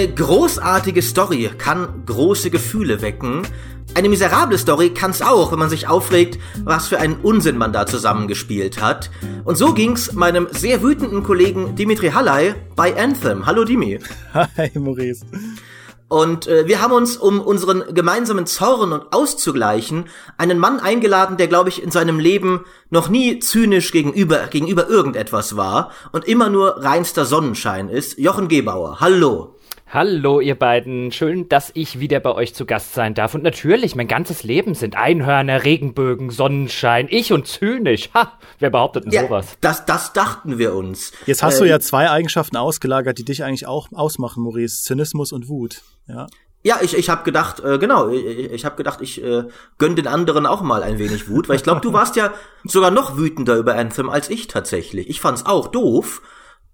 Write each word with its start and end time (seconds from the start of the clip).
Eine 0.00 0.14
großartige 0.14 1.02
Story 1.02 1.50
kann 1.58 2.06
große 2.06 2.48
Gefühle 2.48 3.02
wecken. 3.02 3.46
Eine 3.94 4.08
miserable 4.08 4.56
Story 4.56 4.94
kann's 4.94 5.20
auch, 5.20 5.52
wenn 5.52 5.58
man 5.58 5.68
sich 5.68 5.88
aufregt, 5.88 6.38
was 6.64 6.88
für 6.88 6.98
einen 6.98 7.16
Unsinn 7.16 7.58
man 7.58 7.74
da 7.74 7.84
zusammengespielt 7.84 8.80
hat. 8.80 9.10
Und 9.44 9.58
so 9.58 9.74
ging's 9.74 10.14
meinem 10.14 10.48
sehr 10.52 10.82
wütenden 10.82 11.22
Kollegen 11.22 11.76
Dimitri 11.76 12.12
Halley 12.12 12.54
bei 12.76 12.96
Anthem. 12.96 13.44
Hallo 13.44 13.64
Dimi. 13.64 13.98
Hi 14.32 14.70
Maurice. 14.78 15.26
Und 16.08 16.46
äh, 16.46 16.66
wir 16.66 16.80
haben 16.80 16.94
uns, 16.94 17.18
um 17.18 17.38
unseren 17.38 17.92
gemeinsamen 17.92 18.46
Zorn 18.46 18.94
und 18.94 19.12
auszugleichen, 19.12 20.06
einen 20.38 20.58
Mann 20.58 20.80
eingeladen, 20.80 21.36
der, 21.36 21.46
glaube 21.46 21.68
ich, 21.68 21.82
in 21.82 21.90
seinem 21.90 22.18
Leben 22.18 22.64
noch 22.88 23.10
nie 23.10 23.38
zynisch 23.38 23.92
gegenüber, 23.92 24.46
gegenüber 24.46 24.88
irgendetwas 24.88 25.58
war 25.58 25.90
und 26.10 26.24
immer 26.24 26.48
nur 26.48 26.82
reinster 26.82 27.26
Sonnenschein 27.26 27.90
ist. 27.90 28.18
Jochen 28.18 28.48
Gebauer. 28.48 28.98
Hallo. 29.00 29.56
Hallo, 29.92 30.38
ihr 30.38 30.54
beiden. 30.54 31.10
Schön, 31.10 31.48
dass 31.48 31.72
ich 31.74 31.98
wieder 31.98 32.20
bei 32.20 32.32
euch 32.32 32.54
zu 32.54 32.64
Gast 32.64 32.94
sein 32.94 33.12
darf. 33.12 33.34
Und 33.34 33.42
natürlich, 33.42 33.96
mein 33.96 34.06
ganzes 34.06 34.44
Leben 34.44 34.76
sind 34.76 34.96
Einhörner, 34.96 35.64
Regenbögen, 35.64 36.30
Sonnenschein. 36.30 37.08
Ich 37.10 37.32
und 37.32 37.48
zynisch. 37.48 38.08
Ha, 38.14 38.38
wer 38.60 38.70
behauptet 38.70 39.06
denn 39.06 39.12
ja, 39.12 39.22
sowas? 39.22 39.56
Das, 39.60 39.86
das 39.86 40.12
dachten 40.12 40.58
wir 40.58 40.76
uns. 40.76 41.10
Jetzt 41.26 41.42
hast 41.42 41.56
äh, 41.56 41.64
du 41.64 41.68
ja 41.68 41.80
zwei 41.80 42.08
Eigenschaften 42.08 42.56
ausgelagert, 42.56 43.18
die 43.18 43.24
dich 43.24 43.42
eigentlich 43.42 43.66
auch 43.66 43.88
ausmachen, 43.92 44.44
Maurice. 44.44 44.84
Zynismus 44.84 45.32
und 45.32 45.48
Wut. 45.48 45.82
Ja. 46.06 46.28
Ja, 46.62 46.78
ich, 46.80 46.96
ich 46.96 47.10
habe 47.10 47.24
gedacht, 47.24 47.58
äh, 47.58 47.78
genau, 47.78 48.10
ich, 48.10 48.24
ich 48.24 48.64
habe 48.64 48.76
gedacht, 48.76 49.00
ich 49.00 49.20
äh, 49.20 49.42
gönn 49.78 49.96
den 49.96 50.06
anderen 50.06 50.46
auch 50.46 50.62
mal 50.62 50.84
ein 50.84 51.00
wenig 51.00 51.28
Wut, 51.28 51.48
weil 51.48 51.56
ich 51.56 51.64
glaube, 51.64 51.80
du 51.80 51.92
warst 51.92 52.14
ja 52.14 52.32
sogar 52.62 52.92
noch 52.92 53.16
wütender 53.16 53.56
über 53.56 53.74
Anthem 53.74 54.08
als 54.08 54.30
ich 54.30 54.46
tatsächlich. 54.46 55.08
Ich 55.08 55.20
fand's 55.20 55.46
auch 55.46 55.66
doof, 55.66 56.22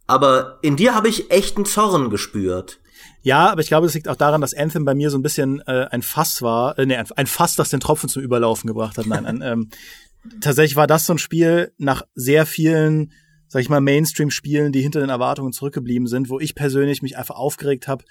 aber 0.06 0.58
in 0.60 0.76
dir 0.76 0.94
habe 0.94 1.08
ich 1.08 1.30
echten 1.30 1.64
Zorn 1.64 2.10
gespürt. 2.10 2.78
Ja, 3.26 3.50
aber 3.50 3.60
ich 3.60 3.66
glaube, 3.66 3.88
es 3.88 3.94
liegt 3.94 4.06
auch 4.06 4.14
daran, 4.14 4.40
dass 4.40 4.54
Anthem 4.54 4.84
bei 4.84 4.94
mir 4.94 5.10
so 5.10 5.18
ein 5.18 5.22
bisschen 5.22 5.60
äh, 5.66 5.88
ein 5.90 6.02
Fass 6.02 6.42
war, 6.42 6.78
äh, 6.78 6.86
nee, 6.86 6.94
ein 6.94 7.26
Fass, 7.26 7.56
das 7.56 7.70
den 7.70 7.80
Tropfen 7.80 8.08
zum 8.08 8.22
Überlaufen 8.22 8.68
gebracht 8.68 8.96
hat. 8.98 9.06
Nein, 9.06 9.26
ein, 9.26 9.42
ähm, 9.42 9.68
tatsächlich 10.40 10.76
war 10.76 10.86
das 10.86 11.06
so 11.06 11.14
ein 11.14 11.18
Spiel 11.18 11.72
nach 11.76 12.02
sehr 12.14 12.46
vielen, 12.46 13.10
sag 13.48 13.62
ich 13.62 13.68
mal, 13.68 13.80
Mainstream-Spielen, 13.80 14.70
die 14.70 14.80
hinter 14.80 15.00
den 15.00 15.08
Erwartungen 15.08 15.50
zurückgeblieben 15.50 16.06
sind, 16.06 16.30
wo 16.30 16.38
ich 16.38 16.54
persönlich 16.54 17.02
mich 17.02 17.18
einfach 17.18 17.34
aufgeregt 17.34 17.88
habe, 17.88 18.04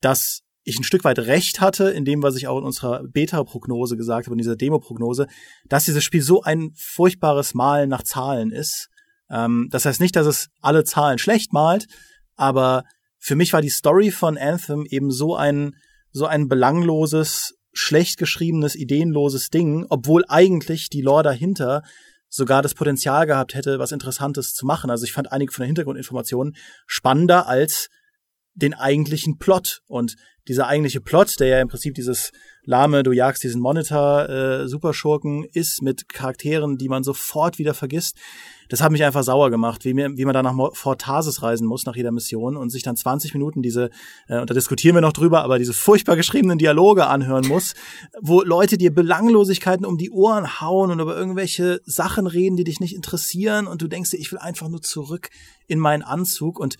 dass 0.00 0.40
ich 0.64 0.78
ein 0.78 0.84
Stück 0.84 1.04
weit 1.04 1.18
recht 1.18 1.60
hatte, 1.60 1.90
in 1.90 2.06
dem, 2.06 2.22
was 2.22 2.34
ich 2.36 2.48
auch 2.48 2.56
in 2.56 2.64
unserer 2.64 3.02
Beta-Prognose 3.06 3.98
gesagt 3.98 4.26
habe, 4.26 4.32
in 4.32 4.38
dieser 4.38 4.56
Demo-Prognose, 4.56 5.26
dass 5.68 5.84
dieses 5.84 6.02
Spiel 6.02 6.22
so 6.22 6.40
ein 6.40 6.72
furchtbares 6.76 7.52
Malen 7.52 7.90
nach 7.90 8.04
Zahlen 8.04 8.52
ist. 8.52 8.88
Ähm, 9.28 9.68
das 9.70 9.84
heißt 9.84 10.00
nicht, 10.00 10.16
dass 10.16 10.26
es 10.26 10.48
alle 10.62 10.84
Zahlen 10.84 11.18
schlecht 11.18 11.52
malt, 11.52 11.88
aber 12.36 12.84
für 13.20 13.36
mich 13.36 13.52
war 13.52 13.62
die 13.62 13.68
Story 13.68 14.10
von 14.10 14.38
Anthem 14.38 14.86
eben 14.86 15.10
so 15.10 15.36
ein, 15.36 15.76
so 16.10 16.26
ein 16.26 16.48
belangloses, 16.48 17.54
schlecht 17.72 18.18
geschriebenes, 18.18 18.74
ideenloses 18.74 19.50
Ding, 19.50 19.86
obwohl 19.90 20.24
eigentlich 20.26 20.88
die 20.88 21.02
Lore 21.02 21.22
dahinter 21.22 21.82
sogar 22.28 22.62
das 22.62 22.74
Potenzial 22.74 23.26
gehabt 23.26 23.54
hätte, 23.54 23.78
was 23.78 23.92
Interessantes 23.92 24.54
zu 24.54 24.64
machen. 24.64 24.90
Also 24.90 25.04
ich 25.04 25.12
fand 25.12 25.30
einige 25.30 25.52
von 25.52 25.62
den 25.62 25.68
Hintergrundinformationen 25.68 26.56
spannender 26.86 27.46
als 27.46 27.90
den 28.54 28.74
eigentlichen 28.74 29.38
Plot. 29.38 29.82
Und 29.86 30.16
dieser 30.48 30.66
eigentliche 30.66 31.00
Plot, 31.00 31.38
der 31.38 31.48
ja 31.48 31.60
im 31.60 31.68
Prinzip 31.68 31.94
dieses 31.94 32.32
lahme, 32.64 33.02
du 33.02 33.12
jagst 33.12 33.42
diesen 33.42 33.60
Monitor 33.60 34.28
äh, 34.28 34.68
Superschurken 34.68 35.44
ist 35.44 35.82
mit 35.82 36.08
Charakteren, 36.08 36.76
die 36.76 36.88
man 36.88 37.04
sofort 37.04 37.58
wieder 37.58 37.74
vergisst, 37.74 38.16
das 38.68 38.80
hat 38.80 38.92
mich 38.92 39.04
einfach 39.04 39.24
sauer 39.24 39.50
gemacht, 39.50 39.84
wie, 39.84 39.94
mir, 39.94 40.16
wie 40.16 40.24
man 40.24 40.32
da 40.32 40.42
nach 40.42 40.54
Fort 40.74 41.00
Tarsis 41.00 41.42
reisen 41.42 41.66
muss 41.66 41.86
nach 41.86 41.96
jeder 41.96 42.12
Mission 42.12 42.56
und 42.56 42.70
sich 42.70 42.82
dann 42.84 42.96
20 42.96 43.34
Minuten 43.34 43.62
diese, 43.62 43.90
äh, 44.28 44.40
und 44.40 44.48
da 44.48 44.54
diskutieren 44.54 44.94
wir 44.94 45.02
noch 45.02 45.12
drüber, 45.12 45.42
aber 45.42 45.58
diese 45.58 45.72
furchtbar 45.72 46.16
geschriebenen 46.16 46.58
Dialoge 46.58 47.06
anhören 47.06 47.46
muss, 47.46 47.74
wo 48.20 48.42
Leute 48.42 48.78
dir 48.78 48.94
Belanglosigkeiten 48.94 49.84
um 49.84 49.98
die 49.98 50.10
Ohren 50.10 50.60
hauen 50.60 50.90
und 50.90 51.00
über 51.00 51.16
irgendwelche 51.16 51.80
Sachen 51.84 52.26
reden, 52.26 52.56
die 52.56 52.64
dich 52.64 52.80
nicht 52.80 52.94
interessieren 52.94 53.66
und 53.66 53.82
du 53.82 53.88
denkst 53.88 54.10
dir, 54.10 54.18
ich 54.18 54.30
will 54.30 54.38
einfach 54.38 54.68
nur 54.68 54.82
zurück 54.82 55.30
in 55.66 55.78
meinen 55.78 56.02
Anzug 56.02 56.58
und 56.58 56.76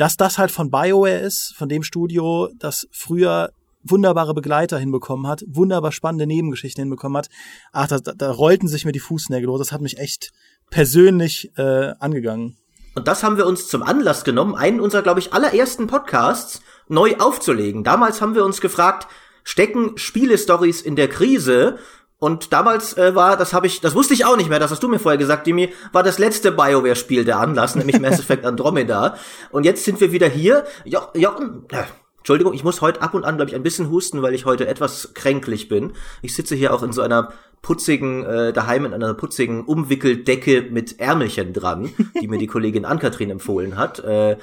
dass 0.00 0.16
das 0.16 0.38
halt 0.38 0.50
von 0.50 0.70
BioWare 0.70 1.18
ist, 1.18 1.54
von 1.58 1.68
dem 1.68 1.82
Studio, 1.82 2.48
das 2.58 2.88
früher 2.90 3.50
wunderbare 3.82 4.32
Begleiter 4.32 4.78
hinbekommen 4.78 5.26
hat, 5.26 5.44
wunderbar 5.46 5.92
spannende 5.92 6.26
Nebengeschichten 6.26 6.82
hinbekommen 6.82 7.18
hat. 7.18 7.28
Ach, 7.70 7.86
da, 7.86 7.98
da 7.98 8.30
rollten 8.30 8.66
sich 8.66 8.86
mir 8.86 8.92
die 8.92 8.98
Fußnägel 8.98 9.46
los. 9.46 9.58
Das 9.58 9.72
hat 9.72 9.82
mich 9.82 9.98
echt 9.98 10.30
persönlich 10.70 11.52
äh, 11.58 11.92
angegangen. 11.98 12.56
Und 12.94 13.08
das 13.08 13.22
haben 13.22 13.36
wir 13.36 13.46
uns 13.46 13.68
zum 13.68 13.82
Anlass 13.82 14.24
genommen, 14.24 14.54
einen 14.54 14.80
unserer, 14.80 15.02
glaube 15.02 15.20
ich, 15.20 15.34
allerersten 15.34 15.86
Podcasts 15.86 16.62
neu 16.88 17.16
aufzulegen. 17.18 17.84
Damals 17.84 18.22
haben 18.22 18.34
wir 18.34 18.46
uns 18.46 18.62
gefragt, 18.62 19.06
stecken 19.44 19.98
Spielestories 19.98 20.80
in 20.80 20.96
der 20.96 21.08
Krise? 21.08 21.78
Und 22.20 22.52
damals 22.52 22.96
äh, 22.98 23.14
war, 23.14 23.38
das 23.38 23.54
habe 23.54 23.66
ich, 23.66 23.80
das 23.80 23.94
wusste 23.94 24.12
ich 24.12 24.26
auch 24.26 24.36
nicht 24.36 24.50
mehr, 24.50 24.58
das 24.58 24.70
hast 24.70 24.82
du 24.82 24.88
mir 24.88 24.98
vorher 24.98 25.18
gesagt, 25.18 25.46
Dimi, 25.46 25.72
war 25.90 26.02
das 26.02 26.18
letzte 26.18 26.52
BioWare-Spiel 26.52 27.24
der 27.24 27.38
Anlass, 27.38 27.74
nämlich 27.74 27.98
Mass 27.98 28.20
Effect 28.20 28.44
Andromeda. 28.44 29.16
Und 29.50 29.64
jetzt 29.64 29.84
sind 29.84 30.00
wir 30.02 30.12
wieder 30.12 30.28
hier. 30.28 30.64
Jo, 30.84 31.00
jo, 31.14 31.30
äh, 31.70 31.84
Entschuldigung, 32.18 32.52
ich 32.52 32.62
muss 32.62 32.82
heute 32.82 33.00
ab 33.00 33.14
und 33.14 33.24
an, 33.24 33.36
glaube 33.36 33.50
ich, 33.50 33.56
ein 33.56 33.62
bisschen 33.62 33.88
husten, 33.88 34.20
weil 34.20 34.34
ich 34.34 34.44
heute 34.44 34.68
etwas 34.68 35.14
kränklich 35.14 35.68
bin. 35.68 35.94
Ich 36.20 36.34
sitze 36.34 36.54
hier 36.54 36.74
auch 36.74 36.82
in 36.82 36.92
so 36.92 37.00
einer 37.00 37.32
putzigen, 37.62 38.24
äh, 38.24 38.52
daheim 38.52 38.84
in 38.84 38.92
einer 38.92 39.14
putzigen 39.14 39.64
Umwickeldecke 39.64 40.68
mit 40.70 41.00
Ärmelchen 41.00 41.54
dran, 41.54 41.90
die 42.20 42.28
mir 42.28 42.38
die 42.38 42.46
Kollegin 42.46 42.84
Ann-Kathrin 42.84 43.30
empfohlen 43.30 43.78
hat. 43.78 44.00
Äh, 44.00 44.36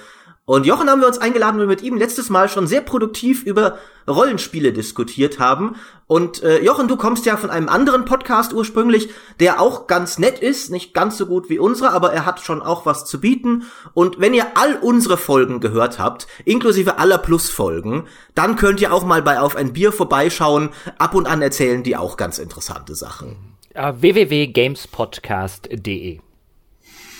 und 0.47 0.65
Jochen 0.65 0.89
haben 0.89 1.01
wir 1.01 1.07
uns 1.09 1.17
eingeladen, 1.17 1.59
weil 1.59 1.67
wir 1.67 1.75
mit 1.75 1.83
ihm 1.83 1.97
letztes 1.97 2.29
Mal 2.29 2.47
schon 2.47 2.67
sehr 2.67 2.79
produktiv 2.79 3.43
über 3.43 3.79
Rollenspiele 4.07 4.71
diskutiert 4.71 5.39
haben. 5.39 5.75
Und 6.07 6.41
äh, 6.41 6.63
Jochen, 6.63 6.87
du 6.87 6.95
kommst 6.95 7.25
ja 7.25 7.35
von 7.35 7.49
einem 7.49 7.67
anderen 7.67 8.05
Podcast 8.05 8.53
ursprünglich, 8.53 9.09
der 9.41 9.59
auch 9.59 9.87
ganz 9.87 10.19
nett 10.19 10.39
ist, 10.39 10.71
nicht 10.71 10.93
ganz 10.93 11.17
so 11.17 11.25
gut 11.25 11.49
wie 11.49 11.59
unsere, 11.59 11.91
aber 11.91 12.13
er 12.13 12.25
hat 12.25 12.39
schon 12.39 12.61
auch 12.61 12.85
was 12.85 13.03
zu 13.03 13.19
bieten. 13.19 13.63
Und 13.93 14.21
wenn 14.21 14.33
ihr 14.33 14.45
all 14.55 14.77
unsere 14.77 15.17
Folgen 15.17 15.59
gehört 15.59 15.99
habt, 15.99 16.27
inklusive 16.45 16.97
aller 16.97 17.17
Plus-Folgen, 17.17 18.07
dann 18.33 18.55
könnt 18.55 18.79
ihr 18.79 18.93
auch 18.93 19.03
mal 19.03 19.21
bei 19.21 19.41
Auf 19.41 19.57
ein 19.57 19.73
Bier 19.73 19.91
vorbeischauen. 19.91 20.69
Ab 20.97 21.13
und 21.13 21.27
an 21.27 21.41
erzählen 21.41 21.83
die 21.83 21.97
auch 21.97 22.15
ganz 22.15 22.39
interessante 22.39 22.95
Sachen. 22.95 23.35
Uh, 23.75 23.91
www.gamespodcast.de 23.99 26.21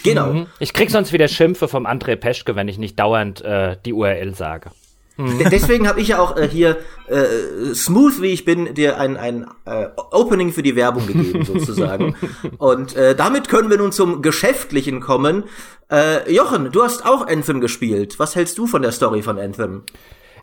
Genau. 0.10 0.34
Mhm. 0.34 0.46
Ich 0.60 0.74
krieg 0.74 0.90
sonst 0.90 1.14
wieder 1.14 1.28
Schimpfe 1.28 1.68
vom 1.68 1.86
André 1.86 2.16
Peschke, 2.16 2.56
wenn 2.56 2.68
ich 2.68 2.78
nicht 2.78 3.00
dauernd 3.00 3.42
äh, 3.42 3.78
die 3.86 3.94
URL 3.94 4.36
sage. 4.36 4.72
Mhm. 5.18 5.50
Deswegen 5.52 5.88
habe 5.88 6.00
ich 6.00 6.10
ja 6.10 6.20
auch 6.20 6.38
äh, 6.38 6.48
hier 6.48 6.78
äh, 7.08 7.74
smooth 7.74 8.22
wie 8.22 8.28
ich 8.28 8.46
bin 8.46 8.76
dir 8.76 9.00
ein 9.00 9.18
ein 9.18 9.48
äh, 9.66 9.88
Opening 10.12 10.54
für 10.54 10.62
die 10.62 10.76
Werbung 10.76 11.08
gegeben 11.08 11.44
sozusagen. 11.46 12.16
Und 12.60 12.96
äh, 12.96 13.16
damit 13.16 13.50
können 13.50 13.70
wir 13.70 13.78
nun 13.78 13.92
zum 13.92 14.22
Geschäftlichen 14.22 15.00
kommen. 15.02 15.46
Äh, 15.92 16.32
Jochen, 16.32 16.72
du 16.72 16.84
hast 16.84 17.06
auch 17.06 17.26
Anthem 17.26 17.62
gespielt. 17.62 18.20
Was 18.20 18.36
hältst 18.36 18.58
du 18.60 18.68
von 18.68 18.84
der 18.84 18.92
Story 18.92 19.24
von 19.24 19.40
Anthem? 19.40 19.84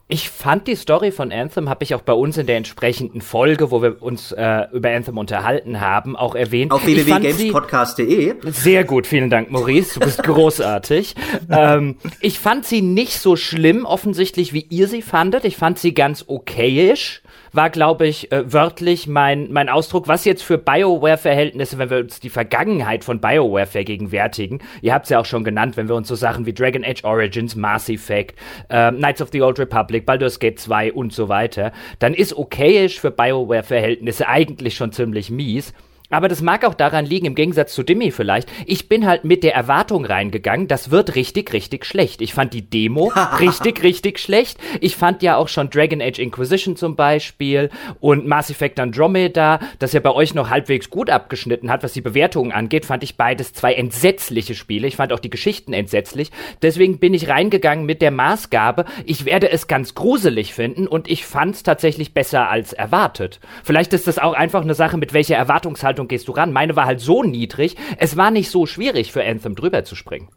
Ich 0.07 0.29
fand 0.29 0.69
die 0.69 0.77
Story 0.77 1.13
von 1.13 1.33
Anthem, 1.33 1.71
habe 1.71 1.83
ich 1.83 1.95
auch 1.95 2.03
bei 2.03 2.13
uns 2.13 2.37
in 2.37 2.47
der 2.47 2.59
entsprechenden 2.59 3.23
Folge, 3.23 3.71
wo 3.71 3.81
wir 3.81 4.03
uns 4.03 4.33
äh, 4.33 4.67
über 4.71 4.91
Anthem 4.91 5.17
unterhalten 5.17 5.81
haben, 5.81 6.15
auch 6.15 6.35
erwähnt. 6.35 6.73
Auf 6.73 6.85
www.gamespodcast.de. 6.85 8.35
Sehr 8.51 8.85
gut, 8.85 9.07
vielen 9.07 9.31
Dank, 9.31 9.51
Maurice. 9.51 9.99
Du 9.99 10.05
bist 10.05 10.23
großartig. 10.23 11.15
ähm, 11.51 11.97
ich 12.21 12.39
fand 12.39 12.67
sie 12.67 12.83
nicht 12.83 13.19
so 13.19 13.37
schlimm, 13.37 13.87
offensichtlich, 13.87 14.53
wie 14.53 14.67
ihr 14.69 14.89
sie 14.89 15.01
fandet. 15.01 15.47
Ich 15.47 15.57
fand 15.57 15.79
sie 15.79 15.95
ganz 15.95 16.25
okayisch 16.29 17.23
war, 17.55 17.71
glaube 17.71 18.07
ich, 18.07 18.33
äh, 18.33 18.53
wörtlich 18.53 19.07
mein, 19.07 19.53
mein 19.53 19.69
Ausdruck, 19.69 20.09
was 20.09 20.25
jetzt 20.25 20.43
für 20.43 20.59
BioWare-Verhältnisse, 20.59 21.79
wenn 21.79 21.91
wir 21.91 21.99
uns 21.99 22.21
die 22.21 22.31
Vergangenheit 22.31 23.05
von 23.05 23.21
BioWare 23.21 23.67
vergegenwärtigen, 23.67 24.61
ihr 24.83 24.93
habt 24.93 25.05
es 25.05 25.11
ja 25.11 25.21
auch 25.21 25.25
schon 25.25 25.45
genannt, 25.45 25.77
wenn 25.77 25.89
wir 25.89 25.95
uns 25.95 26.09
so 26.09 26.15
Sachen 26.15 26.47
wie 26.47 26.53
Dragon 26.53 26.85
Age 26.85 27.05
Origins, 27.05 27.55
Mass 27.55 27.89
Effect, 27.89 28.39
äh, 28.69 28.91
Knights 28.91 29.23
of 29.23 29.29
the 29.33 29.43
Old 29.43 29.59
Republic, 29.59 30.05
Baldur's 30.05 30.39
Gate 30.39 30.59
2 30.59 30.93
und 30.93 31.13
so 31.13 31.29
weiter, 31.29 31.73
dann 32.01 32.15
ist 32.15 32.37
okayisch 32.37 33.01
für 33.01 33.11
BioWare-Verhältnisse 33.11 34.29
eigentlich 34.29 34.75
schon 34.75 34.93
ziemlich 34.93 35.31
mies. 35.31 35.73
Aber 36.11 36.29
das 36.29 36.43
mag 36.43 36.67
auch 36.67 36.75
daran 36.75 37.07
liegen, 37.07 37.25
im 37.25 37.35
Gegensatz 37.35 37.73
zu 37.75 37.83
Dimmy 37.83 38.11
vielleicht. 38.11 38.51
Ich 38.67 38.91
bin 38.91 39.07
halt 39.07 39.25
mit 39.25 39.43
der 39.43 39.55
Erwartung 39.55 40.05
reingegangen, 40.05 40.69
das 40.69 40.91
wird 40.91 41.15
richtig, 41.15 41.55
richtig 41.55 41.87
schlecht. 41.87 42.21
Ich 42.21 42.35
fand 42.35 42.53
die 42.53 42.69
Demo 42.69 43.11
richtig, 43.41 43.83
richtig 43.83 44.19
schlecht. 44.19 44.59
Ich 44.81 44.97
fand 44.97 45.23
ja 45.23 45.37
auch 45.37 45.49
schon 45.49 45.71
Dragon 45.71 46.03
Age 46.03 46.19
Inquisition 46.19 46.77
zum 46.77 46.95
Beispiel 46.95 47.71
und 48.01 48.27
Mass 48.27 48.51
Effect 48.51 48.79
Andromeda, 48.81 49.61
das 49.79 49.95
ja 49.95 50.01
bei 50.01 50.13
euch 50.13 50.35
noch 50.35 50.51
halbwegs 50.51 50.91
gut 50.91 51.09
abgeschnitten 51.09 51.71
hat, 51.71 51.83
was 51.83 51.95
die 51.95 52.03
Bewertungen 52.03 52.53
angeht, 52.53 52.85
fand 52.85 53.03
ich 53.03 53.17
beides 53.17 53.55
zwei 53.55 53.73
entsetzliche 53.73 54.55
Spiele. 54.55 54.87
Ich 54.87 54.97
fand 54.97 55.13
auch 55.13 55.21
die 55.21 55.31
Geschichten 55.31 55.73
entsetzlich. 55.73 56.31
Deswegen 56.61 56.99
bin 56.99 57.15
ich 57.15 57.29
reingegangen 57.29 57.87
mit 57.87 58.03
der 58.03 58.11
Maßgabe, 58.11 58.85
ich 59.07 59.25
werde 59.25 59.51
es 59.51 59.69
ganz 59.69 59.95
gruselig 59.95 60.53
finden 60.53 60.87
und 60.87 61.11
ich 61.11 61.25
fand 61.25 61.55
es 61.55 61.63
tatsächlich 61.63 62.13
besser 62.13 62.51
als 62.51 62.75
erwartet. 62.75 63.41
Vielleicht 63.63 63.95
ist 63.95 64.07
das 64.07 64.19
auch 64.19 64.35
einfach 64.35 64.63
eine 64.63 64.75
Sache, 64.75 64.99
mit 64.99 65.15
welcher 65.15 65.37
Erwartungshaltung 65.37 65.94
Erwartungshaltung 65.95 66.09
gehst 66.09 66.29
du 66.29 66.33
ran? 66.33 66.53
Meine 66.53 66.77
war 66.77 66.87
halt 66.87 67.01
so 67.01 67.23
niedrig, 67.23 67.77
es 67.99 68.17
war 68.17 68.31
nicht 68.31 68.51
so 68.51 68.67
schwierig 68.67 69.13
für 69.13 69.25
Anthem 69.25 69.55
drüber 69.55 69.85
zu 69.85 69.95
springen. 69.95 70.29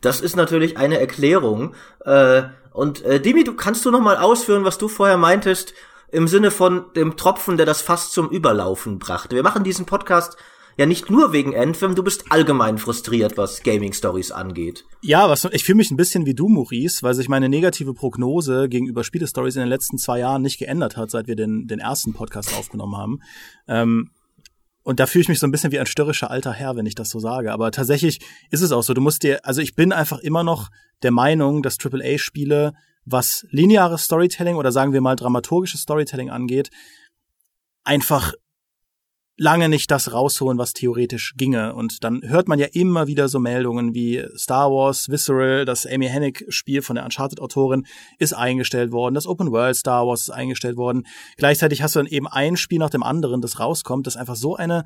Das 0.00 0.20
ist 0.20 0.36
natürlich 0.36 0.76
eine 0.76 0.98
Erklärung. 0.98 1.74
Äh, 2.04 2.42
Und 2.72 3.04
äh, 3.04 3.20
Dimi, 3.20 3.44
du 3.44 3.54
kannst 3.54 3.84
du 3.84 3.90
noch 3.90 4.00
mal 4.00 4.16
ausführen, 4.16 4.64
was 4.64 4.78
du 4.78 4.88
vorher 4.88 5.18
meintest, 5.18 5.74
im 6.10 6.26
Sinne 6.26 6.50
von 6.50 6.86
dem 6.96 7.16
Tropfen, 7.16 7.56
der 7.56 7.66
das 7.66 7.82
fast 7.82 8.12
zum 8.12 8.30
Überlaufen 8.30 8.98
brachte. 8.98 9.36
Wir 9.36 9.42
machen 9.42 9.64
diesen 9.64 9.86
Podcast 9.86 10.36
ja 10.78 10.86
nicht 10.86 11.10
nur 11.10 11.32
wegen 11.32 11.54
Anthem, 11.54 11.94
du 11.94 12.02
bist 12.02 12.24
allgemein 12.30 12.78
frustriert, 12.78 13.36
was 13.36 13.62
Gaming 13.62 13.92
Stories 13.92 14.32
angeht. 14.32 14.84
Ja, 15.02 15.28
was, 15.28 15.44
ich 15.52 15.64
fühle 15.64 15.76
mich 15.76 15.90
ein 15.90 15.98
bisschen 15.98 16.24
wie 16.24 16.34
du, 16.34 16.48
Maurice, 16.48 17.02
weil 17.02 17.14
sich 17.14 17.28
meine 17.28 17.50
negative 17.50 17.92
Prognose 17.92 18.68
gegenüber 18.70 19.04
Spielestories 19.04 19.56
in 19.56 19.60
den 19.60 19.68
letzten 19.68 19.98
zwei 19.98 20.20
Jahren 20.20 20.40
nicht 20.40 20.58
geändert 20.58 20.96
hat, 20.96 21.10
seit 21.10 21.26
wir 21.26 21.36
den, 21.36 21.66
den 21.66 21.78
ersten 21.78 22.14
Podcast 22.14 22.56
aufgenommen 22.58 22.96
haben. 22.96 23.20
Ähm, 23.68 24.10
und 24.82 24.98
da 25.00 25.06
fühle 25.06 25.22
ich 25.22 25.28
mich 25.28 25.38
so 25.38 25.46
ein 25.46 25.52
bisschen 25.52 25.72
wie 25.72 25.78
ein 25.78 25.86
störrischer 25.86 26.30
alter 26.30 26.52
Herr, 26.52 26.76
wenn 26.76 26.86
ich 26.86 26.94
das 26.94 27.08
so 27.08 27.18
sage. 27.18 27.52
Aber 27.52 27.70
tatsächlich 27.70 28.20
ist 28.50 28.62
es 28.62 28.72
auch 28.72 28.82
so. 28.82 28.94
Du 28.94 29.00
musst 29.00 29.22
dir, 29.22 29.44
also 29.44 29.60
ich 29.60 29.74
bin 29.74 29.92
einfach 29.92 30.18
immer 30.18 30.42
noch 30.42 30.70
der 31.02 31.12
Meinung, 31.12 31.62
dass 31.62 31.78
AAA-Spiele, 31.78 32.72
was 33.04 33.46
lineares 33.50 34.04
Storytelling 34.04 34.56
oder 34.56 34.72
sagen 34.72 34.92
wir 34.92 35.00
mal 35.00 35.16
dramaturgisches 35.16 35.82
Storytelling 35.82 36.30
angeht, 36.30 36.70
einfach 37.84 38.32
lange 39.36 39.68
nicht 39.68 39.90
das 39.90 40.12
rausholen, 40.12 40.58
was 40.58 40.72
theoretisch 40.72 41.34
ginge. 41.36 41.74
Und 41.74 42.04
dann 42.04 42.20
hört 42.22 42.48
man 42.48 42.58
ja 42.58 42.66
immer 42.72 43.06
wieder 43.06 43.28
so 43.28 43.38
Meldungen 43.38 43.94
wie 43.94 44.24
Star 44.36 44.70
Wars 44.70 45.08
Visceral, 45.08 45.64
das 45.64 45.86
Amy 45.86 46.08
Hennig-Spiel 46.08 46.82
von 46.82 46.96
der 46.96 47.04
Uncharted-Autorin, 47.04 47.86
ist 48.18 48.34
eingestellt 48.34 48.92
worden, 48.92 49.14
das 49.14 49.26
Open 49.26 49.50
World 49.50 49.76
Star 49.76 50.06
Wars 50.06 50.22
ist 50.22 50.30
eingestellt 50.30 50.76
worden. 50.76 51.06
Gleichzeitig 51.36 51.82
hast 51.82 51.94
du 51.94 52.00
dann 52.00 52.06
eben 52.06 52.28
ein 52.28 52.56
Spiel 52.56 52.78
nach 52.78 52.90
dem 52.90 53.02
anderen, 53.02 53.40
das 53.40 53.58
rauskommt, 53.58 54.06
das 54.06 54.16
einfach 54.16 54.36
so 54.36 54.56
eine 54.56 54.84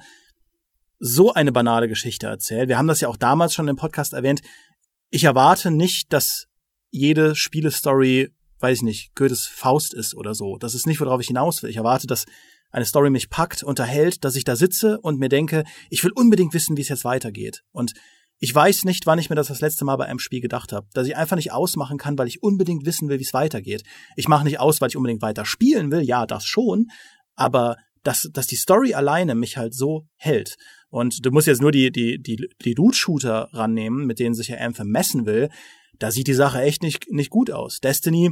so 0.98 1.34
eine 1.34 1.52
banale 1.52 1.88
Geschichte 1.88 2.26
erzählt. 2.26 2.68
Wir 2.68 2.78
haben 2.78 2.88
das 2.88 3.00
ja 3.00 3.08
auch 3.08 3.18
damals 3.18 3.52
schon 3.52 3.68
im 3.68 3.76
Podcast 3.76 4.14
erwähnt. 4.14 4.40
Ich 5.10 5.24
erwarte 5.24 5.70
nicht, 5.70 6.12
dass 6.12 6.46
jede 6.90 7.34
Spielestory, 7.34 8.30
weiß 8.60 8.78
ich 8.78 8.82
nicht, 8.82 9.14
Goethes 9.14 9.46
Faust 9.46 9.92
ist 9.92 10.14
oder 10.14 10.34
so. 10.34 10.56
Das 10.56 10.74
ist 10.74 10.86
nicht, 10.86 11.00
worauf 11.00 11.20
ich 11.20 11.26
hinaus 11.26 11.62
will. 11.62 11.68
Ich 11.70 11.76
erwarte, 11.76 12.06
dass 12.06 12.24
eine 12.70 12.84
Story 12.84 13.10
mich 13.10 13.30
packt, 13.30 13.62
unterhält, 13.62 14.24
dass 14.24 14.36
ich 14.36 14.44
da 14.44 14.56
sitze 14.56 14.98
und 15.00 15.18
mir 15.18 15.28
denke, 15.28 15.64
ich 15.90 16.04
will 16.04 16.12
unbedingt 16.14 16.54
wissen, 16.54 16.76
wie 16.76 16.82
es 16.82 16.88
jetzt 16.88 17.04
weitergeht. 17.04 17.62
Und 17.72 17.92
ich 18.38 18.54
weiß 18.54 18.84
nicht, 18.84 19.06
wann 19.06 19.18
ich 19.18 19.30
mir 19.30 19.36
das 19.36 19.48
das 19.48 19.60
letzte 19.60 19.84
Mal 19.84 19.96
bei 19.96 20.06
einem 20.06 20.18
Spiel 20.18 20.40
gedacht 20.40 20.72
habe, 20.72 20.86
dass 20.92 21.06
ich 21.06 21.16
einfach 21.16 21.36
nicht 21.36 21.52
ausmachen 21.52 21.96
kann, 21.96 22.18
weil 22.18 22.28
ich 22.28 22.42
unbedingt 22.42 22.84
wissen 22.84 23.08
will, 23.08 23.18
wie 23.18 23.24
es 23.24 23.32
weitergeht. 23.32 23.82
Ich 24.14 24.28
mache 24.28 24.44
nicht 24.44 24.60
aus, 24.60 24.80
weil 24.80 24.90
ich 24.90 24.96
unbedingt 24.96 25.22
weiter 25.22 25.46
spielen 25.46 25.90
will, 25.90 26.02
ja, 26.02 26.26
das 26.26 26.44
schon, 26.44 26.88
aber 27.34 27.76
dass, 28.02 28.28
dass 28.32 28.46
die 28.46 28.56
Story 28.56 28.94
alleine 28.94 29.34
mich 29.34 29.56
halt 29.56 29.74
so 29.74 30.06
hält. 30.16 30.56
Und 30.88 31.24
du 31.24 31.30
musst 31.30 31.46
jetzt 31.46 31.60
nur 31.60 31.72
die, 31.72 31.90
die, 31.90 32.22
die, 32.22 32.48
die 32.64 32.74
Loot-Shooter 32.74 33.48
rannehmen, 33.52 34.06
mit 34.06 34.18
denen 34.18 34.34
sich 34.34 34.48
ja 34.48 34.58
Anthem 34.58 34.88
messen 34.88 35.26
will. 35.26 35.48
Da 35.98 36.10
sieht 36.10 36.28
die 36.28 36.34
Sache 36.34 36.60
echt 36.60 36.82
nicht, 36.82 37.10
nicht 37.10 37.30
gut 37.30 37.50
aus. 37.50 37.80
Destiny 37.80 38.30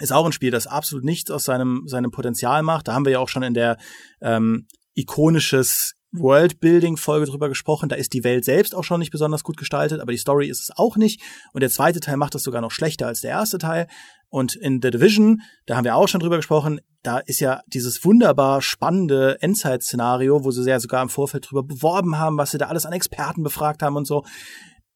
ist 0.00 0.12
auch 0.12 0.26
ein 0.26 0.32
Spiel, 0.32 0.50
das 0.50 0.66
absolut 0.66 1.04
nichts 1.04 1.30
aus 1.30 1.44
seinem, 1.44 1.84
seinem 1.86 2.10
Potenzial 2.10 2.62
macht. 2.62 2.88
Da 2.88 2.94
haben 2.94 3.04
wir 3.04 3.12
ja 3.12 3.18
auch 3.18 3.28
schon 3.28 3.42
in 3.42 3.54
der 3.54 3.76
ähm, 4.20 4.66
ikonisches 4.94 5.94
Worldbuilding-Folge 6.12 7.26
drüber 7.26 7.48
gesprochen. 7.48 7.88
Da 7.88 7.96
ist 7.96 8.12
die 8.12 8.24
Welt 8.24 8.44
selbst 8.44 8.74
auch 8.74 8.84
schon 8.84 9.00
nicht 9.00 9.12
besonders 9.12 9.44
gut 9.44 9.56
gestaltet, 9.56 10.00
aber 10.00 10.12
die 10.12 10.18
Story 10.18 10.48
ist 10.48 10.62
es 10.62 10.76
auch 10.76 10.96
nicht. 10.96 11.20
Und 11.52 11.60
der 11.60 11.70
zweite 11.70 12.00
Teil 12.00 12.16
macht 12.16 12.34
das 12.34 12.42
sogar 12.42 12.60
noch 12.60 12.72
schlechter 12.72 13.06
als 13.06 13.20
der 13.20 13.30
erste 13.30 13.58
Teil. 13.58 13.86
Und 14.28 14.54
in 14.54 14.80
The 14.82 14.90
Division, 14.90 15.42
da 15.66 15.76
haben 15.76 15.84
wir 15.84 15.96
auch 15.96 16.08
schon 16.08 16.20
drüber 16.20 16.36
gesprochen, 16.36 16.80
da 17.02 17.18
ist 17.18 17.40
ja 17.40 17.62
dieses 17.66 18.04
wunderbar 18.04 18.62
spannende 18.62 19.40
Endzeit-Szenario, 19.40 20.44
wo 20.44 20.50
sie 20.50 20.62
sehr 20.62 20.80
sogar 20.80 21.02
im 21.02 21.08
Vorfeld 21.08 21.50
drüber 21.50 21.62
beworben 21.62 22.18
haben, 22.18 22.38
was 22.38 22.50
sie 22.50 22.58
da 22.58 22.66
alles 22.66 22.86
an 22.86 22.92
Experten 22.92 23.42
befragt 23.42 23.82
haben 23.82 23.96
und 23.96 24.06
so 24.06 24.24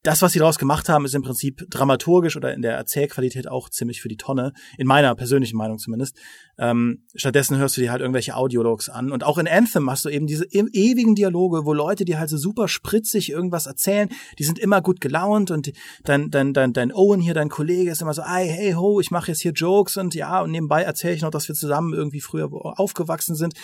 das, 0.05 0.21
was 0.21 0.33
sie 0.33 0.39
daraus 0.39 0.59
gemacht 0.59 0.91
haben, 0.91 1.07
ist 1.07 1.15
im 1.15 1.23
Prinzip 1.23 1.65
dramaturgisch 1.71 2.37
oder 2.37 2.53
in 2.53 2.61
der 2.61 2.77
Erzählqualität 2.77 3.49
auch 3.49 3.71
ziemlich 3.71 4.03
für 4.03 4.09
die 4.09 4.19
Tonne, 4.19 4.53
in 4.77 4.87
meiner 4.87 5.15
persönlichen 5.15 5.57
Meinung 5.57 5.79
zumindest. 5.79 6.17
Ähm, 6.59 7.05
stattdessen 7.15 7.57
hörst 7.57 7.79
du 7.79 7.81
dir 7.81 7.91
halt 7.91 8.03
irgendwelche 8.03 8.37
Audiologs 8.37 8.91
an. 8.91 9.11
Und 9.11 9.25
auch 9.25 9.39
in 9.39 9.49
Anthem 9.49 9.91
hast 9.91 10.05
du 10.05 10.11
eben 10.11 10.27
diese 10.27 10.45
e 10.45 10.63
ewigen 10.73 11.15
Dialoge, 11.15 11.65
wo 11.65 11.73
Leute 11.73 12.05
dir 12.05 12.19
halt 12.19 12.29
so 12.29 12.37
super 12.37 12.69
spritzig 12.69 13.31
irgendwas 13.31 13.65
erzählen. 13.65 14.11
Die 14.39 14.45
sind 14.45 14.59
immer 14.59 14.83
gut 14.83 15.01
gelaunt 15.01 15.51
und 15.51 15.73
dein, 16.05 16.31
dein, 16.31 16.53
dein, 16.53 16.75
dein 16.75 16.93
Owen 16.93 17.21
hier, 17.21 17.33
dein 17.33 17.49
Kollege, 17.49 17.91
ist 17.91 18.03
immer 18.03 18.13
so, 18.13 18.25
hey, 18.25 18.47
hey, 18.47 18.73
ho, 18.73 19.01
ich 19.01 19.11
mache 19.11 19.29
jetzt 19.29 19.41
hier 19.41 19.53
Jokes 19.53 19.97
und 19.97 20.15
ja, 20.15 20.43
und 20.43 20.51
nebenbei 20.51 20.83
erzähle 20.83 21.15
ich 21.15 21.23
noch, 21.23 21.31
dass 21.31 21.49
wir 21.49 21.55
zusammen 21.55 21.95
irgendwie 21.95 22.21
früher 22.21 22.51
aufgewachsen 22.53 23.37
sind. 23.37 23.55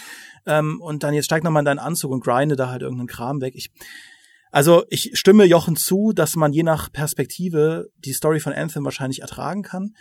Ähm, 0.46 0.80
und 0.80 1.02
dann 1.02 1.12
jetzt 1.12 1.26
steig 1.26 1.44
noch 1.44 1.50
mal 1.50 1.58
in 1.58 1.66
deinen 1.66 1.78
Anzug 1.78 2.10
und 2.12 2.24
grinde 2.24 2.56
da 2.56 2.70
halt 2.70 2.80
irgendeinen 2.80 3.08
Kram 3.08 3.42
weg. 3.42 3.52
Ich, 3.54 3.70
also 4.50 4.84
ich 4.90 5.10
stimme 5.14 5.44
Jochen 5.44 5.76
zu, 5.76 6.12
dass 6.12 6.36
man 6.36 6.52
je 6.52 6.62
nach 6.62 6.92
Perspektive 6.92 7.88
die 7.98 8.12
Story 8.12 8.40
von 8.40 8.52
Anthem 8.52 8.84
wahrscheinlich 8.84 9.22
ertragen 9.22 9.62
kann. 9.62 9.94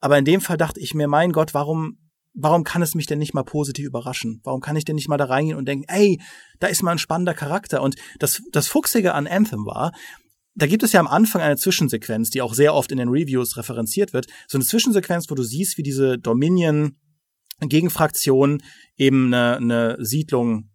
Aber 0.00 0.18
in 0.18 0.24
dem 0.24 0.40
Fall 0.40 0.56
dachte 0.56 0.80
ich 0.80 0.94
mir, 0.94 1.08
mein 1.08 1.32
Gott, 1.32 1.54
warum, 1.54 1.98
warum 2.34 2.64
kann 2.64 2.82
es 2.82 2.94
mich 2.94 3.06
denn 3.06 3.18
nicht 3.18 3.34
mal 3.34 3.44
positiv 3.44 3.86
überraschen? 3.86 4.40
Warum 4.44 4.60
kann 4.60 4.76
ich 4.76 4.84
denn 4.84 4.96
nicht 4.96 5.08
mal 5.08 5.16
da 5.16 5.26
reingehen 5.26 5.56
und 5.56 5.66
denken, 5.66 5.86
ey, 5.88 6.20
da 6.58 6.66
ist 6.66 6.82
mal 6.82 6.92
ein 6.92 6.98
spannender 6.98 7.34
Charakter? 7.34 7.82
Und 7.82 7.96
das, 8.18 8.42
das 8.52 8.68
Fuchsige 8.68 9.14
an 9.14 9.26
Anthem 9.26 9.64
war, 9.66 9.92
da 10.54 10.66
gibt 10.66 10.82
es 10.82 10.92
ja 10.92 11.00
am 11.00 11.06
Anfang 11.06 11.42
eine 11.42 11.56
Zwischensequenz, 11.56 12.30
die 12.30 12.42
auch 12.42 12.54
sehr 12.54 12.74
oft 12.74 12.90
in 12.90 12.98
den 12.98 13.08
Reviews 13.08 13.56
referenziert 13.56 14.12
wird. 14.12 14.26
So 14.48 14.58
eine 14.58 14.64
Zwischensequenz, 14.64 15.30
wo 15.30 15.34
du 15.34 15.42
siehst, 15.42 15.78
wie 15.78 15.82
diese 15.82 16.18
Dominion 16.18 16.96
Gegenfraktion 17.60 18.62
eben 18.96 19.32
eine, 19.32 19.56
eine 19.56 19.96
Siedlung 20.04 20.70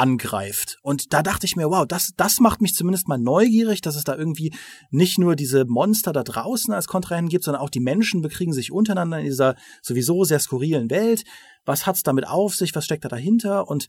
angreift. 0.00 0.78
Und 0.82 1.12
da 1.12 1.22
dachte 1.22 1.44
ich 1.44 1.56
mir, 1.56 1.68
wow, 1.68 1.86
das, 1.86 2.12
das 2.16 2.40
macht 2.40 2.62
mich 2.62 2.74
zumindest 2.74 3.06
mal 3.06 3.18
neugierig, 3.18 3.82
dass 3.82 3.96
es 3.96 4.04
da 4.04 4.16
irgendwie 4.16 4.54
nicht 4.90 5.18
nur 5.18 5.36
diese 5.36 5.66
Monster 5.66 6.14
da 6.14 6.24
draußen 6.24 6.72
als 6.72 6.86
Kontrahenten 6.86 7.28
gibt, 7.28 7.44
sondern 7.44 7.62
auch 7.62 7.68
die 7.68 7.80
Menschen 7.80 8.22
bekriegen 8.22 8.54
sich 8.54 8.72
untereinander 8.72 9.18
in 9.18 9.26
dieser 9.26 9.56
sowieso 9.82 10.24
sehr 10.24 10.40
skurrilen 10.40 10.88
Welt. 10.88 11.24
Was 11.66 11.84
hat's 11.84 12.02
damit 12.02 12.26
auf 12.26 12.56
sich? 12.56 12.74
Was 12.74 12.86
steckt 12.86 13.04
da 13.04 13.08
dahinter? 13.08 13.68
Und 13.68 13.88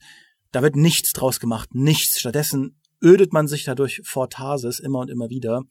da 0.50 0.60
wird 0.60 0.76
nichts 0.76 1.14
draus 1.14 1.40
gemacht, 1.40 1.74
nichts. 1.74 2.20
Stattdessen 2.20 2.78
ödet 3.02 3.32
man 3.32 3.48
sich 3.48 3.64
dadurch 3.64 4.02
vor 4.04 4.28
Tarsis 4.28 4.80
immer 4.80 4.98
und 4.98 5.10
immer 5.10 5.30
wieder. 5.30 5.62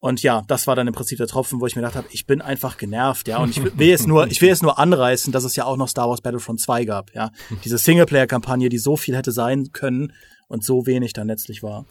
Und 0.00 0.22
ja, 0.22 0.44
das 0.46 0.66
war 0.68 0.76
dann 0.76 0.86
im 0.86 0.94
Prinzip 0.94 1.18
der 1.18 1.26
Tropfen, 1.26 1.60
wo 1.60 1.66
ich 1.66 1.74
mir 1.74 1.82
gedacht 1.82 1.96
habe, 1.96 2.06
ich 2.12 2.26
bin 2.26 2.40
einfach 2.40 2.76
genervt, 2.76 3.26
ja. 3.26 3.38
Und 3.38 3.50
ich 3.50 3.62
will 3.78 3.88
jetzt 3.88 4.06
nur, 4.06 4.28
ich 4.28 4.40
will 4.40 4.48
jetzt 4.48 4.62
nur 4.62 4.78
anreißen, 4.78 5.32
dass 5.32 5.44
es 5.44 5.56
ja 5.56 5.64
auch 5.64 5.76
noch 5.76 5.88
Star 5.88 6.08
Wars 6.08 6.20
Battlefront 6.20 6.60
2 6.60 6.84
gab, 6.84 7.14
ja. 7.14 7.30
Diese 7.64 7.78
Singleplayer-Kampagne, 7.78 8.68
die 8.68 8.78
so 8.78 8.96
viel 8.96 9.16
hätte 9.16 9.32
sein 9.32 9.72
können 9.72 10.12
und 10.46 10.64
so 10.64 10.86
wenig 10.86 11.12
dann 11.14 11.26
letztlich 11.26 11.62
war. 11.62 11.84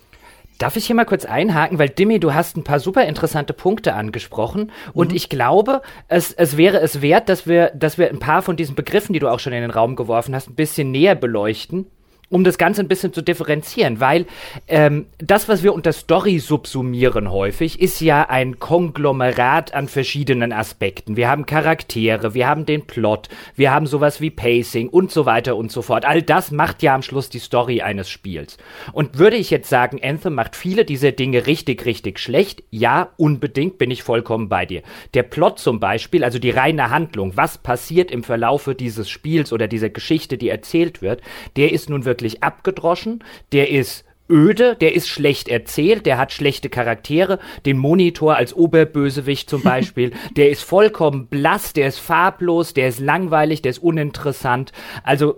Darf 0.58 0.76
ich 0.76 0.88
hier 0.88 0.96
mal 0.96 1.06
kurz 1.06 1.26
einhaken, 1.26 1.78
weil 1.78 1.90
Dimmy, 1.90 2.20
du 2.20 2.34
hast 2.34 2.58
ein 2.58 2.64
paar 2.64 2.80
super 2.80 3.06
interessante 3.06 3.54
Punkte 3.54 3.94
angesprochen 3.94 4.72
und 4.94 5.12
mhm. 5.12 5.16
ich 5.16 5.30
glaube, 5.30 5.84
es, 6.08 6.32
es 6.32 6.58
wäre 6.58 6.80
es 6.80 7.02
wert, 7.02 7.30
dass 7.30 7.46
wir, 7.46 7.72
dass 7.76 8.00
wir 8.00 8.10
ein 8.10 8.20
paar 8.20 8.42
von 8.42 8.56
diesen 8.56 8.74
Begriffen, 8.74 9.14
die 9.14 9.20
du 9.20 9.28
auch 9.28 9.40
schon 9.40 9.54
in 9.54 9.62
den 9.62 9.70
Raum 9.70 9.96
geworfen 9.96 10.34
hast, 10.34 10.50
ein 10.50 10.56
bisschen 10.56 10.90
näher 10.90 11.14
beleuchten 11.14 11.86
um 12.30 12.44
das 12.44 12.58
Ganze 12.58 12.82
ein 12.82 12.88
bisschen 12.88 13.14
zu 13.14 13.22
differenzieren, 13.22 14.00
weil 14.00 14.26
ähm, 14.68 15.06
das, 15.18 15.48
was 15.48 15.64
wir 15.64 15.74
unter 15.74 15.94
Story 15.94 16.40
subsumieren 16.40 17.32
häufig, 17.32 17.80
ist 17.80 18.02
ja 18.02 18.28
ein 18.28 18.60
Konglomerat 18.60 19.74
an 19.74 19.88
verschiedenen 19.88 20.52
Aspekten. 20.52 21.16
Wir 21.16 21.30
haben 21.30 21.46
Charaktere, 21.46 22.34
wir 22.34 22.48
haben 22.48 22.66
den 22.66 22.86
Plot, 22.86 23.30
wir 23.56 23.72
haben 23.72 23.88
sowas 23.88 24.20
wie 24.20 24.30
Pacing 24.30 24.90
und 24.90 25.12
so 25.12 25.26
weiter 25.26 25.56
und 25.56 25.72
so 25.72 25.82
fort. 25.82 26.04
All 26.04 26.22
das 26.22 26.52
macht 26.52 26.84
ja 26.84 26.96
am 26.96 27.02
Schluss 27.02 27.30
die 27.30 27.40
Story 27.40 27.82
eines 27.82 28.10
Spiels. 28.10 28.58
Und 28.92 29.18
würde 29.18 29.38
ich 29.38 29.50
jetzt 29.50 29.70
sagen, 29.70 30.02
Anthem 30.04 30.36
macht 30.36 30.58
viele 30.58 30.84
dieser 30.84 31.14
Dinge 31.14 31.48
richtig, 31.48 31.86
richtig 31.86 32.20
schlecht? 32.20 32.64
Ja, 32.72 33.10
unbedingt 33.16 33.78
bin 33.78 33.90
ich 33.90 34.04
vollkommen 34.04 34.50
bei 34.50 34.66
dir. 34.66 34.82
Der 35.14 35.24
Plot 35.24 35.60
zum 35.60 35.80
Beispiel, 35.80 36.26
also 36.26 36.40
die 36.40 36.50
reine 36.50 36.90
Handlung, 36.90 37.38
was 37.38 37.58
passiert 37.58 38.12
im 38.12 38.24
Verlaufe 38.24 38.76
dieses 38.76 39.10
Spiels 39.10 39.54
oder 39.54 39.70
dieser 39.70 39.90
Geschichte, 39.90 40.38
die 40.38 40.50
erzählt 40.50 41.02
wird, 41.02 41.22
der 41.56 41.72
ist 41.72 41.90
nun 41.90 42.04
wirklich 42.04 42.17
wirklich 42.18 42.44
abgedroschen, 42.44 43.24
der 43.52 43.70
ist 43.70 44.04
öde, 44.30 44.76
der 44.76 44.96
ist 44.96 45.08
schlecht 45.08 45.48
erzählt, 45.48 46.08
der 46.08 46.18
hat 46.18 46.34
schlechte 46.34 46.68
Charaktere, 46.68 47.40
den 47.66 47.78
Monitor 47.78 48.36
als 48.36 48.56
Oberbösewicht 48.56 49.50
zum 49.50 49.62
Beispiel, 49.64 50.12
der 50.36 50.50
ist 50.50 50.64
vollkommen 50.64 51.28
blass, 51.28 51.74
der 51.74 51.88
ist 51.88 52.00
farblos, 52.00 52.74
der 52.74 52.88
ist 52.88 53.00
langweilig, 53.00 53.62
der 53.62 53.70
ist 53.70 53.84
uninteressant. 53.84 54.72
Also 55.04 55.38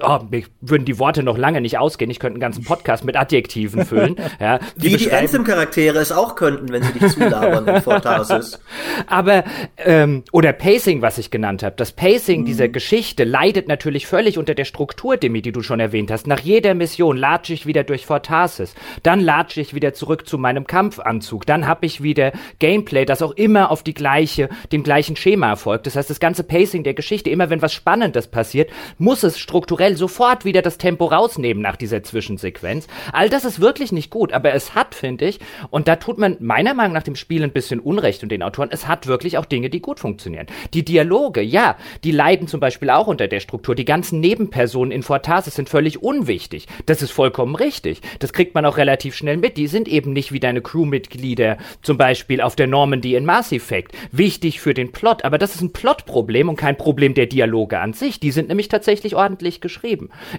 oh, 0.00 0.20
mir 0.30 0.42
würden 0.60 0.84
die 0.84 0.98
Worte 0.98 1.22
noch 1.22 1.38
lange 1.38 1.60
nicht 1.60 1.78
ausgehen. 1.78 2.10
Ich 2.10 2.18
könnte 2.18 2.34
einen 2.34 2.40
ganzen 2.40 2.64
Podcast 2.64 3.04
mit 3.04 3.16
Adjektiven 3.16 3.84
füllen. 3.84 4.16
Ja, 4.40 4.60
die 4.76 4.92
Wie 4.92 4.96
die 4.96 5.10
Anthem-Charaktere 5.10 5.98
es 5.98 6.12
auch 6.12 6.36
könnten, 6.36 6.70
wenn 6.70 6.82
sie 6.82 6.92
dich 6.92 7.12
zulabern 7.12 7.66
in 7.66 7.82
Fortasis. 7.82 8.60
Aber, 9.06 9.42
ähm, 9.78 10.22
oder 10.32 10.52
Pacing, 10.52 11.02
was 11.02 11.18
ich 11.18 11.30
genannt 11.30 11.62
habe. 11.62 11.74
Das 11.76 11.92
Pacing 11.92 12.42
mhm. 12.42 12.44
dieser 12.44 12.68
Geschichte 12.68 13.24
leidet 13.24 13.66
natürlich 13.66 14.06
völlig 14.06 14.38
unter 14.38 14.54
der 14.54 14.64
Struktur, 14.64 15.16
Demi, 15.16 15.42
die 15.42 15.50
du 15.50 15.62
schon 15.62 15.80
erwähnt 15.80 16.10
hast. 16.10 16.26
Nach 16.26 16.38
jeder 16.38 16.74
Mission 16.74 17.16
latsche 17.16 17.52
ich 17.52 17.66
wieder 17.66 17.84
durch 17.84 18.06
Fortasis. 18.06 18.74
Dann 19.02 19.20
latsche 19.20 19.60
ich 19.60 19.74
wieder 19.74 19.92
zurück 19.94 20.28
zu 20.28 20.38
meinem 20.38 20.66
Kampfanzug. 20.66 21.46
Dann 21.46 21.66
habe 21.66 21.86
ich 21.86 22.02
wieder 22.02 22.32
Gameplay, 22.58 23.04
das 23.04 23.22
auch 23.22 23.32
immer 23.32 23.70
auf 23.70 23.82
die 23.82 23.94
gleiche, 23.94 24.48
dem 24.72 24.82
gleichen 24.82 25.16
Schema 25.16 25.48
erfolgt. 25.48 25.86
Das 25.86 25.96
heißt, 25.96 26.10
das 26.10 26.20
ganze 26.20 26.44
Pacing 26.44 26.84
der 26.84 26.94
Geschichte, 26.94 27.30
immer 27.30 27.50
wenn 27.50 27.62
was 27.62 27.72
Spannendes 27.72 28.28
passiert, 28.28 28.70
muss 28.98 29.22
es 29.22 29.38
strukturell 29.38 29.87
schnell 29.88 29.96
sofort 29.96 30.44
wieder 30.44 30.60
das 30.60 30.76
Tempo 30.76 31.06
rausnehmen 31.06 31.62
nach 31.62 31.76
dieser 31.76 32.02
Zwischensequenz. 32.02 32.86
All 33.12 33.30
das 33.30 33.44
ist 33.44 33.60
wirklich 33.60 33.90
nicht 33.90 34.10
gut, 34.10 34.32
aber 34.34 34.52
es 34.52 34.74
hat, 34.74 34.94
finde 34.94 35.26
ich, 35.26 35.40
und 35.70 35.88
da 35.88 35.96
tut 35.96 36.18
man 36.18 36.36
meiner 36.40 36.74
Meinung 36.74 36.92
nach 36.92 37.02
dem 37.02 37.16
Spiel 37.16 37.42
ein 37.42 37.52
bisschen 37.52 37.80
Unrecht 37.80 38.22
und 38.22 38.30
den 38.30 38.42
Autoren, 38.42 38.68
es 38.70 38.86
hat 38.86 39.06
wirklich 39.06 39.38
auch 39.38 39.46
Dinge, 39.46 39.70
die 39.70 39.80
gut 39.80 39.98
funktionieren. 39.98 40.46
Die 40.74 40.84
Dialoge, 40.84 41.40
ja, 41.40 41.76
die 42.04 42.10
leiden 42.10 42.48
zum 42.48 42.60
Beispiel 42.60 42.90
auch 42.90 43.06
unter 43.06 43.28
der 43.28 43.40
Struktur. 43.40 43.74
Die 43.74 43.86
ganzen 43.86 44.20
Nebenpersonen 44.20 44.92
in 44.92 45.02
Fortasis 45.02 45.54
sind 45.54 45.70
völlig 45.70 46.02
unwichtig. 46.02 46.66
Das 46.84 47.00
ist 47.00 47.10
vollkommen 47.10 47.54
richtig. 47.54 48.02
Das 48.18 48.32
kriegt 48.32 48.54
man 48.54 48.66
auch 48.66 48.76
relativ 48.76 49.14
schnell 49.14 49.38
mit. 49.38 49.56
Die 49.56 49.68
sind 49.68 49.88
eben 49.88 50.12
nicht 50.12 50.32
wie 50.32 50.40
deine 50.40 50.60
Crewmitglieder, 50.60 51.56
zum 51.82 51.96
Beispiel 51.96 52.42
auf 52.42 52.56
der 52.56 52.66
Normandy 52.66 53.14
in 53.14 53.24
Mass 53.24 53.52
Effect. 53.52 53.92
Wichtig 54.12 54.60
für 54.60 54.74
den 54.74 54.92
Plot, 54.92 55.24
aber 55.24 55.38
das 55.38 55.54
ist 55.54 55.62
ein 55.62 55.72
Plotproblem 55.72 56.50
und 56.50 56.56
kein 56.56 56.76
Problem 56.76 57.14
der 57.14 57.26
Dialoge 57.26 57.78
an 57.78 57.94
sich. 57.94 58.20
Die 58.20 58.32
sind 58.32 58.48
nämlich 58.48 58.68
tatsächlich 58.68 59.16
ordentlich 59.16 59.62
geschrieben. 59.62 59.77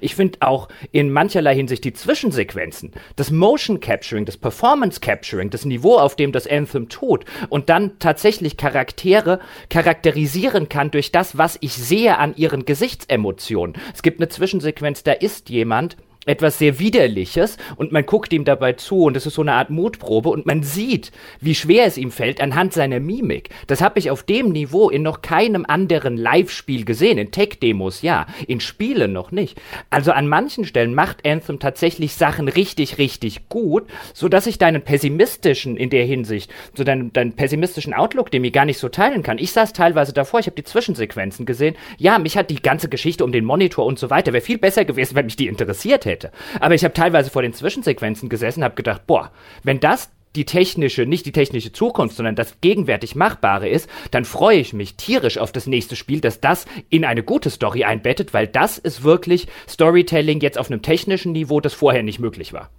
Ich 0.01 0.15
finde 0.15 0.39
auch 0.41 0.69
in 0.91 1.12
mancherlei 1.12 1.55
Hinsicht 1.55 1.84
die 1.84 1.93
Zwischensequenzen, 1.93 2.91
das 3.15 3.31
Motion 3.31 3.79
Capturing, 3.79 4.25
das 4.25 4.38
Performance 4.38 5.00
Capturing, 5.00 5.50
das 5.50 5.65
Niveau, 5.65 5.98
auf 5.98 6.15
dem 6.15 6.31
das 6.31 6.48
Anthem 6.48 6.89
tut 6.89 7.25
und 7.50 7.69
dann 7.69 8.00
tatsächlich 8.00 8.58
Charaktere 8.58 9.39
charakterisieren 9.69 10.69
kann 10.69 10.91
durch 10.91 11.12
das, 11.12 11.38
was 11.38 11.58
ich 11.62 11.74
sehe 11.74 12.17
an 12.17 12.36
ihren 12.36 12.65
Gesichtsemotionen. 12.65 13.75
Es 13.93 14.01
gibt 14.01 14.19
eine 14.19 14.29
Zwischensequenz, 14.29 15.03
da 15.03 15.12
ist 15.13 15.50
jemand, 15.50 15.98
etwas 16.29 16.59
sehr 16.59 16.77
Widerliches 16.77 17.57
und 17.75 17.91
man 17.91 18.05
guckt 18.05 18.31
ihm 18.31 18.45
dabei 18.45 18.74
zu 18.74 19.03
und 19.03 19.17
es 19.17 19.25
ist 19.25 19.33
so 19.33 19.41
eine 19.41 19.53
Art 19.53 19.71
Mutprobe 19.71 20.29
und 20.29 20.45
man 20.45 20.62
sieht, 20.62 21.12
wie 21.41 21.55
schwer 21.55 21.86
es 21.86 21.98
ihm 21.98 22.12
fällt 22.12 22.39
anhand 22.39 22.71
seiner 22.71 23.00
Mimik. 23.00 23.50
Das 23.65 23.81
habe 23.81 23.98
ich 23.98 24.12
auf 24.12 24.21
dem 24.24 24.51
Niveau 24.51 24.89
in 24.89 25.01
noch 25.01 25.24
keinem 25.24 25.65
anderen 25.67 26.17
Live-Spiel 26.17 26.86
gesehen. 26.86 27.17
In 27.17 27.31
Tech-Demos 27.31 28.03
ja, 28.03 28.27
in 28.48 28.59
Spielen 28.59 29.12
noch 29.12 29.31
nicht. 29.31 29.59
Also 29.89 30.12
an 30.12 30.27
manchen 30.27 30.65
Stellen 30.65 30.93
macht 30.93 31.27
Anthem 31.27 31.59
tatsächlich 31.59 32.13
Sachen 32.13 32.48
richtig, 32.48 33.00
richtig 33.00 33.50
gut, 33.50 33.88
so 34.13 34.29
dass 34.29 34.45
ich 34.45 34.59
deinen 34.59 34.83
pessimistischen 34.83 35.77
in 35.77 35.89
der 35.89 36.05
Hinsicht, 36.05 36.51
so 36.75 36.83
deinen, 36.83 37.12
deinen 37.12 37.33
pessimistischen 37.33 37.95
Outlook, 37.95 38.29
den 38.29 38.43
ich 38.43 38.53
gar 38.53 38.65
nicht 38.65 38.77
so 38.77 38.89
teilen 38.89 39.24
kann. 39.24 39.39
Ich 39.39 39.51
saß 39.51 39.74
teilweise 39.74 40.13
davor, 40.13 40.39
ich 40.39 40.45
habe 40.45 40.55
die 40.55 40.63
Zwischensequenzen 40.63 41.48
gesehen. 41.48 41.75
Ja, 41.98 42.19
mich 42.19 42.38
hat 42.38 42.51
die 42.51 42.62
ganze 42.62 42.88
Geschichte 42.88 43.24
um 43.24 43.31
den 43.31 43.45
Monitor 43.45 43.86
und 43.86 43.98
so 43.98 44.12
weiter, 44.12 44.31
wäre 44.31 44.43
viel 44.43 44.59
besser 44.59 44.86
gewesen, 44.86 45.15
wenn 45.15 45.25
mich 45.25 45.36
die 45.36 45.48
interessiert 45.48 46.05
hätte 46.05 46.18
hätte. 46.19 46.31
Aber 46.59 46.75
ich 46.75 46.83
habe 46.83 46.93
teilweise 46.93 47.29
vor 47.29 47.41
den 47.41 47.53
Zwischensequenzen 47.53 48.29
gesessen, 48.29 48.63
habe 48.63 48.75
gedacht, 48.75 49.07
boah, 49.07 49.31
wenn 49.63 49.79
das 49.79 50.09
die 50.35 50.45
technische, 50.45 51.07
nicht 51.07 51.25
die 51.25 51.31
technische 51.31 51.71
Zukunft, 51.71 52.15
sondern 52.15 52.35
das 52.35 52.61
gegenwärtig 52.61 53.15
Machbare 53.15 53.67
ist, 53.67 53.89
dann 54.11 54.25
freue 54.25 54.59
ich 54.59 54.73
mich 54.73 54.95
tierisch 54.95 55.39
auf 55.39 55.51
das 55.51 55.65
nächste 55.65 55.95
Spiel, 55.95 56.21
dass 56.21 56.39
das 56.39 56.65
in 56.89 57.03
eine 57.03 57.23
gute 57.23 57.49
Story 57.49 57.83
einbettet, 57.83 58.31
weil 58.33 58.45
das 58.45 58.77
ist 58.77 59.03
wirklich 59.03 59.47
Storytelling 59.67 60.39
jetzt 60.39 60.59
auf 60.59 60.69
einem 60.69 60.83
technischen 60.83 61.31
Niveau, 61.31 61.61
das 61.61 61.73
vorher 61.73 62.03
nicht 62.03 62.19
möglich 62.19 62.53
war. 62.53 62.69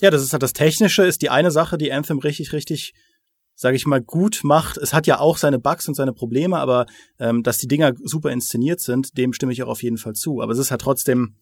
Ja, 0.00 0.10
das 0.10 0.22
ist 0.22 0.34
halt 0.34 0.42
das 0.42 0.52
Technische, 0.52 1.04
ist 1.04 1.22
die 1.22 1.30
eine 1.30 1.50
Sache, 1.50 1.78
die 1.78 1.92
Anthem 1.92 2.18
richtig, 2.18 2.52
richtig 2.52 2.92
sage 3.58 3.76
ich 3.76 3.86
mal, 3.86 4.02
gut 4.02 4.40
macht. 4.44 4.76
Es 4.76 4.92
hat 4.92 5.06
ja 5.06 5.18
auch 5.18 5.38
seine 5.38 5.58
Bugs 5.58 5.88
und 5.88 5.94
seine 5.94 6.12
Probleme, 6.12 6.58
aber 6.58 6.84
ähm, 7.18 7.42
dass 7.42 7.56
die 7.56 7.66
Dinger 7.66 7.94
super 8.04 8.30
inszeniert 8.30 8.80
sind, 8.80 9.16
dem 9.16 9.32
stimme 9.32 9.52
ich 9.52 9.62
auch 9.62 9.68
auf 9.68 9.82
jeden 9.82 9.96
Fall 9.96 10.12
zu. 10.12 10.42
Aber 10.42 10.52
es 10.52 10.58
ist 10.58 10.70
halt 10.70 10.82
trotzdem 10.82 11.36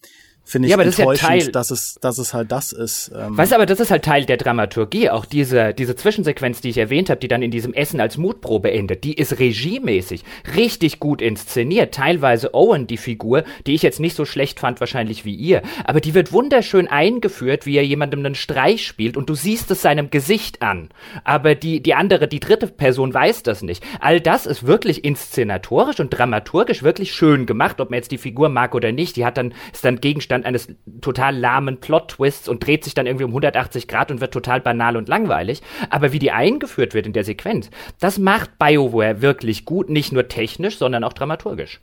finde 0.44 0.66
ich 0.66 0.70
ja, 0.70 0.76
aber 0.76 0.84
das 0.84 0.98
enttäuschend, 0.98 1.22
ist 1.22 1.22
ja 1.22 1.42
Teil, 1.44 1.52
dass 1.52 1.70
es, 1.70 1.94
dass 2.00 2.18
es 2.18 2.34
halt 2.34 2.52
das 2.52 2.72
ist. 2.72 3.10
Ähm. 3.14 3.36
Weißt 3.36 3.52
du, 3.52 3.56
aber 3.56 3.66
das 3.66 3.80
ist 3.80 3.90
halt 3.90 4.04
Teil 4.04 4.26
der 4.26 4.36
Dramaturgie. 4.36 5.10
Auch 5.10 5.24
diese, 5.24 5.72
diese 5.72 5.96
Zwischensequenz, 5.96 6.60
die 6.60 6.68
ich 6.68 6.78
erwähnt 6.78 7.10
habe, 7.10 7.20
die 7.20 7.28
dann 7.28 7.42
in 7.42 7.50
diesem 7.50 7.72
Essen 7.72 8.00
als 8.00 8.18
Mutprobe 8.18 8.70
endet, 8.70 9.04
die 9.04 9.14
ist 9.14 9.38
regiemäßig 9.38 10.22
richtig 10.54 11.00
gut 11.00 11.22
inszeniert. 11.22 11.94
Teilweise 11.94 12.54
Owen, 12.54 12.86
die 12.86 12.98
Figur, 12.98 13.44
die 13.66 13.74
ich 13.74 13.82
jetzt 13.82 14.00
nicht 14.00 14.16
so 14.16 14.24
schlecht 14.24 14.60
fand, 14.60 14.80
wahrscheinlich 14.80 15.24
wie 15.24 15.34
ihr, 15.34 15.62
aber 15.84 16.00
die 16.00 16.14
wird 16.14 16.32
wunderschön 16.32 16.88
eingeführt, 16.88 17.66
wie 17.66 17.76
er 17.76 17.86
jemandem 17.86 18.20
einen 18.20 18.34
Streich 18.34 18.86
spielt 18.86 19.16
und 19.16 19.28
du 19.30 19.34
siehst 19.34 19.70
es 19.70 19.82
seinem 19.82 20.10
Gesicht 20.10 20.62
an. 20.62 20.90
Aber 21.24 21.54
die, 21.54 21.82
die 21.82 21.94
andere, 21.94 22.28
die 22.28 22.40
dritte 22.40 22.66
Person 22.66 23.14
weiß 23.14 23.42
das 23.42 23.62
nicht. 23.62 23.82
All 24.00 24.20
das 24.20 24.46
ist 24.46 24.66
wirklich 24.66 25.04
inszenatorisch 25.04 26.00
und 26.00 26.10
dramaturgisch 26.10 26.82
wirklich 26.82 27.14
schön 27.14 27.46
gemacht, 27.46 27.80
ob 27.80 27.90
man 27.90 27.98
jetzt 27.98 28.10
die 28.10 28.18
Figur 28.18 28.48
mag 28.48 28.74
oder 28.74 28.92
nicht. 28.92 29.16
Die 29.16 29.24
hat 29.24 29.36
dann, 29.36 29.54
ist 29.72 29.84
dann 29.84 30.00
Gegenstand 30.00 30.33
Gegenstand 30.42 30.46
eines 30.46 30.68
total 31.00 31.36
lahmen 31.36 31.80
Plot-Twists 31.80 32.48
und 32.48 32.64
dreht 32.64 32.84
sich 32.84 32.94
dann 32.94 33.06
irgendwie 33.06 33.24
um 33.24 33.30
180 33.30 33.88
Grad 33.88 34.10
und 34.10 34.20
wird 34.20 34.32
total 34.32 34.60
banal 34.60 34.96
und 34.96 35.08
langweilig. 35.08 35.62
Aber 35.90 36.12
wie 36.12 36.18
die 36.18 36.30
eingeführt 36.30 36.94
wird 36.94 37.06
in 37.06 37.12
der 37.12 37.24
Sequenz, 37.24 37.70
das 38.00 38.18
macht 38.18 38.58
BioWare 38.58 39.22
wirklich 39.22 39.64
gut, 39.64 39.88
nicht 39.88 40.12
nur 40.12 40.28
technisch, 40.28 40.78
sondern 40.78 41.04
auch 41.04 41.12
dramaturgisch. 41.12 41.80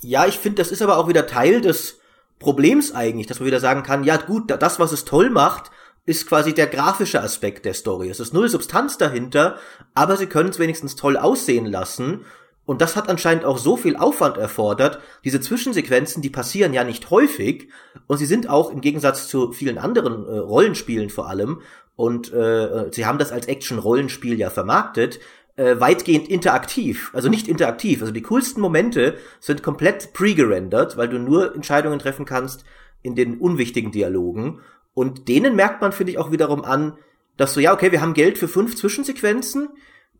Ja, 0.00 0.26
ich 0.26 0.38
finde, 0.38 0.62
das 0.62 0.70
ist 0.70 0.82
aber 0.82 0.98
auch 0.98 1.08
wieder 1.08 1.26
Teil 1.26 1.60
des 1.60 2.00
Problems 2.38 2.94
eigentlich, 2.94 3.26
dass 3.26 3.40
man 3.40 3.46
wieder 3.46 3.60
sagen 3.60 3.82
kann, 3.82 4.04
ja 4.04 4.16
gut, 4.16 4.50
das, 4.50 4.78
was 4.78 4.92
es 4.92 5.04
toll 5.04 5.30
macht, 5.30 5.70
ist 6.06 6.26
quasi 6.28 6.54
der 6.54 6.68
grafische 6.68 7.20
Aspekt 7.20 7.64
der 7.64 7.74
Story. 7.74 8.08
Es 8.08 8.20
ist 8.20 8.32
null 8.32 8.48
Substanz 8.48 8.96
dahinter, 8.96 9.58
aber 9.94 10.16
sie 10.16 10.26
können 10.26 10.50
es 10.50 10.58
wenigstens 10.58 10.96
toll 10.96 11.16
aussehen 11.16 11.66
lassen 11.66 12.24
und 12.68 12.82
das 12.82 12.96
hat 12.96 13.08
anscheinend 13.08 13.46
auch 13.46 13.56
so 13.56 13.78
viel 13.78 13.96
Aufwand 13.96 14.36
erfordert. 14.36 15.00
Diese 15.24 15.40
Zwischensequenzen, 15.40 16.20
die 16.20 16.28
passieren 16.28 16.74
ja 16.74 16.84
nicht 16.84 17.08
häufig 17.08 17.70
und 18.06 18.18
sie 18.18 18.26
sind 18.26 18.50
auch 18.50 18.70
im 18.70 18.82
Gegensatz 18.82 19.26
zu 19.26 19.52
vielen 19.52 19.78
anderen 19.78 20.26
äh, 20.26 20.36
Rollenspielen 20.36 21.08
vor 21.08 21.30
allem 21.30 21.62
und 21.96 22.30
äh, 22.30 22.90
sie 22.90 23.06
haben 23.06 23.16
das 23.16 23.32
als 23.32 23.46
Action-Rollenspiel 23.46 24.38
ja 24.38 24.50
vermarktet, 24.50 25.18
äh, 25.56 25.80
weitgehend 25.80 26.28
interaktiv. 26.28 27.10
Also 27.14 27.30
nicht 27.30 27.48
interaktiv. 27.48 28.02
Also 28.02 28.12
die 28.12 28.20
coolsten 28.20 28.60
Momente 28.60 29.16
sind 29.40 29.62
komplett 29.62 30.12
pre-gerendert, 30.12 30.98
weil 30.98 31.08
du 31.08 31.18
nur 31.18 31.54
Entscheidungen 31.54 31.98
treffen 31.98 32.26
kannst 32.26 32.64
in 33.00 33.14
den 33.14 33.38
unwichtigen 33.38 33.92
Dialogen. 33.92 34.60
Und 34.92 35.28
denen 35.28 35.56
merkt 35.56 35.80
man, 35.80 35.92
finde 35.92 36.12
ich, 36.12 36.18
auch 36.18 36.32
wiederum 36.32 36.66
an, 36.66 36.98
dass 37.38 37.54
so, 37.54 37.60
ja, 37.60 37.72
okay, 37.72 37.92
wir 37.92 38.02
haben 38.02 38.12
Geld 38.12 38.36
für 38.36 38.46
fünf 38.46 38.76
Zwischensequenzen, 38.76 39.70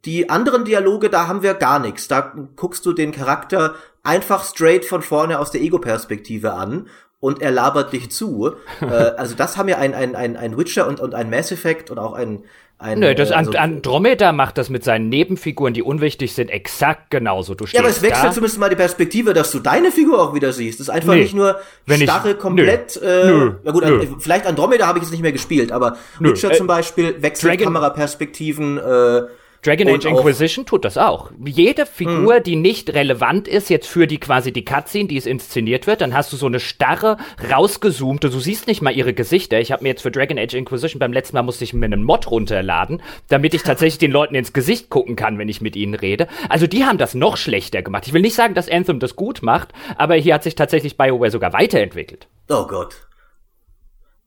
die 0.05 0.31
anderen 0.31 0.65
Dialoge, 0.65 1.11
da 1.11 1.27
haben 1.27 1.43
wir 1.43 1.55
gar 1.55 1.79
nichts. 1.79 2.09
Da 2.09 2.33
guckst 2.57 2.87
du 2.87 2.93
den 2.93 3.13
Charakter 3.13 3.75
einfach 4.03 4.45
straight 4.45 4.85
von 4.85 5.03
vorne 5.03 5.39
aus 5.39 5.51
der 5.51 5.61
Ego-Perspektive 5.61 6.53
an 6.53 6.89
und 7.21 7.43
er 7.43 7.51
labert 7.51 7.93
dich 7.93 8.11
zu. 8.11 8.53
äh, 8.81 8.87
also 8.87 9.35
das 9.35 9.57
haben 9.57 9.69
ja 9.69 9.79
ein, 9.79 9.95
ein, 9.95 10.15
ein, 10.15 10.37
ein 10.37 10.57
Witcher 10.57 10.87
und, 10.87 11.01
und 11.01 11.15
ein 11.15 11.31
Mass 11.31 11.51
Effect 11.53 11.91
und 11.91 11.99
auch 11.99 12.13
ein, 12.13 12.45
ein, 12.81 13.01
Nö, 13.01 13.13
das 13.13 13.31
äh, 13.31 13.35
also, 13.35 13.51
Andromeda 13.53 14.31
macht 14.31 14.57
das 14.57 14.71
mit 14.71 14.85
seinen 14.85 15.09
Nebenfiguren, 15.09 15.75
die 15.75 15.83
unwichtig 15.83 16.33
sind, 16.33 16.49
exakt 16.49 17.11
genauso. 17.11 17.57
Du 17.57 17.67
stehst 17.67 17.75
ja, 17.75 17.81
aber 17.81 17.91
es 17.91 18.03
wechselt 18.03 18.27
da. 18.27 18.31
zumindest 18.31 18.61
mal 18.61 18.71
die 18.71 18.77
Perspektive, 18.77 19.35
dass 19.35 19.51
du 19.51 19.59
deine 19.59 19.91
Figur 19.91 20.23
auch 20.23 20.33
wieder 20.33 20.53
siehst. 20.53 20.79
Das 20.79 20.87
ist 20.87 20.95
einfach 20.95 21.15
nee, 21.15 21.23
nicht 21.23 21.35
nur 21.35 21.59
starre, 21.89 22.33
ich, 22.33 22.39
komplett. 22.39 23.01
Nö, 23.03 23.09
äh, 23.09 23.27
nö, 23.27 23.55
ja 23.65 23.73
gut, 23.73 23.85
nö. 23.85 24.07
vielleicht 24.21 24.47
Andromeda 24.47 24.87
habe 24.87 24.99
ich 24.99 25.03
jetzt 25.03 25.11
nicht 25.11 25.23
mehr 25.23 25.33
gespielt, 25.33 25.73
aber 25.73 25.97
Witcher 26.21 26.53
äh, 26.53 26.57
zum 26.57 26.69
Beispiel 26.69 27.21
wechselt 27.21 27.51
Dragon 27.51 27.65
Kameraperspektiven. 27.65 28.79
Äh, 28.79 29.23
Dragon 29.63 29.89
Age 29.89 30.05
Inquisition 30.05 30.67
tut 30.67 30.85
das 30.85 30.97
auch. 30.97 31.33
Jede 31.45 31.85
Figur, 31.85 32.37
hm. 32.37 32.43
die 32.43 32.57
nicht 32.57 32.95
relevant 32.95 33.49
ist 33.49 33.71
jetzt 33.71 33.89
für 33.89 34.07
die 34.07 34.19
quasi 34.19 34.53
die 34.53 34.65
Cutscene, 34.65 35.09
die 35.09 35.17
es 35.17 35.27
inszeniert 35.27 35.87
wird, 35.87 36.01
dann 36.01 36.15
hast 36.15 36.33
du 36.33 36.37
so 36.37 36.47
eine 36.47 36.61
starre, 36.61 37.17
rausgezoomte, 37.51 38.31
du 38.31 38.39
siehst 38.39 38.69
nicht 38.69 38.83
mal 38.83 38.95
ihre 38.95 39.15
Gesichter. 39.15 39.61
Ich 39.61 39.73
habe 39.73 39.83
mir 39.83 39.89
jetzt 39.91 40.03
für 40.03 40.11
Dragon 40.11 40.39
Age 40.39 40.55
Inquisition 40.55 41.01
beim 41.01 41.13
letzten 41.13 41.37
Mal 41.37 41.43
musste 41.43 41.65
ich 41.65 41.73
mir 41.73 41.87
einen 41.87 42.05
Mod 42.05 42.31
runterladen, 42.31 43.03
damit 43.29 43.55
ich 43.55 43.63
tatsächlich 43.63 43.99
den 43.99 44.13
Leuten 44.13 44.37
ins 44.37 44.53
Gesicht 44.53 44.91
gucken 44.91 45.17
kann, 45.17 45.39
wenn 45.39 45.49
ich 45.49 45.61
mit 45.61 45.75
ihnen 45.75 45.95
rede. 45.95 46.29
Also 46.49 46.67
die 46.67 46.85
haben 46.85 46.99
das 46.99 47.15
noch 47.15 47.37
schlechter 47.37 47.83
gemacht. 47.83 48.07
Ich 48.07 48.13
will 48.13 48.23
nicht 48.23 48.37
sagen, 48.37 48.55
dass 48.55 48.69
Anthem 48.69 49.01
das 49.01 49.17
gut 49.17 49.43
macht, 49.43 49.73
aber 49.97 50.15
hier 50.15 50.35
hat 50.35 50.45
sich 50.45 50.55
tatsächlich 50.55 50.97
BioWare 50.97 51.31
sogar 51.31 51.53
weiterentwickelt. 51.53 52.29
Oh 52.49 52.67
Gott. 52.67 53.09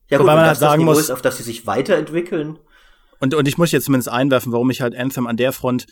Ja 0.08 0.18
gut, 0.18 0.26
Wobei 0.26 0.36
man 0.36 0.46
halt 0.46 0.58
sagen 0.58 0.84
muss, 0.84 0.98
ist, 0.98 1.10
auf 1.10 1.22
dass 1.22 1.38
sie 1.38 1.42
sich 1.42 1.66
weiterentwickeln. 1.66 2.58
Und, 3.22 3.34
und 3.34 3.46
ich 3.46 3.56
muss 3.56 3.70
jetzt 3.70 3.84
zumindest 3.84 4.08
einwerfen, 4.08 4.50
warum 4.50 4.66
mich 4.66 4.80
halt 4.80 4.96
Anthem 4.96 5.28
an 5.28 5.36
der 5.36 5.52
Front 5.52 5.86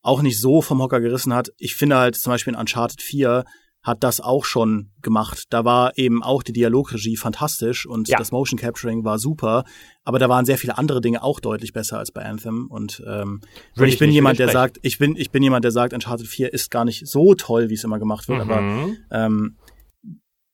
auch 0.00 0.22
nicht 0.22 0.40
so 0.40 0.62
vom 0.62 0.80
Hocker 0.80 1.00
gerissen 1.00 1.34
hat. 1.34 1.52
Ich 1.58 1.74
finde 1.74 1.96
halt 1.96 2.16
zum 2.16 2.32
Beispiel 2.32 2.54
in 2.54 2.58
Uncharted 2.58 3.02
4 3.02 3.44
hat 3.82 4.02
das 4.02 4.22
auch 4.22 4.46
schon 4.46 4.90
gemacht. 5.02 5.44
Da 5.50 5.66
war 5.66 5.98
eben 5.98 6.22
auch 6.22 6.42
die 6.42 6.54
Dialogregie 6.54 7.16
fantastisch 7.16 7.84
und 7.84 8.08
ja. 8.08 8.16
das 8.16 8.32
Motion 8.32 8.58
Capturing 8.58 9.04
war 9.04 9.18
super, 9.18 9.64
aber 10.04 10.18
da 10.18 10.30
waren 10.30 10.46
sehr 10.46 10.56
viele 10.56 10.78
andere 10.78 11.02
Dinge 11.02 11.22
auch 11.22 11.40
deutlich 11.40 11.74
besser 11.74 11.98
als 11.98 12.10
bei 12.10 12.24
Anthem. 12.24 12.68
Und, 12.70 13.02
ähm, 13.06 13.42
und 13.76 13.84
ich, 13.84 13.94
ich 13.94 13.98
bin 13.98 14.10
jemand, 14.10 14.38
der 14.38 14.48
sagt, 14.48 14.78
ich 14.80 14.96
bin, 14.96 15.14
ich 15.16 15.30
bin 15.30 15.42
jemand, 15.42 15.64
der 15.64 15.72
sagt, 15.72 15.92
Uncharted 15.92 16.26
4 16.26 16.54
ist 16.54 16.70
gar 16.70 16.86
nicht 16.86 17.06
so 17.06 17.34
toll, 17.34 17.68
wie 17.68 17.74
es 17.74 17.84
immer 17.84 17.98
gemacht 17.98 18.28
wird, 18.28 18.42
mhm. 18.46 18.50
aber 18.50 18.88
ähm, 19.10 19.56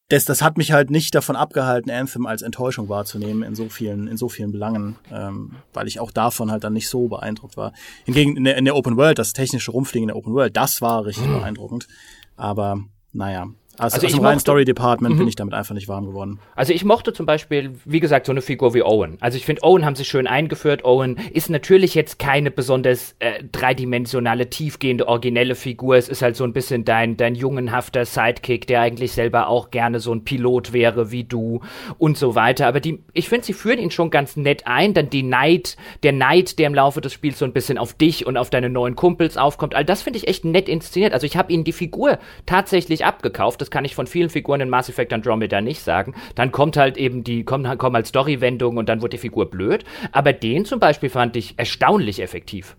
das, 0.08 0.24
das 0.24 0.40
hat 0.40 0.56
mich 0.56 0.72
halt 0.72 0.90
nicht 0.90 1.14
davon 1.14 1.36
abgehalten, 1.36 1.90
Anthem 1.90 2.26
als 2.26 2.40
Enttäuschung 2.40 2.88
wahrzunehmen 2.88 3.42
in 3.42 3.54
so 3.54 3.68
vielen, 3.68 4.08
in 4.08 4.16
so 4.16 4.28
vielen 4.28 4.52
Belangen, 4.52 4.96
ähm, 5.12 5.56
weil 5.74 5.86
ich 5.86 6.00
auch 6.00 6.10
davon 6.10 6.50
halt 6.50 6.64
dann 6.64 6.72
nicht 6.72 6.88
so 6.88 7.08
beeindruckt 7.08 7.58
war. 7.58 7.74
Hingegen 8.04 8.36
in 8.36 8.44
der, 8.44 8.56
in 8.56 8.64
der 8.64 8.74
Open 8.74 8.96
World, 8.96 9.18
das 9.18 9.34
technische 9.34 9.70
Rumfliegen 9.70 10.08
in 10.08 10.14
der 10.14 10.16
Open 10.16 10.32
World, 10.32 10.56
das 10.56 10.80
war 10.80 11.04
richtig 11.04 11.26
mhm. 11.26 11.40
beeindruckend. 11.40 11.88
Aber 12.36 12.80
naja. 13.12 13.48
Also, 13.78 13.94
also 13.96 14.06
aus 14.06 14.12
dem 14.12 14.24
reinen 14.24 14.40
Story-Department 14.40 15.16
bin 15.16 15.22
mhm. 15.24 15.28
ich 15.28 15.36
damit 15.36 15.54
einfach 15.54 15.74
nicht 15.74 15.88
warm 15.88 16.06
geworden. 16.06 16.40
Also 16.56 16.72
ich 16.72 16.84
mochte 16.84 17.12
zum 17.12 17.26
Beispiel, 17.26 17.72
wie 17.84 18.00
gesagt, 18.00 18.26
so 18.26 18.32
eine 18.32 18.42
Figur 18.42 18.74
wie 18.74 18.82
Owen. 18.82 19.16
Also 19.20 19.36
ich 19.36 19.46
finde, 19.46 19.62
Owen 19.62 19.84
haben 19.84 19.94
sie 19.94 20.04
schön 20.04 20.26
eingeführt. 20.26 20.84
Owen 20.84 21.16
ist 21.32 21.50
natürlich 21.50 21.94
jetzt 21.94 22.18
keine 22.18 22.50
besonders 22.50 23.14
äh, 23.20 23.44
dreidimensionale, 23.50 24.50
tiefgehende, 24.50 25.06
originelle 25.06 25.54
Figur. 25.54 25.96
Es 25.96 26.08
ist 26.08 26.22
halt 26.22 26.36
so 26.36 26.44
ein 26.44 26.52
bisschen 26.52 26.84
dein, 26.84 27.16
dein 27.16 27.34
jungenhafter 27.34 28.04
Sidekick, 28.04 28.66
der 28.66 28.80
eigentlich 28.80 29.12
selber 29.12 29.48
auch 29.48 29.70
gerne 29.70 30.00
so 30.00 30.12
ein 30.12 30.24
Pilot 30.24 30.72
wäre 30.72 31.10
wie 31.10 31.24
du 31.24 31.60
und 31.98 32.16
so 32.16 32.34
weiter. 32.34 32.66
Aber 32.66 32.80
die, 32.80 33.02
ich 33.12 33.28
finde, 33.28 33.46
sie 33.46 33.52
führen 33.52 33.78
ihn 33.78 33.90
schon 33.90 34.10
ganz 34.10 34.36
nett 34.36 34.66
ein. 34.66 34.94
Dann 34.94 35.10
die 35.10 35.22
Neid, 35.22 35.76
der 36.02 36.12
Neid, 36.12 36.58
der 36.58 36.66
im 36.66 36.74
Laufe 36.74 37.00
des 37.00 37.12
Spiels 37.12 37.38
so 37.38 37.44
ein 37.44 37.52
bisschen 37.52 37.78
auf 37.78 37.92
dich 37.92 38.26
und 38.26 38.36
auf 38.36 38.50
deine 38.50 38.68
neuen 38.68 38.96
Kumpels 38.96 39.36
aufkommt. 39.36 39.74
All 39.74 39.84
das 39.84 40.02
finde 40.02 40.18
ich 40.18 40.28
echt 40.28 40.44
nett 40.44 40.68
inszeniert. 40.68 41.12
Also 41.12 41.26
ich 41.26 41.36
habe 41.36 41.52
ihnen 41.52 41.64
die 41.64 41.72
Figur 41.72 42.18
tatsächlich 42.46 43.04
abgekauft. 43.04 43.60
Das 43.60 43.67
kann 43.70 43.84
ich 43.84 43.94
von 43.94 44.06
vielen 44.06 44.30
Figuren 44.30 44.60
in 44.60 44.70
Mass 44.70 44.88
Effect 44.88 45.12
Andromeda 45.12 45.60
nicht 45.60 45.82
sagen. 45.82 46.14
Dann 46.34 46.52
kommt 46.52 46.76
halt 46.76 46.96
eben 46.96 47.24
die, 47.24 47.44
kommen, 47.44 47.78
kommen 47.78 47.96
halt 47.96 48.06
Story-Wendungen 48.06 48.78
und 48.78 48.88
dann 48.88 49.02
wird 49.02 49.12
die 49.12 49.18
Figur 49.18 49.50
blöd. 49.50 49.84
Aber 50.12 50.32
den 50.32 50.64
zum 50.64 50.80
Beispiel 50.80 51.10
fand 51.10 51.36
ich 51.36 51.54
erstaunlich 51.58 52.20
effektiv. 52.20 52.76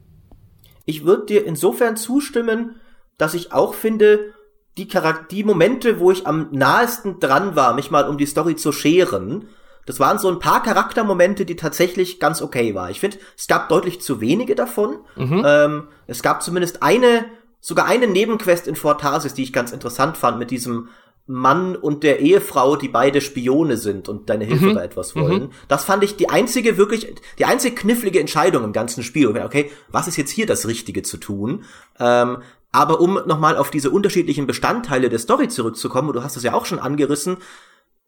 Ich 0.85 1.05
würde 1.05 1.25
dir 1.25 1.45
insofern 1.45 1.97
zustimmen, 1.97 2.75
dass 3.17 3.33
ich 3.33 3.51
auch 3.53 3.73
finde, 3.73 4.33
die, 4.77 4.87
Charakter 4.87 5.27
die 5.29 5.43
Momente, 5.43 5.99
wo 5.99 6.11
ich 6.11 6.25
am 6.25 6.47
nahesten 6.51 7.19
dran 7.19 7.55
war, 7.55 7.73
mich 7.73 7.91
mal 7.91 8.07
um 8.07 8.17
die 8.17 8.25
Story 8.25 8.55
zu 8.55 8.71
scheren, 8.71 9.47
das 9.85 9.99
waren 9.99 10.19
so 10.19 10.29
ein 10.29 10.37
paar 10.37 10.61
Charaktermomente, 10.61 11.45
die 11.45 11.55
tatsächlich 11.55 12.19
ganz 12.19 12.43
okay 12.43 12.75
waren. 12.75 12.91
Ich 12.91 12.99
finde, 12.99 13.17
es 13.35 13.47
gab 13.47 13.69
deutlich 13.69 14.01
zu 14.01 14.21
wenige 14.21 14.53
davon. 14.53 14.99
Mhm. 15.15 15.43
Ähm, 15.43 15.87
es 16.05 16.21
gab 16.21 16.43
zumindest 16.43 16.83
eine, 16.83 17.25
sogar 17.59 17.85
eine 17.85 18.07
Nebenquest 18.07 18.67
in 18.67 18.75
Fortasis, 18.75 19.33
die 19.33 19.43
ich 19.43 19.53
ganz 19.53 19.71
interessant 19.71 20.17
fand, 20.17 20.39
mit 20.39 20.51
diesem 20.51 20.89
Mann 21.25 21.75
und 21.75 22.03
der 22.03 22.21
Ehefrau, 22.21 22.75
die 22.75 22.87
beide 22.87 23.21
Spione 23.21 23.77
sind 23.77 24.09
und 24.09 24.31
deine 24.31 24.45
Hilfe 24.45 24.65
mhm. 24.65 24.73
bei 24.73 24.83
etwas 24.83 25.15
wollen. 25.15 25.43
Mhm. 25.43 25.49
Das 25.67 25.83
fand 25.83 26.03
ich 26.03 26.15
die 26.15 26.29
einzige 26.29 26.77
wirklich, 26.77 27.13
die 27.37 27.45
einzige 27.45 27.75
knifflige 27.75 28.19
Entscheidung 28.19 28.63
im 28.63 28.73
ganzen 28.73 29.03
Spiel. 29.03 29.27
Okay, 29.27 29.69
was 29.89 30.07
ist 30.07 30.17
jetzt 30.17 30.31
hier 30.31 30.47
das 30.47 30.67
Richtige 30.67 31.03
zu 31.03 31.17
tun? 31.17 31.65
Ähm, 31.99 32.39
aber 32.71 32.99
um 32.99 33.19
nochmal 33.27 33.57
auf 33.57 33.69
diese 33.69 33.91
unterschiedlichen 33.91 34.47
Bestandteile 34.47 35.09
der 35.09 35.19
Story 35.19 35.49
zurückzukommen, 35.49 36.09
und 36.09 36.15
du 36.15 36.23
hast 36.23 36.35
es 36.35 36.43
ja 36.43 36.53
auch 36.53 36.65
schon 36.65 36.79
angerissen, 36.79 37.37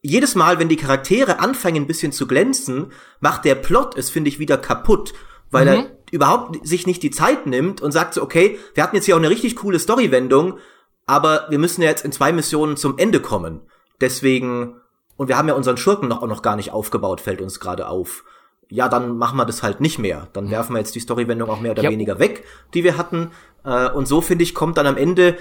jedes 0.01 0.33
Mal, 0.33 0.57
wenn 0.57 0.69
die 0.69 0.75
Charaktere 0.77 1.39
anfangen 1.39 1.83
ein 1.83 1.87
bisschen 1.87 2.11
zu 2.11 2.25
glänzen, 2.25 2.91
macht 3.19 3.45
der 3.45 3.53
Plot 3.53 3.95
es, 3.95 4.09
finde 4.09 4.29
ich, 4.29 4.39
wieder 4.39 4.57
kaputt, 4.57 5.13
weil 5.51 5.65
mhm. 5.65 5.71
er 5.71 5.97
überhaupt 6.11 6.65
sich 6.67 6.85
nicht 6.85 7.01
die 7.01 7.11
Zeit 7.11 7.47
nimmt 7.47 7.81
und 7.81 7.91
sagt 7.91 8.13
so, 8.13 8.21
okay, 8.21 8.59
wir 8.73 8.83
hatten 8.83 8.95
jetzt 8.95 9.05
hier 9.05 9.15
auch 9.15 9.19
eine 9.19 9.29
richtig 9.29 9.55
coole 9.55 9.79
Storywendung, 9.79 10.59
aber 11.07 11.47
wir 11.49 11.57
müssen 11.57 11.81
ja 11.81 11.89
jetzt 11.89 12.05
in 12.05 12.11
zwei 12.11 12.31
Missionen 12.31 12.77
zum 12.77 12.97
Ende 12.97 13.19
kommen. 13.19 13.61
Deswegen, 13.99 14.75
und 15.17 15.27
wir 15.27 15.37
haben 15.37 15.47
ja 15.47 15.55
unseren 15.55 15.77
Schurken 15.77 16.09
noch, 16.09 16.21
auch 16.21 16.27
noch 16.27 16.41
gar 16.41 16.55
nicht 16.55 16.71
aufgebaut, 16.71 17.21
fällt 17.21 17.41
uns 17.41 17.59
gerade 17.59 17.87
auf. 17.87 18.23
Ja, 18.69 18.87
dann 18.87 19.17
machen 19.17 19.37
wir 19.37 19.45
das 19.45 19.63
halt 19.63 19.81
nicht 19.81 19.99
mehr. 19.99 20.27
Dann 20.33 20.49
werfen 20.49 20.73
wir 20.73 20.79
jetzt 20.79 20.95
die 20.95 21.01
Storywendung 21.01 21.49
auch 21.49 21.59
mehr 21.59 21.71
oder 21.71 21.83
ja. 21.83 21.89
weniger 21.89 22.19
weg, 22.19 22.45
die 22.73 22.83
wir 22.83 22.97
hatten. 22.97 23.31
Äh, 23.65 23.89
und 23.89 24.07
so, 24.07 24.21
finde 24.21 24.43
ich, 24.43 24.53
kommt 24.53 24.77
dann 24.77 24.87
am 24.87 24.97
Ende 24.97 25.37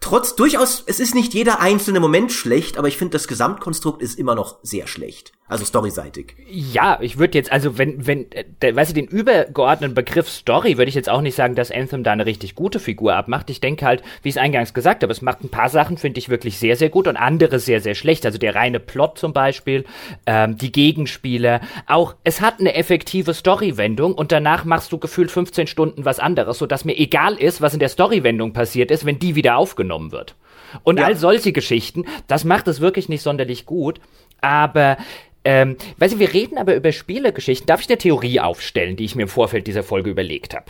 trotz 0.00 0.36
durchaus, 0.36 0.82
es 0.86 1.00
ist 1.00 1.14
nicht 1.14 1.34
jeder 1.34 1.60
einzelne 1.60 2.00
Moment 2.00 2.32
schlecht, 2.32 2.78
aber 2.78 2.88
ich 2.88 2.96
finde, 2.96 3.12
das 3.12 3.28
Gesamtkonstrukt 3.28 4.02
ist 4.02 4.18
immer 4.18 4.34
noch 4.34 4.58
sehr 4.62 4.86
schlecht. 4.86 5.32
Also 5.50 5.64
storyseitig. 5.64 6.36
Ja, 6.50 6.98
ich 7.00 7.18
würde 7.18 7.38
jetzt, 7.38 7.50
also 7.50 7.78
wenn, 7.78 8.06
wenn, 8.06 8.30
äh, 8.32 8.44
der, 8.60 8.76
weißt 8.76 8.90
du, 8.90 8.94
den 8.94 9.06
übergeordneten 9.06 9.94
Begriff 9.94 10.28
Story 10.28 10.76
würde 10.76 10.90
ich 10.90 10.94
jetzt 10.94 11.08
auch 11.08 11.22
nicht 11.22 11.36
sagen, 11.36 11.54
dass 11.54 11.70
Anthem 11.70 12.04
da 12.04 12.12
eine 12.12 12.26
richtig 12.26 12.54
gute 12.54 12.78
Figur 12.78 13.14
abmacht. 13.14 13.48
Ich 13.48 13.60
denke 13.60 13.86
halt, 13.86 14.02
wie 14.22 14.28
ich 14.28 14.34
es 14.34 14.40
eingangs 14.40 14.74
gesagt 14.74 15.02
habe, 15.02 15.10
es 15.10 15.22
macht 15.22 15.42
ein 15.42 15.48
paar 15.48 15.70
Sachen, 15.70 15.96
finde 15.96 16.18
ich 16.18 16.28
wirklich 16.28 16.58
sehr, 16.58 16.76
sehr 16.76 16.90
gut 16.90 17.08
und 17.08 17.16
andere 17.16 17.60
sehr, 17.60 17.80
sehr 17.80 17.94
schlecht. 17.94 18.26
Also 18.26 18.36
der 18.36 18.54
reine 18.54 18.78
Plot 18.78 19.18
zum 19.18 19.32
Beispiel, 19.32 19.86
ähm, 20.26 20.58
die 20.58 20.70
Gegenspieler, 20.70 21.62
auch, 21.86 22.14
es 22.24 22.42
hat 22.42 22.60
eine 22.60 22.74
effektive 22.74 23.32
Storywendung 23.32 24.12
und 24.12 24.32
danach 24.32 24.66
machst 24.66 24.92
du 24.92 24.98
gefühlt 24.98 25.30
15 25.30 25.66
Stunden 25.66 26.04
was 26.04 26.18
anderes, 26.20 26.58
sodass 26.58 26.84
mir 26.84 26.98
egal 26.98 27.36
ist, 27.36 27.62
was 27.62 27.72
in 27.72 27.80
der 27.80 27.88
Storywendung 27.88 28.52
passiert 28.52 28.90
ist, 28.90 29.06
wenn 29.06 29.18
die 29.18 29.34
wieder 29.34 29.56
aufgenommen 29.56 29.87
wird. 30.12 30.36
Und 30.82 30.98
ja. 30.98 31.06
all 31.06 31.16
solche 31.16 31.52
Geschichten, 31.52 32.04
das 32.26 32.44
macht 32.44 32.68
es 32.68 32.80
wirklich 32.80 33.08
nicht 33.08 33.22
sonderlich 33.22 33.66
gut. 33.66 34.00
Aber 34.40 34.96
ähm, 35.44 35.76
weißt 35.98 36.14
du, 36.14 36.18
wir 36.18 36.32
reden 36.32 36.58
aber 36.58 36.74
über 36.74 36.92
Spielegeschichten. 36.92 37.66
Darf 37.66 37.80
ich 37.80 37.88
eine 37.88 37.98
Theorie 37.98 38.40
aufstellen, 38.40 38.96
die 38.96 39.04
ich 39.04 39.14
mir 39.14 39.22
im 39.22 39.28
Vorfeld 39.28 39.66
dieser 39.66 39.82
Folge 39.82 40.10
überlegt 40.10 40.54
habe? 40.54 40.66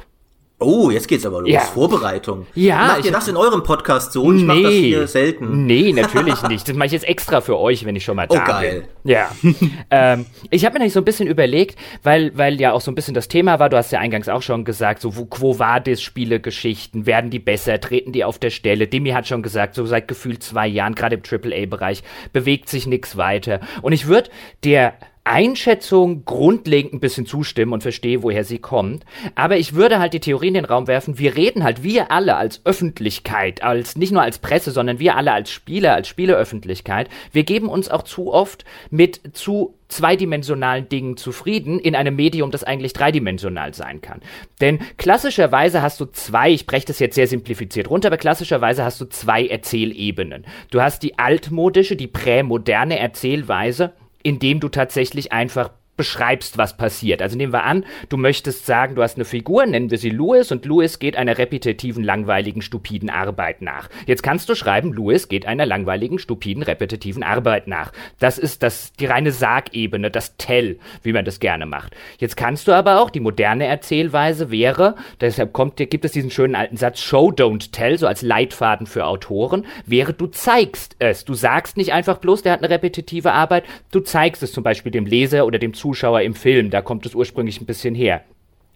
Oh, 0.61 0.91
jetzt 0.91 1.07
geht's 1.07 1.25
aber 1.25 1.41
los. 1.41 1.51
Ja. 1.51 1.61
Vorbereitung. 1.61 2.47
Ja. 2.57 2.79
Macht 2.79 3.05
ihr 3.05 3.13
das 3.13 3.29
in 3.29 3.37
eurem 3.37 3.63
Podcast 3.63 4.13
so? 4.13 4.33
Ich 4.33 4.43
nee, 4.43 4.45
mach 4.45 4.61
das 4.61 4.73
hier 4.73 5.07
selten. 5.07 5.67
Nee, 5.67 5.93
natürlich 5.93 6.43
nicht. 6.49 6.69
Das 6.69 6.75
mache 6.75 6.87
ich 6.87 6.93
jetzt 6.93 7.07
extra 7.07 7.41
für 7.41 7.57
euch, 7.59 7.85
wenn 7.85 7.95
ich 7.95 8.05
schon 8.05 8.17
mal 8.17 8.27
oh, 8.29 8.35
da 8.35 8.43
oh, 8.43 8.47
geil. 8.47 8.89
bin. 9.05 9.13
Ja. 9.13 9.31
ähm, 9.93 10.27
ich 10.51 10.65
habe 10.65 10.73
mir 10.73 10.81
nämlich 10.81 10.95
so 10.95 11.01
ein 11.01 11.05
bisschen 11.05 11.29
überlegt, 11.29 11.79
weil, 12.03 12.37
weil 12.37 12.61
ja 12.61 12.73
auch 12.73 12.81
so 12.81 12.91
ein 12.91 12.97
bisschen 12.97 13.15
das 13.15 13.29
Thema 13.29 13.61
war, 13.61 13.69
du 13.69 13.77
hast 13.77 13.93
ja 13.93 14.01
eingangs 14.01 14.29
auch 14.29 14.43
schon 14.43 14.65
gesagt, 14.65 15.01
so 15.01 15.17
wo, 15.17 15.27
Quo 15.27 15.61
Vadis 15.61 16.03
Spielegeschichten, 16.03 17.07
werden 17.07 17.31
die 17.31 17.39
besser, 17.39 17.81
treten 17.81 18.11
die 18.11 18.25
auf 18.25 18.41
der 18.41 18.51
Stelle? 18.51 18.89
Demi 18.89 19.11
hat 19.11 19.29
schon 19.29 19.45
gesagt, 19.45 19.77
so 19.77 19.87
seit 19.87 20.09
gefühlt 20.09 20.43
zwei 20.43 20.67
Jahren, 20.67 20.97
gerade 20.97 21.15
im 21.15 21.23
AAA-Bereich, 21.23 22.03
bewegt 22.33 22.69
sich 22.69 22.89
nichts 22.89 23.17
weiter. 23.17 23.61
Und 23.83 23.93
ich 23.93 24.09
würde 24.09 24.31
der 24.65 24.95
Einschätzung 25.29 26.25
grundlegend 26.25 26.95
ein 26.95 27.01
bisschen 27.01 27.27
zustimmen 27.27 27.73
und 27.73 27.83
verstehe, 27.83 28.23
woher 28.23 28.45
sie 28.45 28.59
kommt. 28.59 29.05
Aber 29.35 29.57
ich 29.57 29.75
würde 29.75 29.99
halt 29.99 30.15
die 30.15 30.21
Theorie 30.21 30.49
in 30.49 30.55
den 30.55 30.65
Raum 30.65 30.87
werfen, 30.87 31.19
wir 31.19 31.37
reden 31.37 31.65
halt, 31.65 31.83
wir 31.83 32.11
alle 32.11 32.37
als 32.37 32.63
Öffentlichkeit, 32.65 33.63
als 33.63 33.97
nicht 33.97 34.13
nur 34.13 34.23
als 34.23 34.39
Presse, 34.39 34.71
sondern 34.71 34.99
wir 34.99 35.17
alle 35.17 35.33
als 35.33 35.51
Spieler, 35.51 35.95
als 35.95 36.09
Spieleöffentlichkeit, 36.09 37.09
wir 37.33 37.45
geben 37.45 37.69
uns 37.69 37.91
auch 37.91 38.03
zu 38.03 38.33
oft 38.33 38.65
mit 38.91 39.37
zu 39.37 39.75
zweidimensionalen 39.89 40.89
Dingen 40.89 41.17
zufrieden 41.17 41.79
in 41.79 41.95
einem 41.95 42.15
Medium, 42.15 42.51
das 42.51 42.65
eigentlich 42.65 42.93
dreidimensional 42.93 43.75
sein 43.75 44.01
kann. 44.01 44.21
Denn 44.61 44.81
klassischerweise 44.99 45.83
hast 45.83 46.01
du 46.01 46.07
zwei, 46.07 46.51
ich 46.51 46.67
breche 46.67 46.87
das 46.87 46.99
jetzt 46.99 47.15
sehr 47.15 47.27
simplifiziert 47.27 47.91
runter, 47.91 48.09
aber 48.09 48.19
klassischerweise 48.19 48.85
hast 48.85 49.01
du 49.01 49.07
zwei 49.07 49.47
Erzählebenen. 49.47 50.45
Du 50.71 50.81
hast 50.81 51.03
die 51.03 51.19
altmodische, 51.19 51.97
die 51.97 52.07
prämoderne 52.07 52.99
Erzählweise, 52.99 53.95
indem 54.29 54.61
du 54.61 54.69
tatsächlich 54.69 55.33
einfach 55.33 55.71
beschreibst, 55.99 56.57
was 56.57 56.79
passiert. 56.79 57.21
Also 57.21 57.37
nehmen 57.37 57.53
wir 57.53 57.65
an, 57.65 57.85
du 58.09 58.17
möchtest 58.17 58.65
sagen, 58.65 58.95
du 58.95 59.03
hast 59.03 59.17
eine 59.17 59.27
Figur, 59.27 59.67
nennen 59.67 59.91
wir 59.91 59.99
sie 59.99 60.09
Louis, 60.09 60.51
und 60.51 60.65
Louis 60.65 60.99
geht 60.99 61.17
einer 61.17 61.37
repetitiven, 61.37 62.03
langweiligen, 62.03 62.63
stupiden 62.63 63.11
Arbeit 63.11 63.61
nach. 63.61 63.91
Jetzt 64.07 64.23
kannst 64.23 64.49
du 64.49 64.55
schreiben, 64.55 64.95
Louis 64.95 65.29
geht 65.29 65.45
einer 65.45 65.67
langweiligen, 65.67 66.19
stupiden, 66.19 66.63
repetitiven 66.63 67.23
Arbeit 67.23 67.67
nach. 67.67 67.93
Das 68.19 68.39
ist 68.39 68.63
das, 68.63 68.95
die 68.95 69.05
reine 69.05 69.33
Sagebene, 69.33 70.11
das 70.11 70.39
Tell, 70.39 70.79
wie 71.03 71.13
man 71.13 71.27
das 71.27 71.41
gerne 71.41 71.67
macht. 71.67 71.95
Jetzt 72.19 72.39
kannst 72.39 72.69
du 72.69 72.73
aber 72.73 73.03
auch, 73.03 73.11
die 73.11 73.21
moderne 73.21 73.67
Erzählweise 73.67 74.51
wäre, 74.51 74.95
deshalb 75.21 75.53
kommt, 75.53 75.77
gibt 75.77 76.05
es 76.07 76.13
diesen 76.13 76.31
schönen 76.31 76.55
alten 76.55 76.79
Satz, 76.79 77.01
Show, 77.01 77.31
don't 77.31 77.73
tell, 77.73 77.99
so 77.99 78.07
als 78.07 78.23
Leitfaden 78.23 78.87
für 78.87 79.05
Autoren, 79.05 79.67
wäre, 79.85 80.15
du 80.15 80.29
zeigst 80.29 80.97
es. 81.01 81.25
Du 81.25 81.35
sagst 81.35 81.77
nicht 81.77 81.93
einfach 81.93 82.19
bloß, 82.19 82.43
der 82.43 82.53
hat 82.53 82.61
eine 82.61 82.71
repetitive 82.71 83.33
Arbeit, 83.33 83.65
du 83.91 84.01
zeigst 84.01 84.43
es 84.45 84.53
zum 84.53 84.63
Beispiel 84.63 84.93
dem 84.93 85.05
Leser 85.05 85.45
oder 85.45 85.59
dem 85.59 85.75
Zuschauer 85.75 85.88
Zuschauer 85.89 86.21
im 86.21 86.35
Film. 86.35 86.69
Da 86.69 86.83
kommt 86.83 87.07
es 87.07 87.15
ursprünglich 87.15 87.63
ein 87.63 87.67
bisschen 87.67 87.95
her. 87.95 88.23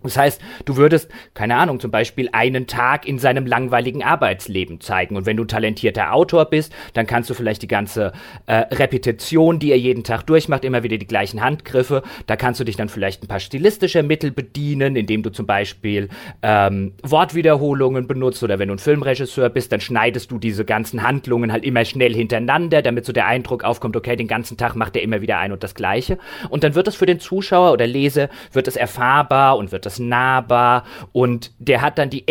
Das 0.02 0.16
heißt, 0.16 0.40
du 0.64 0.76
würdest, 0.76 1.08
keine 1.34 1.56
Ahnung, 1.56 1.80
zum 1.80 1.90
Beispiel 1.90 2.28
einen 2.32 2.66
Tag 2.66 3.06
in 3.06 3.18
seinem 3.18 3.46
langweiligen 3.46 4.02
Arbeitsleben 4.02 4.80
zeigen. 4.80 5.16
Und 5.16 5.26
wenn 5.26 5.36
du 5.36 5.44
talentierter 5.44 6.12
Autor 6.12 6.46
bist, 6.46 6.72
dann 6.94 7.06
kannst 7.06 7.30
du 7.30 7.34
vielleicht 7.34 7.62
die 7.62 7.68
ganze 7.68 8.12
äh, 8.46 8.54
Repetition, 8.74 9.58
die 9.58 9.70
er 9.70 9.78
jeden 9.78 10.04
Tag 10.04 10.26
durchmacht, 10.26 10.64
immer 10.64 10.82
wieder 10.82 10.98
die 10.98 11.06
gleichen 11.06 11.42
Handgriffe. 11.42 12.02
Da 12.26 12.36
kannst 12.36 12.60
du 12.60 12.64
dich 12.64 12.76
dann 12.76 12.88
vielleicht 12.88 13.22
ein 13.22 13.28
paar 13.28 13.40
stilistische 13.40 14.02
Mittel 14.02 14.30
bedienen, 14.30 14.96
indem 14.96 15.22
du 15.22 15.30
zum 15.30 15.46
Beispiel 15.46 16.08
ähm, 16.42 16.94
Wortwiederholungen 17.02 18.06
benutzt. 18.06 18.42
Oder 18.42 18.58
wenn 18.58 18.68
du 18.68 18.74
ein 18.74 18.78
Filmregisseur 18.78 19.48
bist, 19.48 19.72
dann 19.72 19.80
schneidest 19.80 20.30
du 20.30 20.38
diese 20.38 20.64
ganzen 20.64 21.02
Handlungen 21.02 21.52
halt 21.52 21.64
immer 21.64 21.84
schnell 21.84 22.14
hintereinander, 22.14 22.82
damit 22.82 23.04
so 23.04 23.12
der 23.12 23.26
Eindruck 23.26 23.64
aufkommt, 23.64 23.96
okay, 23.96 24.16
den 24.16 24.28
ganzen 24.28 24.56
Tag 24.56 24.76
macht 24.76 24.96
er 24.96 25.02
immer 25.02 25.20
wieder 25.20 25.38
ein 25.38 25.52
und 25.52 25.62
das 25.62 25.74
Gleiche. 25.74 26.18
Und 26.48 26.64
dann 26.64 26.74
wird 26.74 26.88
es 26.88 26.96
für 26.96 27.06
den 27.06 27.20
Zuschauer 27.20 27.72
oder 27.72 27.86
Leser, 27.86 28.28
wird 28.52 28.68
es 28.68 28.76
erfahrbar 28.76 29.56
und 29.56 29.72
wird 29.72 29.86
es 29.86 29.91
nahbar 29.98 30.84
und 31.12 31.52
der 31.58 31.80
hat 31.82 31.98
dann 31.98 32.10
die 32.10 32.26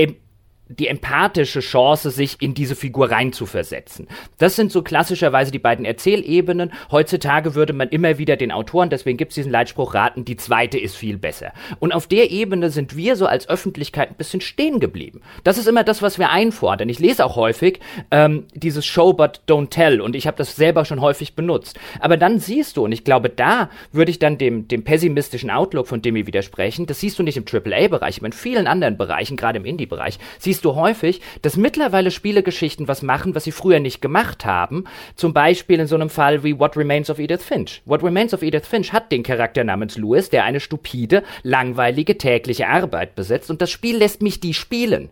die 0.80 0.88
empathische 0.88 1.60
Chance, 1.60 2.12
sich 2.12 2.42
in 2.42 2.54
diese 2.54 2.76
Figur 2.76 3.12
reinzuversetzen. 3.12 4.08
Das 4.38 4.56
sind 4.56 4.72
so 4.72 4.82
klassischerweise 4.82 5.52
die 5.52 5.60
beiden 5.60 5.86
Erzählebenen. 5.86 6.72
Heutzutage 6.90 7.56
würde 7.56 7.74
man 7.74 7.90
immer 7.90 8.18
wieder 8.18 8.38
den 8.38 8.52
Autoren, 8.52 8.90
deswegen 8.90 9.18
gibt 9.18 9.32
es 9.32 9.36
diesen 9.36 9.52
Leitspruch 9.52 9.94
raten, 9.94 10.26
die 10.26 10.38
zweite 10.38 10.80
ist 10.80 10.96
viel 10.96 11.18
besser. 11.18 11.54
Und 11.80 11.94
auf 11.94 12.08
der 12.08 12.32
Ebene 12.32 12.70
sind 12.70 12.96
wir 12.96 13.16
so 13.16 13.26
als 13.26 13.50
Öffentlichkeit 13.50 14.10
ein 14.10 14.16
bisschen 14.16 14.42
stehen 14.42 14.80
geblieben. 14.80 15.22
Das 15.44 15.58
ist 15.58 15.68
immer 15.68 15.84
das, 15.84 16.02
was 16.02 16.20
wir 16.20 16.30
einfordern. 16.30 16.90
Ich 16.90 17.00
lese 17.00 17.26
auch 17.26 17.36
häufig 17.36 17.80
ähm, 18.12 18.46
dieses 18.54 18.86
Show 18.86 19.14
but 19.14 19.42
don't 19.48 19.70
tell 19.70 20.02
und 20.02 20.16
ich 20.16 20.28
habe 20.28 20.38
das 20.38 20.56
selber 20.56 20.86
schon 20.86 21.02
häufig 21.02 21.36
benutzt. 21.36 21.80
Aber 22.00 22.18
dann 22.18 22.40
siehst 22.40 22.78
du, 22.78 22.86
und 22.86 22.92
ich 22.92 23.04
glaube, 23.04 23.30
da 23.30 23.70
würde 23.92 24.12
ich 24.12 24.20
dann 24.20 24.38
dem, 24.38 24.68
dem 24.68 24.84
pessimistischen 24.84 25.50
Outlook 25.50 25.88
von 25.88 26.02
Demi 26.02 26.28
widersprechen, 26.28 26.86
das 26.86 27.00
siehst 27.00 27.20
du 27.20 27.24
nicht 27.24 27.38
im 27.38 27.46
AAA-Bereich, 27.46 28.18
aber 28.18 28.28
in 28.28 28.34
vielen 28.34 28.68
anderen 28.68 28.98
Bereichen, 28.98 29.38
gerade 29.38 29.60
im 29.60 29.66
Indie-Bereich, 29.66 30.20
siehst 30.40 30.61
siehst 30.62 30.66
du 30.66 30.76
häufig, 30.76 31.22
dass 31.42 31.58
mittlerweile 31.58 32.12
Spielegeschichten 32.12 32.88
was 32.88 33.02
machen, 33.02 33.34
was 33.34 33.46
sie 33.46 33.52
früher 33.52 33.80
nicht 33.80 34.00
gemacht 34.00 34.46
haben. 34.46 34.84
Zum 35.16 35.34
Beispiel 35.34 35.80
in 35.80 35.88
so 35.88 35.96
einem 35.96 36.10
Fall 36.10 36.44
wie 36.44 36.60
What 36.60 36.78
Remains 36.78 37.10
of 37.10 37.18
Edith 37.18 37.42
Finch. 37.42 37.82
What 37.86 38.04
Remains 38.04 38.34
of 38.34 38.44
Edith 38.44 38.68
Finch 38.68 38.94
hat 38.94 39.12
den 39.12 39.24
Charakter 39.24 39.64
namens 39.64 39.98
Louis, 39.98 40.30
der 40.30 40.44
eine 40.44 40.60
stupide, 40.60 41.24
langweilige 41.42 42.18
tägliche 42.18 42.68
Arbeit 42.68 43.16
besitzt 43.16 43.50
und 43.50 43.62
das 43.62 43.72
Spiel 43.72 43.98
lässt 43.98 44.22
mich 44.22 44.40
die 44.40 44.54
spielen. 44.54 45.10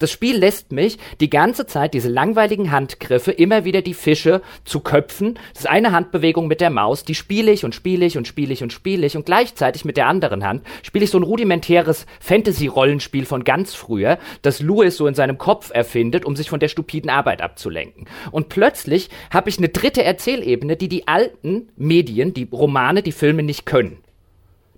Das 0.00 0.10
Spiel 0.10 0.36
lässt 0.36 0.72
mich 0.72 0.98
die 1.20 1.30
ganze 1.30 1.66
Zeit 1.66 1.94
diese 1.94 2.08
langweiligen 2.08 2.72
Handgriffe, 2.72 3.30
immer 3.30 3.64
wieder 3.64 3.80
die 3.80 3.94
Fische 3.94 4.42
zu 4.64 4.80
köpfen. 4.80 5.38
Das 5.52 5.62
ist 5.62 5.70
eine 5.70 5.92
Handbewegung 5.92 6.48
mit 6.48 6.60
der 6.60 6.70
Maus, 6.70 7.04
die 7.04 7.14
spiele 7.14 7.52
ich 7.52 7.64
und 7.64 7.76
spiele 7.76 8.04
ich 8.04 8.18
und 8.18 8.26
spiele 8.26 8.52
ich 8.52 8.62
und 8.64 8.72
spiele 8.72 9.06
ich 9.06 9.16
und 9.16 9.24
gleichzeitig 9.24 9.84
mit 9.84 9.96
der 9.96 10.08
anderen 10.08 10.44
Hand 10.44 10.62
spiele 10.82 11.04
ich 11.04 11.10
so 11.10 11.18
ein 11.18 11.22
rudimentäres 11.22 12.06
Fantasy-Rollenspiel 12.20 13.24
von 13.24 13.44
ganz 13.44 13.74
früher, 13.74 14.18
das 14.42 14.60
Louis 14.60 14.96
so 14.96 15.06
in 15.06 15.14
seinem 15.14 15.38
Kopf 15.38 15.70
erfindet, 15.72 16.24
um 16.24 16.34
sich 16.34 16.50
von 16.50 16.60
der 16.60 16.68
stupiden 16.68 17.10
Arbeit 17.10 17.40
abzulenken. 17.40 18.06
Und 18.32 18.48
plötzlich 18.48 19.10
habe 19.30 19.48
ich 19.48 19.58
eine 19.58 19.68
dritte 19.68 20.02
Erzählebene, 20.02 20.76
die 20.76 20.88
die 20.88 21.06
alten 21.06 21.68
Medien, 21.76 22.34
die 22.34 22.48
Romane, 22.50 23.02
die 23.02 23.12
Filme 23.12 23.44
nicht 23.44 23.64
können. 23.64 24.03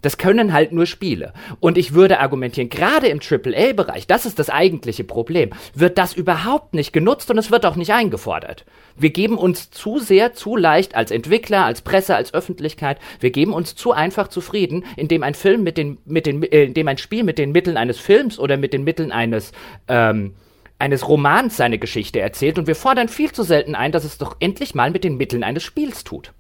Das 0.07 0.19
können 0.19 0.53
halt 0.53 0.71
nur 0.71 0.87
Spiele. 0.87 1.33
Und 1.59 1.77
ich 1.77 1.92
würde 1.92 2.21
argumentieren, 2.21 2.69
gerade 2.69 3.09
im 3.09 3.19
AAA-Bereich, 3.19 4.07
das 4.07 4.25
ist 4.25 4.38
das 4.38 4.51
eigentliche 4.51 5.03
Problem, 5.03 5.51
wird 5.75 5.99
das 5.99 6.12
überhaupt 6.12 6.75
nicht 6.75 6.92
genutzt 6.92 7.29
und 7.29 7.38
es 7.38 7.51
wird 7.51 7.66
auch 7.66 7.75
nicht 7.75 7.92
eingefordert. 7.92 8.64
Wir 8.97 9.11
geben 9.11 9.37
uns 9.37 9.73
zu 9.73 9.99
sehr, 9.99 10.33
zu 10.33 10.57
leicht 10.57 10.95
als 10.95 11.11
Entwickler, 11.11 11.64
als 11.64 11.81
Presse, 11.83 12.14
als 12.14 12.33
Öffentlichkeit, 12.35 13.01
wir 13.19 13.33
geben 13.33 13.53
uns 13.53 13.75
zu 13.75 13.90
einfach 13.90 14.29
zufrieden, 14.29 14.85
indem 14.95 15.25
ein 15.25 15.35
Film 15.35 15.64
mit 15.64 15.77
den, 15.77 15.99
mit 16.05 16.27
den, 16.27 16.45
äh, 16.45 16.66
indem 16.66 16.87
ein 16.87 16.99
Spiel 16.99 17.25
mit 17.25 17.37
den 17.37 17.51
Mitteln 17.51 17.77
eines 17.77 17.99
Films 17.99 18.38
oder 18.38 18.57
mit 18.57 18.73
den 18.73 18.85
Mitteln 18.85 19.11
eines, 19.11 19.51
ähm, 19.88 20.37
eines 20.79 21.09
Romans 21.09 21.57
seine 21.57 21.81
Geschichte 21.81 22.21
erzählt 22.21 22.61
und 22.61 22.69
wir 22.69 22.77
fordern 22.77 23.09
viel 23.09 23.33
zu 23.33 23.42
selten 23.42 23.75
ein, 23.75 23.90
dass 23.90 24.05
es 24.05 24.19
doch 24.19 24.37
endlich 24.38 24.73
mal 24.77 24.92
mit 24.92 25.03
den 25.03 25.16
Mitteln 25.16 25.42
eines 25.42 25.64
Spiels 25.64 26.05
tut. 26.05 26.33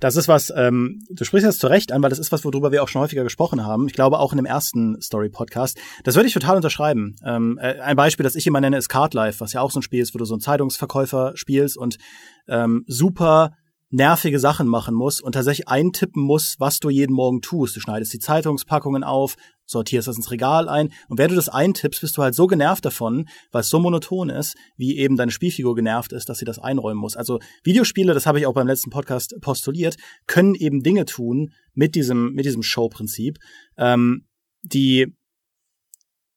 Das 0.00 0.16
ist 0.16 0.28
was, 0.28 0.52
ähm, 0.54 1.02
du 1.10 1.24
sprichst 1.24 1.46
jetzt 1.46 1.60
zu 1.60 1.66
Recht 1.66 1.92
an, 1.92 2.02
weil 2.02 2.10
das 2.10 2.18
ist 2.18 2.32
was, 2.32 2.44
worüber 2.44 2.72
wir 2.72 2.82
auch 2.82 2.88
schon 2.88 3.02
häufiger 3.02 3.24
gesprochen 3.24 3.64
haben. 3.64 3.86
Ich 3.86 3.94
glaube 3.94 4.18
auch 4.18 4.32
in 4.32 4.36
dem 4.36 4.46
ersten 4.46 5.00
Story-Podcast. 5.00 5.78
Das 6.04 6.16
würde 6.16 6.28
ich 6.28 6.34
total 6.34 6.56
unterschreiben. 6.56 7.16
Ähm, 7.24 7.58
äh, 7.60 7.80
ein 7.80 7.96
Beispiel, 7.96 8.24
das 8.24 8.34
ich 8.34 8.46
immer 8.46 8.60
nenne, 8.60 8.76
ist 8.76 8.88
Card 8.88 9.14
Life, 9.14 9.40
was 9.40 9.52
ja 9.52 9.60
auch 9.60 9.70
so 9.70 9.80
ein 9.80 9.82
Spiel 9.82 10.02
ist, 10.02 10.14
wo 10.14 10.18
du 10.18 10.24
so 10.24 10.34
einen 10.34 10.40
Zeitungsverkäufer 10.40 11.32
spielst 11.34 11.76
und 11.76 11.96
ähm, 12.48 12.84
super 12.86 13.52
nervige 13.96 14.38
Sachen 14.38 14.68
machen 14.68 14.94
muss 14.94 15.20
und 15.20 15.32
tatsächlich 15.32 15.68
eintippen 15.68 16.22
muss, 16.22 16.56
was 16.58 16.80
du 16.80 16.90
jeden 16.90 17.14
Morgen 17.14 17.40
tust. 17.40 17.74
Du 17.74 17.80
schneidest 17.80 18.12
die 18.12 18.18
Zeitungspackungen 18.18 19.02
auf, 19.02 19.36
sortierst 19.64 20.06
das 20.06 20.16
ins 20.16 20.30
Regal 20.30 20.68
ein 20.68 20.92
und 21.08 21.18
wenn 21.18 21.30
du 21.30 21.34
das 21.34 21.48
eintippst, 21.48 22.02
bist 22.02 22.16
du 22.16 22.22
halt 22.22 22.34
so 22.34 22.46
genervt 22.46 22.84
davon, 22.84 23.26
weil 23.52 23.62
es 23.62 23.70
so 23.70 23.80
monoton 23.80 24.28
ist, 24.28 24.54
wie 24.76 24.98
eben 24.98 25.16
deine 25.16 25.32
Spielfigur 25.32 25.74
genervt 25.74 26.12
ist, 26.12 26.28
dass 26.28 26.38
sie 26.38 26.44
das 26.44 26.58
einräumen 26.58 27.00
muss. 27.00 27.16
Also 27.16 27.40
Videospiele, 27.64 28.12
das 28.12 28.26
habe 28.26 28.38
ich 28.38 28.46
auch 28.46 28.52
beim 28.54 28.66
letzten 28.66 28.90
Podcast 28.90 29.34
postuliert, 29.40 29.96
können 30.26 30.54
eben 30.54 30.82
Dinge 30.82 31.06
tun 31.06 31.52
mit 31.72 31.94
diesem 31.94 32.32
mit 32.34 32.44
diesem 32.44 32.62
Show-Prinzip, 32.62 33.38
ähm, 33.78 34.26
die 34.62 35.16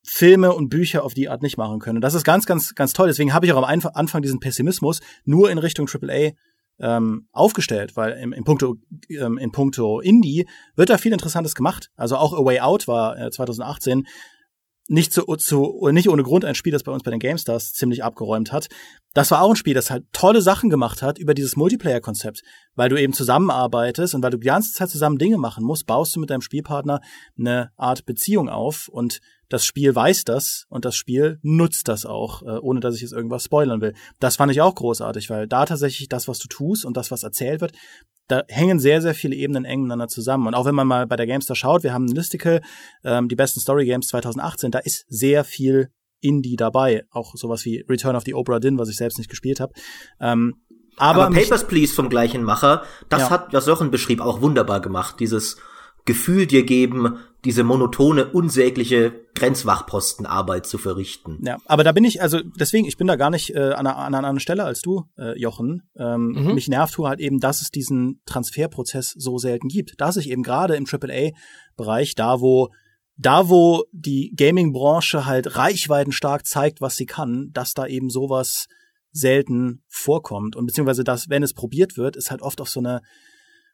Filme 0.02 0.54
und 0.54 0.69
Bücher 0.69 1.04
auf 1.04 1.13
die 1.13 1.30
Art 1.30 1.43
nicht 1.43 1.58
machen 1.58 1.80
können. 1.80 1.98
Und 1.98 2.02
das 2.02 2.13
ist 2.13 2.24
ganz, 2.24 2.45
ganz, 2.45 2.74
ganz 2.74 2.93
toll. 2.93 3.08
Deswegen 3.08 3.34
habe 3.34 3.45
ich 3.45 3.52
auch 3.52 3.62
am 3.62 3.89
Anfang 3.93 4.22
diesen 4.22 4.39
Pessimismus 4.39 5.02
nur 5.24 5.52
in 5.52 5.58
Richtung 5.58 5.88
AAA 5.88 6.32
ähm, 6.80 7.28
aufgestellt, 7.32 7.96
weil 7.96 8.13
im, 8.13 8.34
in, 8.34 8.44
puncto, 8.44 8.78
ähm, 9.10 9.38
in 9.38 9.52
puncto 9.52 10.00
Indie 10.00 10.48
wird 10.76 10.89
da 10.89 10.98
viel 10.98 11.13
Interessantes 11.13 11.56
gemacht. 11.56 11.89
Also 11.96 12.18
auch 12.18 12.34
A 12.34 12.44
Way 12.44 12.62
Out 12.62 12.88
war 12.88 13.18
äh, 13.20 13.32
2018 13.32 14.08
nicht 14.89 15.13
zu, 15.13 15.24
zu 15.36 15.88
nicht 15.92 16.10
ohne 16.10 16.24
Grund 16.24 16.44
ein 16.44 16.56
Spiel, 16.56 16.74
das 16.74 16.84
bei 16.84 16.92
uns 16.92 17.04
bei 17.04 17.12
den 17.12 17.20
GameStars 17.20 17.74
ziemlich 17.74 18.04
abgeräumt 18.04 18.52
hat. 18.52 18.68
Das 19.13 19.30
war 19.30 19.42
auch 19.42 19.52
ein 19.52 19.56
Spiel, 19.56 19.76
das 19.76 19.92
halt 19.92 20.06
tolle 20.13 20.42
Sachen 20.42 20.70
gemacht 20.70 21.04
hat 21.04 21.20
über 21.20 21.36
dieses 21.36 21.56
Multiplayer-Konzept, 21.56 22.42
weil 22.76 22.89
du 22.89 23.00
eben 23.00 23.13
zusammenarbeitest 23.13 24.15
und 24.15 24.24
weil 24.24 24.32
du 24.32 24.39
die 24.39 24.48
ganze 24.48 24.74
Zeit 24.74 24.89
zusammen 24.89 25.20
Dinge 25.20 25.38
machen 25.38 25.63
musst, 25.63 25.86
baust 25.86 26.15
du 26.15 26.20
mit 26.20 26.32
deinem 26.32 26.42
Spielpartner 26.42 27.02
eine 27.38 27.72
Art 27.78 28.06
Beziehung 28.06 28.50
auf 28.50 28.88
und 28.88 29.20
das 29.50 29.66
Spiel 29.66 29.94
weiß 29.94 30.24
das 30.24 30.66
und 30.70 30.86
das 30.86 30.96
Spiel 30.96 31.40
nutzt 31.42 31.88
das 31.88 32.06
auch, 32.06 32.44
äh, 32.44 32.60
ohne 32.60 32.80
dass 32.80 32.96
ich 32.96 33.02
jetzt 33.02 33.14
irgendwas 33.14 33.44
spoilern 33.46 33.82
will. 33.82 33.94
Das 34.20 34.36
fand 34.36 34.52
ich 34.52 34.62
auch 34.62 34.76
großartig, 34.76 35.30
weil 35.30 35.48
da 35.48 35.66
tatsächlich 35.66 36.08
das, 36.08 36.28
was 36.28 36.40
du 36.40 36.48
tust 36.48 36.86
und 36.86 36.96
das, 36.96 37.12
was 37.12 37.24
erzählt 37.24 37.62
wird, 37.62 37.74
da 38.28 38.44
hängen 38.48 38.80
sehr, 38.80 39.02
sehr 39.02 39.16
viele 39.16 39.36
Ebenen 39.36 39.66
eng 39.66 39.82
miteinander 39.82 40.08
zusammen. 40.08 40.48
Und 40.48 40.54
auch 40.54 40.66
wenn 40.66 40.76
man 40.76 40.88
mal 40.88 41.08
bei 41.08 41.16
der 41.16 41.26
Gamestar 41.26 41.56
schaut, 41.56 41.84
wir 41.84 41.94
haben 41.94 42.06
ein 42.06 42.16
Listicle, 42.16 42.62
ähm, 43.04 43.28
die 43.28 43.36
besten 43.36 43.60
Story 43.60 43.86
Games 43.86 44.08
2018, 44.08 44.72
da 44.72 44.80
ist 44.80 45.06
sehr 45.10 45.44
viel 45.44 45.90
Indie 46.22 46.56
dabei. 46.56 47.06
Auch 47.10 47.36
sowas 47.36 47.66
wie 47.66 47.84
Return 47.90 48.16
of 48.16 48.24
the 48.26 48.36
Obra 48.36 48.60
Dinn, 48.60 48.78
was 48.78 48.90
ich 48.90 48.98
selbst 48.98 49.18
nicht 49.18 49.30
gespielt 49.30 49.60
habe. 49.60 49.74
Ähm, 50.20 50.62
aber, 50.98 51.26
aber 51.26 51.36
Papers, 51.36 51.66
Please 51.66 51.94
vom 51.94 52.10
gleichen 52.10 52.44
Macher, 52.44 52.84
das 53.08 53.22
ja. 53.22 53.30
hat, 53.32 53.54
was 53.54 53.66
Jochen 53.66 53.90
beschrieb, 53.90 54.22
auch 54.22 54.42
wunderbar 54.42 54.82
gemacht. 54.82 55.16
Dieses 55.20 55.58
Gefühl 56.06 56.48
dir 56.48 56.64
geben, 56.64 57.18
diese 57.46 57.64
monotone, 57.64 58.26
unsägliche 58.26 59.14
Grenzwachpostenarbeit 59.36 60.66
zu 60.66 60.78
verrichten. 60.78 61.40
Ja, 61.42 61.58
aber 61.66 61.84
da 61.84 61.92
bin 61.94 62.04
ich, 62.04 62.22
also 62.22 62.42
deswegen, 62.60 62.86
ich 62.86 62.98
bin 62.98 63.08
da 63.08 63.16
gar 63.16 63.30
nicht 63.30 63.56
äh, 63.56 63.60
an, 63.60 63.88
einer, 63.88 63.98
an 63.98 64.06
einer 64.08 64.18
anderen 64.18 64.40
Stelle 64.40 64.66
als 64.66 64.82
du, 64.82 65.06
äh, 65.18 65.40
Jochen. 65.40 65.84
Ähm, 65.98 66.32
mhm. 66.32 66.54
Mich 66.56 66.68
nervt 66.68 66.98
nur 66.98 67.08
halt 67.08 67.20
eben, 67.22 67.40
dass 67.40 67.62
es 67.62 67.72
diesen 67.72 68.22
Transferprozess 68.26 69.14
so 69.18 69.38
selten 69.38 69.70
gibt. 69.70 69.94
Dass 70.02 70.18
ich 70.18 70.30
eben 70.30 70.44
gerade 70.44 70.76
im 70.76 70.86
AAA-Bereich, 70.86 72.16
da 72.16 72.42
wo 72.42 72.70
da 73.22 73.50
wo 73.50 73.84
die 73.92 74.34
Gaming-Branche 74.36 75.26
halt 75.26 75.58
reichweitenstark 75.58 76.48
zeigt, 76.48 76.80
was 76.80 76.96
sie 76.96 77.06
kann, 77.06 77.50
dass 77.52 77.74
da 77.74 77.86
eben 77.86 78.10
sowas 78.10 78.68
selten 79.12 79.84
vorkommt. 79.90 80.56
Und 80.56 80.68
beziehungsweise 80.68 81.04
dass, 81.04 81.30
wenn 81.30 81.44
es 81.44 81.54
probiert 81.54 81.98
wird, 81.98 82.16
ist 82.16 82.32
halt 82.32 82.42
oft 82.42 82.62
auf 82.62 82.70
so 82.70 82.80
eine 82.80 83.02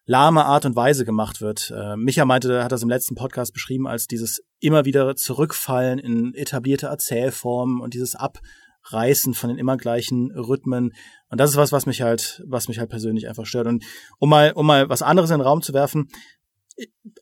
lahme 0.05 0.45
Art 0.45 0.65
und 0.65 0.75
Weise 0.75 1.05
gemacht 1.05 1.41
wird. 1.41 1.73
Äh, 1.75 1.95
Micha 1.95 2.25
meinte, 2.25 2.63
hat 2.63 2.71
das 2.71 2.83
im 2.83 2.89
letzten 2.89 3.15
Podcast 3.15 3.53
beschrieben 3.53 3.87
als 3.87 4.07
dieses 4.07 4.41
immer 4.59 4.85
wieder 4.85 5.15
Zurückfallen 5.15 5.99
in 5.99 6.33
etablierte 6.35 6.87
Erzählformen 6.87 7.81
und 7.81 7.93
dieses 7.93 8.15
Abreißen 8.15 9.33
von 9.33 9.49
den 9.49 9.57
immer 9.57 9.77
gleichen 9.77 10.31
Rhythmen. 10.31 10.93
Und 11.29 11.39
das 11.39 11.51
ist 11.51 11.57
was, 11.57 11.71
was 11.71 11.87
mich 11.87 12.01
halt, 12.01 12.43
was 12.47 12.67
mich 12.67 12.79
halt 12.79 12.89
persönlich 12.89 13.27
einfach 13.27 13.45
stört. 13.45 13.67
Und 13.67 13.83
um 14.19 14.29
mal, 14.29 14.51
um 14.53 14.67
mal 14.67 14.89
was 14.89 15.01
anderes 15.01 15.31
in 15.31 15.39
den 15.39 15.45
Raum 15.45 15.61
zu 15.61 15.73
werfen, 15.73 16.07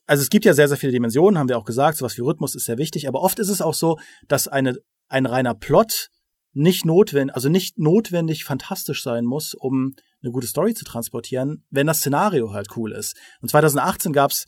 also 0.06 0.22
es 0.22 0.30
gibt 0.30 0.46
ja 0.46 0.54
sehr, 0.54 0.68
sehr 0.68 0.78
viele 0.78 0.92
Dimensionen, 0.92 1.38
haben 1.38 1.50
wir 1.50 1.58
auch 1.58 1.66
gesagt, 1.66 1.98
sowas 1.98 2.18
wie 2.18 2.22
Rhythmus 2.22 2.56
ist 2.56 2.66
sehr 2.66 2.78
wichtig, 2.78 3.08
aber 3.08 3.22
oft 3.22 3.40
ist 3.40 3.50
es 3.50 3.62
auch 3.62 3.76
so, 3.76 3.98
dass 4.28 4.48
eine, 4.48 4.78
ein 5.08 5.26
reiner 5.26 5.54
Plot 5.54 6.10
nicht 6.54 6.86
notwendig, 6.86 7.36
also 7.36 7.50
nicht 7.50 7.78
notwendig 7.78 8.46
fantastisch 8.46 9.04
sein 9.04 9.26
muss, 9.26 9.54
um 9.54 9.94
eine 10.24 10.32
gute 10.32 10.48
Story 10.48 10.74
zu 10.74 10.86
transportieren, 10.86 11.66
wenn 11.70 11.88
das 11.88 12.00
Szenario 12.00 12.54
halt 12.54 12.68
cool 12.76 12.94
ist. 12.94 13.16
Und 13.42 13.50
2018 13.50 14.14
gab's, 14.14 14.46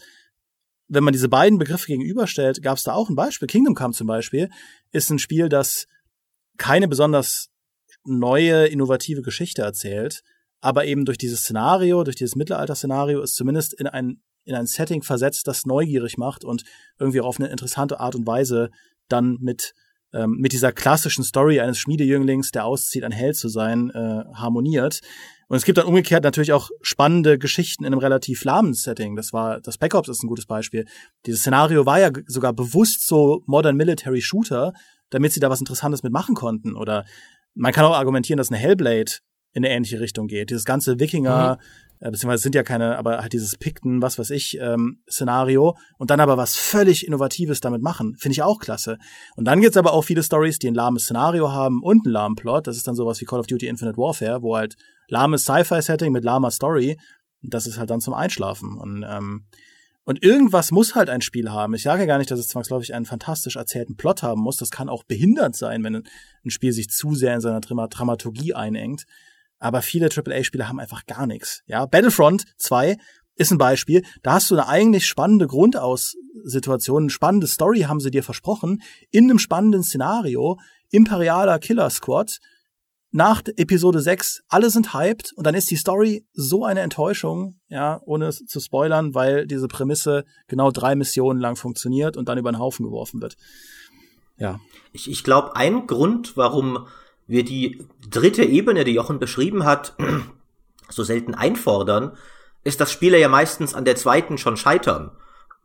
wenn 0.87 1.03
man 1.03 1.13
diese 1.13 1.29
beiden 1.29 1.59
Begriffe 1.59 1.87
gegenüberstellt, 1.87 2.61
gab's 2.61 2.83
da 2.83 2.93
auch 2.93 3.09
ein 3.09 3.15
Beispiel. 3.15 3.47
Kingdom 3.47 3.75
Come 3.75 3.93
zum 3.93 4.07
Beispiel 4.07 4.49
ist 4.91 5.09
ein 5.09 5.19
Spiel, 5.19 5.49
das 5.49 5.87
keine 6.57 6.87
besonders 6.87 7.49
neue, 8.05 8.67
innovative 8.67 9.21
Geschichte 9.21 9.63
erzählt, 9.63 10.21
aber 10.61 10.85
eben 10.85 11.05
durch 11.05 11.17
dieses 11.17 11.41
Szenario, 11.41 12.03
durch 12.03 12.15
dieses 12.15 12.35
Mittelalter-Szenario 12.35 13.21
ist 13.21 13.35
zumindest 13.35 13.73
in 13.73 13.87
ein, 13.87 14.21
in 14.45 14.55
ein 14.55 14.67
Setting 14.67 15.01
versetzt, 15.01 15.47
das 15.47 15.65
neugierig 15.65 16.17
macht 16.17 16.45
und 16.45 16.63
irgendwie 16.99 17.21
auf 17.21 17.39
eine 17.39 17.49
interessante 17.49 17.99
Art 17.99 18.15
und 18.15 18.25
Weise 18.27 18.69
dann 19.09 19.37
mit 19.41 19.73
ähm, 20.15 20.37
mit 20.39 20.53
dieser 20.53 20.71
klassischen 20.71 21.23
Story 21.23 21.59
eines 21.59 21.77
Schmiedejünglings, 21.77 22.51
der 22.51 22.65
auszieht, 22.65 23.03
ein 23.03 23.11
Held 23.11 23.35
zu 23.35 23.49
sein, 23.49 23.89
äh, 23.89 24.23
harmoniert. 24.33 25.01
Und 25.47 25.57
es 25.57 25.65
gibt 25.65 25.77
dann 25.77 25.85
umgekehrt 25.85 26.23
natürlich 26.23 26.53
auch 26.53 26.69
spannende 26.81 27.37
Geschichten 27.37 27.83
in 27.83 27.93
einem 27.93 27.99
relativ 27.99 28.43
lahmen 28.45 28.73
Setting. 28.73 29.15
Das 29.15 29.33
war, 29.33 29.59
das 29.61 29.75
Spec 29.75 29.93
Ops 29.93 30.09
ist 30.09 30.23
ein 30.23 30.27
gutes 30.27 30.45
Beispiel. 30.45 30.85
Dieses 31.25 31.41
Szenario 31.41 31.85
war 31.85 31.99
ja 31.99 32.09
sogar 32.25 32.53
bewusst 32.53 33.05
so 33.05 33.43
Modern 33.45 33.75
Military 33.75 34.21
Shooter, 34.21 34.73
damit 35.09 35.33
sie 35.33 35.39
da 35.39 35.49
was 35.49 35.59
Interessantes 35.59 36.01
mitmachen 36.01 36.33
konnten. 36.33 36.75
Oder 36.75 37.05
man 37.53 37.73
kann 37.73 37.85
auch 37.85 37.95
argumentieren, 37.95 38.37
dass 38.37 38.49
eine 38.49 38.57
Hellblade 38.57 39.19
in 39.53 39.63
eine 39.63 39.73
ähnliche 39.73 39.99
Richtung 39.99 40.27
geht. 40.27 40.49
Dieses 40.49 40.65
ganze 40.65 40.99
Wikinger, 40.99 41.57
mhm 41.57 41.85
äh, 42.05 42.11
beziehungsweise 42.11 42.43
sind 42.43 42.53
ja 42.53 42.61
keine, 42.61 42.97
aber 42.99 43.21
halt 43.21 43.33
dieses 43.33 43.57
Pikten, 43.57 44.01
was 44.01 44.19
weiß 44.19 44.29
ich, 44.29 44.59
ähm, 44.61 44.99
Szenario 45.09 45.75
und 45.97 46.11
dann 46.11 46.19
aber 46.19 46.37
was 46.37 46.55
völlig 46.55 47.07
Innovatives 47.07 47.61
damit 47.61 47.81
machen, 47.81 48.15
finde 48.19 48.33
ich 48.33 48.43
auch 48.43 48.59
klasse. 48.59 48.99
Und 49.35 49.45
dann 49.45 49.59
gibt's 49.59 49.75
aber 49.75 49.91
auch 49.91 50.03
viele 50.03 50.21
Stories, 50.21 50.59
die 50.59 50.67
ein 50.67 50.75
lahmes 50.75 51.05
Szenario 51.05 51.51
haben 51.51 51.81
und 51.81 52.05
einen 52.05 52.13
lahmen 52.13 52.35
Plot. 52.35 52.67
Das 52.67 52.77
ist 52.77 52.87
dann 52.87 52.93
sowas 52.93 53.19
wie 53.21 53.25
Call 53.25 53.39
of 53.39 53.47
Duty 53.47 53.67
Infinite 53.67 53.97
Warfare, 53.97 54.43
wo 54.43 54.55
halt 54.55 54.75
lahmes 55.07 55.45
Sci-Fi-Setting 55.45 56.11
mit 56.11 56.23
lahmer 56.23 56.51
Story, 56.51 56.99
das 57.41 57.65
ist 57.65 57.79
halt 57.79 57.89
dann 57.89 58.01
zum 58.01 58.13
Einschlafen. 58.13 58.77
Und, 58.77 59.03
ähm, 59.07 59.45
und 60.03 60.21
irgendwas 60.21 60.69
muss 60.69 60.93
halt 60.93 61.09
ein 61.09 61.21
Spiel 61.21 61.49
haben. 61.49 61.73
Ich 61.73 61.81
sage 61.81 62.05
gar 62.05 62.19
nicht, 62.19 62.29
dass 62.29 62.39
es 62.39 62.49
zwangsläufig 62.49 62.93
einen 62.93 63.05
fantastisch 63.05 63.55
erzählten 63.55 63.97
Plot 63.97 64.21
haben 64.21 64.41
muss. 64.41 64.57
Das 64.57 64.69
kann 64.69 64.89
auch 64.89 65.03
behindert 65.05 65.55
sein, 65.55 65.83
wenn 65.83 65.95
ein 65.95 66.51
Spiel 66.51 66.71
sich 66.71 66.89
zu 66.89 67.15
sehr 67.15 67.33
in 67.33 67.41
seiner 67.41 67.61
Dramaturgie 67.61 68.53
einengt 68.53 69.05
aber 69.59 69.81
viele 69.81 70.09
AAA-Spiele 70.09 70.67
haben 70.67 70.79
einfach 70.79 71.05
gar 71.05 71.27
nichts. 71.27 71.61
Ja, 71.67 71.85
Battlefront 71.85 72.45
2 72.57 72.97
ist 73.35 73.51
ein 73.51 73.57
Beispiel. 73.57 74.03
Da 74.23 74.33
hast 74.33 74.49
du 74.49 74.55
eine 74.55 74.67
eigentlich 74.67 75.05
spannende 75.05 75.47
Grundaussituation, 75.47 77.03
eine 77.03 77.09
spannende 77.09 77.47
Story 77.47 77.81
haben 77.81 77.99
sie 77.99 78.11
dir 78.11 78.23
versprochen, 78.23 78.81
in 79.11 79.25
einem 79.25 79.39
spannenden 79.39 79.83
Szenario, 79.83 80.57
imperialer 80.91 81.59
Killer 81.59 81.89
Squad, 81.89 82.39
nach 83.15 83.43
Episode 83.45 84.01
6, 84.01 84.43
alle 84.49 84.69
sind 84.69 84.93
hyped 84.93 85.31
und 85.37 85.47
dann 85.47 85.55
ist 85.55 85.71
die 85.71 85.77
Story 85.77 86.25
so 86.33 86.65
eine 86.65 86.81
Enttäuschung, 86.81 87.57
ja, 87.69 88.01
ohne 88.03 88.25
es 88.25 88.45
zu 88.45 88.59
spoilern, 88.59 89.15
weil 89.15 89.47
diese 89.47 89.69
Prämisse 89.69 90.25
genau 90.47 90.69
drei 90.69 90.95
Missionen 90.95 91.39
lang 91.39 91.55
funktioniert 91.55 92.17
und 92.17 92.27
dann 92.27 92.37
über 92.37 92.51
den 92.51 92.59
Haufen 92.59 92.83
geworfen 92.85 93.21
wird. 93.21 93.37
Ja. 94.37 94.59
Ich, 94.91 95.09
ich 95.09 95.23
glaube, 95.23 95.55
ein 95.55 95.87
Grund, 95.87 96.35
warum 96.35 96.87
wir 97.27 97.43
die 97.43 97.85
dritte 98.09 98.43
Ebene, 98.43 98.83
die 98.83 98.93
Jochen 98.93 99.19
beschrieben 99.19 99.65
hat, 99.65 99.95
so 100.89 101.03
selten 101.03 101.33
einfordern, 101.33 102.17
ist, 102.63 102.81
dass 102.81 102.91
Spieler 102.91 103.17
ja 103.17 103.29
meistens 103.29 103.73
an 103.73 103.85
der 103.85 103.95
zweiten 103.95 104.37
schon 104.37 104.57
scheitern. 104.57 105.11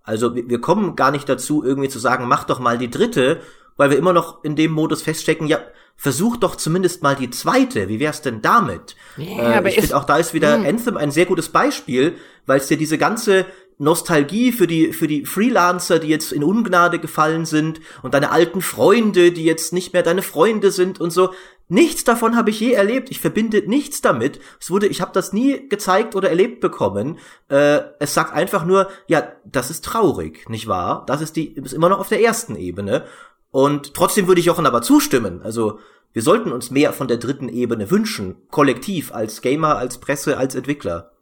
Also 0.03 0.35
wir 0.35 0.61
kommen 0.61 0.97
gar 0.97 1.11
nicht 1.11 1.29
dazu, 1.29 1.63
irgendwie 1.63 1.89
zu 1.89 1.99
sagen, 1.99 2.27
mach 2.27 2.45
doch 2.45 2.59
mal 2.59 2.79
die 2.79 2.91
dritte, 2.91 3.41
weil 3.77 3.91
wir 3.91 3.99
immer 3.99 4.13
noch 4.13 4.45
in 4.45 4.57
dem 4.57 4.73
Modus 4.73 5.03
feststecken, 5.03 5.47
ja, 5.47 5.61
versuch 5.97 6.39
doch 6.39 6.57
zumindest 6.57 7.03
mal 7.03 7.15
die 7.15 7.31
zweite. 7.31 7.89
Wie 7.89 8.01
wär's 8.01 8.23
denn 8.23 8.41
damit? 8.41 8.97
Ja, 9.17 9.61
äh, 9.61 9.69
ich 9.69 9.81
finde 9.81 9.97
auch 9.97 10.05
da 10.05 10.17
ist 10.17 10.33
wieder 10.33 10.57
mh. 10.57 10.65
Hm. 10.65 10.75
Anthem 10.75 10.97
ein 10.97 11.11
sehr 11.11 11.27
gutes 11.27 11.51
Beispiel, 11.51 12.17
weil 12.47 12.59
es 12.59 12.69
dir 12.69 12.79
diese 12.79 12.99
ganze 12.99 13.47
Nostalgie 13.81 14.53
für 14.53 14.67
die, 14.67 14.93
für 14.93 15.09
die 15.09 15.25
Freelancer, 15.25 15.99
die 15.99 16.09
jetzt 16.09 16.33
in 16.33 16.45
Ungnade 16.45 16.99
gefallen 16.99 17.47
sind 17.47 17.81
und 18.03 18.13
deine 18.13 18.31
alten 18.31 18.61
Freunde, 18.61 19.33
die 19.33 19.45
jetzt 19.45 19.73
nicht 19.73 19.95
mehr 19.95 20.03
deine 20.03 20.21
Freunde 20.21 20.71
sind 20.71 21.01
und 21.01 21.11
so. 21.11 21.31
Nichts 21.69 22.05
davon 22.05 22.37
habe 22.37 22.51
ich 22.51 22.61
je 22.61 22.73
erlebt. 22.73 23.11
Ich 23.11 23.21
verbinde 23.21 23.63
nichts 23.67 24.03
damit. 24.03 24.39
Es 24.61 24.71
wurde, 24.71 24.87
ich 24.87 25.01
habe 25.01 25.13
das 25.15 25.33
nie 25.33 25.69
gezeigt 25.69 26.15
oder 26.15 26.29
erlebt 26.29 26.61
bekommen. 26.61 27.19
Äh, 27.49 27.81
es 28.01 28.13
sagt 28.13 28.35
einfach 28.35 28.67
nur, 28.67 28.91
ja, 29.07 29.33
das 29.47 29.71
ist 29.71 29.85
traurig, 29.85 30.49
nicht 30.51 30.67
wahr? 30.67 31.05
Das 31.07 31.23
ist 31.23 31.37
die, 31.37 31.55
ist 31.55 31.73
immer 31.73 31.89
noch 31.89 32.01
auf 32.01 32.09
der 32.09 32.23
ersten 32.23 32.57
Ebene. 32.57 33.07
Und 33.51 33.95
trotzdem 33.95 34.27
würde 34.27 34.41
ich 34.41 34.47
Jochen 34.47 34.67
aber 34.67 34.83
zustimmen. 34.83 35.41
Also 35.43 35.79
wir 36.13 36.23
sollten 36.23 36.53
uns 36.53 36.71
mehr 36.71 36.93
von 36.93 37.09
der 37.09 37.17
dritten 37.17 37.49
Ebene 37.49 37.91
wünschen, 37.91 38.37
kollektiv, 38.51 39.15
als 39.15 39.41
Gamer, 39.41 39.77
als 39.77 39.99
Presse, 39.99 40.37
als 40.37 40.55
Entwickler. 40.55 41.13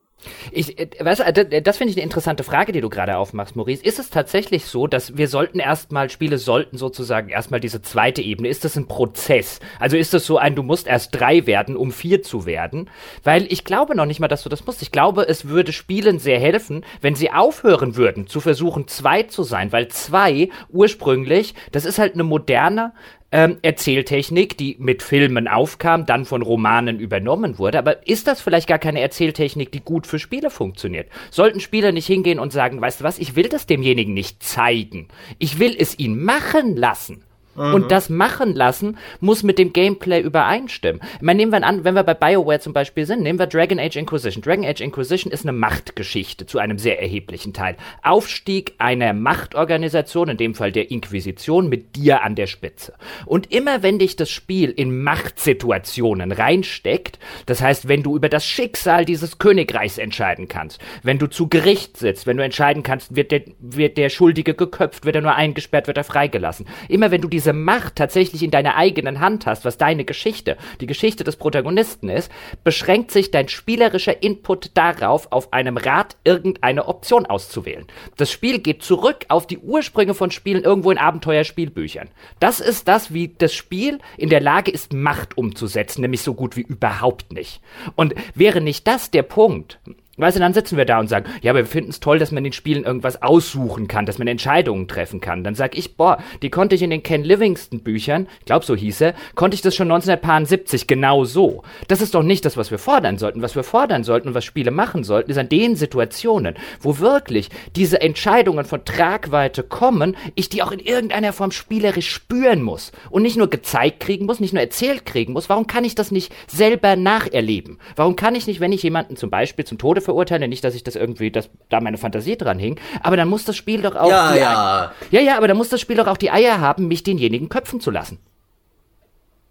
Ich, 0.51 0.79
äh, 0.79 0.89
weißt 0.99 1.21
du, 1.21 1.63
das 1.63 1.77
finde 1.77 1.93
ich 1.93 1.97
eine 1.97 2.05
interessante 2.05 2.43
Frage, 2.43 2.73
die 2.73 2.81
du 2.81 2.89
gerade 2.89 3.17
aufmachst, 3.17 3.57
Maurice. 3.57 3.85
Ist 3.85 3.99
es 3.99 4.11
tatsächlich 4.11 4.65
so, 4.65 4.87
dass 4.87 5.17
wir 5.17 5.29
sollten 5.29 5.61
erstmal, 5.61 6.11
Spiele 6.11 6.39
sollten 6.39 6.77
sozusagen 6.77 7.29
erstmal 7.29 7.61
diese 7.61 7.83
zweite 7.83 8.23
Ebene, 8.23 8.49
ist 8.49 8.65
das 8.65 8.77
ein 8.77 8.89
Prozess? 8.89 9.61
Also 9.79 9.97
ist 9.97 10.15
das 10.15 10.27
so 10.27 10.39
ein, 10.39 10.57
du 10.57 10.63
musst 10.63 10.87
erst 10.87 11.15
drei 11.15 11.47
werden, 11.47 11.77
um 11.77 11.93
vier 11.93 12.23
zu 12.23 12.47
werden? 12.47 12.91
Weil 13.23 13.47
ich 13.51 13.65
glaube 13.65 13.95
noch 13.95 14.07
nicht 14.07 14.21
mal, 14.21 14.29
dass 14.29 14.43
du 14.43 14.49
das 14.49 14.67
musst. 14.67 14.83
Ich 14.83 14.91
glaube, 14.91 15.29
es 15.29 15.47
würde 15.47 15.73
Spielen 15.73 16.19
sehr 16.19 16.41
helfen, 16.41 16.85
wenn 17.01 17.15
sie 17.15 17.31
aufhören 17.31 17.97
würden, 17.97 18.27
zu 18.27 18.41
versuchen, 18.41 18.89
zwei 18.89 19.23
zu 19.25 19.43
sein, 19.43 19.73
weil 19.73 19.89
zwei 19.89 20.51
ursprünglich, 20.71 21.55
das 21.73 21.85
ist 21.85 21.99
halt 21.99 22.15
eine 22.15 22.25
moderne, 22.25 22.93
ähm, 23.31 23.59
Erzähltechnik, 23.63 24.57
die 24.57 24.77
mit 24.79 25.03
Filmen 25.03 25.49
aufkam, 25.49 26.07
dann 26.07 26.25
von 26.25 26.43
Romanen 26.43 26.99
übernommen 26.99 27.59
wurde. 27.59 27.79
Aber 27.79 28.07
ist 28.07 28.27
das 28.27 28.41
vielleicht 28.41 28.69
gar 28.69 28.79
keine 28.79 29.01
Erzähltechnik, 29.01 29.71
die 29.73 29.81
gut 29.81 30.07
für 30.07 30.19
Spiele 30.19 30.51
funktioniert? 30.51 31.09
Sollten 31.31 31.61
Spieler 31.61 31.93
nicht 31.93 32.07
hingehen 32.07 32.39
und 32.39 32.53
sagen, 32.53 32.81
weißt 32.81 33.01
du 33.01 33.05
was, 33.05 33.19
ich 33.19 33.37
will 33.37 33.49
das 33.49 33.67
demjenigen 33.67 34.15
nicht 34.15 34.43
zeigen. 34.43 35.09
Ich 35.39 35.59
will 35.59 35.77
es 35.79 35.99
ihn 35.99 36.23
machen 36.23 36.77
lassen. 36.77 37.23
Mhm. 37.59 37.75
Und 37.75 37.91
das 37.91 38.09
machen 38.09 38.55
lassen 38.55 38.97
muss 39.21 39.43
mit 39.43 39.59
dem 39.59 39.73
Gameplay 39.73 40.21
übereinstimmen. 40.21 41.01
Ich 41.17 41.23
meine, 41.23 41.39
nehmen 41.39 41.53
wir 41.53 41.65
an, 41.65 41.85
wenn 41.85 41.95
wir 41.95 42.05
bei 42.05 42.15
BioWare 42.15 42.61
zum 42.61 42.73
Beispiel 42.73 43.07
sind, 43.07 43.23
nehmen 43.23 43.39
wir 43.39 43.47
Dragon 43.47 43.79
Age 43.79 43.97
Inquisition. 43.97 44.43
Dragon 44.43 44.65
Age 44.65 44.81
Inquisition 44.81 45.33
ist 45.33 45.45
eine 45.45 45.53
Machtgeschichte 45.53 46.47
zu 46.47 46.59
einem 46.59 46.79
sehr 46.79 47.01
erheblichen 47.01 47.53
Teil. 47.53 47.77
Aufstieg 48.03 48.75
einer 48.79 49.13
Machtorganisation, 49.13 50.29
in 50.29 50.37
dem 50.37 50.55
Fall 50.55 50.73
der 50.73 50.91
Inquisition, 50.91 51.69
mit 51.69 51.97
dir 51.97 52.23
an 52.23 52.35
der 52.35 52.47
Spitze. 52.47 52.95
Und 53.27 53.53
immer 53.53 53.83
wenn 53.83 53.99
dich 53.99 54.17
das 54.17 54.31
Spiel 54.31 54.71
in 54.71 55.03
Machtsituationen 55.03 56.33
reinsteckt, 56.33 57.19
das 57.47 57.61
heißt, 57.61 57.89
wenn 57.89 58.03
du 58.03 58.17
über 58.17 58.29
das 58.29 58.47
Schicksal 58.47 59.05
dieses 59.05 59.39
Königreichs 59.39 59.99
entscheiden 59.99 60.49
kannst, 60.49 60.81
wenn 61.03 61.19
du 61.19 61.27
zu 61.27 61.49
Gericht 61.49 61.97
sitzt, 61.97 62.27
wenn 62.27 62.37
du 62.37 62.45
entscheiden 62.45 62.83
kannst, 62.83 63.17
wird 63.17 63.33
der, 63.33 63.43
wird 63.59 63.97
der 63.97 64.09
Schuldige 64.09 64.55
geköpft, 64.55 65.05
wird 65.05 65.17
er 65.17 65.23
nur 65.23 65.35
eingesperrt, 65.35 65.87
wird 65.87 65.97
er 65.97 66.05
freigelassen. 66.05 66.67
Immer 66.89 67.11
wenn 67.11 67.21
du 67.21 67.29
diese 67.29 67.48
diese 67.49 67.55
Macht 67.55 67.97
tatsächlich 67.97 68.43
in 68.43 68.51
deiner 68.51 68.77
eigenen 68.77 69.21
Hand 69.21 69.47
hast, 69.47 69.65
was 69.65 69.79
deine 69.79 70.05
Geschichte, 70.05 70.59
die 70.83 70.87
Geschichte 70.87 71.25
des 71.25 71.37
Protagonisten 71.37 72.11
ist, 72.11 72.31
beschränkt 72.63 73.11
sich 73.11 73.31
dein 73.31 73.49
spielerischer 73.49 74.23
Input 74.23 74.73
darauf, 74.75 75.33
auf 75.33 75.51
einem 75.55 75.79
Rad 75.79 76.19
irgendeine 76.25 76.89
Option 76.89 77.25
auszuwählen. 77.25 77.87
Das 78.19 78.31
Spiel 78.31 78.59
geht 78.59 78.83
zurück 78.83 79.25
auf 79.29 79.47
die 79.47 79.57
Ursprünge 79.57 80.13
von 80.13 80.31
Spielen 80.31 80.63
irgendwo 80.63 80.91
in 80.91 80.99
Abenteuerspielbüchern. 80.99 82.11
Das 82.39 82.61
ist 82.61 82.87
das, 82.87 83.15
wie 83.15 83.29
das 83.29 83.55
Spiel 83.55 83.99
in 84.19 84.29
der 84.29 84.43
Lage 84.43 84.71
ist, 84.71 84.93
Macht 84.93 85.39
umzusetzen, 85.39 86.03
nämlich 86.03 86.21
so 86.21 86.35
gut 86.35 86.55
wie 86.55 86.63
überhaupt 86.69 87.33
nicht. 87.33 87.63
Und 87.97 88.15
wäre 88.35 88.61
nicht 88.61 88.87
das 88.87 89.11
der 89.11 89.23
Punkt, 89.23 89.81
Weißt 90.19 90.37
du, 90.37 90.41
dann 90.41 90.53
sitzen 90.53 90.77
wir 90.77 90.85
da 90.85 90.99
und 90.99 91.09
sagen, 91.09 91.27
ja, 91.43 91.53
aber 91.53 91.61
wir 91.61 91.67
finden 91.67 91.91
es 91.91 92.01
toll, 92.01 92.19
dass 92.19 92.33
man 92.33 92.43
den 92.43 92.53
Spielen 92.53 92.85
irgendwas 92.85 93.23
aussuchen 93.23 93.87
kann, 93.87 94.05
dass 94.05 94.19
man 94.19 94.27
Entscheidungen 94.27 94.89
treffen 94.89 95.21
kann. 95.21 95.45
Dann 95.45 95.55
sag 95.55 95.79
ich, 95.79 95.97
boah, 95.97 96.19
die 96.43 96.51
konnte 96.51 96.75
ich 96.75 96.83
in 96.83 96.91
den 96.91 97.05
Ken 97.05 97.23
Livingston 97.23 97.81
Büchern, 97.81 98.27
ich 98.41 98.47
glaube 98.47 98.65
so 98.65 98.75
hieß 98.75 99.01
er, 99.03 99.15
konnte 99.37 99.55
ich 99.55 99.63
das 99.63 99.77
schon 99.77 99.91
1970 99.91 100.89
genau 100.89 101.25
so. 101.25 101.63
Das 101.87 102.01
ist 102.01 102.15
doch 102.17 102.25
nicht 102.25 102.45
das, 102.45 102.57
was 102.57 102.73
wir 102.73 102.79
fordern 102.79 103.17
sollten. 103.17 103.43
Was 103.43 103.55
wir 103.55 103.63
fordern 103.63 104.03
sollten 104.03 104.29
und 104.29 104.35
was 104.35 104.45
Spiele 104.45 104.73
machen 104.73 105.05
sollten, 105.05 105.31
ist 105.31 105.39
an 105.39 105.49
den 105.49 105.77
Situationen, 105.77 106.57
wo 106.81 106.99
wirklich 106.99 107.51
diese 107.77 108.01
Entscheidungen 108.01 108.65
von 108.65 108.85
Tragweite 108.85 109.63
kommen, 109.63 110.17
ich 110.35 110.49
die 110.49 110.63
auch 110.63 110.73
in 110.73 110.81
irgendeiner 110.81 111.33
Form 111.33 111.53
spielerisch 111.53 112.11
spüren 112.11 112.63
muss 112.63 112.91
und 113.11 113.23
nicht 113.23 113.37
nur 113.37 113.49
gezeigt 113.49 114.01
kriegen 114.01 114.27
muss, 114.27 114.41
nicht 114.41 114.53
nur 114.53 114.63
erzählt 114.63 115.07
kriegen 115.07 115.33
muss. 115.33 115.49
Warum 115.49 115.69
kann 115.69 115.85
ich 115.85 115.95
das 115.95 116.11
nicht 116.11 116.33
selber 116.49 116.97
nacherleben? 116.97 117.79
Warum 117.95 118.17
kann 118.17 118.35
ich 118.35 118.49
nicht, 118.49 118.59
wenn 118.59 118.73
ich 118.73 118.83
jemanden 118.83 119.17
zum 119.17 119.31
Beispiel 119.31 119.65
zum 119.65 119.79
Tode 119.79 120.01
verurteile, 120.09 120.49
nicht, 120.49 120.65
dass 120.65 120.75
ich 120.75 120.83
das 120.83 120.97
irgendwie, 120.97 121.31
dass 121.31 121.51
da 121.69 121.83
meine 121.83 121.99
Fantasie 121.99 122.39
dran 122.39 122.59
hing, 122.59 122.81
aber 123.03 123.19
dann 123.19 123.29
muss 123.29 123.45
das 123.45 123.57
Spiel 123.57 123.83
doch 123.83 123.95
auch. 123.95 124.09
Ja, 124.09 124.35
ja. 124.35 124.93
ja, 125.11 125.21
ja, 125.21 125.37
aber 125.37 125.49
dann 125.49 125.59
muss 125.59 125.69
das 125.69 125.83
Spiel 125.83 125.97
doch 125.97 126.07
auch 126.07 126.17
die 126.17 126.31
Eier 126.31 126.61
haben, 126.61 126.89
mich 126.89 127.03
denjenigen 127.03 127.51
köpfen 127.51 127.79
zu 127.81 127.91
lassen. 127.91 128.19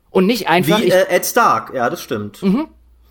Und 0.09 0.25
nicht 0.25 0.49
einfach. 0.49 0.81
Wie 0.81 0.89
äh, 0.89 1.09
Ed 1.09 1.25
Stark, 1.27 1.75
ja, 1.75 1.91
das 1.91 2.01
stimmt. 2.01 2.41
Mhm. 2.41 2.69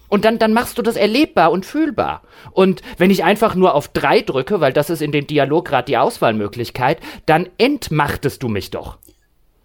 Und 0.08 0.24
dann, 0.24 0.40
dann 0.40 0.52
machst 0.52 0.76
du 0.76 0.82
das 0.82 0.96
erlebbar 0.96 1.52
und 1.52 1.64
fühlbar. 1.64 2.22
Und 2.50 2.82
wenn 2.98 3.12
ich 3.12 3.22
einfach 3.22 3.54
nur 3.54 3.74
auf 3.74 3.86
drei 3.88 4.22
drücke, 4.22 4.60
weil 4.60 4.72
das 4.72 4.90
ist 4.90 5.02
in 5.02 5.12
dem 5.12 5.28
Dialog 5.28 5.66
gerade 5.66 5.86
die 5.86 5.98
Auswahlmöglichkeit, 5.98 6.98
dann 7.26 7.48
entmachtest 7.58 8.42
du 8.42 8.48
mich 8.48 8.72
doch. 8.72 8.98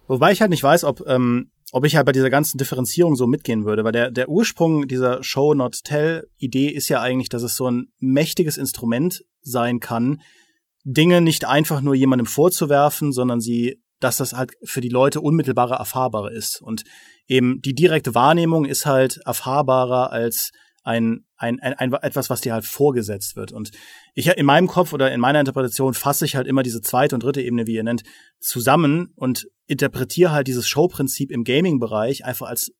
Wobei 0.08 0.32
ich 0.32 0.41
halt 0.41 0.52
nicht 0.52 0.63
weiß, 0.63 0.84
ob 0.84 1.08
ähm, 1.08 1.50
ob 1.72 1.86
ich 1.86 1.96
halt 1.96 2.06
bei 2.06 2.12
dieser 2.12 2.30
ganzen 2.30 2.58
Differenzierung 2.58 3.16
so 3.16 3.28
mitgehen 3.28 3.66
würde, 3.66 3.84
weil 3.84 3.92
der, 3.92 4.12
der 4.12 4.30
Ursprung 4.30 4.88
dieser 4.88 5.24
Show 5.24 5.54
Not 5.54 5.84
Tell 5.84 6.28
Idee 6.38 6.68
ist 6.68 6.90
ja 6.90 7.02
eigentlich, 7.02 7.30
dass 7.30 7.44
es 7.44 7.56
so 7.56 7.70
ein 7.70 7.88
mächtiges 8.00 8.58
Instrument 8.58 9.24
sein 9.42 9.80
kann, 9.80 10.22
Dinge 10.84 11.22
nicht 11.22 11.46
einfach 11.46 11.82
nur 11.82 11.96
jemandem 11.96 12.26
vorzuwerfen, 12.26 13.12
sondern 13.12 13.40
sie, 13.40 13.82
dass 14.00 14.18
das 14.18 14.34
halt 14.34 14.52
für 14.64 14.82
die 14.82 14.90
Leute 14.90 15.22
unmittelbarer 15.22 15.76
erfahrbarer 15.76 16.32
ist. 16.32 16.62
Und 16.62 16.84
eben 17.28 17.62
die 17.62 17.76
direkte 17.76 18.16
Wahrnehmung 18.16 18.66
ist 18.66 18.86
halt 18.86 19.20
erfahrbarer 19.26 20.12
als 20.12 20.52
ein, 20.84 21.26
ein, 21.38 21.60
ein, 21.60 21.74
ein 21.74 21.94
etwas, 21.94 22.30
was 22.30 22.41
dir 22.41 22.54
halt 22.54 22.65
vorgesetzt 22.65 23.36
wird. 23.36 23.52
Und 23.52 23.72
ich 24.13 24.28
in 24.28 24.46
meinem 24.46 24.67
Kopf 24.67 24.94
oder 24.94 25.12
in 25.12 25.20
meiner 25.20 25.39
Interpretation 25.39 25.94
fasse 25.94 26.26
ich 26.26 26.36
halt 26.36 26.48
immer 26.48 26.63
diese 26.63 26.82
zweite 26.82 27.15
und 27.15 27.24
dritte 27.24 27.41
Ebene, 27.41 27.67
wie 27.67 27.76
ihr 27.76 27.84
nennt, 27.84 28.04
zusammen 28.39 29.13
und 29.15 29.48
interpretiere 29.67 30.32
halt 30.32 30.48
dieses 30.48 30.67
Showprinzip 30.67 31.32
im 31.32 31.44
Gaming-Bereich 31.44 32.26
einfach 32.26 32.48
als 32.48 32.72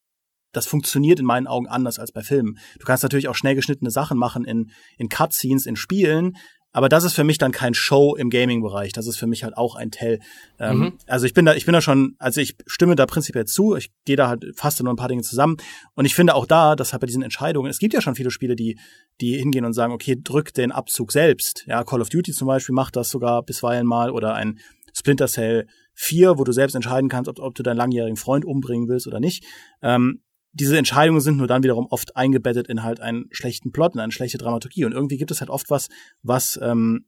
das 0.54 0.68
funktioniert 0.68 1.20
in 1.20 1.26
meinen 1.26 1.48
Augen 1.48 1.68
anders 1.68 1.98
als 1.98 2.12
bei 2.12 2.24
Filmen. 2.24 2.58
Du 2.78 2.86
kannst 2.86 3.04
natürlich 3.04 3.30
auch 3.30 3.36
schnell 3.36 3.56
geschnittene 3.56 3.90
Sachen 3.90 4.18
machen 4.18 4.44
in, 4.44 4.72
in 4.98 5.08
Cutscenes, 5.08 5.66
in 5.66 5.78
Spielen, 5.78 6.36
aber 6.72 6.90
das 6.90 7.04
ist 7.04 7.14
für 7.14 7.24
mich 7.24 7.38
dann 7.38 7.52
kein 7.52 7.74
Show 7.74 8.16
im 8.16 8.30
Gaming-Bereich. 8.30 8.94
Das 8.94 9.08
ist 9.08 9.18
für 9.18 9.28
mich 9.28 9.44
halt 9.44 9.58
auch 9.58 9.76
ein 9.76 9.92
Tell. 9.92 10.20
Ähm, 10.60 10.78
mhm. 10.78 10.94
Also 11.08 11.26
ich 11.26 11.34
bin 11.34 11.46
da, 11.46 11.54
ich 11.54 11.66
bin 11.66 11.74
da 11.74 11.82
schon, 11.82 12.16
also 12.18 12.40
ich 12.40 12.56
stimme 12.66 12.96
da 12.96 13.06
prinzipiell 13.06 13.46
zu. 13.46 13.76
Ich 13.76 13.92
gehe 14.06 14.16
da 14.16 14.30
halt 14.30 14.46
fast 14.56 14.82
nur 14.82 14.94
ein 14.94 14.98
paar 14.98 15.10
Dinge 15.10 15.22
zusammen. 15.22 15.58
Und 15.96 16.06
ich 16.06 16.16
finde 16.16 16.36
auch 16.36 16.46
da, 16.46 16.76
dass 16.76 16.94
halt 16.94 17.02
bei 17.02 17.08
diesen 17.08 17.24
Entscheidungen, 17.24 17.70
es 17.70 17.80
gibt 17.80 17.94
ja 17.94 18.02
schon 18.02 18.16
viele 18.16 18.32
Spiele, 18.32 18.56
die, 18.56 18.80
die 19.20 19.38
hingehen 19.38 19.66
und 19.66 19.74
sagen, 19.74 19.94
okay, 19.94 20.18
drück 20.22 20.54
den 20.54 20.72
Abzug 20.72 21.12
selbst. 21.12 21.66
Ja, 21.68 21.84
Call 21.84 22.02
of 22.02 22.10
Duty 22.10 22.32
zum 22.32 22.48
Beispiel 22.48 22.74
macht 22.74 22.96
das 22.96 23.10
sogar 23.10 23.44
bisweilen 23.44 23.86
mal 23.86 24.12
oder 24.12 24.34
ein 24.34 24.60
Splinter 24.94 25.28
Cell 25.28 25.68
4, 25.94 26.38
wo 26.38 26.44
du 26.44 26.52
selbst 26.52 26.76
entscheiden 26.76 27.10
kannst, 27.10 27.30
ob, 27.30 27.40
ob 27.40 27.56
du 27.56 27.64
deinen 27.64 27.78
langjährigen 27.78 28.18
Freund 28.18 28.46
umbringen 28.46 28.88
willst 28.88 29.08
oder 29.08 29.20
nicht. 29.20 29.44
Ähm, 29.82 30.22
diese 30.54 30.78
Entscheidungen 30.78 31.22
sind 31.22 31.38
nur 31.38 31.48
dann 31.48 31.64
wiederum 31.64 31.88
oft 31.90 32.16
eingebettet 32.16 32.68
in 32.68 32.84
halt 32.84 33.00
einen 33.00 33.26
schlechten 33.32 33.72
Plot, 33.72 33.94
in 33.94 34.02
eine 34.02 34.12
schlechte 34.12 34.38
Dramaturgie. 34.38 34.86
Und 34.86 34.92
irgendwie 34.92 35.18
gibt 35.18 35.32
es 35.32 35.40
halt 35.40 35.50
oft 35.50 35.70
was, 35.70 35.88
was, 36.24 36.60
ähm, 36.62 37.06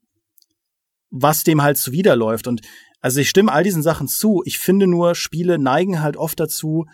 was 1.10 1.44
dem 1.44 1.62
halt 1.62 1.76
zuwiderläuft. 1.76 2.46
Und 2.46 2.62
also 3.00 3.20
ich 3.20 3.28
stimme 3.28 3.52
all 3.52 3.62
diesen 3.62 3.82
Sachen 3.82 4.08
zu. 4.08 4.42
Ich 4.46 4.58
finde 4.58 4.86
nur, 4.86 5.14
Spiele 5.14 5.58
neigen 5.58 6.00
halt 6.00 6.16
oft 6.16 6.40
dazu, 6.40 6.86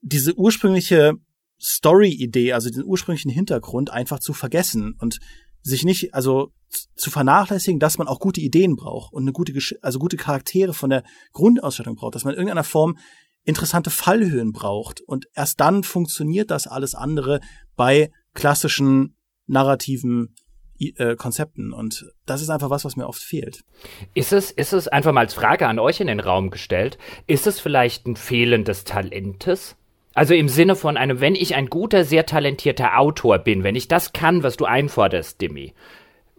diese 0.00 0.34
ursprüngliche 0.34 1.14
Story-Idee, 1.60 2.52
also 2.52 2.70
den 2.70 2.84
ursprünglichen 2.84 3.30
Hintergrund 3.30 3.90
einfach 3.90 4.20
zu 4.20 4.32
vergessen. 4.32 4.94
Und 4.98 5.18
sich 5.62 5.84
nicht, 5.84 6.14
also 6.14 6.52
zu 6.96 7.10
vernachlässigen, 7.10 7.80
dass 7.80 7.98
man 7.98 8.08
auch 8.08 8.18
gute 8.18 8.40
Ideen 8.40 8.76
braucht 8.76 9.12
und 9.12 9.22
eine 9.22 9.32
gute, 9.32 9.52
also 9.82 9.98
gute 9.98 10.16
Charaktere 10.16 10.74
von 10.74 10.90
der 10.90 11.04
Grundausstattung 11.32 11.96
braucht, 11.96 12.14
dass 12.14 12.24
man 12.24 12.34
in 12.34 12.38
irgendeiner 12.38 12.64
Form 12.64 12.96
interessante 13.44 13.90
Fallhöhen 13.90 14.52
braucht. 14.52 15.00
Und 15.00 15.26
erst 15.34 15.60
dann 15.60 15.82
funktioniert 15.82 16.50
das 16.50 16.66
alles 16.66 16.94
andere 16.94 17.40
bei 17.76 18.10
klassischen 18.34 19.16
narrativen 19.46 20.34
äh, 20.78 21.16
Konzepten. 21.16 21.72
Und 21.72 22.06
das 22.26 22.42
ist 22.42 22.50
einfach 22.50 22.70
was, 22.70 22.84
was 22.84 22.96
mir 22.96 23.06
oft 23.06 23.22
fehlt. 23.22 23.62
Ist 24.14 24.32
es, 24.32 24.50
ist 24.50 24.72
es 24.72 24.88
einfach 24.88 25.12
mal 25.12 25.20
als 25.20 25.34
Frage 25.34 25.68
an 25.68 25.78
euch 25.78 26.00
in 26.00 26.06
den 26.06 26.20
Raum 26.20 26.50
gestellt, 26.50 26.98
ist 27.26 27.46
es 27.46 27.60
vielleicht 27.60 28.06
ein 28.06 28.16
Fehlen 28.16 28.64
des 28.64 28.84
Talentes? 28.84 29.76
Also 30.14 30.34
im 30.34 30.48
Sinne 30.48 30.76
von 30.76 30.96
einem, 30.96 31.20
wenn 31.20 31.34
ich 31.34 31.54
ein 31.54 31.68
guter, 31.68 32.04
sehr 32.04 32.26
talentierter 32.26 32.98
Autor 32.98 33.38
bin, 33.38 33.62
wenn 33.62 33.76
ich 33.76 33.88
das 33.88 34.12
kann, 34.12 34.42
was 34.42 34.56
du 34.56 34.66
einforderst, 34.66 35.40
Dimi, 35.40 35.72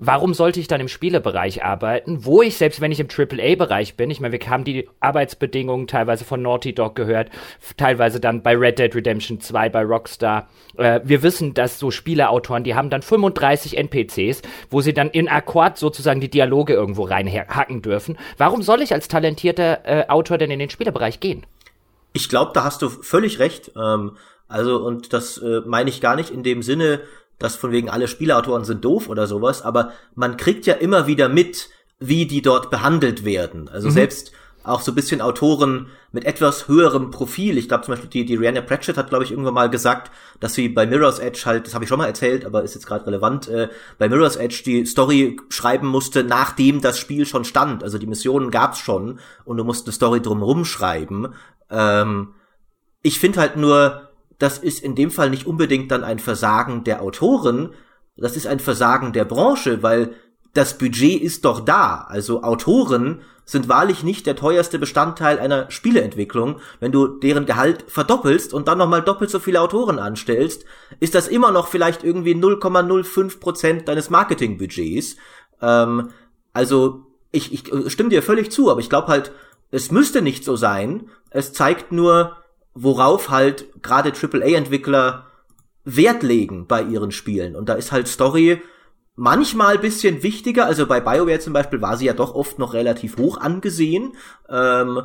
warum 0.05 0.33
sollte 0.33 0.59
ich 0.59 0.67
dann 0.67 0.81
im 0.81 0.87
Spielebereich 0.87 1.63
arbeiten, 1.63 2.25
wo 2.25 2.41
ich, 2.41 2.57
selbst 2.57 2.81
wenn 2.81 2.91
ich 2.91 2.99
im 2.99 3.07
AAA-Bereich 3.07 3.95
bin, 3.95 4.09
ich 4.09 4.19
meine, 4.19 4.37
wir 4.37 4.49
haben 4.49 4.63
die 4.63 4.89
Arbeitsbedingungen 4.99 5.87
teilweise 5.87 6.25
von 6.25 6.41
Naughty 6.41 6.73
Dog 6.73 6.95
gehört, 6.95 7.29
teilweise 7.77 8.19
dann 8.19 8.43
bei 8.43 8.55
Red 8.55 8.79
Dead 8.79 8.93
Redemption 8.93 9.39
2 9.39 9.69
bei 9.69 9.83
Rockstar. 9.83 10.49
Äh, 10.77 11.01
wir 11.03 11.23
wissen, 11.23 11.53
dass 11.53 11.79
so 11.79 11.91
Spieleautoren, 11.91 12.63
die 12.63 12.75
haben 12.75 12.89
dann 12.89 13.01
35 13.01 13.77
NPCs, 13.77 14.41
wo 14.69 14.81
sie 14.81 14.93
dann 14.93 15.09
in 15.09 15.29
Akkord 15.29 15.77
sozusagen 15.77 16.21
die 16.21 16.29
Dialoge 16.29 16.73
irgendwo 16.73 17.03
reinhacken 17.03 17.81
dürfen. 17.81 18.17
Warum 18.37 18.61
soll 18.61 18.81
ich 18.81 18.93
als 18.93 19.07
talentierter 19.07 19.85
äh, 19.85 20.07
Autor 20.09 20.37
denn 20.37 20.51
in 20.51 20.59
den 20.59 20.69
Spielebereich 20.69 21.19
gehen? 21.19 21.45
Ich 22.13 22.29
glaube, 22.29 22.51
da 22.53 22.63
hast 22.63 22.81
du 22.81 22.89
völlig 22.89 23.39
recht. 23.39 23.71
Ähm, 23.75 24.17
also, 24.47 24.77
und 24.77 25.13
das 25.13 25.37
äh, 25.37 25.61
meine 25.65 25.89
ich 25.89 26.01
gar 26.01 26.15
nicht 26.15 26.29
in 26.29 26.43
dem 26.43 26.61
Sinne, 26.61 27.01
dass 27.43 27.57
von 27.57 27.73
wegen 27.73 27.89
alle 27.89 28.07
Spielautoren 28.07 28.63
sind 28.63 28.85
doof 28.85 29.09
oder 29.09 29.27
sowas, 29.27 29.63
aber 29.63 29.91
man 30.15 30.37
kriegt 30.37 30.65
ja 30.65 30.75
immer 30.75 31.07
wieder 31.07 31.27
mit, 31.27 31.69
wie 31.99 32.25
die 32.25 32.41
dort 32.41 32.71
behandelt 32.71 33.25
werden. 33.25 33.67
Also 33.67 33.89
mhm. 33.89 33.93
selbst 33.93 34.31
auch 34.63 34.79
so 34.79 34.93
bisschen 34.93 35.19
Autoren 35.19 35.87
mit 36.13 36.23
etwas 36.23 36.69
höherem 36.69 37.11
Profil. 37.11 37.57
Ich 37.57 37.67
glaube 37.67 37.83
zum 37.83 37.95
Beispiel 37.95 38.09
die, 38.09 38.25
die 38.25 38.35
Rihanna 38.35 38.61
Pratchett 38.61 38.97
hat, 38.97 39.09
glaube 39.09 39.25
ich, 39.25 39.31
irgendwann 39.31 39.55
mal 39.55 39.69
gesagt, 39.69 40.09
dass 40.39 40.53
sie 40.53 40.69
bei 40.69 40.87
Mirror's 40.87 41.19
Edge 41.19 41.41
halt, 41.43 41.67
das 41.67 41.73
habe 41.73 41.83
ich 41.83 41.89
schon 41.89 41.97
mal 41.97 42.07
erzählt, 42.07 42.45
aber 42.45 42.63
ist 42.63 42.75
jetzt 42.75 42.87
gerade 42.87 43.05
relevant, 43.05 43.49
äh, 43.49 43.67
bei 43.97 44.07
Mirror's 44.07 44.37
Edge 44.37 44.63
die 44.65 44.85
Story 44.85 45.35
schreiben 45.49 45.87
musste, 45.87 46.23
nachdem 46.23 46.79
das 46.79 46.97
Spiel 46.97 47.25
schon 47.25 47.43
stand. 47.43 47.83
Also 47.83 47.97
die 47.97 48.07
Missionen 48.07 48.51
gab's 48.51 48.79
schon 48.79 49.19
und 49.43 49.57
du 49.57 49.65
musst 49.65 49.85
eine 49.85 49.91
Story 49.91 50.21
drumherum 50.21 50.63
schreiben. 50.63 51.33
Ähm, 51.69 52.29
ich 53.01 53.19
finde 53.19 53.41
halt 53.41 53.57
nur, 53.57 54.12
das 54.43 54.57
ist 54.57 54.83
in 54.83 54.93
dem 54.93 55.09
Fall 55.09 55.29
nicht 55.29 55.47
unbedingt 55.47 55.89
dann 55.89 56.03
ein 56.03 56.19
Versagen 56.19 56.83
der 56.83 57.01
Autoren, 57.01 57.69
das 58.17 58.35
ist 58.35 58.45
ein 58.45 58.59
Versagen 58.59 59.13
der 59.13 59.23
Branche, 59.23 59.81
weil 59.81 60.15
das 60.53 60.77
Budget 60.77 61.21
ist 61.21 61.45
doch 61.45 61.61
da. 61.61 62.05
Also 62.09 62.43
Autoren 62.43 63.21
sind 63.45 63.69
wahrlich 63.69 64.03
nicht 64.03 64.25
der 64.25 64.35
teuerste 64.35 64.79
Bestandteil 64.79 65.39
einer 65.39 65.71
Spieleentwicklung. 65.71 66.59
Wenn 66.81 66.91
du 66.91 67.07
deren 67.07 67.45
Gehalt 67.45 67.85
verdoppelst 67.87 68.53
und 68.53 68.67
dann 68.67 68.79
nochmal 68.79 69.01
doppelt 69.01 69.29
so 69.29 69.39
viele 69.39 69.61
Autoren 69.61 69.97
anstellst, 69.97 70.65
ist 70.99 71.15
das 71.15 71.29
immer 71.29 71.51
noch 71.51 71.69
vielleicht 71.69 72.03
irgendwie 72.03 72.35
0,05 72.35 73.39
Prozent 73.39 73.87
deines 73.87 74.09
Marketingbudgets. 74.09 75.15
Ähm, 75.61 76.09
also 76.51 77.05
ich, 77.31 77.53
ich 77.53 77.91
stimme 77.91 78.09
dir 78.09 78.21
völlig 78.21 78.51
zu, 78.51 78.69
aber 78.69 78.81
ich 78.81 78.89
glaube 78.89 79.07
halt, 79.07 79.31
es 79.71 79.89
müsste 79.89 80.21
nicht 80.21 80.43
so 80.43 80.57
sein. 80.57 81.09
Es 81.29 81.53
zeigt 81.53 81.93
nur, 81.93 82.42
worauf 82.73 83.29
halt 83.29 83.67
gerade 83.81 84.11
AAA-Entwickler 84.11 85.27
Wert 85.85 86.23
legen 86.23 86.65
bei 86.67 86.81
ihren 86.81 87.11
Spielen. 87.11 87.55
Und 87.55 87.69
da 87.69 87.73
ist 87.73 87.91
halt 87.91 88.07
Story 88.07 88.61
manchmal 89.15 89.77
bisschen 89.77 90.23
wichtiger. 90.23 90.65
Also 90.65 90.87
bei 90.87 90.99
BioWare 90.99 91.39
zum 91.39 91.53
Beispiel 91.53 91.81
war 91.81 91.97
sie 91.97 92.05
ja 92.05 92.13
doch 92.13 92.33
oft 92.33 92.59
noch 92.59 92.73
relativ 92.73 93.17
hoch 93.17 93.37
angesehen. 93.37 94.13
Ähm, 94.49 95.01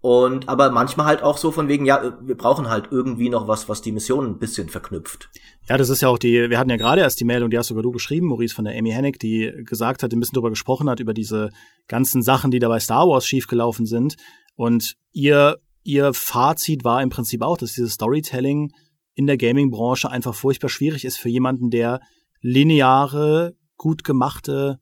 und 0.00 0.48
aber 0.48 0.70
manchmal 0.70 1.06
halt 1.06 1.22
auch 1.24 1.38
so 1.38 1.50
von 1.50 1.66
wegen, 1.66 1.84
ja, 1.84 2.16
wir 2.20 2.36
brauchen 2.36 2.68
halt 2.68 2.88
irgendwie 2.92 3.30
noch 3.30 3.48
was, 3.48 3.68
was 3.68 3.82
die 3.82 3.90
Mission 3.90 4.26
ein 4.26 4.38
bisschen 4.38 4.68
verknüpft. 4.68 5.28
Ja, 5.68 5.76
das 5.76 5.88
ist 5.88 6.02
ja 6.02 6.08
auch 6.08 6.18
die, 6.18 6.50
wir 6.50 6.58
hatten 6.58 6.70
ja 6.70 6.76
gerade 6.76 7.00
erst 7.00 7.18
die 7.18 7.24
Meldung, 7.24 7.50
die 7.50 7.58
hast 7.58 7.66
sogar 7.66 7.82
du 7.82 7.90
geschrieben, 7.90 8.28
Maurice 8.28 8.54
von 8.54 8.64
der 8.64 8.78
Amy 8.78 8.92
Hennig, 8.92 9.18
die 9.18 9.52
gesagt 9.64 10.02
hat, 10.04 10.12
ein 10.12 10.20
bisschen 10.20 10.34
drüber 10.34 10.50
gesprochen 10.50 10.88
hat, 10.88 11.00
über 11.00 11.14
diese 11.14 11.50
ganzen 11.88 12.22
Sachen, 12.22 12.52
die 12.52 12.60
da 12.60 12.68
bei 12.68 12.78
Star 12.78 13.08
Wars 13.08 13.26
schiefgelaufen 13.26 13.86
sind. 13.86 14.16
Und 14.54 14.94
ihr 15.12 15.56
ihr 15.88 16.12
Fazit 16.12 16.84
war 16.84 17.02
im 17.02 17.08
Prinzip 17.08 17.40
auch, 17.42 17.56
dass 17.56 17.72
dieses 17.72 17.94
Storytelling 17.94 18.72
in 19.14 19.26
der 19.26 19.38
Gaming-Branche 19.38 20.10
einfach 20.10 20.34
furchtbar 20.34 20.68
schwierig 20.68 21.04
ist 21.04 21.16
für 21.16 21.30
jemanden, 21.30 21.70
der 21.70 22.00
lineare, 22.42 23.56
gut 23.78 24.04
gemachte 24.04 24.80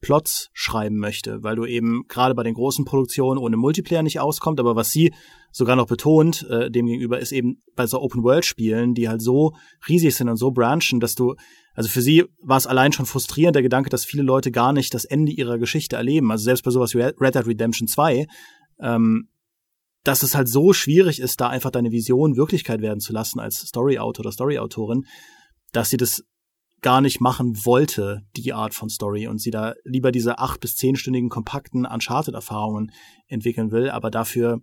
Plots 0.00 0.48
schreiben 0.54 0.96
möchte, 0.96 1.42
weil 1.42 1.56
du 1.56 1.66
eben 1.66 2.04
gerade 2.08 2.34
bei 2.34 2.44
den 2.44 2.54
großen 2.54 2.84
Produktionen 2.84 3.38
ohne 3.38 3.56
Multiplayer 3.56 4.02
nicht 4.02 4.20
auskommt. 4.20 4.58
Aber 4.58 4.74
was 4.74 4.90
sie 4.90 5.12
sogar 5.52 5.76
noch 5.76 5.86
betont, 5.86 6.46
äh, 6.48 6.70
demgegenüber, 6.70 7.18
ist 7.18 7.32
eben 7.32 7.62
bei 7.76 7.86
so 7.86 8.00
Open-World-Spielen, 8.00 8.94
die 8.94 9.08
halt 9.08 9.20
so 9.20 9.54
riesig 9.88 10.14
sind 10.14 10.28
und 10.28 10.36
so 10.36 10.50
branchen, 10.50 11.00
dass 11.00 11.14
du, 11.14 11.34
also 11.74 11.90
für 11.90 12.00
sie 12.00 12.24
war 12.40 12.56
es 12.56 12.66
allein 12.66 12.92
schon 12.92 13.06
frustrierend, 13.06 13.54
der 13.54 13.62
Gedanke, 13.62 13.90
dass 13.90 14.04
viele 14.04 14.22
Leute 14.22 14.50
gar 14.50 14.72
nicht 14.72 14.94
das 14.94 15.04
Ende 15.04 15.32
ihrer 15.32 15.58
Geschichte 15.58 15.96
erleben. 15.96 16.30
Also 16.30 16.44
selbst 16.44 16.62
bei 16.62 16.70
sowas 16.70 16.94
wie 16.94 17.02
Red 17.02 17.34
Dead 17.34 17.46
Redemption 17.46 17.88
2, 17.88 18.26
ähm, 18.80 19.28
dass 20.08 20.22
es 20.22 20.34
halt 20.34 20.48
so 20.48 20.72
schwierig 20.72 21.20
ist, 21.20 21.38
da 21.38 21.48
einfach 21.48 21.70
deine 21.70 21.92
Vision 21.92 22.36
Wirklichkeit 22.36 22.80
werden 22.80 22.98
zu 22.98 23.12
lassen 23.12 23.40
als 23.40 23.58
Story-Autor 23.60 24.24
oder 24.24 24.32
Story-Autorin, 24.32 25.04
dass 25.72 25.90
sie 25.90 25.98
das 25.98 26.24
gar 26.80 27.02
nicht 27.02 27.20
machen 27.20 27.66
wollte, 27.66 28.22
die 28.34 28.54
Art 28.54 28.72
von 28.72 28.88
Story, 28.88 29.26
und 29.26 29.38
sie 29.38 29.50
da 29.50 29.74
lieber 29.84 30.10
diese 30.10 30.38
acht- 30.38 30.60
bis 30.60 30.76
zehnstündigen 30.76 31.28
kompakten 31.28 31.84
Uncharted-Erfahrungen 31.84 32.90
entwickeln 33.26 33.70
will, 33.70 33.90
aber 33.90 34.10
dafür 34.10 34.62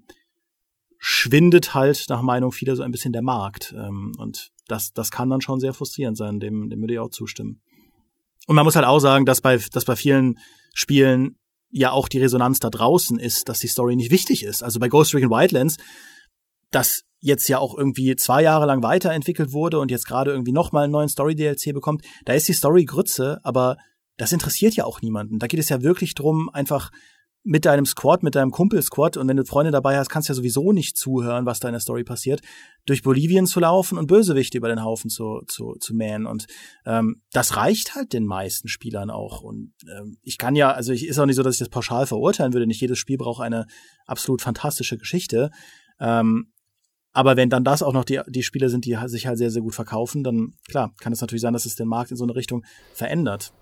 schwindet 0.97 1.75
halt 1.75 2.05
nach 2.09 2.23
Meinung 2.23 2.51
vieler 2.51 2.75
so 2.75 2.81
ein 2.81 2.91
bisschen 2.91 3.13
der 3.13 3.21
Markt. 3.21 3.75
Ähm, 3.77 4.13
und 4.17 4.49
das, 4.67 4.93
das 4.93 5.11
kann 5.11 5.29
dann 5.29 5.41
schon 5.41 5.59
sehr 5.59 5.75
frustrierend 5.75 6.17
sein, 6.17 6.39
dem, 6.39 6.71
dem 6.71 6.79
würde 6.79 6.93
ich 6.93 6.99
auch 6.99 7.11
zustimmen. 7.11 7.61
Und 8.47 8.55
man 8.55 8.65
muss 8.65 8.75
halt 8.75 8.87
auch 8.87 8.97
sagen, 8.97 9.27
dass 9.27 9.41
bei, 9.41 9.57
dass 9.57 9.85
bei 9.85 9.95
vielen 9.95 10.39
Spielen 10.73 11.37
ja 11.75 11.91
auch 11.91 12.07
die 12.07 12.19
Resonanz 12.19 12.59
da 12.59 12.69
draußen 12.69 13.19
ist, 13.19 13.49
dass 13.49 13.59
die 13.59 13.67
Story 13.67 13.97
nicht 13.97 14.09
wichtig 14.09 14.45
ist. 14.45 14.63
Also 14.63 14.79
bei 14.79 14.87
Ghost 14.87 15.13
Recon 15.13 15.29
Wildlands, 15.29 15.75
das 16.71 17.01
jetzt 17.19 17.49
ja 17.49 17.59
auch 17.59 17.77
irgendwie 17.77 18.15
zwei 18.15 18.41
Jahre 18.43 18.65
lang 18.65 18.81
weiterentwickelt 18.81 19.51
wurde 19.51 19.79
und 19.79 19.91
jetzt 19.91 20.07
gerade 20.07 20.31
irgendwie 20.31 20.53
nochmal 20.53 20.85
einen 20.85 20.93
neuen 20.93 21.09
Story-DLC 21.09 21.73
bekommt, 21.73 22.05
da 22.23 22.33
ist 22.33 22.47
die 22.47 22.53
Story 22.53 22.85
Grütze, 22.85 23.39
aber 23.43 23.75
das 24.15 24.31
interessiert 24.31 24.75
ja 24.75 24.85
auch 24.85 25.01
niemanden. 25.01 25.37
Da 25.37 25.47
geht 25.47 25.59
es 25.59 25.67
ja 25.67 25.81
wirklich 25.81 26.15
drum, 26.15 26.49
einfach 26.53 26.91
mit 27.47 27.65
deinem 27.65 27.85
Squad, 27.85 28.23
mit 28.23 28.33
deinem 28.33 28.49
Kumpel-Squad 28.49 29.17
und 29.17 29.27
wenn 29.27 29.37
du 29.37 29.45
Freunde 29.45 29.71
dabei 29.71 29.97
hast, 29.97 30.09
kannst 30.09 30.27
du 30.27 30.31
ja 30.31 30.35
sowieso 30.35 30.71
nicht 30.71 30.97
zuhören, 30.97 31.45
was 31.45 31.59
da 31.59 31.67
in 31.67 31.73
der 31.73 31.79
Story 31.79 32.03
passiert, 32.03 32.41
durch 32.87 33.03
Bolivien 33.03 33.45
zu 33.45 33.59
laufen 33.59 33.99
und 33.99 34.07
Bösewichte 34.07 34.57
über 34.57 34.67
den 34.67 34.83
Haufen 34.83 35.11
zu, 35.11 35.43
zu, 35.47 35.75
zu 35.79 35.93
mähen. 35.93 36.25
Und 36.25 36.47
ähm, 36.87 37.21
das 37.31 37.55
reicht 37.55 37.93
halt 37.93 38.13
den 38.13 38.25
meisten 38.25 38.67
Spielern 38.67 39.11
auch. 39.11 39.41
Und 39.41 39.73
ähm, 39.95 40.17
ich 40.23 40.39
kann 40.39 40.55
ja, 40.55 40.71
also 40.71 40.91
ich 40.91 41.05
ist 41.05 41.19
auch 41.19 41.27
nicht 41.27 41.35
so, 41.35 41.43
dass 41.43 41.55
ich 41.55 41.59
das 41.59 41.69
pauschal 41.69 42.07
verurteilen 42.07 42.53
würde. 42.53 42.65
Nicht 42.65 42.81
jedes 42.81 42.97
Spiel 42.97 43.17
braucht 43.17 43.43
eine 43.43 43.67
absolut 44.07 44.41
fantastische 44.41 44.97
Geschichte. 44.97 45.51
Ähm, 45.99 46.51
aber 47.13 47.37
wenn 47.37 47.51
dann 47.51 47.63
das 47.63 47.83
auch 47.83 47.93
noch 47.93 48.05
die, 48.05 48.21
die 48.27 48.43
Spiele 48.43 48.69
sind, 48.69 48.85
die 48.85 48.97
sich 49.05 49.27
halt 49.27 49.37
sehr, 49.37 49.51
sehr 49.51 49.61
gut 49.61 49.75
verkaufen, 49.75 50.23
dann 50.23 50.53
klar, 50.67 50.95
kann 50.99 51.13
es 51.13 51.21
natürlich 51.21 51.43
sein, 51.43 51.53
dass 51.53 51.67
es 51.67 51.75
den 51.75 51.87
Markt 51.87 52.09
in 52.09 52.17
so 52.17 52.23
eine 52.23 52.35
Richtung 52.35 52.65
verändert. 52.93 53.53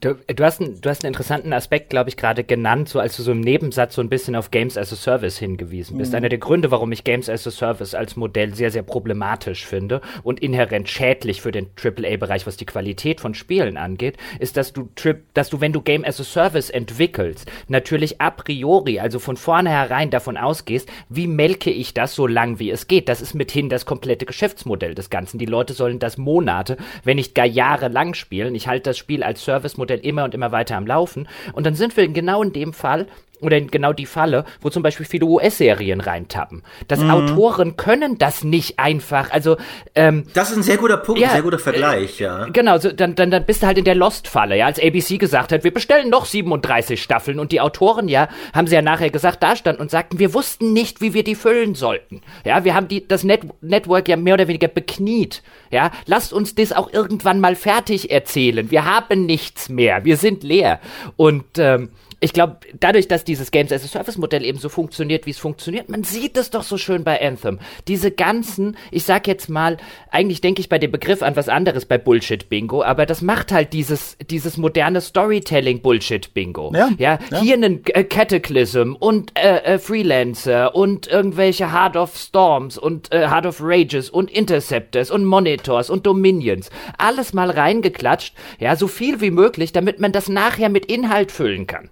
Du, 0.00 0.14
du, 0.14 0.44
hast 0.44 0.60
einen, 0.60 0.80
du 0.80 0.90
hast 0.90 1.04
einen 1.04 1.12
interessanten 1.12 1.52
Aspekt, 1.52 1.90
glaube 1.90 2.10
ich, 2.10 2.16
gerade 2.16 2.42
genannt, 2.42 2.88
so 2.88 2.98
als 2.98 3.16
du 3.16 3.22
so 3.22 3.30
im 3.30 3.40
Nebensatz 3.40 3.94
so 3.94 4.02
ein 4.02 4.08
bisschen 4.08 4.34
auf 4.34 4.50
Games 4.50 4.76
as 4.76 4.92
a 4.92 4.96
Service 4.96 5.38
hingewiesen 5.38 5.98
bist. 5.98 6.12
Mhm. 6.12 6.16
Einer 6.16 6.28
der 6.28 6.38
Gründe, 6.38 6.70
warum 6.72 6.90
ich 6.90 7.04
Games 7.04 7.28
as 7.28 7.46
a 7.46 7.50
Service 7.50 7.94
als 7.94 8.16
Modell 8.16 8.54
sehr, 8.54 8.72
sehr 8.72 8.82
problematisch 8.82 9.64
finde 9.64 10.00
und 10.24 10.40
inhärent 10.40 10.88
schädlich 10.88 11.40
für 11.40 11.52
den 11.52 11.68
AAA-Bereich, 11.80 12.46
was 12.46 12.56
die 12.56 12.66
Qualität 12.66 13.20
von 13.20 13.34
Spielen 13.34 13.76
angeht, 13.76 14.16
ist, 14.40 14.56
dass 14.56 14.72
du, 14.72 14.88
dass 15.34 15.50
du, 15.50 15.60
wenn 15.60 15.72
du 15.72 15.80
Game 15.80 16.04
as 16.04 16.20
a 16.20 16.24
Service 16.24 16.68
entwickelst, 16.68 17.50
natürlich 17.68 18.20
a 18.20 18.30
priori, 18.30 18.98
also 18.98 19.20
von 19.20 19.36
vornherein 19.36 20.10
davon 20.10 20.36
ausgehst, 20.36 20.90
wie 21.08 21.28
melke 21.28 21.70
ich 21.70 21.94
das 21.94 22.14
so 22.14 22.26
lang 22.26 22.58
wie 22.58 22.70
es 22.70 22.88
geht. 22.88 23.08
Das 23.08 23.20
ist 23.20 23.34
mithin 23.34 23.68
das 23.68 23.86
komplette 23.86 24.26
Geschäftsmodell 24.26 24.96
des 24.96 25.10
Ganzen. 25.10 25.38
Die 25.38 25.46
Leute 25.46 25.74
sollen 25.74 26.00
das 26.00 26.18
Monate, 26.18 26.76
wenn 27.04 27.16
nicht 27.16 27.36
gar 27.36 27.46
Jahre 27.46 27.86
lang 27.86 28.14
spielen. 28.14 28.56
Ich 28.56 28.66
halte 28.66 28.90
das 28.90 28.98
Spiel 28.98 29.22
als 29.22 29.44
Service 29.44 29.51
Service-Modell 29.52 29.98
immer 30.00 30.24
und 30.24 30.34
immer 30.34 30.50
weiter 30.50 30.76
am 30.76 30.86
Laufen. 30.86 31.28
Und 31.52 31.66
dann 31.66 31.74
sind 31.74 31.96
wir 31.96 32.08
genau 32.08 32.42
in 32.42 32.52
dem 32.52 32.72
Fall, 32.72 33.06
oder 33.42 33.56
in 33.56 33.68
genau 33.68 33.92
die 33.92 34.06
Falle, 34.06 34.44
wo 34.60 34.70
zum 34.70 34.82
Beispiel 34.82 35.06
viele 35.06 35.26
US-Serien 35.26 36.00
reintappen. 36.00 36.62
Das 36.88 37.00
mhm. 37.00 37.10
Autoren 37.10 37.76
können 37.76 38.18
das 38.18 38.44
nicht 38.44 38.78
einfach. 38.78 39.30
Also 39.30 39.56
ähm, 39.94 40.24
das 40.34 40.50
ist 40.50 40.56
ein 40.56 40.62
sehr 40.62 40.76
guter 40.76 40.96
Punkt, 40.96 41.20
ja, 41.20 41.28
ein 41.28 41.34
sehr 41.34 41.42
guter 41.42 41.58
Vergleich, 41.58 42.18
ja. 42.20 42.46
Äh, 42.46 42.50
genau, 42.50 42.78
so, 42.78 42.92
dann, 42.92 43.14
dann, 43.14 43.30
dann 43.30 43.44
bist 43.44 43.62
du 43.62 43.66
halt 43.66 43.78
in 43.78 43.84
der 43.84 43.94
Lost-Falle, 43.94 44.56
ja, 44.56 44.66
als 44.66 44.80
ABC 44.80 45.18
gesagt 45.18 45.52
hat, 45.52 45.64
wir 45.64 45.72
bestellen 45.72 46.10
noch 46.10 46.26
37 46.26 47.02
Staffeln 47.02 47.38
und 47.38 47.52
die 47.52 47.60
Autoren, 47.60 48.08
ja, 48.08 48.28
haben 48.54 48.66
sie 48.66 48.74
ja 48.74 48.82
nachher 48.82 49.10
gesagt, 49.10 49.42
da 49.42 49.56
standen 49.56 49.80
und 49.80 49.90
sagten, 49.90 50.18
wir 50.18 50.34
wussten 50.34 50.72
nicht, 50.72 51.00
wie 51.00 51.14
wir 51.14 51.24
die 51.24 51.34
füllen 51.34 51.74
sollten. 51.74 52.22
Ja, 52.44 52.64
wir 52.64 52.74
haben 52.74 52.88
die, 52.88 53.06
das 53.06 53.24
Net 53.24 53.42
Network 53.60 54.08
ja 54.08 54.16
mehr 54.16 54.34
oder 54.34 54.48
weniger 54.48 54.68
bekniet. 54.68 55.42
Ja, 55.70 55.90
lasst 56.06 56.32
uns 56.32 56.54
das 56.54 56.72
auch 56.72 56.92
irgendwann 56.92 57.40
mal 57.40 57.56
fertig 57.56 58.10
erzählen. 58.10 58.70
Wir 58.70 58.84
haben 58.84 59.26
nichts 59.26 59.68
mehr, 59.68 60.04
wir 60.04 60.16
sind 60.16 60.42
leer. 60.42 60.80
Und 61.16 61.58
ähm, 61.58 61.90
ich 62.22 62.32
glaube, 62.32 62.58
dadurch, 62.78 63.08
dass 63.08 63.24
dieses 63.24 63.50
Games 63.50 63.72
as 63.72 63.84
a 63.84 63.88
Service 63.88 64.16
Modell 64.16 64.44
eben 64.44 64.58
so 64.58 64.68
funktioniert, 64.68 65.26
wie 65.26 65.30
es 65.30 65.38
funktioniert, 65.38 65.88
man 65.88 66.04
sieht 66.04 66.36
es 66.36 66.50
doch 66.50 66.62
so 66.62 66.78
schön 66.78 67.02
bei 67.02 67.20
Anthem. 67.20 67.58
Diese 67.88 68.12
ganzen, 68.12 68.76
ich 68.92 69.02
sag 69.02 69.26
jetzt 69.26 69.48
mal, 69.48 69.76
eigentlich 70.08 70.40
denke 70.40 70.60
ich 70.60 70.68
bei 70.68 70.78
dem 70.78 70.92
Begriff 70.92 71.22
an 71.22 71.34
was 71.34 71.48
anderes 71.48 71.84
bei 71.84 71.98
Bullshit 71.98 72.48
Bingo, 72.48 72.84
aber 72.84 73.06
das 73.06 73.22
macht 73.22 73.50
halt 73.50 73.72
dieses, 73.72 74.16
dieses 74.30 74.56
moderne 74.56 75.00
Storytelling 75.00 75.82
Bullshit 75.82 76.32
Bingo. 76.32 76.72
Ja, 76.72 76.90
ja, 76.96 77.18
ja. 77.32 77.40
hier 77.40 77.54
einen 77.54 77.84
äh, 77.86 78.04
Cataclysm 78.04 78.94
und 79.00 79.36
äh, 79.36 79.56
äh, 79.64 79.78
Freelancer 79.80 80.76
und 80.76 81.08
irgendwelche 81.08 81.72
Heart 81.72 81.96
of 81.96 82.16
Storms 82.16 82.78
und 82.78 83.12
äh, 83.12 83.28
Heart 83.28 83.46
of 83.46 83.58
Rages 83.60 84.10
und 84.10 84.30
Interceptors 84.30 85.10
und 85.10 85.24
Monitors 85.24 85.90
und 85.90 86.06
Dominions. 86.06 86.70
Alles 86.98 87.32
mal 87.32 87.50
reingeklatscht, 87.50 88.36
ja, 88.60 88.76
so 88.76 88.86
viel 88.86 89.20
wie 89.20 89.32
möglich, 89.32 89.72
damit 89.72 89.98
man 89.98 90.12
das 90.12 90.28
nachher 90.28 90.68
mit 90.68 90.86
Inhalt 90.86 91.32
füllen 91.32 91.66
kann. 91.66 91.90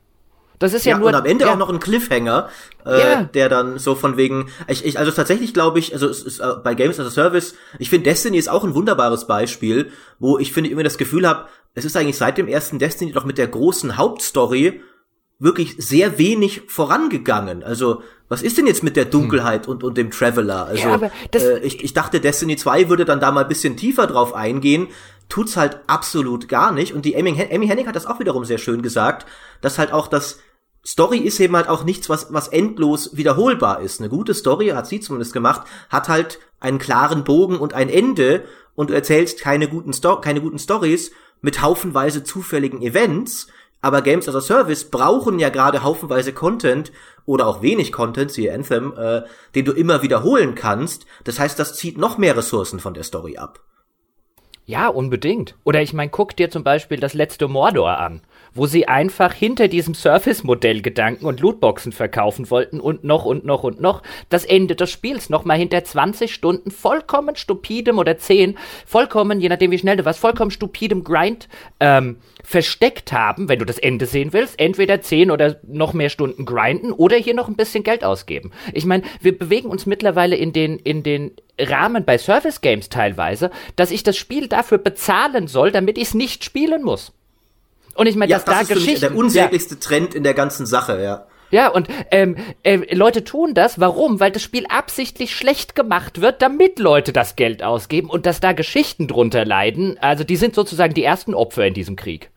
Das 0.60 0.74
ist 0.74 0.84
ja, 0.84 0.92
ja 0.92 0.98
nur. 0.98 1.08
Und 1.08 1.14
am 1.14 1.24
Ende 1.24 1.46
ja. 1.46 1.52
auch 1.52 1.56
noch 1.56 1.70
ein 1.70 1.80
Cliffhanger, 1.80 2.48
äh, 2.86 3.00
ja. 3.00 3.22
der 3.24 3.48
dann 3.48 3.78
so 3.78 3.94
von 3.96 4.16
wegen. 4.16 4.50
Ich, 4.68 4.84
ich, 4.84 4.98
also 4.98 5.10
tatsächlich 5.10 5.52
glaube 5.52 5.80
ich, 5.80 5.92
also 5.94 6.06
es 6.06 6.22
ist 6.22 6.38
äh, 6.38 6.52
bei 6.62 6.74
Games 6.74 7.00
as 7.00 7.06
a 7.06 7.10
Service, 7.10 7.54
ich 7.78 7.90
finde 7.90 8.10
Destiny 8.10 8.36
ist 8.36 8.48
auch 8.48 8.62
ein 8.62 8.74
wunderbares 8.74 9.26
Beispiel, 9.26 9.90
wo 10.18 10.38
ich 10.38 10.52
finde 10.52 10.70
immer 10.70 10.84
das 10.84 10.98
Gefühl 10.98 11.26
habe, 11.26 11.46
es 11.74 11.84
ist 11.84 11.96
eigentlich 11.96 12.18
seit 12.18 12.36
dem 12.36 12.46
ersten 12.46 12.78
Destiny 12.78 13.12
doch 13.12 13.24
mit 13.24 13.38
der 13.38 13.48
großen 13.48 13.96
Hauptstory 13.96 14.82
wirklich 15.38 15.76
sehr 15.78 16.18
wenig 16.18 16.62
vorangegangen. 16.68 17.64
Also, 17.64 18.02
was 18.28 18.42
ist 18.42 18.58
denn 18.58 18.66
jetzt 18.66 18.82
mit 18.82 18.96
der 18.96 19.06
Dunkelheit 19.06 19.66
hm. 19.66 19.72
und, 19.72 19.82
und 19.82 19.96
dem 19.96 20.10
Traveler? 20.10 20.66
Also, 20.66 20.88
ja, 20.88 21.10
äh, 21.34 21.58
ich, 21.60 21.82
ich 21.82 21.94
dachte, 21.94 22.20
Destiny 22.20 22.56
2 22.56 22.90
würde 22.90 23.06
dann 23.06 23.20
da 23.20 23.32
mal 23.32 23.42
ein 23.42 23.48
bisschen 23.48 23.78
tiefer 23.78 24.06
drauf 24.06 24.34
eingehen. 24.34 24.88
Tut's 25.30 25.56
halt 25.56 25.80
absolut 25.86 26.48
gar 26.48 26.70
nicht. 26.70 26.92
Und 26.92 27.06
die 27.06 27.16
Amy, 27.16 27.30
Amy 27.50 27.66
Hennig 27.66 27.86
hat 27.86 27.96
das 27.96 28.04
auch 28.04 28.20
wiederum 28.20 28.44
sehr 28.44 28.58
schön 28.58 28.82
gesagt, 28.82 29.26
dass 29.62 29.78
halt 29.78 29.92
auch 29.92 30.06
das 30.06 30.40
Story 30.84 31.18
ist 31.18 31.40
eben 31.40 31.56
halt 31.56 31.68
auch 31.68 31.84
nichts, 31.84 32.08
was, 32.08 32.32
was 32.32 32.48
endlos 32.48 33.16
wiederholbar 33.16 33.80
ist. 33.80 34.00
Eine 34.00 34.08
gute 34.08 34.34
Story, 34.34 34.68
hat 34.68 34.86
sie 34.86 35.00
zumindest 35.00 35.32
gemacht, 35.32 35.62
hat 35.90 36.08
halt 36.08 36.38
einen 36.58 36.78
klaren 36.78 37.24
Bogen 37.24 37.58
und 37.58 37.74
ein 37.74 37.88
Ende 37.88 38.44
und 38.74 38.90
du 38.90 38.94
erzählst 38.94 39.40
keine 39.40 39.68
guten, 39.68 39.92
Sto 39.92 40.20
keine 40.20 40.40
guten 40.40 40.58
Stories 40.58 41.12
mit 41.42 41.62
haufenweise 41.62 42.24
zufälligen 42.24 42.82
Events, 42.82 43.48
aber 43.82 44.02
Games 44.02 44.28
as 44.28 44.34
a 44.34 44.40
Service 44.40 44.90
brauchen 44.90 45.38
ja 45.38 45.48
gerade 45.48 45.82
haufenweise 45.82 46.32
Content 46.32 46.92
oder 47.24 47.46
auch 47.46 47.62
wenig 47.62 47.92
Content, 47.92 48.30
siehe 48.30 48.52
Anthem, 48.52 48.94
äh, 48.96 49.22
den 49.54 49.64
du 49.64 49.72
immer 49.72 50.02
wiederholen 50.02 50.54
kannst. 50.54 51.06
Das 51.24 51.38
heißt, 51.38 51.58
das 51.58 51.74
zieht 51.74 51.96
noch 51.96 52.18
mehr 52.18 52.36
Ressourcen 52.36 52.80
von 52.80 52.94
der 52.94 53.04
Story 53.04 53.36
ab. 53.36 53.60
Ja, 54.66 54.88
unbedingt. 54.88 55.56
Oder 55.64 55.82
ich 55.82 55.92
meine, 55.92 56.10
guck 56.10 56.36
dir 56.36 56.50
zum 56.50 56.62
Beispiel 56.62 57.00
das 57.00 57.14
letzte 57.14 57.48
Mordor 57.48 57.98
an 57.98 58.22
wo 58.54 58.66
sie 58.66 58.88
einfach 58.88 59.32
hinter 59.32 59.68
diesem 59.68 59.94
Surface-Modell 59.94 60.82
Gedanken 60.82 61.26
und 61.26 61.40
Lootboxen 61.40 61.92
verkaufen 61.92 62.50
wollten 62.50 62.80
und 62.80 63.04
noch 63.04 63.24
und 63.24 63.44
noch 63.44 63.62
und 63.62 63.80
noch 63.80 64.02
das 64.28 64.44
Ende 64.44 64.76
des 64.76 64.90
Spiels 64.90 65.30
nochmal 65.30 65.58
hinter 65.58 65.84
20 65.84 66.32
Stunden 66.32 66.70
vollkommen 66.70 67.36
stupidem 67.36 67.98
oder 67.98 68.18
10, 68.18 68.56
vollkommen, 68.86 69.40
je 69.40 69.48
nachdem 69.48 69.70
wie 69.70 69.78
schnell 69.78 69.96
du 69.96 70.04
warst, 70.04 70.20
vollkommen 70.20 70.50
stupidem 70.50 71.04
Grind 71.04 71.48
ähm, 71.80 72.16
versteckt 72.42 73.12
haben, 73.12 73.48
wenn 73.48 73.58
du 73.58 73.64
das 73.64 73.78
Ende 73.78 74.06
sehen 74.06 74.32
willst, 74.32 74.58
entweder 74.58 75.00
10 75.00 75.30
oder 75.30 75.60
noch 75.66 75.92
mehr 75.92 76.08
Stunden 76.08 76.44
grinden 76.44 76.92
oder 76.92 77.16
hier 77.16 77.34
noch 77.34 77.48
ein 77.48 77.56
bisschen 77.56 77.84
Geld 77.84 78.04
ausgeben. 78.04 78.50
Ich 78.72 78.86
meine, 78.86 79.04
wir 79.20 79.36
bewegen 79.36 79.68
uns 79.68 79.86
mittlerweile 79.86 80.36
in 80.36 80.52
den, 80.52 80.78
in 80.78 81.02
den 81.02 81.32
Rahmen 81.58 82.04
bei 82.04 82.18
Service 82.18 82.60
Games 82.60 82.88
teilweise, 82.88 83.50
dass 83.76 83.90
ich 83.90 84.02
das 84.02 84.16
Spiel 84.16 84.48
dafür 84.48 84.78
bezahlen 84.78 85.46
soll, 85.46 85.70
damit 85.70 85.98
ich 85.98 86.08
es 86.08 86.14
nicht 86.14 86.44
spielen 86.44 86.82
muss. 86.82 87.12
Und 88.00 88.06
ich 88.06 88.16
meine, 88.16 88.30
ja, 88.30 88.38
dass 88.38 88.46
das 88.46 88.54
da 88.54 88.60
ist 88.62 88.68
Geschichten. 88.68 89.00
Der 89.00 89.14
unsäglichste 89.14 89.74
ja. 89.74 89.80
Trend 89.82 90.14
in 90.14 90.22
der 90.22 90.32
ganzen 90.32 90.64
Sache, 90.64 91.02
ja. 91.02 91.26
Ja, 91.50 91.68
und 91.68 91.86
ähm, 92.10 92.34
äh, 92.62 92.94
Leute 92.94 93.24
tun 93.24 93.52
das. 93.52 93.78
Warum? 93.78 94.20
Weil 94.20 94.30
das 94.30 94.42
Spiel 94.42 94.64
absichtlich 94.70 95.36
schlecht 95.36 95.74
gemacht 95.74 96.22
wird, 96.22 96.40
damit 96.40 96.78
Leute 96.78 97.12
das 97.12 97.36
Geld 97.36 97.62
ausgeben 97.62 98.08
und 98.08 98.24
dass 98.24 98.40
da 98.40 98.52
Geschichten 98.54 99.06
drunter 99.06 99.44
leiden. 99.44 99.98
Also 100.00 100.24
die 100.24 100.36
sind 100.36 100.54
sozusagen 100.54 100.94
die 100.94 101.04
ersten 101.04 101.34
Opfer 101.34 101.66
in 101.66 101.74
diesem 101.74 101.94
Krieg. 101.94 102.30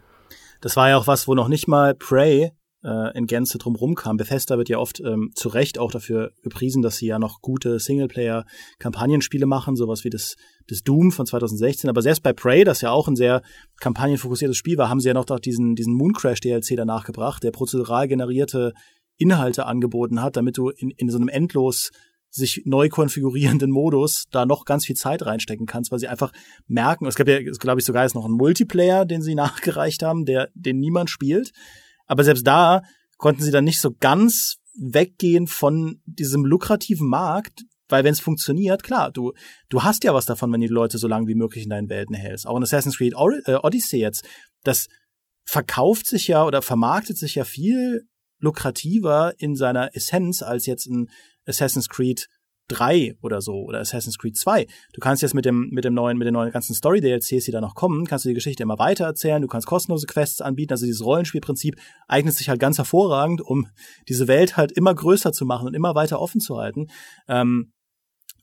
Das 0.59 0.75
war 0.75 0.89
ja 0.89 0.97
auch 0.97 1.07
was, 1.07 1.29
wo 1.29 1.33
noch 1.33 1.47
nicht 1.47 1.69
mal 1.69 1.95
Prey 1.95 2.51
äh, 2.83 3.17
in 3.17 3.27
Gänze 3.27 3.57
drumherum 3.57 3.95
kam. 3.95 4.17
Bethesda 4.17 4.57
wird 4.57 4.69
ja 4.69 4.77
oft 4.77 4.99
ähm, 4.99 5.31
zu 5.35 5.49
Recht 5.49 5.77
auch 5.77 5.91
dafür 5.91 6.31
gepriesen, 6.43 6.81
dass 6.81 6.97
sie 6.97 7.07
ja 7.07 7.19
noch 7.19 7.41
gute 7.41 7.79
Singleplayer-Kampagnenspiele 7.79 9.45
machen, 9.45 9.75
sowas 9.75 10.03
wie 10.03 10.09
das, 10.09 10.35
das 10.67 10.83
Doom 10.83 11.11
von 11.11 11.25
2016. 11.25 11.89
Aber 11.89 12.01
selbst 12.01 12.23
bei 12.23 12.33
Prey, 12.33 12.63
das 12.63 12.81
ja 12.81 12.91
auch 12.91 13.07
ein 13.07 13.15
sehr 13.15 13.41
kampagnenfokussiertes 13.79 14.57
Spiel 14.57 14.77
war, 14.77 14.89
haben 14.89 14.99
sie 14.99 15.07
ja 15.07 15.13
noch 15.13 15.25
diesen, 15.39 15.75
diesen 15.75 15.93
Mooncrash-DLC 15.95 16.75
danach 16.75 17.05
gebracht, 17.05 17.43
der 17.43 17.51
prozedural 17.51 18.07
generierte 18.07 18.73
Inhalte 19.17 19.65
angeboten 19.65 20.21
hat, 20.21 20.35
damit 20.37 20.57
du 20.57 20.69
in, 20.69 20.89
in 20.91 21.09
so 21.09 21.17
einem 21.17 21.29
endlos 21.29 21.91
sich 22.35 22.63
neu 22.65 22.89
konfigurierenden 22.89 23.69
Modus 23.69 24.25
da 24.31 24.45
noch 24.45 24.65
ganz 24.65 24.87
viel 24.87 24.95
Zeit 24.95 25.23
reinstecken 25.23 25.67
kannst, 25.67 25.91
weil 25.91 25.99
sie 25.99 26.07
einfach 26.07 26.31
merken, 26.65 27.05
es 27.05 27.13
gab 27.15 27.27
ja, 27.27 27.39
glaube 27.39 27.79
ich, 27.79 27.85
sogar 27.85 28.03
jetzt 28.03 28.15
noch 28.15 28.25
einen 28.25 28.33
Multiplayer, 28.33 29.05
den 29.05 29.21
sie 29.21 29.35
nachgereicht 29.35 30.01
haben, 30.01 30.25
der, 30.25 30.49
den 30.55 30.79
niemand 30.79 31.11
spielt. 31.11 31.51
Aber 32.13 32.23
selbst 32.23 32.45
da 32.45 32.83
konnten 33.17 33.41
sie 33.41 33.49
dann 33.49 33.63
nicht 33.63 33.81
so 33.81 33.89
ganz 33.99 34.57
weggehen 34.75 35.47
von 35.47 35.99
diesem 36.05 36.45
lukrativen 36.45 37.07
Markt, 37.07 37.63
weil 37.89 38.03
wenn 38.03 38.13
es 38.13 38.19
funktioniert, 38.19 38.83
klar, 38.83 39.11
du, 39.11 39.33
du 39.69 39.81
hast 39.81 40.03
ja 40.03 40.13
was 40.13 40.27
davon, 40.27 40.53
wenn 40.53 40.61
du 40.61 40.67
die 40.67 40.73
Leute 40.73 40.99
so 40.99 41.07
lange 41.07 41.25
wie 41.25 41.33
möglich 41.33 41.63
in 41.63 41.71
deinen 41.71 41.89
Welten 41.89 42.13
hältst. 42.13 42.45
Auch 42.45 42.55
in 42.55 42.61
Assassin's 42.61 42.97
Creed 42.97 43.15
äh, 43.45 43.55
Odyssey 43.55 43.99
jetzt, 43.99 44.27
das 44.63 44.89
verkauft 45.43 46.05
sich 46.05 46.27
ja 46.27 46.45
oder 46.45 46.61
vermarktet 46.61 47.17
sich 47.17 47.33
ja 47.33 47.45
viel 47.45 48.07
lukrativer 48.37 49.33
in 49.39 49.55
seiner 49.55 49.95
Essenz 49.95 50.43
als 50.43 50.67
jetzt 50.67 50.85
ein 50.85 51.09
Assassin's 51.47 51.89
Creed 51.89 52.27
3 52.69 53.15
oder 53.21 53.41
so 53.41 53.63
oder 53.63 53.79
Assassin's 53.79 54.17
Creed 54.17 54.37
2. 54.37 54.65
Du 54.93 54.99
kannst 54.99 55.21
jetzt 55.21 55.33
mit 55.33 55.45
dem 55.45 55.69
mit 55.71 55.83
dem 55.83 55.93
neuen 55.93 56.17
mit 56.17 56.25
den 56.25 56.33
neuen 56.33 56.51
ganzen 56.51 56.73
Story 56.73 57.01
DLCs, 57.01 57.45
die 57.45 57.51
da 57.51 57.61
noch 57.61 57.75
kommen, 57.75 58.05
kannst 58.05 58.25
du 58.25 58.29
die 58.29 58.35
Geschichte 58.35 58.63
immer 58.63 58.79
weiter 58.79 59.05
erzählen, 59.05 59.41
du 59.41 59.47
kannst 59.47 59.67
kostenlose 59.67 60.07
Quests 60.07 60.41
anbieten, 60.41 60.73
also 60.73 60.85
dieses 60.85 61.03
Rollenspielprinzip 61.03 61.75
eignet 62.07 62.33
sich 62.35 62.49
halt 62.49 62.59
ganz 62.59 62.77
hervorragend, 62.77 63.41
um 63.41 63.67
diese 64.07 64.27
Welt 64.27 64.57
halt 64.57 64.71
immer 64.71 64.93
größer 64.93 65.31
zu 65.31 65.45
machen 65.45 65.67
und 65.67 65.73
immer 65.73 65.95
weiter 65.95 66.19
offen 66.19 66.39
zu 66.39 66.57
halten. 66.57 66.87
Ähm, 67.27 67.73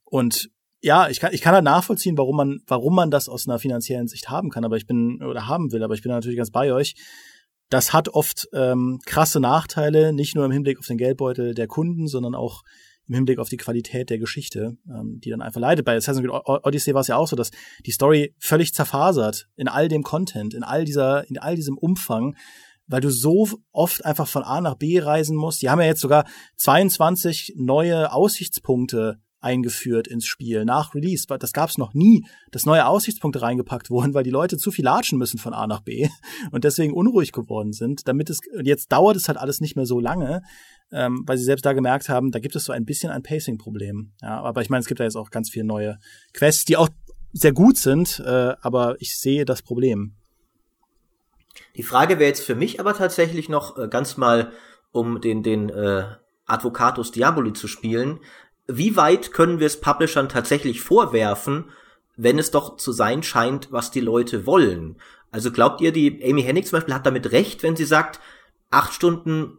und 0.04 0.50
ja, 0.82 1.08
ich 1.08 1.20
kann, 1.20 1.32
ich 1.34 1.42
kann 1.42 1.54
halt 1.54 1.64
nachvollziehen, 1.64 2.16
warum 2.16 2.36
man, 2.36 2.60
warum 2.66 2.94
man 2.94 3.10
das 3.10 3.28
aus 3.28 3.46
einer 3.46 3.58
finanziellen 3.58 4.08
Sicht 4.08 4.30
haben 4.30 4.50
kann, 4.50 4.64
aber 4.64 4.76
ich 4.76 4.86
bin, 4.86 5.22
oder 5.22 5.46
haben 5.46 5.72
will, 5.72 5.82
aber 5.82 5.94
ich 5.94 6.02
bin 6.02 6.10
natürlich 6.10 6.38
ganz 6.38 6.50
bei 6.50 6.72
euch. 6.72 6.94
Das 7.68 7.92
hat 7.92 8.08
oft 8.08 8.48
ähm, 8.52 8.98
krasse 9.06 9.40
Nachteile, 9.40 10.12
nicht 10.12 10.34
nur 10.34 10.44
im 10.44 10.50
Hinblick 10.50 10.78
auf 10.78 10.86
den 10.86 10.96
Geldbeutel 10.96 11.54
der 11.54 11.68
Kunden, 11.68 12.08
sondern 12.08 12.34
auch 12.34 12.62
im 13.11 13.14
Hinblick 13.14 13.40
auf 13.40 13.48
die 13.48 13.56
Qualität 13.56 14.08
der 14.08 14.18
Geschichte, 14.18 14.76
ähm, 14.88 15.20
die 15.20 15.30
dann 15.30 15.42
einfach 15.42 15.61
leidet. 15.61 15.84
Bei 15.84 15.96
Assassin's 15.96 16.24
Creed 16.24 16.42
Odyssey 16.46 16.94
war 16.94 17.00
es 17.00 17.08
ja 17.08 17.16
auch 17.16 17.26
so, 17.26 17.34
dass 17.34 17.50
die 17.84 17.90
Story 17.90 18.36
völlig 18.38 18.72
zerfasert 18.72 19.48
in 19.56 19.66
all 19.66 19.88
dem 19.88 20.04
Content, 20.04 20.54
in 20.54 20.62
all 20.62 20.84
dieser, 20.84 21.28
in 21.28 21.36
all 21.36 21.56
diesem 21.56 21.76
Umfang, 21.76 22.36
weil 22.86 23.00
du 23.00 23.11
so 23.11 23.48
oft 23.72 24.04
einfach 24.04 24.28
von 24.28 24.44
A 24.44 24.61
nach 24.61 24.76
B 24.76 25.00
reisen 25.00 25.36
musst. 25.36 25.61
Die 25.61 25.70
haben 25.70 25.80
ja 25.80 25.86
jetzt 25.86 26.00
sogar 26.00 26.24
22 26.56 27.54
neue 27.56 28.12
Aussichtspunkte 28.12 29.20
eingeführt 29.41 30.07
ins 30.07 30.26
Spiel 30.26 30.64
nach 30.64 30.95
Release. 30.95 31.26
Das 31.26 31.53
gab 31.53 31.70
es 31.70 31.78
noch 31.78 31.95
nie, 31.95 32.24
dass 32.51 32.66
neue 32.66 32.86
Aussichtspunkte 32.86 33.43
reingepackt 33.43 33.91
wurden, 33.91 34.14
weil 34.14 34.24
die 34.24 34.30
Leute 34.30 34.59
zu 34.59 34.70
viel 34.70 34.84
latschen 34.84 35.18
müssen 35.18 35.38
von 35.38 35.55
A 35.55 35.66
nach 35.66 35.80
B 35.80 36.09
und 36.51 36.64
deswegen 36.64 36.93
unruhig 36.93 37.32
geworden 37.32 37.72
sind. 37.72 38.07
Damit 38.07 38.30
es 38.30 38.41
jetzt 38.62 38.93
dauert 38.93 39.16
es 39.16 39.28
halt 39.28 39.38
alles 39.38 39.61
nicht 39.61 39.76
mehr 39.76 39.86
so 39.86 40.01
lange, 40.01 40.43
ähm, 40.93 41.22
weil 41.26 41.38
sie 41.38 41.45
selbst 41.45 41.64
da 41.64 41.72
gemerkt 41.72 42.09
haben, 42.09 42.30
da 42.30 42.38
gibt 42.38 42.57
es 42.57 42.64
so 42.64 42.72
ein 42.72 42.84
bisschen 42.84 43.11
ein 43.11 43.22
Pacing-Problem. 43.22 44.12
Ja, 44.22 44.41
aber 44.41 44.62
ich 44.62 44.70
meine, 44.70 44.80
es 44.80 44.86
gibt 44.86 45.01
da 45.01 45.05
jetzt 45.05 45.16
auch 45.16 45.30
ganz 45.30 45.51
viele 45.51 45.64
neue 45.64 45.99
Quests, 46.32 46.64
die 46.64 46.76
auch 46.76 46.88
sehr 47.32 47.53
gut 47.53 47.76
sind, 47.76 48.20
äh, 48.24 48.55
aber 48.61 48.97
ich 49.01 49.16
sehe 49.18 49.45
das 49.45 49.62
Problem. 49.62 50.14
Die 51.76 51.82
Frage 51.82 52.18
wäre 52.18 52.28
jetzt 52.28 52.45
für 52.45 52.55
mich 52.55 52.80
aber 52.80 52.95
tatsächlich 52.95 53.49
noch 53.49 53.78
äh, 53.78 53.88
ganz 53.88 54.16
mal, 54.16 54.53
um 54.93 55.20
den 55.20 55.43
den 55.43 55.68
äh, 55.68 56.05
Advocatus 56.47 57.12
Diaboli 57.12 57.53
zu 57.53 57.68
spielen 57.68 58.18
wie 58.76 58.96
weit 58.96 59.32
können 59.32 59.60
wir 59.60 59.66
es 59.66 59.80
Publishern 59.80 60.28
tatsächlich 60.28 60.80
vorwerfen, 60.80 61.64
wenn 62.16 62.38
es 62.38 62.50
doch 62.50 62.76
zu 62.76 62.92
sein 62.92 63.22
scheint, 63.22 63.72
was 63.72 63.90
die 63.90 64.00
Leute 64.00 64.46
wollen? 64.46 64.96
Also 65.30 65.50
glaubt 65.50 65.80
ihr, 65.80 65.92
die 65.92 66.22
Amy 66.24 66.42
Hennig 66.42 66.66
zum 66.66 66.76
Beispiel 66.78 66.94
hat 66.94 67.06
damit 67.06 67.32
recht, 67.32 67.62
wenn 67.62 67.76
sie 67.76 67.84
sagt, 67.84 68.20
acht 68.70 68.92
Stunden 68.92 69.58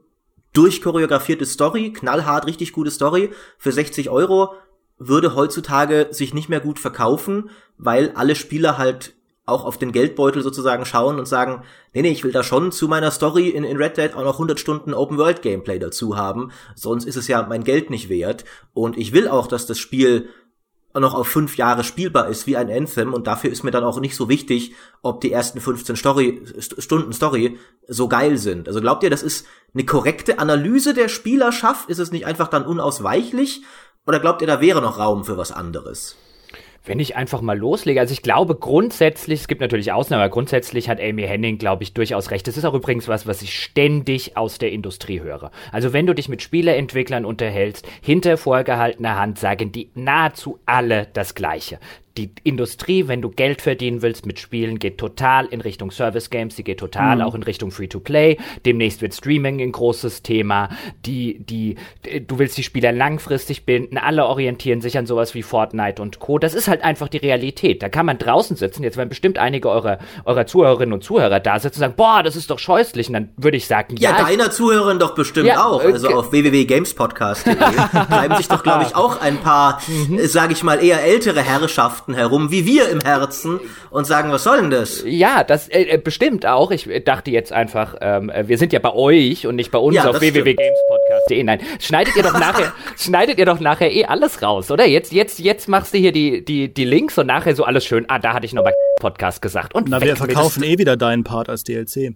durchchoreografierte 0.54 1.46
Story, 1.46 1.94
knallhart, 1.94 2.46
richtig 2.46 2.74
gute 2.74 2.92
Story 2.92 3.32
für 3.58 3.72
60 3.72 4.10
Euro 4.10 4.54
würde 4.98 5.34
heutzutage 5.34 6.10
sich 6.12 6.34
nicht 6.34 6.50
mehr 6.50 6.60
gut 6.60 6.78
verkaufen, 6.78 7.50
weil 7.78 8.12
alle 8.16 8.36
Spieler 8.36 8.78
halt 8.78 9.16
auch 9.46 9.66
auf 9.66 9.78
den 9.78 9.92
Geldbeutel 9.92 10.44
sozusagen 10.44 10.86
schauen 10.86 11.20
und 11.20 11.28
sagen, 11.28 11.64
nee, 11.94 12.02
nee, 12.02 12.12
ich 12.12 12.24
will 12.24 12.32
da 12.32 12.44
schon 12.44 12.72
zu 12.72 12.88
meiner 12.88 13.12
Story 13.12 13.50
in, 13.50 13.64
in 13.64 13.78
Red 13.78 13.98
Dead 13.98 14.14
auch 14.14 14.24
noch 14.24 14.34
100 14.34 14.60
Stunden 14.60 14.94
Open 14.94 15.18
World 15.18 15.42
Gameplay 15.42 15.80
dazu 15.80 16.16
haben, 16.16 16.52
sonst 16.76 17.06
ist 17.06 17.16
es 17.16 17.28
ja 17.28 17.46
mein 17.48 17.64
Geld 17.64 17.90
nicht 17.90 18.10
wert 18.10 18.46
und 18.74 18.98
ich 18.98 19.14
will 19.14 19.28
auch, 19.28 19.48
dass 19.48 19.66
das 19.66 19.80
Spiel 19.80 20.30
noch 21.00 21.14
auf 21.14 21.28
fünf 21.28 21.56
Jahre 21.56 21.84
spielbar 21.84 22.28
ist 22.28 22.48
wie 22.48 22.58
ein 22.58 22.70
Anthem 22.70 23.14
und 23.14 23.26
dafür 23.26 23.50
ist 23.50 23.64
mir 23.64 23.72
dann 23.72 23.86
auch 23.86 24.00
nicht 24.00 24.16
so 24.16 24.28
wichtig, 24.28 24.74
ob 25.02 25.22
die 25.22 25.32
ersten 25.32 25.62
15 25.62 25.96
Story, 25.96 26.42
Stunden 26.60 27.14
Story 27.14 27.58
so 27.88 28.10
geil 28.10 28.38
sind. 28.38 28.68
Also 28.68 28.82
glaubt 28.82 29.04
ihr, 29.04 29.10
das 29.10 29.24
ist 29.24 29.46
eine 29.74 29.86
korrekte 29.86 30.40
Analyse 30.40 30.94
der 30.94 31.08
Spielerschaft? 31.08 31.90
Ist 31.90 32.00
es 32.00 32.12
nicht 32.12 32.26
einfach 32.26 32.50
dann 32.50 32.66
unausweichlich? 32.66 33.64
Oder 34.06 34.20
glaubt 34.20 34.42
ihr, 34.42 34.48
da 34.48 34.60
wäre 34.60 34.82
noch 34.82 35.00
Raum 35.00 35.24
für 35.24 35.38
was 35.38 35.52
anderes? 35.52 36.18
Wenn 36.84 37.00
ich 37.00 37.16
einfach 37.16 37.42
mal 37.42 37.58
loslege, 37.58 38.00
also 38.00 38.12
ich 38.12 38.24
glaube 38.24 38.56
grundsätzlich, 38.56 39.42
es 39.42 39.48
gibt 39.48 39.62
natürlich 39.62 39.92
Ausnahmen, 39.92 40.24
aber 40.24 40.32
grundsätzlich 40.32 40.90
hat 40.90 41.00
Amy 41.00 41.24
Henning, 41.24 41.60
glaube 41.60 41.84
ich, 41.84 41.94
durchaus 41.94 42.32
recht. 42.32 42.48
Das 42.48 42.58
ist 42.58 42.66
auch 42.66 42.74
übrigens 42.74 43.08
was, 43.08 43.28
was 43.28 43.44
ich 43.44 43.54
ständig 43.54 44.36
aus 44.36 44.58
der 44.58 44.72
Industrie 44.72 45.22
höre. 45.22 45.52
Also 45.72 45.94
wenn 45.94 46.08
du 46.08 46.16
dich 46.16 46.28
mit 46.28 46.42
Spieleentwicklern 46.42 47.24
unterhältst, 47.24 47.88
hinter 48.02 48.36
vorgehaltener 48.36 49.16
Hand 49.16 49.38
sagen 49.38 49.72
die 49.72 49.92
nahezu 49.94 50.60
alle 50.66 51.08
das 51.14 51.36
Gleiche 51.36 51.78
die 52.18 52.32
Industrie, 52.44 53.08
wenn 53.08 53.22
du 53.22 53.30
Geld 53.30 53.62
verdienen 53.62 54.02
willst 54.02 54.26
mit 54.26 54.40
Spielen, 54.40 54.80
geht 54.80 54.98
total 54.98 55.46
in 55.46 55.62
Richtung 55.62 55.92
Service 55.92 56.30
Games, 56.30 56.56
sie 56.56 56.64
geht 56.64 56.80
total 56.80 57.18
mhm. 57.18 57.22
auch 57.22 57.36
in 57.36 57.44
Richtung 57.44 57.72
Free-to-Play. 57.72 58.38
Demnächst 58.66 59.02
wird 59.02 59.14
Streaming 59.14 59.62
ein 59.62 59.72
großes 59.72 60.22
Thema. 60.22 60.70
Die, 61.06 61.40
die, 61.40 61.76
du 62.28 62.38
willst 62.38 62.58
die 62.58 62.64
Spieler 62.64 62.92
langfristig 62.92 63.66
binden. 63.66 63.98
Alle 63.98 64.26
orientieren 64.26 64.82
sich 64.82 64.98
an 64.98 65.06
sowas 65.06 65.34
wie 65.36 65.44
Fortnite 65.44 66.02
und 66.02 66.20
Co. 66.20 66.38
Das 66.38 66.54
ist 66.54 66.68
halt 66.68 66.84
einfach 66.84 67.08
die 67.08 67.18
Realität. 67.18 67.82
Da 67.82 67.88
kann 67.88 68.06
man 68.06 68.18
draußen 68.18 68.58
sitzen. 68.58 68.84
Jetzt 68.84 68.98
werden 68.98 69.10
bestimmt 69.10 69.38
einige 69.38 69.70
eurer, 69.70 70.00
eurer 70.26 70.46
Zuhörerinnen 70.46 70.94
und 70.94 71.04
Zuhörer 71.04 71.40
da 71.40 71.60
sitzen 71.60 71.78
und 71.78 71.82
sagen, 71.82 71.94
boah, 71.96 72.24
das 72.24 72.36
ist 72.36 72.50
doch 72.50 72.60
scheußlich. 72.60 73.08
Und 73.08 73.14
dann 73.14 73.30
würde 73.38 73.56
ich 73.56 73.68
sagen, 73.68 73.96
ja. 73.98 74.18
Ja, 74.18 74.26
deiner 74.26 74.52
Zuhörerin 74.52 75.00
doch 75.00 75.16
bestimmt 75.16 75.48
ja, 75.48 75.66
auch. 75.66 75.82
Also 75.82 76.08
okay. 76.08 76.16
auf 76.16 76.32
www.gamespodcast.de 76.34 77.56
bleiben 78.10 78.36
sich 78.36 78.50
doch, 78.50 78.64
glaube 78.64 78.84
ich, 78.84 78.96
auch 78.96 79.22
ein 79.22 79.38
paar, 79.38 79.82
mhm. 79.88 80.20
sage 80.28 80.52
ich 80.52 80.64
mal, 80.64 80.84
eher 80.84 81.04
ältere 81.04 81.42
Herrschaften 81.42 82.01
Mannschaften 82.12 82.14
herum, 82.14 82.52
wie 82.52 82.66
wir 82.66 82.90
im 82.90 83.02
Herzen, 83.02 83.60
und 83.90 84.06
sagen, 84.06 84.32
was 84.32 84.44
soll 84.44 84.62
denn 84.62 84.70
das? 84.70 85.04
Ja, 85.06 85.44
das 85.44 85.68
äh, 85.70 85.84
äh 85.84 85.98
bestimmt 85.98 86.46
auch. 86.46 86.72
Ich 86.72 86.90
dachte 87.06 87.32
jetzt 87.32 87.52
einfach, 87.52 87.96
ähm, 88.02 88.30
äh, 88.30 88.48
wir 88.48 88.58
sind 88.58 88.74
ja 88.74 88.80
bei 88.80 88.94
euch 88.94 89.48
und 89.48 89.56
nicht 89.56 89.72
bei 89.72 89.80
uns 89.80 89.96
ja, 89.96 90.10
auf 90.10 90.20
www.gamespodcast.de. 90.20 91.44
Nein, 91.44 91.60
schneidet 91.80 92.16
ihr 92.16 92.24
doch 92.24 92.40
nachher, 92.40 92.74
schneidet 92.98 93.38
ihr 93.40 93.46
doch 93.46 93.60
nachher 93.60 93.92
eh 93.92 94.06
alles 94.06 94.42
raus, 94.42 94.72
oder? 94.72 94.86
Jetzt, 94.86 95.12
jetzt, 95.12 95.40
jetzt 95.40 95.68
machst 95.68 95.94
du 95.94 95.98
hier 95.98 96.12
die, 96.12 96.44
die, 96.44 96.74
die 96.74 96.86
Links 96.86 97.18
und 97.18 97.28
nachher 97.28 97.56
so 97.56 97.64
alles 97.64 97.86
schön. 97.86 98.06
Ah, 98.08 98.20
da 98.20 98.34
hatte 98.34 98.46
ich 98.46 98.54
noch 98.54 98.64
bei 98.64 98.74
Podcast 99.00 99.42
gesagt. 99.42 99.74
Und 99.74 99.90
Na, 99.90 100.02
wir 100.02 100.16
verkaufen 100.16 100.64
eh 100.64 100.78
wieder 100.78 100.98
deinen 100.98 101.24
Part 101.24 101.50
als 101.50 101.64
DLC. 101.64 102.14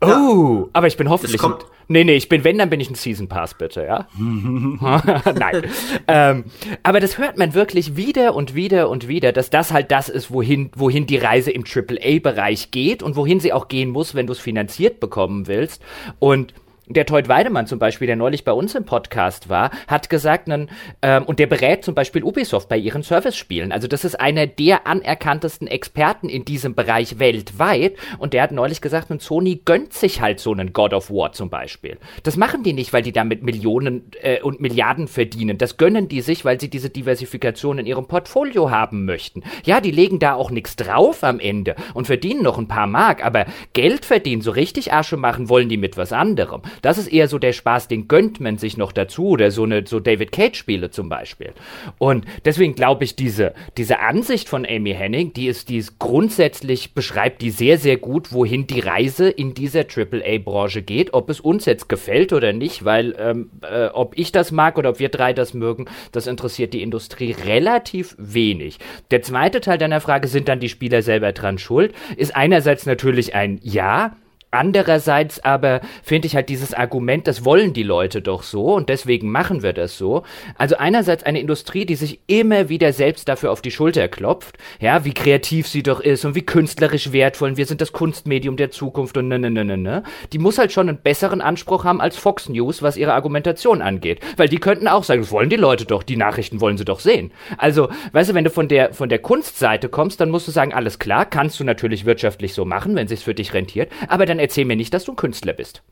Oh, 0.00 0.06
ja. 0.06 0.68
aber 0.72 0.86
ich 0.86 0.96
bin 0.96 1.08
hoffentlich. 1.08 1.40
Kommt, 1.40 1.66
Nee, 1.92 2.04
nee, 2.04 2.14
ich 2.14 2.28
bin, 2.28 2.44
wenn, 2.44 2.56
dann 2.56 2.70
bin 2.70 2.78
ich 2.78 2.88
ein 2.88 2.94
Season 2.94 3.26
Pass, 3.26 3.54
bitte, 3.54 3.82
ja? 3.82 4.06
Nein. 5.34 5.62
ähm, 6.06 6.44
aber 6.84 7.00
das 7.00 7.18
hört 7.18 7.36
man 7.36 7.52
wirklich 7.52 7.96
wieder 7.96 8.36
und 8.36 8.54
wieder 8.54 8.88
und 8.88 9.08
wieder, 9.08 9.32
dass 9.32 9.50
das 9.50 9.72
halt 9.72 9.90
das 9.90 10.08
ist, 10.08 10.32
wohin, 10.32 10.70
wohin 10.76 11.08
die 11.08 11.16
Reise 11.16 11.50
im 11.50 11.64
AAA-Bereich 11.64 12.70
geht 12.70 13.02
und 13.02 13.16
wohin 13.16 13.40
sie 13.40 13.52
auch 13.52 13.66
gehen 13.66 13.90
muss, 13.90 14.14
wenn 14.14 14.28
du 14.28 14.32
es 14.34 14.38
finanziert 14.38 15.00
bekommen 15.00 15.48
willst. 15.48 15.82
Und 16.20 16.54
der 16.90 17.06
Teut 17.06 17.28
Weidemann 17.28 17.66
zum 17.66 17.78
Beispiel, 17.78 18.06
der 18.06 18.16
neulich 18.16 18.44
bei 18.44 18.52
uns 18.52 18.74
im 18.74 18.84
Podcast 18.84 19.48
war, 19.48 19.70
hat 19.86 20.10
gesagt, 20.10 20.48
nen, 20.48 20.68
ähm, 21.02 21.22
und 21.22 21.38
der 21.38 21.46
berät 21.46 21.84
zum 21.84 21.94
Beispiel 21.94 22.24
Ubisoft 22.24 22.68
bei 22.68 22.76
ihren 22.76 23.02
Service-Spielen. 23.02 23.70
Also 23.70 23.86
das 23.86 24.04
ist 24.04 24.20
einer 24.20 24.46
der 24.46 24.86
anerkanntesten 24.86 25.68
Experten 25.68 26.28
in 26.28 26.44
diesem 26.44 26.74
Bereich 26.74 27.18
weltweit. 27.18 27.94
Und 28.18 28.32
der 28.32 28.42
hat 28.42 28.52
neulich 28.52 28.80
gesagt, 28.80 29.10
nun, 29.10 29.20
Sony 29.20 29.62
gönnt 29.64 29.92
sich 29.92 30.20
halt 30.20 30.40
so 30.40 30.52
einen 30.52 30.72
God 30.72 30.92
of 30.92 31.10
War 31.10 31.32
zum 31.32 31.48
Beispiel. 31.48 31.98
Das 32.24 32.36
machen 32.36 32.64
die 32.64 32.72
nicht, 32.72 32.92
weil 32.92 33.02
die 33.02 33.12
damit 33.12 33.42
Millionen 33.42 34.10
äh, 34.22 34.40
und 34.40 34.60
Milliarden 34.60 35.06
verdienen. 35.06 35.58
Das 35.58 35.76
gönnen 35.76 36.08
die 36.08 36.22
sich, 36.22 36.44
weil 36.44 36.60
sie 36.60 36.70
diese 36.70 36.90
Diversifikation 36.90 37.78
in 37.78 37.86
ihrem 37.86 38.08
Portfolio 38.08 38.70
haben 38.70 39.04
möchten. 39.04 39.44
Ja, 39.64 39.80
die 39.80 39.92
legen 39.92 40.18
da 40.18 40.34
auch 40.34 40.50
nichts 40.50 40.74
drauf 40.74 41.22
am 41.22 41.38
Ende 41.38 41.76
und 41.94 42.06
verdienen 42.06 42.42
noch 42.42 42.58
ein 42.58 42.68
paar 42.68 42.88
Mark, 42.88 43.24
aber 43.24 43.46
Geld 43.74 44.04
verdienen, 44.04 44.42
so 44.42 44.50
richtig 44.50 44.92
Asche 44.92 45.16
machen 45.16 45.48
wollen 45.48 45.68
die 45.68 45.76
mit 45.76 45.96
was 45.96 46.12
anderem. 46.12 46.62
Das 46.82 46.98
ist 46.98 47.08
eher 47.08 47.28
so 47.28 47.38
der 47.38 47.52
Spaß, 47.52 47.88
den 47.88 48.08
gönnt 48.08 48.40
man 48.40 48.58
sich 48.58 48.76
noch 48.76 48.92
dazu 48.92 49.28
oder 49.28 49.50
so 49.50 49.64
eine 49.64 49.86
so 49.86 50.00
David 50.00 50.32
Cage 50.32 50.56
Spiele 50.56 50.90
zum 50.90 51.08
Beispiel. 51.08 51.52
Und 51.98 52.24
deswegen 52.44 52.74
glaube 52.74 53.04
ich, 53.04 53.16
diese, 53.16 53.54
diese 53.76 54.00
Ansicht 54.00 54.48
von 54.48 54.66
Amy 54.66 54.94
Henning, 54.94 55.32
die 55.32 55.46
ist, 55.46 55.68
die 55.68 55.78
ist 55.78 55.98
grundsätzlich 55.98 56.94
beschreibt 56.94 57.42
die 57.42 57.50
sehr, 57.50 57.78
sehr 57.78 57.96
gut, 57.96 58.32
wohin 58.32 58.66
die 58.66 58.80
Reise 58.80 59.28
in 59.28 59.54
dieser 59.54 59.80
AAA-Branche 59.80 60.82
geht, 60.82 61.14
ob 61.14 61.30
es 61.30 61.40
uns 61.40 61.64
jetzt 61.64 61.88
gefällt 61.88 62.32
oder 62.32 62.52
nicht, 62.52 62.84
weil 62.84 63.14
ähm, 63.18 63.50
äh, 63.62 63.86
ob 63.88 64.18
ich 64.18 64.32
das 64.32 64.52
mag 64.52 64.78
oder 64.78 64.90
ob 64.90 64.98
wir 64.98 65.08
drei 65.08 65.32
das 65.32 65.54
mögen, 65.54 65.86
das 66.12 66.26
interessiert 66.26 66.72
die 66.74 66.82
Industrie 66.82 67.32
relativ 67.32 68.16
wenig. 68.18 68.78
Der 69.10 69.22
zweite 69.22 69.60
Teil 69.60 69.78
deiner 69.78 70.00
Frage, 70.00 70.28
sind 70.28 70.48
dann 70.48 70.60
die 70.60 70.68
Spieler 70.68 71.02
selber 71.02 71.32
dran 71.32 71.58
schuld, 71.58 71.94
ist 72.16 72.34
einerseits 72.34 72.86
natürlich 72.86 73.34
ein 73.34 73.58
Ja, 73.62 74.16
Andererseits 74.50 75.44
aber 75.44 75.80
finde 76.02 76.26
ich 76.26 76.34
halt 76.34 76.48
dieses 76.48 76.74
Argument, 76.74 77.26
das 77.28 77.44
wollen 77.44 77.72
die 77.72 77.84
Leute 77.84 78.20
doch 78.20 78.42
so 78.42 78.74
und 78.74 78.88
deswegen 78.88 79.30
machen 79.30 79.62
wir 79.62 79.72
das 79.72 79.96
so. 79.96 80.24
Also 80.58 80.76
einerseits 80.76 81.22
eine 81.22 81.40
Industrie, 81.40 81.86
die 81.86 81.94
sich 81.94 82.20
immer 82.26 82.68
wieder 82.68 82.92
selbst 82.92 83.28
dafür 83.28 83.52
auf 83.52 83.62
die 83.62 83.70
Schulter 83.70 84.08
klopft, 84.08 84.58
ja, 84.80 85.04
wie 85.04 85.14
kreativ 85.14 85.68
sie 85.68 85.84
doch 85.84 86.00
ist 86.00 86.24
und 86.24 86.34
wie 86.34 86.42
künstlerisch 86.42 87.12
wertvoll 87.12 87.50
und 87.50 87.56
wir 87.58 87.66
sind 87.66 87.80
das 87.80 87.92
Kunstmedium 87.92 88.56
der 88.56 88.72
Zukunft 88.72 89.16
und 89.16 89.28
ne, 89.28 89.38
ne, 89.38 89.50
ne, 89.50 89.64
ne, 89.64 89.76
ne. 89.76 90.02
Die 90.32 90.38
muss 90.38 90.58
halt 90.58 90.72
schon 90.72 90.88
einen 90.88 90.98
besseren 90.98 91.40
Anspruch 91.40 91.84
haben 91.84 92.00
als 92.00 92.16
Fox 92.16 92.48
News, 92.48 92.82
was 92.82 92.96
ihre 92.96 93.14
Argumentation 93.14 93.82
angeht. 93.82 94.18
Weil 94.36 94.48
die 94.48 94.58
könnten 94.58 94.88
auch 94.88 95.04
sagen, 95.04 95.20
das 95.20 95.30
wollen 95.30 95.50
die 95.50 95.56
Leute 95.56 95.84
doch, 95.84 96.02
die 96.02 96.16
Nachrichten 96.16 96.60
wollen 96.60 96.76
sie 96.76 96.84
doch 96.84 96.98
sehen. 96.98 97.30
Also, 97.56 97.88
weißt 98.12 98.30
du, 98.30 98.34
wenn 98.34 98.44
du 98.44 98.50
von 98.50 98.66
der, 98.66 98.94
von 98.94 99.08
der 99.08 99.20
Kunstseite 99.20 99.88
kommst, 99.88 100.20
dann 100.20 100.30
musst 100.30 100.48
du 100.48 100.52
sagen, 100.52 100.74
alles 100.74 100.98
klar, 100.98 101.24
kannst 101.24 101.60
du 101.60 101.64
natürlich 101.64 102.04
wirtschaftlich 102.04 102.52
so 102.52 102.64
machen, 102.64 102.96
wenn 102.96 103.06
sich's 103.06 103.22
für 103.22 103.34
dich 103.34 103.54
rentiert, 103.54 103.92
aber 104.08 104.26
dann 104.26 104.39
erzähl 104.40 104.64
mir 104.64 104.76
nicht, 104.76 104.92
dass 104.94 105.04
du 105.04 105.12
ein 105.12 105.16
Künstler 105.16 105.52
bist. 105.52 105.82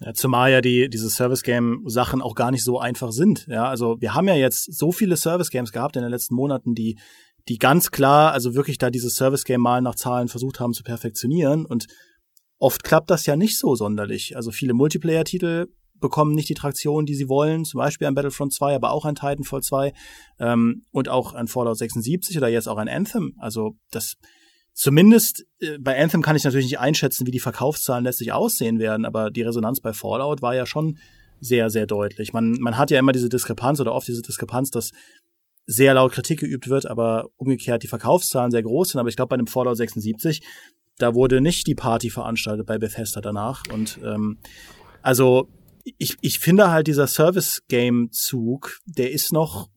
Ja, 0.00 0.12
zumal 0.14 0.52
ja 0.52 0.60
die, 0.60 0.88
diese 0.88 1.10
Service-Game-Sachen 1.10 2.22
auch 2.22 2.34
gar 2.34 2.50
nicht 2.50 2.62
so 2.62 2.78
einfach 2.78 3.10
sind. 3.10 3.46
Ja, 3.48 3.68
also 3.68 3.96
wir 4.00 4.14
haben 4.14 4.28
ja 4.28 4.36
jetzt 4.36 4.72
so 4.72 4.92
viele 4.92 5.16
Service-Games 5.16 5.72
gehabt 5.72 5.96
in 5.96 6.02
den 6.02 6.10
letzten 6.10 6.36
Monaten, 6.36 6.74
die, 6.74 6.98
die 7.48 7.58
ganz 7.58 7.90
klar, 7.90 8.32
also 8.32 8.54
wirklich 8.54 8.78
da 8.78 8.90
dieses 8.90 9.14
Service-Game 9.16 9.60
mal 9.60 9.80
nach 9.80 9.96
Zahlen 9.96 10.28
versucht 10.28 10.60
haben 10.60 10.72
zu 10.72 10.84
perfektionieren 10.84 11.66
und 11.66 11.86
oft 12.58 12.84
klappt 12.84 13.10
das 13.10 13.26
ja 13.26 13.34
nicht 13.34 13.58
so 13.58 13.74
sonderlich. 13.74 14.36
Also 14.36 14.52
viele 14.52 14.74
Multiplayer-Titel 14.74 15.66
bekommen 15.94 16.34
nicht 16.34 16.48
die 16.48 16.54
Traktion, 16.54 17.06
die 17.06 17.14
sie 17.14 17.28
wollen, 17.28 17.64
zum 17.64 17.78
Beispiel 17.78 18.06
an 18.06 18.14
Battlefront 18.14 18.52
2, 18.52 18.76
aber 18.76 18.92
auch 18.92 19.04
an 19.04 19.16
Titanfall 19.16 19.62
2 19.62 19.92
ähm, 20.38 20.84
und 20.92 21.08
auch 21.08 21.34
an 21.34 21.48
Fallout 21.48 21.76
76 21.76 22.36
oder 22.36 22.48
jetzt 22.48 22.68
auch 22.68 22.78
an 22.78 22.88
Anthem. 22.88 23.34
Also 23.38 23.72
das, 23.90 24.14
Zumindest 24.72 25.44
äh, 25.60 25.78
bei 25.78 26.00
Anthem 26.00 26.22
kann 26.22 26.36
ich 26.36 26.44
natürlich 26.44 26.66
nicht 26.66 26.78
einschätzen, 26.78 27.26
wie 27.26 27.32
die 27.32 27.40
Verkaufszahlen 27.40 28.04
letztlich 28.04 28.32
aussehen 28.32 28.78
werden, 28.78 29.04
aber 29.04 29.30
die 29.30 29.42
Resonanz 29.42 29.80
bei 29.80 29.92
Fallout 29.92 30.42
war 30.42 30.54
ja 30.54 30.66
schon 30.66 30.98
sehr, 31.40 31.70
sehr 31.70 31.86
deutlich. 31.86 32.32
Man, 32.32 32.52
man 32.60 32.76
hat 32.76 32.90
ja 32.90 32.98
immer 32.98 33.12
diese 33.12 33.28
Diskrepanz 33.28 33.80
oder 33.80 33.94
oft 33.94 34.08
diese 34.08 34.22
Diskrepanz, 34.22 34.70
dass 34.70 34.92
sehr 35.66 35.94
laut 35.94 36.12
Kritik 36.12 36.40
geübt 36.40 36.68
wird, 36.68 36.86
aber 36.86 37.26
umgekehrt 37.36 37.82
die 37.82 37.88
Verkaufszahlen 37.88 38.50
sehr 38.50 38.62
groß 38.62 38.90
sind. 38.90 39.00
Aber 39.00 39.08
ich 39.08 39.16
glaube, 39.16 39.28
bei 39.28 39.34
einem 39.34 39.46
Fallout 39.46 39.76
76, 39.76 40.42
da 40.96 41.14
wurde 41.14 41.40
nicht 41.40 41.66
die 41.66 41.74
Party 41.74 42.10
veranstaltet 42.10 42.66
bei 42.66 42.78
Bethesda 42.78 43.20
danach. 43.20 43.64
Und 43.72 43.98
ähm, 44.02 44.38
also 45.02 45.48
ich, 45.98 46.16
ich 46.22 46.38
finde 46.38 46.70
halt 46.70 46.86
dieser 46.86 47.06
Service-Game-Zug, 47.06 48.78
der 48.86 49.12
ist 49.12 49.32
noch, 49.32 49.68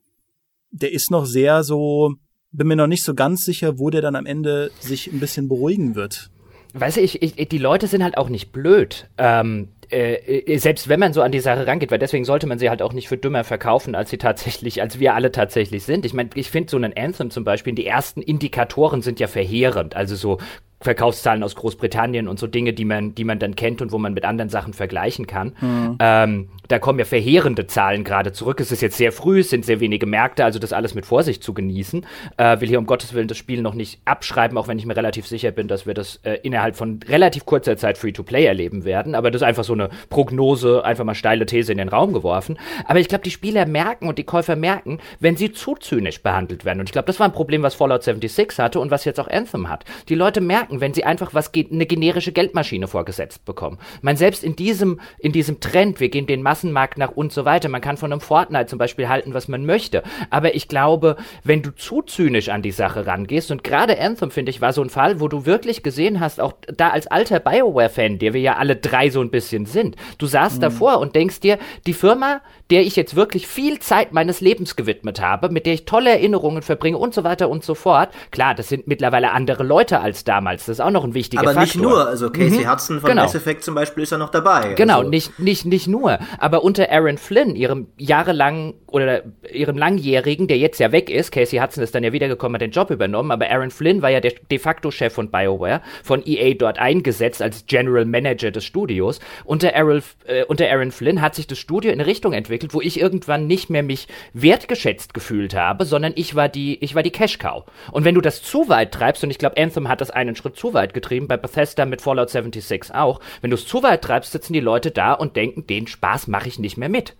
der 0.71 0.93
ist 0.93 1.11
noch 1.11 1.25
sehr 1.25 1.63
so, 1.63 2.15
bin 2.51 2.67
mir 2.67 2.75
noch 2.75 2.87
nicht 2.87 3.03
so 3.03 3.13
ganz 3.13 3.45
sicher, 3.45 3.79
wo 3.79 3.89
der 3.89 4.01
dann 4.01 4.15
am 4.15 4.25
Ende 4.25 4.71
sich 4.79 5.11
ein 5.11 5.19
bisschen 5.19 5.47
beruhigen 5.47 5.95
wird. 5.95 6.29
Weißt 6.73 6.97
du, 6.97 7.01
ich, 7.01 7.21
ich, 7.21 7.49
die 7.49 7.57
Leute 7.57 7.87
sind 7.87 8.03
halt 8.03 8.17
auch 8.17 8.29
nicht 8.29 8.51
blöd. 8.51 9.09
Ähm, 9.17 9.69
äh, 9.91 10.13
äh, 10.13 10.57
selbst 10.57 10.87
wenn 10.87 11.01
man 11.01 11.11
so 11.11 11.21
an 11.21 11.33
die 11.33 11.41
Sache 11.41 11.67
rangeht, 11.67 11.91
weil 11.91 11.99
deswegen 11.99 12.23
sollte 12.23 12.47
man 12.47 12.59
sie 12.59 12.69
halt 12.69 12.81
auch 12.81 12.93
nicht 12.93 13.09
für 13.09 13.17
dümmer 13.17 13.43
verkaufen, 13.43 13.93
als 13.93 14.09
sie 14.09 14.17
tatsächlich, 14.17 14.81
als 14.81 14.99
wir 14.99 15.13
alle 15.13 15.31
tatsächlich 15.31 15.83
sind. 15.83 16.05
Ich 16.05 16.13
meine, 16.13 16.29
ich 16.35 16.49
finde 16.49 16.71
so 16.71 16.77
einen 16.77 16.95
Anthem 16.95 17.29
zum 17.29 17.43
Beispiel, 17.43 17.73
die 17.73 17.85
ersten 17.85 18.21
Indikatoren 18.21 19.01
sind 19.01 19.19
ja 19.19 19.27
verheerend. 19.27 19.95
Also 19.95 20.15
so 20.15 20.37
Verkaufszahlen 20.81 21.43
aus 21.43 21.55
Großbritannien 21.55 22.27
und 22.27 22.39
so 22.39 22.47
Dinge, 22.47 22.73
die 22.73 22.85
man, 22.85 23.15
die 23.15 23.23
man 23.23 23.39
dann 23.39 23.55
kennt 23.55 23.81
und 23.81 23.91
wo 23.91 23.97
man 23.97 24.13
mit 24.13 24.25
anderen 24.25 24.49
Sachen 24.49 24.73
vergleichen 24.73 25.27
kann. 25.27 25.53
Mhm. 25.61 25.97
Ähm, 25.99 26.49
da 26.67 26.79
kommen 26.79 26.99
ja 26.99 27.05
verheerende 27.05 27.67
Zahlen 27.67 28.03
gerade 28.03 28.31
zurück. 28.31 28.59
Es 28.59 28.71
ist 28.71 28.81
jetzt 28.81 28.97
sehr 28.97 29.11
früh, 29.11 29.41
es 29.41 29.49
sind 29.49 29.65
sehr 29.65 29.79
wenige 29.79 30.05
Märkte, 30.05 30.45
also 30.45 30.57
das 30.57 30.71
alles 30.71 30.95
mit 30.95 31.05
Vorsicht 31.05 31.43
zu 31.43 31.53
genießen. 31.53 32.05
Äh, 32.37 32.61
will 32.61 32.69
hier 32.69 32.79
um 32.79 32.85
Gottes 32.85 33.13
Willen 33.13 33.27
das 33.27 33.37
Spiel 33.37 33.61
noch 33.61 33.73
nicht 33.73 33.99
abschreiben, 34.05 34.57
auch 34.57 34.67
wenn 34.67 34.79
ich 34.79 34.85
mir 34.85 34.95
relativ 34.95 35.27
sicher 35.27 35.51
bin, 35.51 35.67
dass 35.67 35.85
wir 35.85 35.93
das 35.93 36.21
äh, 36.23 36.35
innerhalb 36.43 36.75
von 36.75 36.99
relativ 37.07 37.45
kurzer 37.45 37.75
Zeit 37.75 37.97
Free-to-Play 37.97 38.45
erleben 38.45 38.85
werden. 38.85 39.15
Aber 39.15 39.31
das 39.31 39.41
ist 39.41 39.47
einfach 39.47 39.65
so 39.65 39.73
eine 39.73 39.89
Prognose, 40.09 40.83
einfach 40.85 41.03
mal 41.03 41.15
steile 41.15 41.45
These 41.45 41.71
in 41.73 41.77
den 41.77 41.89
Raum 41.89 42.13
geworfen. 42.13 42.57
Aber 42.85 42.99
ich 42.99 43.09
glaube, 43.09 43.23
die 43.23 43.31
Spieler 43.31 43.65
merken 43.65 44.07
und 44.07 44.17
die 44.17 44.23
Käufer 44.23 44.55
merken, 44.55 44.99
wenn 45.19 45.35
sie 45.35 45.51
zu 45.51 45.75
zynisch 45.75 46.23
behandelt 46.23 46.63
werden. 46.63 46.79
Und 46.79 46.87
ich 46.87 46.93
glaube, 46.93 47.07
das 47.07 47.19
war 47.19 47.27
ein 47.27 47.33
Problem, 47.33 47.63
was 47.63 47.75
Fallout 47.75 48.03
76 48.03 48.59
hatte 48.59 48.79
und 48.79 48.91
was 48.91 49.03
jetzt 49.03 49.19
auch 49.19 49.27
Anthem 49.27 49.67
hat. 49.67 49.83
Die 50.07 50.15
Leute 50.15 50.39
merken, 50.39 50.70
wenn 50.79 50.93
sie 50.93 51.03
einfach 51.03 51.33
was 51.33 51.51
eine 51.53 51.85
generische 51.85 52.31
Geldmaschine 52.31 52.87
vorgesetzt 52.87 53.43
bekommen. 53.45 53.79
Man 54.01 54.15
selbst 54.15 54.43
in 54.43 54.55
diesem, 54.55 54.99
in 55.19 55.31
diesem 55.31 55.59
Trend, 55.59 55.99
wir 55.99 56.09
gehen 56.09 56.27
den 56.27 56.41
Massenmarkt 56.41 56.97
nach 56.97 57.11
und 57.11 57.33
so 57.33 57.45
weiter. 57.45 57.67
Man 57.67 57.81
kann 57.81 57.97
von 57.97 58.11
einem 58.11 58.21
Fortnite 58.21 58.67
zum 58.67 58.79
Beispiel 58.79 59.09
halten, 59.09 59.33
was 59.33 59.47
man 59.47 59.65
möchte. 59.65 60.03
Aber 60.29 60.55
ich 60.55 60.67
glaube, 60.67 61.17
wenn 61.43 61.61
du 61.61 61.71
zu 61.71 62.01
zynisch 62.01 62.49
an 62.49 62.61
die 62.61 62.71
Sache 62.71 63.05
rangehst, 63.05 63.51
und 63.51 63.63
gerade 63.63 63.99
Anthem, 63.99 64.31
finde 64.31 64.51
ich, 64.51 64.61
war 64.61 64.71
so 64.71 64.81
ein 64.81 64.89
Fall, 64.89 65.19
wo 65.19 65.27
du 65.27 65.45
wirklich 65.45 65.83
gesehen 65.83 66.19
hast, 66.19 66.39
auch 66.39 66.53
da 66.67 66.89
als 66.89 67.07
alter 67.07 67.39
Bioware-Fan, 67.39 68.19
der 68.19 68.33
wir 68.33 68.41
ja 68.41 68.55
alle 68.57 68.75
drei 68.75 69.09
so 69.09 69.21
ein 69.21 69.31
bisschen 69.31 69.65
sind, 69.65 69.95
du 70.17 70.27
saßt 70.27 70.57
mhm. 70.57 70.61
davor 70.61 70.99
und 70.99 71.15
denkst 71.15 71.39
dir, 71.39 71.57
die 71.85 71.93
Firma, 71.93 72.41
der 72.69 72.81
ich 72.81 72.95
jetzt 72.95 73.15
wirklich 73.15 73.47
viel 73.47 73.79
Zeit 73.79 74.13
meines 74.13 74.41
Lebens 74.41 74.75
gewidmet 74.75 75.21
habe, 75.21 75.49
mit 75.49 75.65
der 75.65 75.73
ich 75.73 75.85
tolle 75.85 76.11
Erinnerungen 76.11 76.61
verbringe 76.61 76.97
und 76.97 77.13
so 77.13 77.23
weiter 77.23 77.49
und 77.49 77.63
so 77.63 77.75
fort. 77.75 78.09
Klar, 78.31 78.55
das 78.55 78.69
sind 78.69 78.87
mittlerweile 78.87 79.31
andere 79.31 79.63
Leute 79.63 79.99
als 79.99 80.23
damals. 80.23 80.60
Das 80.65 80.77
ist 80.77 80.81
auch 80.81 80.91
noch 80.91 81.03
ein 81.03 81.13
wichtiger 81.13 81.41
Aber 81.41 81.53
Faktor. 81.53 81.63
nicht 81.63 81.75
nur. 81.77 82.07
Also 82.07 82.29
Casey 82.29 82.63
mhm. 82.65 82.71
Hudson 82.71 82.99
von 82.99 83.09
genau. 83.09 83.23
Mass 83.23 83.35
Effect 83.35 83.63
zum 83.63 83.75
Beispiel 83.75 84.03
ist 84.03 84.11
ja 84.11 84.17
noch 84.17 84.29
dabei. 84.29 84.73
Genau, 84.73 84.99
also. 84.99 85.09
nicht, 85.09 85.39
nicht, 85.39 85.65
nicht 85.65 85.87
nur. 85.87 86.19
Aber 86.37 86.63
unter 86.63 86.91
Aaron 86.91 87.17
Flynn, 87.17 87.55
ihrem 87.55 87.87
jahrelang 87.97 88.73
oder 88.87 89.23
ihrem 89.51 89.77
langjährigen, 89.77 90.47
der 90.47 90.57
jetzt 90.57 90.79
ja 90.79 90.91
weg 90.91 91.09
ist, 91.09 91.31
Casey 91.31 91.59
Hudson 91.59 91.83
ist 91.83 91.95
dann 91.95 92.03
ja 92.03 92.11
wiedergekommen, 92.11 92.55
hat 92.55 92.61
den 92.61 92.71
Job 92.71 92.89
übernommen, 92.89 93.31
aber 93.31 93.49
Aaron 93.49 93.71
Flynn 93.71 94.01
war 94.01 94.09
ja 94.09 94.19
der 94.19 94.33
de 94.49 94.59
facto 94.59 94.91
Chef 94.91 95.13
von 95.13 95.31
BioWare, 95.31 95.81
von 96.03 96.21
EA 96.25 96.53
dort 96.55 96.79
eingesetzt 96.79 97.41
als 97.41 97.65
General 97.65 98.05
Manager 98.05 98.51
des 98.51 98.65
Studios. 98.65 99.19
Unter 99.45 99.75
Aaron, 99.75 100.03
äh, 100.25 100.43
unter 100.45 100.69
Aaron 100.69 100.91
Flynn 100.91 101.21
hat 101.21 101.35
sich 101.35 101.47
das 101.47 101.57
Studio 101.57 101.91
in 101.91 101.99
eine 101.99 102.07
Richtung 102.07 102.33
entwickelt, 102.33 102.73
wo 102.73 102.81
ich 102.81 102.99
irgendwann 102.99 103.47
nicht 103.47 103.69
mehr 103.69 103.83
mich 103.83 104.07
wertgeschätzt 104.33 105.13
gefühlt 105.13 105.55
habe, 105.55 105.85
sondern 105.85 106.13
ich 106.15 106.35
war 106.35 106.49
die, 106.49 106.83
ich 106.83 106.95
war 106.95 107.03
die 107.03 107.11
Cash 107.11 107.37
Cow. 107.37 107.63
Und 107.91 108.05
wenn 108.05 108.15
du 108.15 108.21
das 108.21 108.43
zu 108.43 108.69
weit 108.69 108.91
treibst, 108.91 109.23
und 109.23 109.31
ich 109.31 109.37
glaube, 109.37 109.57
Anthem 109.57 109.87
hat 109.87 110.01
das 110.01 110.11
einen 110.11 110.35
Schritt 110.35 110.50
zu 110.53 110.73
weit 110.73 110.93
getrieben, 110.93 111.27
bei 111.27 111.37
Bethesda 111.37 111.85
mit 111.85 112.01
Fallout 112.01 112.29
76 112.29 112.93
auch, 112.93 113.19
wenn 113.41 113.49
du 113.49 113.55
es 113.55 113.67
zu 113.67 113.83
weit 113.83 114.03
treibst, 114.03 114.31
sitzen 114.31 114.53
die 114.53 114.59
Leute 114.59 114.91
da 114.91 115.13
und 115.13 115.35
denken, 115.35 115.67
den 115.67 115.87
Spaß 115.87 116.27
mache 116.27 116.47
ich 116.47 116.59
nicht 116.59 116.77
mehr 116.77 116.89
mit. 116.89 117.15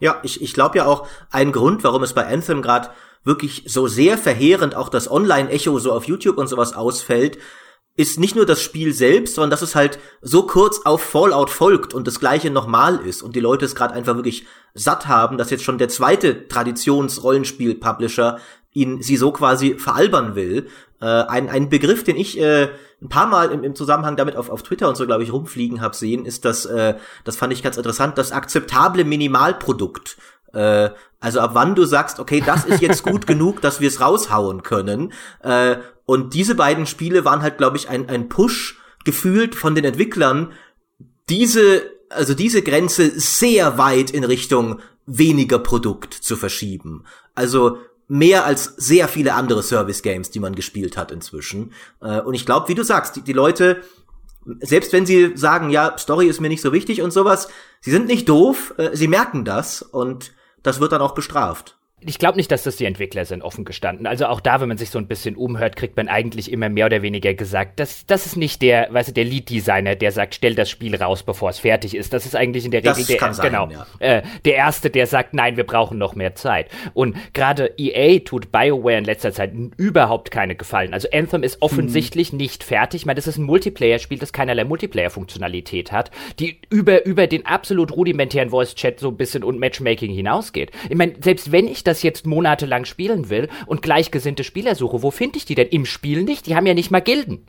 Ja, 0.00 0.20
ich, 0.22 0.42
ich 0.42 0.52
glaube 0.52 0.78
ja 0.78 0.86
auch, 0.86 1.06
ein 1.30 1.52
Grund, 1.52 1.84
warum 1.84 2.02
es 2.02 2.12
bei 2.12 2.26
Anthem 2.26 2.62
gerade 2.62 2.90
wirklich 3.24 3.64
so 3.66 3.86
sehr 3.86 4.18
verheerend 4.18 4.74
auch 4.74 4.88
das 4.88 5.10
Online-Echo 5.10 5.78
so 5.78 5.92
auf 5.92 6.04
YouTube 6.04 6.38
und 6.38 6.48
sowas 6.48 6.74
ausfällt, 6.74 7.38
ist 7.94 8.18
nicht 8.18 8.34
nur 8.34 8.46
das 8.46 8.62
Spiel 8.62 8.94
selbst, 8.94 9.34
sondern 9.34 9.50
dass 9.50 9.62
es 9.62 9.74
halt 9.74 9.98
so 10.22 10.46
kurz 10.46 10.80
auf 10.84 11.02
Fallout 11.02 11.50
folgt 11.50 11.92
und 11.92 12.06
das 12.06 12.20
gleiche 12.20 12.50
nochmal 12.50 12.96
ist 12.96 13.22
und 13.22 13.36
die 13.36 13.40
Leute 13.40 13.66
es 13.66 13.74
gerade 13.74 13.94
einfach 13.94 14.16
wirklich 14.16 14.46
satt 14.74 15.08
haben, 15.08 15.36
dass 15.36 15.50
jetzt 15.50 15.64
schon 15.64 15.76
der 15.76 15.90
zweite 15.90 16.48
Traditions-Rollenspiel-Publisher 16.48 18.38
ihn 18.72 19.02
sie 19.02 19.16
so 19.16 19.32
quasi 19.32 19.74
veralbern 19.78 20.34
will. 20.34 20.68
Äh, 21.02 21.24
ein, 21.24 21.48
ein 21.48 21.68
Begriff, 21.68 22.04
den 22.04 22.16
ich 22.16 22.40
äh, 22.40 22.68
ein 23.02 23.08
paar 23.08 23.26
Mal 23.26 23.50
im, 23.50 23.64
im 23.64 23.74
Zusammenhang 23.74 24.16
damit 24.16 24.36
auf, 24.36 24.48
auf 24.48 24.62
Twitter 24.62 24.88
und 24.88 24.96
so, 24.96 25.04
glaube 25.04 25.24
ich, 25.24 25.32
rumfliegen 25.32 25.80
habe 25.80 25.96
sehen, 25.96 26.24
ist 26.24 26.44
das, 26.44 26.64
äh, 26.64 26.94
das 27.24 27.36
fand 27.36 27.52
ich 27.52 27.62
ganz 27.62 27.76
interessant, 27.76 28.16
das 28.18 28.30
akzeptable 28.30 29.04
Minimalprodukt. 29.04 30.16
Äh, 30.52 30.90
also 31.18 31.40
ab 31.40 31.50
wann 31.54 31.74
du 31.74 31.84
sagst, 31.86 32.20
okay, 32.20 32.40
das 32.44 32.64
ist 32.64 32.80
jetzt 32.80 33.02
gut 33.02 33.26
genug, 33.26 33.60
dass 33.60 33.80
wir 33.80 33.88
es 33.88 34.00
raushauen 34.00 34.62
können. 34.62 35.12
Äh, 35.42 35.78
und 36.06 36.34
diese 36.34 36.54
beiden 36.54 36.86
Spiele 36.86 37.24
waren 37.24 37.42
halt, 37.42 37.58
glaube 37.58 37.76
ich, 37.76 37.88
ein, 37.88 38.08
ein 38.08 38.28
Push 38.28 38.78
gefühlt 39.04 39.56
von 39.56 39.74
den 39.74 39.84
Entwicklern, 39.84 40.52
diese, 41.28 41.82
also 42.10 42.34
diese 42.34 42.62
Grenze 42.62 43.10
sehr 43.18 43.76
weit 43.76 44.10
in 44.10 44.22
Richtung 44.22 44.80
weniger 45.06 45.58
Produkt 45.58 46.14
zu 46.14 46.36
verschieben. 46.36 47.04
Also 47.34 47.78
mehr 48.12 48.44
als 48.44 48.64
sehr 48.76 49.08
viele 49.08 49.32
andere 49.32 49.62
Service 49.62 50.02
Games, 50.02 50.30
die 50.30 50.38
man 50.38 50.54
gespielt 50.54 50.98
hat 50.98 51.10
inzwischen. 51.10 51.72
Äh, 52.02 52.20
und 52.20 52.34
ich 52.34 52.44
glaube, 52.44 52.68
wie 52.68 52.74
du 52.74 52.84
sagst, 52.84 53.16
die, 53.16 53.22
die 53.22 53.32
Leute, 53.32 53.82
selbst 54.60 54.92
wenn 54.92 55.06
sie 55.06 55.34
sagen, 55.34 55.70
ja, 55.70 55.96
Story 55.96 56.26
ist 56.26 56.38
mir 56.38 56.50
nicht 56.50 56.60
so 56.60 56.74
wichtig 56.74 57.00
und 57.00 57.10
sowas, 57.10 57.48
sie 57.80 57.90
sind 57.90 58.08
nicht 58.08 58.28
doof, 58.28 58.74
äh, 58.76 58.90
sie 58.92 59.08
merken 59.08 59.46
das 59.46 59.80
und 59.80 60.34
das 60.62 60.78
wird 60.78 60.92
dann 60.92 61.00
auch 61.00 61.14
bestraft 61.14 61.78
ich 62.04 62.18
glaube 62.18 62.36
nicht, 62.36 62.50
dass 62.50 62.62
das 62.62 62.76
die 62.76 62.84
Entwickler 62.84 63.24
sind, 63.24 63.42
offen 63.42 63.64
gestanden. 63.64 64.06
Also 64.06 64.26
auch 64.26 64.40
da, 64.40 64.60
wenn 64.60 64.68
man 64.68 64.78
sich 64.78 64.90
so 64.90 64.98
ein 64.98 65.06
bisschen 65.06 65.36
umhört, 65.36 65.76
kriegt 65.76 65.96
man 65.96 66.08
eigentlich 66.08 66.50
immer 66.50 66.68
mehr 66.68 66.86
oder 66.86 67.02
weniger 67.02 67.34
gesagt, 67.34 67.80
das, 67.80 68.06
das 68.06 68.26
ist 68.26 68.36
nicht 68.36 68.62
der, 68.62 68.88
weißt 68.92 69.10
du, 69.10 69.12
der 69.12 69.24
Lead-Designer, 69.24 69.96
der 69.96 70.12
sagt, 70.12 70.34
stell 70.34 70.54
das 70.54 70.70
Spiel 70.70 70.94
raus, 70.96 71.22
bevor 71.22 71.50
es 71.50 71.58
fertig 71.58 71.94
ist. 71.94 72.12
Das 72.12 72.26
ist 72.26 72.36
eigentlich 72.36 72.64
in 72.64 72.70
der 72.70 72.84
Regel 72.84 73.04
der, 73.04 73.32
sein, 73.32 73.50
genau, 73.50 73.68
ja. 73.68 73.86
äh, 73.98 74.22
der 74.44 74.54
Erste, 74.54 74.90
der 74.90 75.06
sagt, 75.06 75.34
nein, 75.34 75.56
wir 75.56 75.64
brauchen 75.64 75.98
noch 75.98 76.14
mehr 76.14 76.34
Zeit. 76.34 76.68
Und 76.94 77.16
gerade 77.32 77.72
EA 77.76 78.20
tut 78.20 78.52
BioWare 78.52 78.98
in 78.98 79.04
letzter 79.04 79.32
Zeit 79.32 79.52
überhaupt 79.76 80.30
keine 80.30 80.56
Gefallen. 80.56 80.94
Also 80.94 81.08
Anthem 81.12 81.42
ist 81.42 81.62
offensichtlich 81.62 82.32
mhm. 82.32 82.38
nicht 82.38 82.64
fertig. 82.64 83.02
Ich 83.02 83.06
meine, 83.06 83.16
das 83.16 83.26
ist 83.26 83.38
ein 83.38 83.44
Multiplayer-Spiel, 83.44 84.18
das 84.18 84.32
keinerlei 84.32 84.64
Multiplayer-Funktionalität 84.64 85.92
hat, 85.92 86.10
die 86.38 86.58
über, 86.70 87.04
über 87.04 87.26
den 87.26 87.46
absolut 87.46 87.92
rudimentären 87.92 88.50
Voice-Chat 88.50 89.00
so 89.00 89.08
ein 89.08 89.16
bisschen 89.16 89.44
und 89.44 89.58
Matchmaking 89.58 90.12
hinausgeht. 90.12 90.70
Ich 90.88 90.96
meine, 90.96 91.14
selbst 91.20 91.52
wenn 91.52 91.68
ich 91.68 91.84
das 91.84 91.91
das 91.92 92.02
jetzt 92.02 92.26
monatelang 92.26 92.84
spielen 92.86 93.28
will 93.28 93.48
und 93.66 93.82
gleichgesinnte 93.82 94.44
Spieler 94.44 94.74
suche, 94.74 95.02
wo 95.02 95.10
finde 95.10 95.36
ich 95.36 95.44
die 95.44 95.54
denn? 95.54 95.68
Im 95.68 95.84
Spiel 95.84 96.22
nicht? 96.22 96.46
Die 96.46 96.56
haben 96.56 96.66
ja 96.66 96.74
nicht 96.74 96.90
mal 96.90 97.00
Gilden. 97.00 97.46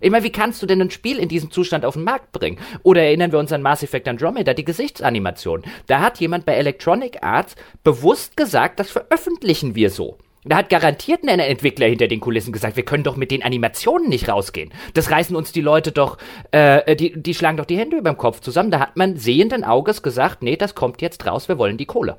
Ich 0.00 0.10
meine, 0.10 0.24
wie 0.24 0.32
kannst 0.32 0.60
du 0.60 0.66
denn 0.66 0.82
ein 0.82 0.90
Spiel 0.90 1.18
in 1.18 1.28
diesem 1.28 1.50
Zustand 1.50 1.84
auf 1.84 1.94
den 1.94 2.04
Markt 2.04 2.32
bringen? 2.32 2.58
Oder 2.82 3.02
erinnern 3.02 3.32
wir 3.32 3.38
uns 3.38 3.52
an 3.52 3.62
Mass 3.62 3.82
Effect 3.82 4.08
Andromeda, 4.08 4.52
die 4.52 4.64
Gesichtsanimation. 4.64 5.62
Da 5.86 6.00
hat 6.00 6.18
jemand 6.18 6.44
bei 6.44 6.54
Electronic 6.54 7.22
Arts 7.22 7.56
bewusst 7.82 8.36
gesagt, 8.36 8.78
das 8.78 8.90
veröffentlichen 8.90 9.74
wir 9.74 9.90
so. 9.90 10.18
Da 10.44 10.58
hat 10.58 10.68
garantiert 10.68 11.26
ein 11.26 11.40
Entwickler 11.40 11.86
hinter 11.86 12.08
den 12.08 12.20
Kulissen 12.20 12.52
gesagt, 12.52 12.76
wir 12.76 12.84
können 12.84 13.02
doch 13.02 13.16
mit 13.16 13.30
den 13.30 13.42
Animationen 13.42 14.08
nicht 14.08 14.28
rausgehen. 14.28 14.72
Das 14.94 15.10
reißen 15.10 15.34
uns 15.34 15.50
die 15.50 15.60
Leute 15.60 15.92
doch, 15.92 16.18
äh, 16.52 16.94
die, 16.94 17.20
die 17.20 17.34
schlagen 17.34 17.56
doch 17.56 17.64
die 17.64 17.78
Hände 17.78 17.96
über 17.96 18.12
dem 18.12 18.18
Kopf 18.18 18.40
zusammen. 18.40 18.70
Da 18.70 18.80
hat 18.80 18.96
man 18.96 19.16
sehenden 19.16 19.64
Auges 19.64 20.02
gesagt, 20.02 20.42
nee, 20.42 20.56
das 20.56 20.74
kommt 20.74 21.02
jetzt 21.02 21.26
raus, 21.26 21.48
wir 21.48 21.58
wollen 21.58 21.78
die 21.78 21.86
Kohle. 21.86 22.18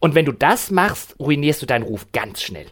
Und 0.00 0.14
wenn 0.14 0.24
du 0.24 0.32
das 0.32 0.70
machst, 0.70 1.16
ruinierst 1.18 1.62
du 1.62 1.66
deinen 1.66 1.84
Ruf 1.84 2.10
ganz 2.12 2.42
schnell. 2.42 2.66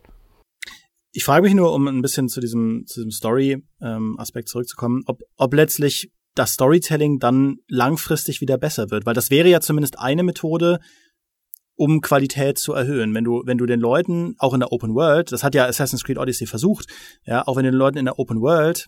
Ich 1.13 1.25
frage 1.25 1.43
mich 1.43 1.55
nur, 1.55 1.73
um 1.73 1.89
ein 1.89 2.03
bisschen 2.03 2.29
zu 2.29 2.41
diesem, 2.41 2.85
zu 2.87 3.01
diesem 3.01 3.11
Story-Aspekt 3.11 4.49
ähm, 4.49 4.51
zurückzukommen, 4.51 5.03
ob, 5.07 5.23
ob 5.37 5.55
letztlich 5.55 6.11
das 6.35 6.53
Storytelling 6.53 7.19
dann 7.19 7.57
langfristig 7.69 8.41
wieder 8.41 8.57
besser 8.57 8.91
wird, 8.91 9.07
weil 9.07 9.15
das 9.15 9.31
wäre 9.31 9.49
ja 9.49 9.61
zumindest 9.61 9.99
eine 9.99 10.23
Methode, 10.23 10.79
um 11.75 12.01
Qualität 12.01 12.59
zu 12.59 12.75
erhöhen. 12.75 13.15
Wenn 13.15 13.25
du, 13.25 13.43
wenn 13.47 13.59
du 13.59 13.67
den 13.67 13.81
Leuten 13.81 14.35
auch 14.39 14.55
in 14.55 14.61
der 14.61 14.71
Open 14.71 14.95
World, 14.95 15.33
das 15.33 15.43
hat 15.43 15.55
ja 15.55 15.67
Assassin's 15.67 16.05
Creed 16.05 16.19
Odyssey 16.19 16.47
versucht, 16.47 16.87
ja, 17.25 17.47
auch 17.47 17.57
wenn 17.57 17.65
du 17.65 17.71
den 17.71 17.79
Leuten 17.79 17.99
in 17.99 18.05
der 18.05 18.19
Open 18.19 18.41
World 18.41 18.87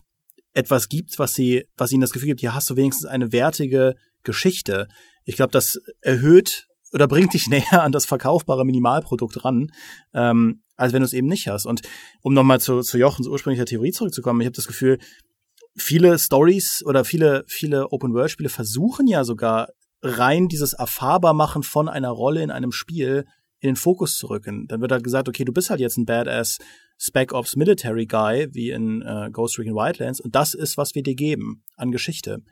etwas 0.53 0.87
gibt, 0.87 1.17
was 1.19 1.33
sie, 1.33 1.65
was 1.75 1.91
ihnen 1.91 2.01
das 2.01 2.11
Gefühl 2.11 2.29
gibt, 2.29 2.41
hier 2.41 2.53
hast 2.53 2.69
du 2.69 2.75
wenigstens 2.75 3.05
eine 3.05 3.31
wertige 3.31 3.95
Geschichte. 4.23 4.87
Ich 5.25 5.35
glaube, 5.35 5.51
das 5.51 5.79
erhöht 6.01 6.67
oder 6.93 7.07
bringt 7.07 7.33
dich 7.33 7.47
näher 7.49 7.83
an 7.83 7.91
das 7.91 8.05
verkaufbare 8.05 8.65
Minimalprodukt 8.65 9.43
ran, 9.43 9.71
ähm, 10.13 10.61
als 10.75 10.93
wenn 10.93 11.01
du 11.01 11.05
es 11.05 11.13
eben 11.13 11.27
nicht 11.27 11.47
hast. 11.47 11.65
Und 11.65 11.81
um 12.21 12.33
nochmal 12.33 12.59
zu, 12.59 12.81
zu 12.81 12.97
Jochens 12.97 13.27
ursprünglicher 13.27 13.65
Theorie 13.65 13.91
zurückzukommen, 13.91 14.41
ich 14.41 14.47
habe 14.47 14.55
das 14.55 14.67
Gefühl, 14.67 14.99
viele 15.75 16.17
Stories 16.19 16.83
oder 16.85 17.03
viele, 17.03 17.43
viele 17.47 17.91
Open-World-Spiele 17.91 18.49
versuchen 18.49 19.07
ja 19.07 19.23
sogar 19.23 19.69
rein 20.01 20.47
dieses 20.47 20.73
Erfahrbarmachen 20.73 21.63
von 21.63 21.89
einer 21.89 22.09
Rolle 22.09 22.43
in 22.43 22.51
einem 22.51 22.71
Spiel 22.71 23.25
in 23.59 23.69
den 23.69 23.75
Fokus 23.77 24.17
zu 24.17 24.27
rücken. 24.27 24.67
Dann 24.67 24.81
wird 24.81 24.91
halt 24.91 25.05
gesagt, 25.05 25.29
okay, 25.29 25.45
du 25.45 25.53
bist 25.53 25.69
halt 25.69 25.79
jetzt 25.79 25.97
ein 25.97 26.05
Badass 26.05 26.57
Spec 26.97 27.33
Ops 27.33 27.55
Military 27.55 28.05
Guy, 28.05 28.49
wie 28.51 28.71
in 28.71 29.01
äh, 29.01 29.29
Ghost 29.31 29.57
Recon 29.57 29.73
Wildlands, 29.73 30.19
und 30.19 30.35
das 30.35 30.53
ist, 30.53 30.77
was 30.77 30.95
wir 30.95 31.03
dir 31.03 31.15
geben 31.15 31.63
an 31.77 31.91
Geschichte. 31.91 32.43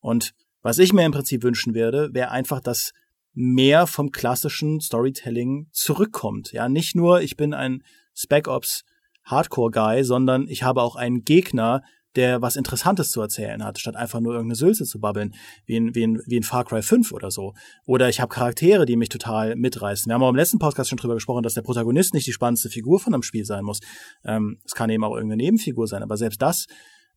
Und 0.00 0.34
was 0.62 0.78
ich 0.78 0.92
mir 0.92 1.04
im 1.06 1.12
Prinzip 1.12 1.42
wünschen 1.42 1.74
würde, 1.74 2.10
wäre 2.12 2.30
einfach, 2.30 2.60
dass 2.60 2.92
mehr 3.38 3.86
vom 3.86 4.10
klassischen 4.10 4.80
Storytelling 4.80 5.68
zurückkommt. 5.70 6.50
Ja, 6.50 6.68
nicht 6.68 6.96
nur 6.96 7.20
ich 7.20 7.36
bin 7.36 7.54
ein 7.54 7.84
Spec 8.12 8.48
Ops 8.48 8.84
Hardcore 9.22 9.70
Guy, 9.70 10.02
sondern 10.02 10.48
ich 10.48 10.64
habe 10.64 10.82
auch 10.82 10.96
einen 10.96 11.22
Gegner, 11.22 11.82
der 12.16 12.42
was 12.42 12.56
Interessantes 12.56 13.12
zu 13.12 13.20
erzählen 13.20 13.62
hat, 13.62 13.78
statt 13.78 13.94
einfach 13.94 14.18
nur 14.18 14.32
irgendeine 14.32 14.56
Sülze 14.56 14.84
zu 14.86 14.98
babbeln, 14.98 15.34
wie 15.66 15.76
in, 15.76 15.94
wie 15.94 16.02
in, 16.02 16.20
wie 16.26 16.36
in 16.36 16.42
Far 16.42 16.64
Cry 16.64 16.82
5 16.82 17.12
oder 17.12 17.30
so. 17.30 17.54
Oder 17.86 18.08
ich 18.08 18.20
habe 18.20 18.34
Charaktere, 18.34 18.86
die 18.86 18.96
mich 18.96 19.08
total 19.08 19.54
mitreißen. 19.54 20.10
Wir 20.10 20.14
haben 20.14 20.22
auch 20.24 20.30
im 20.30 20.36
letzten 20.36 20.58
Podcast 20.58 20.90
schon 20.90 20.98
drüber 20.98 21.14
gesprochen, 21.14 21.44
dass 21.44 21.54
der 21.54 21.62
Protagonist 21.62 22.14
nicht 22.14 22.26
die 22.26 22.32
spannendste 22.32 22.70
Figur 22.70 22.98
von 22.98 23.14
einem 23.14 23.22
Spiel 23.22 23.44
sein 23.44 23.62
muss. 23.62 23.78
Ähm, 24.24 24.58
es 24.64 24.72
kann 24.72 24.90
eben 24.90 25.04
auch 25.04 25.14
irgendeine 25.14 25.44
Nebenfigur 25.44 25.86
sein, 25.86 26.02
aber 26.02 26.16
selbst 26.16 26.42
das 26.42 26.66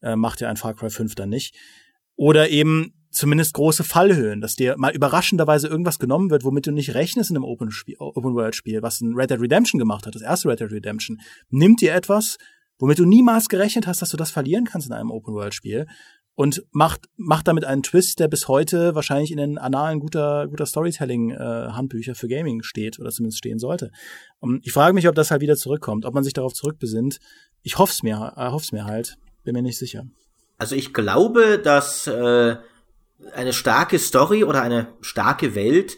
äh, 0.03 0.15
macht 0.15 0.39
ja 0.39 0.49
ein 0.49 0.57
Far 0.57 0.75
Cry 0.75 0.91
5 0.91 1.15
dann 1.15 1.29
nicht. 1.29 1.55
Oder 2.15 2.49
eben 2.49 2.93
zumindest 3.11 3.53
große 3.53 3.83
Fallhöhen, 3.83 4.41
dass 4.41 4.55
dir 4.55 4.75
mal 4.77 4.93
überraschenderweise 4.93 5.67
irgendwas 5.67 5.99
genommen 5.99 6.29
wird, 6.29 6.43
womit 6.43 6.67
du 6.67 6.71
nicht 6.71 6.93
rechnest 6.93 7.29
in 7.29 7.35
einem 7.35 7.45
Open-World-Spiel, 7.45 8.81
was 8.81 9.01
ein 9.01 9.15
Red 9.15 9.29
Dead 9.29 9.39
Redemption 9.39 9.79
gemacht 9.79 10.05
hat, 10.05 10.15
das 10.15 10.21
erste 10.21 10.49
Red 10.49 10.61
Dead 10.61 10.71
Redemption. 10.71 11.19
Nimmt 11.49 11.81
dir 11.81 11.93
etwas, 11.93 12.37
womit 12.79 12.99
du 12.99 13.05
niemals 13.05 13.49
gerechnet 13.49 13.85
hast, 13.85 14.01
dass 14.01 14.09
du 14.09 14.17
das 14.17 14.31
verlieren 14.31 14.65
kannst 14.65 14.87
in 14.87 14.93
einem 14.93 15.11
Open-World-Spiel 15.11 15.87
und 16.35 16.63
macht, 16.71 17.09
macht 17.17 17.47
damit 17.47 17.65
einen 17.65 17.83
Twist, 17.83 18.19
der 18.19 18.27
bis 18.27 18.47
heute 18.47 18.95
wahrscheinlich 18.95 19.31
in 19.31 19.37
den 19.37 19.57
Annalen 19.57 19.99
guter, 19.99 20.47
guter 20.47 20.65
Storytelling-Handbücher 20.65 22.13
äh, 22.13 22.15
für 22.15 22.27
Gaming 22.27 22.63
steht 22.63 22.99
oder 22.99 23.11
zumindest 23.11 23.39
stehen 23.39 23.59
sollte. 23.59 23.91
Und 24.39 24.65
ich 24.65 24.71
frage 24.71 24.93
mich, 24.93 25.07
ob 25.07 25.15
das 25.15 25.31
halt 25.31 25.41
wieder 25.41 25.55
zurückkommt, 25.55 26.05
ob 26.05 26.13
man 26.13 26.23
sich 26.23 26.33
darauf 26.33 26.53
zurückbesinnt. 26.53 27.19
Ich 27.61 27.77
hoffe 27.77 27.91
es 27.91 28.03
mir, 28.03 28.33
äh, 28.37 28.49
hoff's 28.49 28.71
mir 28.71 28.85
halt, 28.85 29.17
bin 29.43 29.53
mir 29.53 29.61
nicht 29.61 29.77
sicher. 29.77 30.05
Also 30.57 30.75
ich 30.75 30.93
glaube, 30.93 31.59
dass 31.59 32.07
äh, 32.07 32.55
eine 33.33 33.53
starke 33.53 33.99
Story 33.99 34.43
oder 34.43 34.61
eine 34.61 34.87
starke 35.01 35.55
Welt 35.55 35.97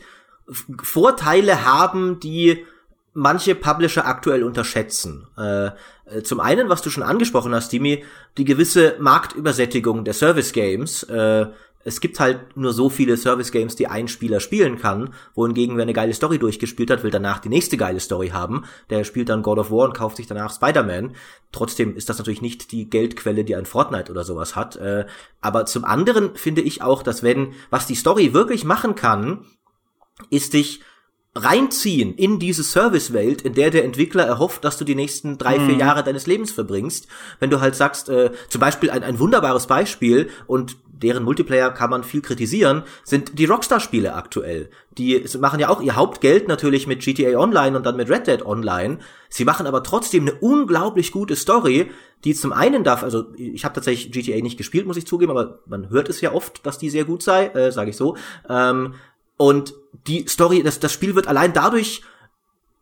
Vorteile 0.82 1.65
haben, 1.65 2.19
die 2.19 2.65
manche 3.13 3.55
Publisher 3.55 4.05
aktuell 4.05 4.43
unterschätzen. 4.43 5.28
Äh, 5.38 5.67
äh, 5.67 6.24
zum 6.24 6.39
einen, 6.39 6.69
was 6.69 6.82
du 6.82 6.89
schon 6.89 7.03
angesprochen 7.03 7.53
hast, 7.53 7.71
Dimi, 7.71 8.03
die 8.38 8.45
gewisse 8.45 8.95
Marktübersättigung 8.99 10.03
der 10.03 10.13
Service 10.13 10.51
Games. 10.51 11.03
Äh, 11.03 11.47
es 11.84 12.00
gibt 12.00 12.20
halt 12.20 12.56
nur 12.56 12.74
so 12.74 12.90
viele 12.90 13.18
Service 13.18 13.52
Games, 13.52 13.76
die 13.76 13.88
ein 13.88 14.08
Spieler 14.08 14.40
spielen 14.40 14.78
kann, 14.80 15.14
wohingegen 15.36 15.76
wer 15.76 15.84
eine 15.84 15.94
geile 15.94 16.14
Story 16.14 16.40
durchgespielt 16.40 16.90
hat, 16.90 17.04
will 17.04 17.12
danach 17.12 17.40
die 17.40 17.50
nächste 17.50 17.78
geile 17.78 18.00
Story 18.00 18.30
haben. 18.30 18.66
Der 18.90 19.04
spielt 19.04 19.30
dann 19.30 19.44
God 19.44 19.60
of 19.60 19.72
War 19.72 19.86
und 19.86 19.94
kauft 19.94 20.18
sich 20.18 20.28
danach 20.28 20.54
Spider-Man. 20.54 21.16
Trotzdem 21.52 21.96
ist 21.96 22.10
das 22.10 22.18
natürlich 22.18 22.42
nicht 22.42 22.72
die 22.72 22.90
Geldquelle, 22.90 23.44
die 23.44 23.56
ein 23.56 23.66
Fortnite 23.66 24.12
oder 24.12 24.24
sowas 24.24 24.56
hat. 24.56 24.76
Äh, 24.78 25.06
aber 25.42 25.66
zum 25.66 25.84
anderen 25.86 26.36
finde 26.36 26.62
ich 26.62 26.82
auch, 26.82 27.04
dass 27.04 27.24
wenn, 27.24 27.54
was 27.70 27.86
die 27.86 27.96
Story 27.96 28.34
wirklich 28.34 28.64
machen 28.64 28.96
kann, 28.96 29.46
ist 30.30 30.54
dich 30.54 30.82
reinziehen 31.36 32.14
in 32.16 32.38
diese 32.38 32.64
Servicewelt, 32.64 33.42
in 33.42 33.54
der 33.54 33.72
der 33.72 33.86
Entwickler 33.86 34.24
erhofft, 34.24 34.64
dass 34.64 34.78
du 34.78 34.86
die 34.86 34.96
nächsten 34.96 35.38
drei, 35.38 35.56
vier 35.56 35.74
mhm. 35.74 35.80
Jahre 35.80 36.04
deines 36.04 36.28
Lebens 36.28 36.52
verbringst. 36.52 37.08
Wenn 37.40 37.50
du 37.50 37.60
halt 37.60 37.76
sagst, 37.76 38.10
äh, 38.10 38.32
zum 38.50 38.62
Beispiel 38.62 38.92
ein, 38.92 39.04
ein 39.04 39.20
wunderbares 39.20 39.68
Beispiel 39.68 40.30
und 40.46 40.78
deren 41.04 41.24
Multiplayer 41.24 41.72
kann 41.72 41.90
man 41.90 42.04
viel 42.04 42.22
kritisieren, 42.22 42.84
sind 43.04 43.38
die 43.38 43.46
Rockstar-Spiele 43.46 44.14
aktuell. 44.14 44.70
Die 44.98 45.26
machen 45.40 45.60
ja 45.60 45.70
auch 45.70 45.82
ihr 45.82 45.96
Hauptgeld 45.96 46.48
natürlich 46.48 46.88
mit 46.88 47.02
GTA 47.02 47.38
Online 47.38 47.76
und 47.76 47.86
dann 47.86 47.98
mit 47.98 48.10
Red 48.10 48.28
Dead 48.28 48.46
Online. 48.46 49.00
Sie 49.28 49.44
machen 49.44 49.68
aber 49.68 49.84
trotzdem 49.84 50.28
eine 50.28 50.34
unglaublich 50.36 51.12
gute 51.12 51.36
Story, 51.36 51.90
die 52.24 52.36
zum 52.36 52.54
einen 52.54 52.84
darf, 52.84 53.04
also 53.04 53.26
ich 53.36 53.66
habe 53.66 53.76
tatsächlich 53.76 54.12
GTA 54.12 54.42
nicht 54.42 54.58
gespielt, 54.58 54.86
muss 54.86 54.98
ich 54.98 55.06
zugeben, 55.06 55.32
aber 55.32 55.60
man 55.66 55.90
hört 55.90 56.10
es 56.10 56.22
ja 56.22 56.32
oft, 56.32 56.66
dass 56.66 56.78
die 56.78 56.90
sehr 56.90 57.06
gut 57.06 57.22
sei, 57.22 57.48
äh, 57.48 57.72
sage 57.72 57.90
ich 57.90 57.98
so. 57.98 58.16
Ähm, 58.48 58.94
und 59.38 59.74
die 60.08 60.28
Story, 60.28 60.64
das, 60.64 60.80
das 60.80 60.94
Spiel 60.94 61.16
wird 61.16 61.28
allein 61.28 61.54
dadurch 61.54 62.02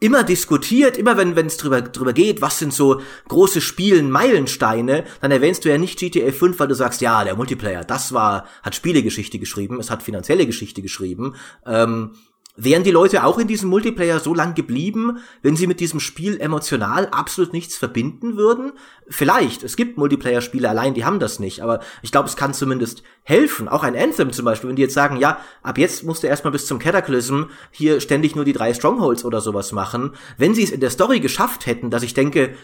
immer 0.01 0.23
diskutiert, 0.23 0.97
immer 0.97 1.15
wenn 1.15 1.45
es 1.45 1.57
drüber, 1.57 1.81
drüber 1.81 2.11
geht, 2.11 2.41
was 2.41 2.57
sind 2.57 2.73
so 2.73 3.01
große 3.27 3.61
Spielen, 3.61 4.09
Meilensteine, 4.09 5.05
dann 5.21 5.31
erwähnst 5.31 5.63
du 5.63 5.69
ja 5.69 5.77
nicht 5.77 5.99
GTA 5.99 6.31
5, 6.31 6.59
weil 6.59 6.67
du 6.67 6.73
sagst, 6.73 7.01
ja, 7.01 7.23
der 7.23 7.35
Multiplayer, 7.35 7.83
das 7.83 8.11
war, 8.11 8.47
hat 8.63 8.75
Spielegeschichte 8.75 9.37
geschrieben, 9.37 9.79
es 9.79 9.91
hat 9.91 10.01
finanzielle 10.01 10.47
Geschichte 10.47 10.81
geschrieben. 10.81 11.35
Ähm, 11.67 12.15
Wären 12.57 12.83
die 12.83 12.91
Leute 12.91 13.23
auch 13.23 13.39
in 13.39 13.47
diesem 13.47 13.69
Multiplayer 13.69 14.19
so 14.19 14.33
lang 14.33 14.55
geblieben, 14.55 15.19
wenn 15.41 15.55
sie 15.55 15.67
mit 15.67 15.79
diesem 15.79 15.99
Spiel 15.99 16.39
emotional 16.39 17.07
absolut 17.07 17.53
nichts 17.53 17.77
verbinden 17.77 18.35
würden? 18.35 18.73
Vielleicht. 19.07 19.63
Es 19.63 19.77
gibt 19.77 19.97
Multiplayer-Spiele 19.97 20.69
allein, 20.69 20.93
die 20.93 21.05
haben 21.05 21.19
das 21.19 21.39
nicht. 21.39 21.61
Aber 21.61 21.79
ich 22.01 22.11
glaube, 22.11 22.27
es 22.27 22.35
kann 22.35 22.53
zumindest 22.53 23.03
helfen. 23.23 23.69
Auch 23.69 23.83
ein 23.83 23.95
Anthem 23.95 24.33
zum 24.33 24.45
Beispiel, 24.45 24.69
wenn 24.69 24.75
die 24.75 24.81
jetzt 24.81 24.93
sagen, 24.93 25.17
ja, 25.17 25.39
ab 25.63 25.77
jetzt 25.77 26.03
musst 26.03 26.23
du 26.23 26.27
erstmal 26.27 26.51
bis 26.51 26.65
zum 26.65 26.79
Cataclysm 26.79 27.43
hier 27.71 28.01
ständig 28.01 28.35
nur 28.35 28.45
die 28.45 28.53
drei 28.53 28.73
Strongholds 28.73 29.23
oder 29.23 29.39
sowas 29.39 29.71
machen. 29.71 30.11
Wenn 30.37 30.53
sie 30.53 30.63
es 30.63 30.71
in 30.71 30.81
der 30.81 30.89
Story 30.89 31.21
geschafft 31.21 31.65
hätten, 31.65 31.89
dass 31.89 32.03
ich 32.03 32.13
denke, 32.13 32.55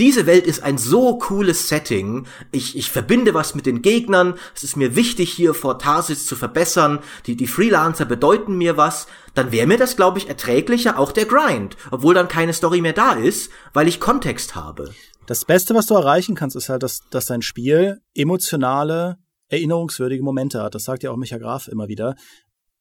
diese 0.00 0.26
Welt 0.26 0.46
ist 0.46 0.62
ein 0.62 0.78
so 0.78 1.18
cooles 1.18 1.68
Setting. 1.68 2.26
Ich, 2.52 2.76
ich 2.76 2.90
verbinde 2.90 3.34
was 3.34 3.54
mit 3.54 3.66
den 3.66 3.82
Gegnern. 3.82 4.34
Es 4.56 4.62
ist 4.62 4.76
mir 4.76 4.96
wichtig, 4.96 5.30
hier 5.30 5.52
vor 5.52 5.78
Tarsis 5.78 6.24
zu 6.24 6.36
verbessern. 6.36 7.00
Die, 7.26 7.36
die 7.36 7.46
Freelancer 7.46 8.06
bedeuten 8.06 8.56
mir 8.56 8.78
was. 8.78 9.06
Dann 9.34 9.52
wäre 9.52 9.66
mir 9.66 9.76
das, 9.76 9.96
glaube 9.96 10.18
ich, 10.18 10.28
erträglicher, 10.28 10.98
auch 10.98 11.12
der 11.12 11.26
Grind. 11.26 11.76
Obwohl 11.90 12.14
dann 12.14 12.28
keine 12.28 12.54
Story 12.54 12.80
mehr 12.80 12.94
da 12.94 13.12
ist, 13.12 13.50
weil 13.74 13.88
ich 13.88 14.00
Kontext 14.00 14.54
habe. 14.54 14.90
Das 15.26 15.44
Beste, 15.44 15.74
was 15.74 15.84
du 15.84 15.94
erreichen 15.94 16.34
kannst, 16.34 16.56
ist 16.56 16.70
halt, 16.70 16.82
dass, 16.82 17.02
dass 17.10 17.26
dein 17.26 17.42
Spiel 17.42 18.00
emotionale, 18.14 19.18
erinnerungswürdige 19.48 20.24
Momente 20.24 20.62
hat. 20.62 20.74
Das 20.74 20.84
sagt 20.84 21.02
ja 21.02 21.10
auch 21.10 21.16
Micha 21.18 21.36
Graf 21.36 21.68
immer 21.68 21.88
wieder, 21.88 22.14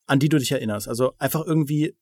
an 0.07 0.19
die 0.19 0.29
du 0.29 0.37
dich 0.37 0.53
erinnerst. 0.53 0.87
Also 0.87 1.11
einfach 1.19 1.45
irgendwie 1.45 1.95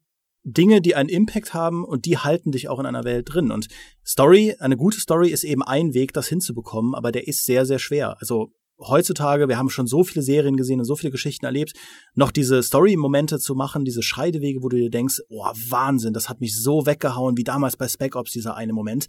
Dinge, 0.48 0.82
die 0.82 0.96
einen 0.96 1.10
Impact 1.10 1.54
haben 1.54 1.84
und 1.84 2.06
die 2.06 2.18
halten 2.18 2.54
dich 2.54 2.70
auch 2.70 2.80
in 2.80 2.86
einer 2.86 3.04
Welt 3.04 3.28
drin. 3.32 3.52
Und 3.52 3.68
Story, 4.06 4.56
eine 4.60 4.78
gute 4.78 5.00
Story 5.00 5.30
ist 5.30 5.44
eben 5.44 5.62
ein 5.62 5.94
Weg, 5.94 6.14
das 6.14 6.28
hinzubekommen, 6.28 6.96
aber 6.96 7.12
der 7.12 7.28
ist 7.28 7.46
sehr, 7.46 7.66
sehr 7.66 7.80
schwer. 7.80 8.16
Also 8.20 8.54
heutzutage, 8.80 9.50
wir 9.50 9.58
haben 9.58 9.70
schon 9.70 9.88
so 9.88 10.06
viele 10.06 10.24
Serien 10.24 10.56
gesehen 10.56 10.80
und 10.80 10.86
so 10.86 10.96
viele 10.96 11.12
Geschichten 11.12 11.46
erlebt, 11.46 11.74
noch 12.16 12.32
diese 12.32 12.64
Story-Momente 12.64 13.40
zu 13.40 13.56
machen, 13.56 13.84
diese 13.84 14.02
Scheidewege, 14.02 14.64
wo 14.64 14.70
du 14.70 14.78
dir 14.78 14.90
denkst, 14.90 15.20
oh, 15.30 15.44
Wahnsinn, 15.70 16.14
das 16.14 16.30
hat 16.30 16.40
mich 16.40 16.56
so 16.56 16.86
weggehauen, 16.86 17.36
wie 17.36 17.44
damals 17.44 17.76
bei 17.76 17.88
Spec 17.90 18.16
Ops, 18.16 18.32
dieser 18.32 18.56
eine 18.56 18.72
Moment. 18.72 19.08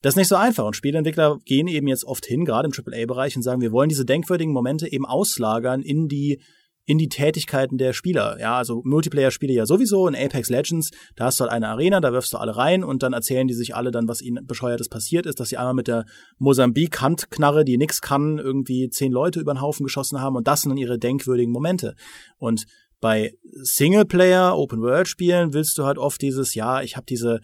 Das 0.00 0.12
ist 0.14 0.16
nicht 0.16 0.28
so 0.28 0.36
einfach 0.36 0.64
und 0.64 0.74
Spieleentwickler 0.74 1.38
gehen 1.44 1.68
eben 1.68 1.86
jetzt 1.86 2.04
oft 2.04 2.24
hin, 2.24 2.44
gerade 2.44 2.68
im 2.68 2.72
AAA-Bereich 2.72 3.36
und 3.36 3.42
sagen, 3.42 3.60
wir 3.60 3.72
wollen 3.72 3.90
diese 3.90 4.06
denkwürdigen 4.06 4.54
Momente 4.54 4.90
eben 4.90 5.04
auslagern 5.04 5.82
in 5.82 6.08
die 6.08 6.40
in 6.84 6.98
die 6.98 7.08
Tätigkeiten 7.08 7.78
der 7.78 7.92
Spieler. 7.92 8.38
Ja, 8.40 8.56
also 8.56 8.82
Multiplayer-Spiele 8.84 9.52
ja 9.52 9.66
sowieso. 9.66 10.08
In 10.08 10.16
Apex 10.16 10.50
Legends, 10.50 10.90
da 11.14 11.26
hast 11.26 11.38
du 11.38 11.44
halt 11.44 11.52
eine 11.52 11.68
Arena, 11.68 12.00
da 12.00 12.12
wirfst 12.12 12.32
du 12.32 12.38
alle 12.38 12.56
rein 12.56 12.82
und 12.82 13.02
dann 13.02 13.12
erzählen 13.12 13.46
die 13.46 13.54
sich 13.54 13.76
alle 13.76 13.90
dann, 13.90 14.08
was 14.08 14.20
ihnen 14.20 14.46
bescheuertes 14.46 14.88
passiert 14.88 15.26
ist, 15.26 15.38
dass 15.38 15.50
sie 15.50 15.56
einmal 15.56 15.74
mit 15.74 15.86
der 15.86 16.04
Mosambik-Handknarre, 16.38 17.64
die 17.64 17.78
nix 17.78 18.00
kann, 18.00 18.38
irgendwie 18.38 18.88
zehn 18.90 19.12
Leute 19.12 19.38
über 19.40 19.54
den 19.54 19.60
Haufen 19.60 19.84
geschossen 19.84 20.20
haben 20.20 20.36
und 20.36 20.48
das 20.48 20.62
sind 20.62 20.70
dann 20.70 20.78
ihre 20.78 20.98
denkwürdigen 20.98 21.52
Momente. 21.52 21.94
Und 22.38 22.64
bei 23.00 23.34
Singleplayer, 23.62 24.56
Open-World-Spielen 24.56 25.52
willst 25.52 25.78
du 25.78 25.84
halt 25.84 25.98
oft 25.98 26.22
dieses, 26.22 26.54
ja, 26.54 26.82
ich 26.82 26.96
habe 26.96 27.06
diese 27.06 27.40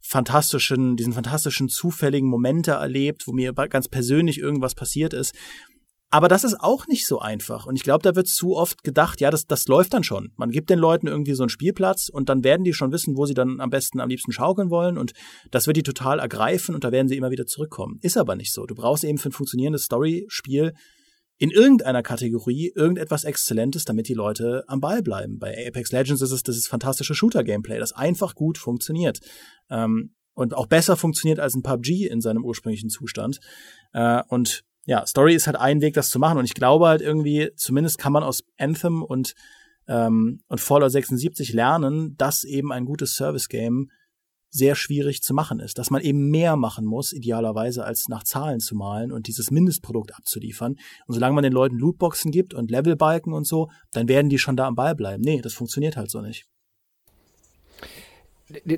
fantastischen, 0.00 0.96
diesen 0.96 1.12
fantastischen 1.12 1.68
zufälligen 1.68 2.28
Momente 2.28 2.72
erlebt, 2.72 3.26
wo 3.26 3.32
mir 3.32 3.52
ganz 3.52 3.88
persönlich 3.88 4.38
irgendwas 4.38 4.74
passiert 4.74 5.12
ist. 5.12 5.34
Aber 6.12 6.26
das 6.26 6.42
ist 6.42 6.60
auch 6.60 6.88
nicht 6.88 7.06
so 7.06 7.20
einfach. 7.20 7.66
Und 7.66 7.76
ich 7.76 7.84
glaube, 7.84 8.02
da 8.02 8.16
wird 8.16 8.26
zu 8.26 8.56
oft 8.56 8.82
gedacht, 8.82 9.20
ja, 9.20 9.30
das, 9.30 9.46
das 9.46 9.68
läuft 9.68 9.94
dann 9.94 10.02
schon. 10.02 10.32
Man 10.36 10.50
gibt 10.50 10.68
den 10.68 10.80
Leuten 10.80 11.06
irgendwie 11.06 11.34
so 11.34 11.44
einen 11.44 11.50
Spielplatz 11.50 12.08
und 12.08 12.28
dann 12.28 12.42
werden 12.42 12.64
die 12.64 12.72
schon 12.72 12.90
wissen, 12.90 13.16
wo 13.16 13.26
sie 13.26 13.34
dann 13.34 13.60
am 13.60 13.70
besten, 13.70 14.00
am 14.00 14.08
liebsten 14.08 14.32
schaukeln 14.32 14.70
wollen. 14.70 14.98
Und 14.98 15.12
das 15.52 15.68
wird 15.68 15.76
die 15.76 15.84
total 15.84 16.18
ergreifen 16.18 16.74
und 16.74 16.82
da 16.82 16.90
werden 16.90 17.06
sie 17.06 17.16
immer 17.16 17.30
wieder 17.30 17.46
zurückkommen. 17.46 17.98
Ist 18.02 18.16
aber 18.16 18.34
nicht 18.34 18.52
so. 18.52 18.66
Du 18.66 18.74
brauchst 18.74 19.04
eben 19.04 19.18
für 19.18 19.28
ein 19.28 19.32
funktionierendes 19.32 19.84
Story-Spiel 19.84 20.74
in 21.38 21.50
irgendeiner 21.50 22.02
Kategorie 22.02 22.72
irgendetwas 22.74 23.22
Exzellentes, 23.22 23.84
damit 23.84 24.08
die 24.08 24.14
Leute 24.14 24.64
am 24.66 24.80
Ball 24.80 25.02
bleiben. 25.02 25.38
Bei 25.38 25.66
Apex 25.66 25.92
Legends 25.92 26.20
ist 26.22 26.32
es 26.32 26.42
das 26.42 26.56
ist 26.56 26.68
fantastische 26.68 27.14
Shooter-Gameplay, 27.14 27.78
das 27.78 27.92
einfach 27.92 28.34
gut 28.34 28.58
funktioniert. 28.58 29.20
Ähm, 29.70 30.14
und 30.34 30.54
auch 30.54 30.66
besser 30.66 30.96
funktioniert 30.96 31.38
als 31.38 31.54
ein 31.54 31.62
PUBG 31.62 32.08
in 32.08 32.20
seinem 32.20 32.44
ursprünglichen 32.44 32.90
Zustand. 32.90 33.38
Äh, 33.92 34.22
und 34.28 34.64
ja, 34.86 35.06
Story 35.06 35.34
ist 35.34 35.46
halt 35.46 35.56
ein 35.56 35.80
Weg, 35.80 35.94
das 35.94 36.10
zu 36.10 36.18
machen. 36.18 36.38
Und 36.38 36.44
ich 36.44 36.54
glaube 36.54 36.88
halt 36.88 37.00
irgendwie, 37.02 37.50
zumindest 37.56 37.98
kann 37.98 38.12
man 38.12 38.22
aus 38.22 38.42
Anthem 38.58 39.02
und, 39.02 39.34
ähm, 39.88 40.42
und 40.48 40.60
Fallout 40.60 40.92
76 40.92 41.52
lernen, 41.52 42.16
dass 42.16 42.44
eben 42.44 42.72
ein 42.72 42.84
gutes 42.84 43.14
Service-Game 43.14 43.90
sehr 44.52 44.74
schwierig 44.74 45.22
zu 45.22 45.32
machen 45.32 45.60
ist. 45.60 45.78
Dass 45.78 45.90
man 45.90 46.02
eben 46.02 46.30
mehr 46.30 46.56
machen 46.56 46.84
muss, 46.84 47.12
idealerweise, 47.12 47.84
als 47.84 48.08
nach 48.08 48.24
Zahlen 48.24 48.60
zu 48.60 48.74
malen 48.74 49.12
und 49.12 49.28
dieses 49.28 49.50
Mindestprodukt 49.50 50.14
abzuliefern. 50.14 50.76
Und 51.06 51.14
solange 51.14 51.34
man 51.34 51.44
den 51.44 51.52
Leuten 51.52 51.78
Lootboxen 51.78 52.32
gibt 52.32 52.52
und 52.52 52.70
Levelbalken 52.70 53.32
und 53.32 53.46
so, 53.46 53.70
dann 53.92 54.08
werden 54.08 54.28
die 54.28 54.38
schon 54.38 54.56
da 54.56 54.66
am 54.66 54.74
Ball 54.74 54.94
bleiben. 54.94 55.22
Nee, 55.22 55.40
das 55.40 55.54
funktioniert 55.54 55.96
halt 55.96 56.10
so 56.10 56.20
nicht. 56.20 56.46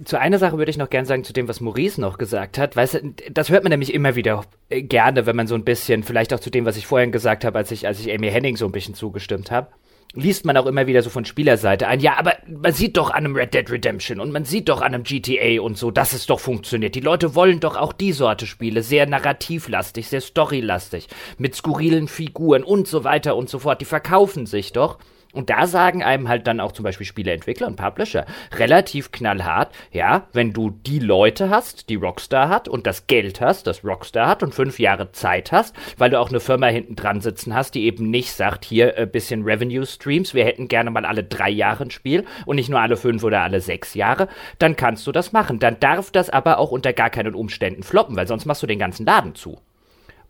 Zu 0.05 0.19
einer 0.19 0.39
Sache 0.39 0.59
würde 0.59 0.71
ich 0.71 0.77
noch 0.77 0.91
gern 0.91 1.05
sagen, 1.05 1.25
zu 1.25 1.33
dem, 1.33 1.49
was 1.49 1.61
Maurice 1.61 2.01
noch 2.01 2.19
gesagt 2.19 2.59
hat. 2.59 2.77
Weißt 2.77 2.95
du, 2.95 3.15
das 3.31 3.51
hört 3.51 3.65
man 3.65 3.71
nämlich 3.71 3.95
immer 3.95 4.15
wieder 4.15 4.45
äh, 4.69 4.83
gerne, 4.83 5.27
wenn 5.27 5.37
man 5.37 5.47
so 5.47 5.55
ein 5.55 5.65
bisschen, 5.65 6.03
vielleicht 6.03 6.35
auch 6.35 6.41
zu 6.41 6.51
dem, 6.51 6.65
was 6.65 6.77
ich 6.77 6.87
vorhin 6.87 7.13
gesagt 7.13 7.45
habe, 7.45 7.59
als 7.59 7.71
ich, 7.71 7.87
als 7.87 8.01
ich 8.01 8.13
Amy 8.13 8.31
Henning 8.31 8.57
so 8.57 8.67
ein 8.67 8.73
bisschen 8.73 8.95
zugestimmt 8.95 9.51
habe, 9.51 9.69
liest 10.15 10.45
man 10.45 10.57
auch 10.57 10.67
immer 10.67 10.87
wieder 10.87 11.03
so 11.03 11.11
von 11.11 11.25
Spielerseite 11.25 11.89
ein, 11.89 12.01
ja, 12.01 12.19
aber 12.19 12.35
man 12.47 12.73
sieht 12.73 12.97
doch 12.97 13.11
an 13.11 13.25
einem 13.25 13.35
Red 13.35 13.55
Dead 13.55 13.71
Redemption 13.71 14.21
und 14.21 14.31
man 14.31 14.45
sieht 14.45 14.69
doch 14.69 14.81
an 14.81 14.95
einem 14.95 15.05
GTA 15.05 15.61
und 15.63 15.79
so, 15.79 15.91
dass 15.91 16.13
es 16.13 16.27
doch 16.27 16.41
funktioniert. 16.41 16.95
Die 16.95 17.01
Leute 17.01 17.35
wollen 17.35 17.61
doch 17.61 17.77
auch 17.77 17.93
die 17.93 18.13
Sorte 18.13 18.47
Spiele, 18.47 18.83
sehr 18.83 19.07
narrativlastig, 19.07 20.09
sehr 20.09 20.21
storylastig, 20.21 21.09
mit 21.39 21.55
skurrilen 21.55 22.09
Figuren 22.09 22.63
und 22.63 22.89
so 22.89 23.05
weiter 23.05 23.37
und 23.37 23.49
so 23.49 23.59
fort. 23.59 23.81
Die 23.81 23.87
verkaufen 23.87 24.47
sich 24.47 24.73
doch. 24.73 24.99
Und 25.33 25.49
da 25.49 25.67
sagen 25.67 26.03
einem 26.03 26.29
halt 26.29 26.47
dann 26.47 26.61
auch 26.61 26.73
zum 26.73 26.85
Beispiel 26.85 27.07
Spieleentwickler 27.07 27.67
und 27.67 27.77
Publisher 27.77 28.27
relativ 28.55 29.13
knallhart, 29.13 29.73
ja, 29.91 30.27
wenn 30.33 30.53
du 30.53 30.71
die 30.71 30.99
Leute 30.99 31.49
hast, 31.49 31.89
die 31.89 31.95
Rockstar 31.95 32.49
hat 32.51 32.69
und 32.69 32.87
das 32.87 33.07
Geld 33.07 33.41
hast, 33.41 33.67
das 33.67 33.85
Rockstar 33.85 34.29
hat 34.29 34.43
und 34.43 34.55
fünf 34.55 34.79
Jahre 34.79 35.13
Zeit 35.13 35.51
hast, 35.51 35.75
weil 35.97 36.11
du 36.11 36.21
auch 36.21 36.29
eine 36.29 36.41
Firma 36.41 36.67
hinten 36.67 36.97
dran 36.97 37.21
sitzen 37.21 37.55
hast, 37.55 37.75
die 37.75 37.85
eben 37.85 38.11
nicht 38.11 38.33
sagt, 38.33 38.65
hier 38.65 38.97
ein 38.97 39.05
äh, 39.05 39.07
bisschen 39.07 39.45
Revenue 39.45 39.87
Streams, 39.87 40.35
wir 40.35 40.45
hätten 40.45 40.69
gerne 40.69 40.91
mal 40.91 41.07
alle 41.07 41.25
drei 41.25 41.51
Jahre 41.51 41.85
ein 41.85 41.91
Spiel 41.91 42.25
und 42.45 42.57
nicht 42.57 42.69
nur 42.69 42.81
alle 42.81 42.97
fünf 42.97 43.25
oder 43.25 43.41
alle 43.41 43.61
sechs 43.61 43.95
Jahre, 43.95 44.29
dann 44.59 44.77
kannst 44.77 45.07
du 45.07 45.13
das 45.13 45.33
machen. 45.33 45.59
Dann 45.59 45.81
darf 45.81 46.11
das 46.11 46.29
aber 46.29 46.59
auch 46.59 46.71
unter 46.71 46.93
gar 46.93 47.11
keinen 47.11 47.35
Umständen 47.35 47.83
floppen, 47.83 48.17
weil 48.17 48.27
sonst 48.27 48.45
machst 48.45 48.63
du 48.63 48.67
den 48.67 48.79
ganzen 48.79 49.07
Laden 49.07 49.35
zu. 49.35 49.59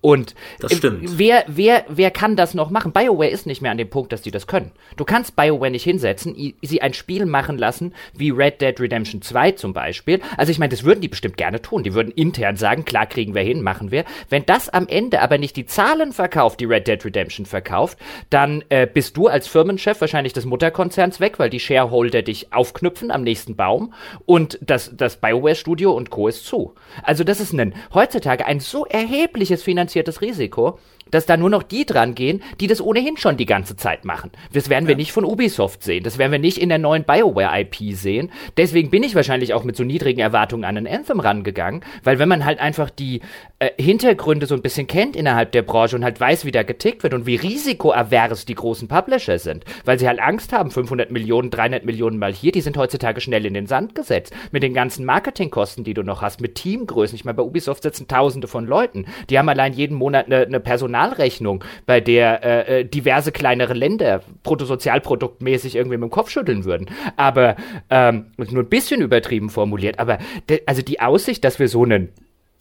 Und 0.03 0.35
das 0.59 0.75
stimmt. 0.75 1.17
wer, 1.17 1.45
wer, 1.47 1.85
wer 1.89 2.11
kann 2.11 2.35
das 2.35 2.55
noch 2.55 2.71
machen? 2.71 2.93
BioWare 2.93 3.29
ist 3.29 3.47
nicht 3.47 3.63
mehr 3.63 3.71
an 3.71 3.79
dem 3.79 3.89
Punkt, 3.89 4.13
dass 4.13 4.21
die 4.21 4.33
das 4.33 4.49
können. 4.49 4.73
Du 4.97 5.05
kannst 5.05 5.37
BioWare 5.37 5.71
nicht 5.71 5.85
hinsetzen, 5.85 6.35
sie 6.61 6.83
ein 6.83 6.93
Spiel 6.93 7.25
machen 7.25 7.57
lassen, 7.57 7.95
wie 8.13 8.31
Red 8.31 8.61
Dead 8.61 8.79
Redemption 8.81 9.23
2 9.23 9.53
zum 9.53 9.73
Beispiel. 9.73 10.21
Also 10.37 10.51
ich 10.51 10.59
meine, 10.59 10.71
das 10.71 10.83
würden 10.83 11.03
die 11.03 11.09
bestimmt 11.09 11.37
gerne 11.37 11.63
tun. 11.63 11.85
Die 11.85 11.95
würden 11.95 12.11
intern 12.11 12.57
sagen, 12.57 12.85
klar 12.85 13.07
kriegen 13.07 13.37
wir 13.37 13.43
hin, 13.43 13.63
machen 13.63 13.93
wir. 13.93 14.05
Wenn 14.29 14.45
das 14.45 14.69
am 14.69 14.89
Ende 14.89 15.23
aber 15.23 15.39
nicht 15.39 15.55
die 15.55 15.67
Zahlen 15.67 16.13
verkauft, 16.13 16.59
die 16.59 16.65
Red 16.65 16.89
Dead 16.89 17.05
Redemption 17.05 17.47
verkauft, 17.47 17.97
dann 18.29 18.65
äh, 18.71 18.89
bist 18.93 19.17
du 19.17 19.29
als 19.29 19.47
Firmenchef 19.47 20.01
wahrscheinlich 20.01 20.33
des 20.33 20.47
Mutterkonzerns 20.47 21.21
weg, 21.21 21.39
weil 21.39 21.49
die 21.49 21.61
Shareholder 21.61 22.23
dich 22.23 22.53
aufknüpfen 22.53 23.13
am 23.13 23.23
nächsten 23.23 23.55
Baum 23.55 23.95
und 24.27 24.59
das, 24.61 24.91
das 24.97 25.19
BioWare 25.19 25.55
Studio 25.55 25.93
und 25.93 26.11
Co. 26.11 26.27
ist 26.27 26.45
zu. 26.45 26.75
Also 27.05 27.23
das 27.23 27.39
ist 27.39 27.53
ein, 27.53 27.75
heutzutage 27.95 28.47
ein 28.47 28.59
so 28.59 28.85
erhebliches 28.85 29.63
finanzielles 29.63 29.92
differenziertes 29.93 30.21
Risiko 30.23 30.79
dass 31.13 31.27
da 31.27 31.37
nur 31.37 31.51
noch 31.51 31.63
die 31.63 31.87
dran 31.87 32.17
gehen, 32.17 32.43
die 32.61 32.67
das 32.67 32.81
ohnehin 32.81 33.17
schon 33.17 33.37
die 33.37 33.47
ganze 33.47 33.77
Zeit 33.77 34.05
machen. 34.05 34.33
Das 34.53 34.69
werden 34.69 34.89
wir 34.89 34.95
ja. 34.95 34.99
nicht 34.99 35.13
von 35.13 35.25
Ubisoft 35.25 35.85
sehen. 35.85 36.03
Das 36.03 36.19
werden 36.19 36.33
wir 36.33 36.41
nicht 36.41 36.59
in 36.59 36.69
der 36.69 36.79
neuen 36.79 37.05
BioWare-IP 37.05 37.95
sehen. 37.95 38.33
Deswegen 38.57 38.91
bin 38.91 39.05
ich 39.05 39.15
wahrscheinlich 39.15 39.55
auch 39.55 39.63
mit 39.63 39.77
so 39.77 39.85
niedrigen 39.85 40.21
Erwartungen 40.21 40.65
an 40.65 40.77
ein 40.77 40.89
Anthem 40.89 41.21
rangegangen, 41.21 41.85
weil 42.03 42.19
wenn 42.19 42.29
man 42.29 42.45
halt 42.45 42.59
einfach 42.59 42.91
die 42.91 43.21
äh, 43.61 43.71
Hintergründe 43.81 44.47
so 44.47 44.55
ein 44.55 44.63
bisschen 44.63 44.87
kennt 44.87 45.15
innerhalb 45.15 45.53
der 45.53 45.63
Branche 45.63 45.97
und 45.97 46.05
halt 46.05 46.19
weiß, 46.19 46.45
wie 46.45 46.51
da 46.51 46.63
getickt 46.63 47.03
wird 47.03 47.15
und 47.15 47.27
wie 47.27 47.37
risikoavers 47.37 48.45
die 48.45 48.55
großen 48.55 48.89
Publisher 48.89 49.39
sind, 49.39 49.65
weil 49.85 49.99
sie 49.99 50.09
halt 50.09 50.21
Angst 50.21 50.53
haben, 50.53 50.71
500 50.71 51.11
Millionen, 51.11 51.51
300 51.51 51.85
Millionen 51.85 52.19
mal 52.19 52.33
hier, 52.33 52.53
die 52.53 52.63
sind 52.63 52.77
heutzutage 52.77 53.21
schnell 53.21 53.45
in 53.47 53.55
den 53.55 53.67
Sand 53.67 53.95
gesetzt. 53.95 54.35
Mit 54.51 54.63
den 54.63 54.75
ganzen 54.75 55.05
Marketingkosten, 55.05 55.85
die 55.85 55.95
du 55.95 56.03
noch 56.03 56.23
hast, 56.23 56.41
mit 56.41 56.55
Teamgrößen. 56.55 57.15
Ich 57.15 57.25
meine, 57.25 57.37
bei 57.37 57.43
Ubisoft 57.43 57.83
sitzen 57.83 58.09
Tausende 58.09 58.49
von 58.49 58.67
Leuten. 58.67 59.07
Die 59.29 59.39
haben 59.39 59.49
allein 59.49 59.75
jeden 59.75 59.97
Monat 59.97 60.27
eine, 60.27 60.47
eine 60.47 60.61
Personal 60.61 61.02
Personalrechnung, 61.03 61.65
bei 61.87 62.01
der 62.01 62.45
äh, 62.45 62.81
äh, 62.81 62.85
diverse 62.85 63.33
kleinere 63.33 63.75
Länder 63.75 64.23
bruttosozialproduktmäßig 64.43 65.77
irgendwie 65.77 65.97
mit 65.97 66.09
dem 66.09 66.11
Kopf 66.11 66.31
schütteln 66.31 66.65
würden. 66.65 66.89
Aber 67.17 67.57
ähm, 67.91 68.27
nur 68.37 68.63
ein 68.63 68.69
bisschen 68.69 69.01
übertrieben 69.03 69.51
formuliert. 69.51 69.99
Aber 69.99 70.19
also 70.67 70.83
die 70.83 71.01
Aussicht, 71.01 71.45
dass 71.45 71.59
wir 71.59 71.69
so 71.69 71.85
einen 71.85 72.11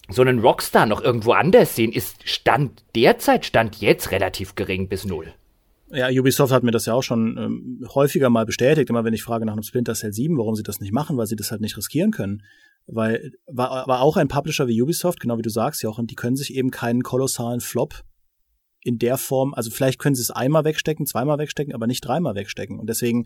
so 0.09 0.23
einen 0.23 0.39
Rockstar 0.39 0.87
noch 0.87 1.01
irgendwo 1.01 1.31
anders 1.31 1.75
sehen, 1.75 1.93
ist 1.93 2.27
Stand 2.27 2.83
derzeit, 2.95 3.45
Stand 3.45 3.77
jetzt 3.77 4.11
relativ 4.11 4.55
gering 4.55 4.89
bis 4.89 5.05
null. 5.05 5.33
Ja, 5.89 6.09
Ubisoft 6.09 6.51
hat 6.51 6.63
mir 6.63 6.71
das 6.71 6.85
ja 6.85 6.93
auch 6.93 7.01
schon 7.01 7.37
ähm, 7.37 7.87
häufiger 7.93 8.29
mal 8.29 8.45
bestätigt, 8.45 8.89
immer 8.89 9.05
wenn 9.05 9.13
ich 9.13 9.23
frage 9.23 9.45
nach 9.45 9.53
einem 9.53 9.63
Splinter 9.63 9.93
Cell 9.93 10.11
7, 10.11 10.37
warum 10.37 10.55
sie 10.55 10.63
das 10.63 10.81
nicht 10.81 10.91
machen, 10.91 11.17
weil 11.17 11.27
sie 11.27 11.35
das 11.37 11.51
halt 11.51 11.61
nicht 11.61 11.77
riskieren 11.77 12.11
können. 12.11 12.43
Weil 12.87 13.31
war, 13.45 13.87
war 13.87 14.01
auch 14.01 14.17
ein 14.17 14.27
Publisher 14.27 14.67
wie 14.67 14.81
Ubisoft, 14.81 15.21
genau 15.21 15.37
wie 15.37 15.43
du 15.43 15.49
sagst, 15.49 15.83
Jochen, 15.83 16.07
die 16.07 16.15
können 16.15 16.35
sich 16.35 16.55
eben 16.55 16.71
keinen 16.71 17.03
kolossalen 17.03 17.61
Flop 17.61 18.03
in 18.83 18.97
der 18.97 19.17
Form, 19.17 19.53
also 19.53 19.69
vielleicht 19.69 19.99
können 19.99 20.15
sie 20.15 20.21
es 20.21 20.31
einmal 20.31 20.63
wegstecken, 20.63 21.05
zweimal 21.05 21.37
wegstecken, 21.37 21.73
aber 21.73 21.87
nicht 21.87 22.01
dreimal 22.01 22.35
wegstecken. 22.35 22.79
Und 22.79 22.87
deswegen, 22.89 23.25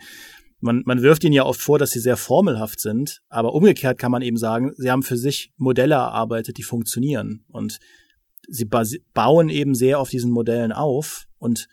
man, 0.60 0.84
man 0.86 1.02
wirft 1.02 1.24
ihnen 1.24 1.34
ja 1.34 1.46
oft 1.46 1.62
vor, 1.62 1.80
dass 1.80 1.92
sie 1.92 2.00
sehr 2.00 2.18
formelhaft 2.18 2.80
sind, 2.80 3.22
aber 3.30 3.54
umgekehrt 3.54 3.98
kann 3.98 4.12
man 4.12 4.22
eben 4.22 4.38
sagen, 4.38 4.74
sie 4.76 4.92
haben 4.92 5.04
für 5.04 5.18
sich 5.18 5.52
Modelle 5.58 5.96
erarbeitet, 5.96 6.58
die 6.58 6.64
funktionieren. 6.64 7.46
Und 7.50 7.80
sie 8.48 8.66
bauen 9.14 9.50
eben 9.50 9.76
sehr 9.76 10.00
auf 10.00 10.10
diesen 10.10 10.32
Modellen 10.32 10.72
auf 10.72 11.26
und 11.38 11.68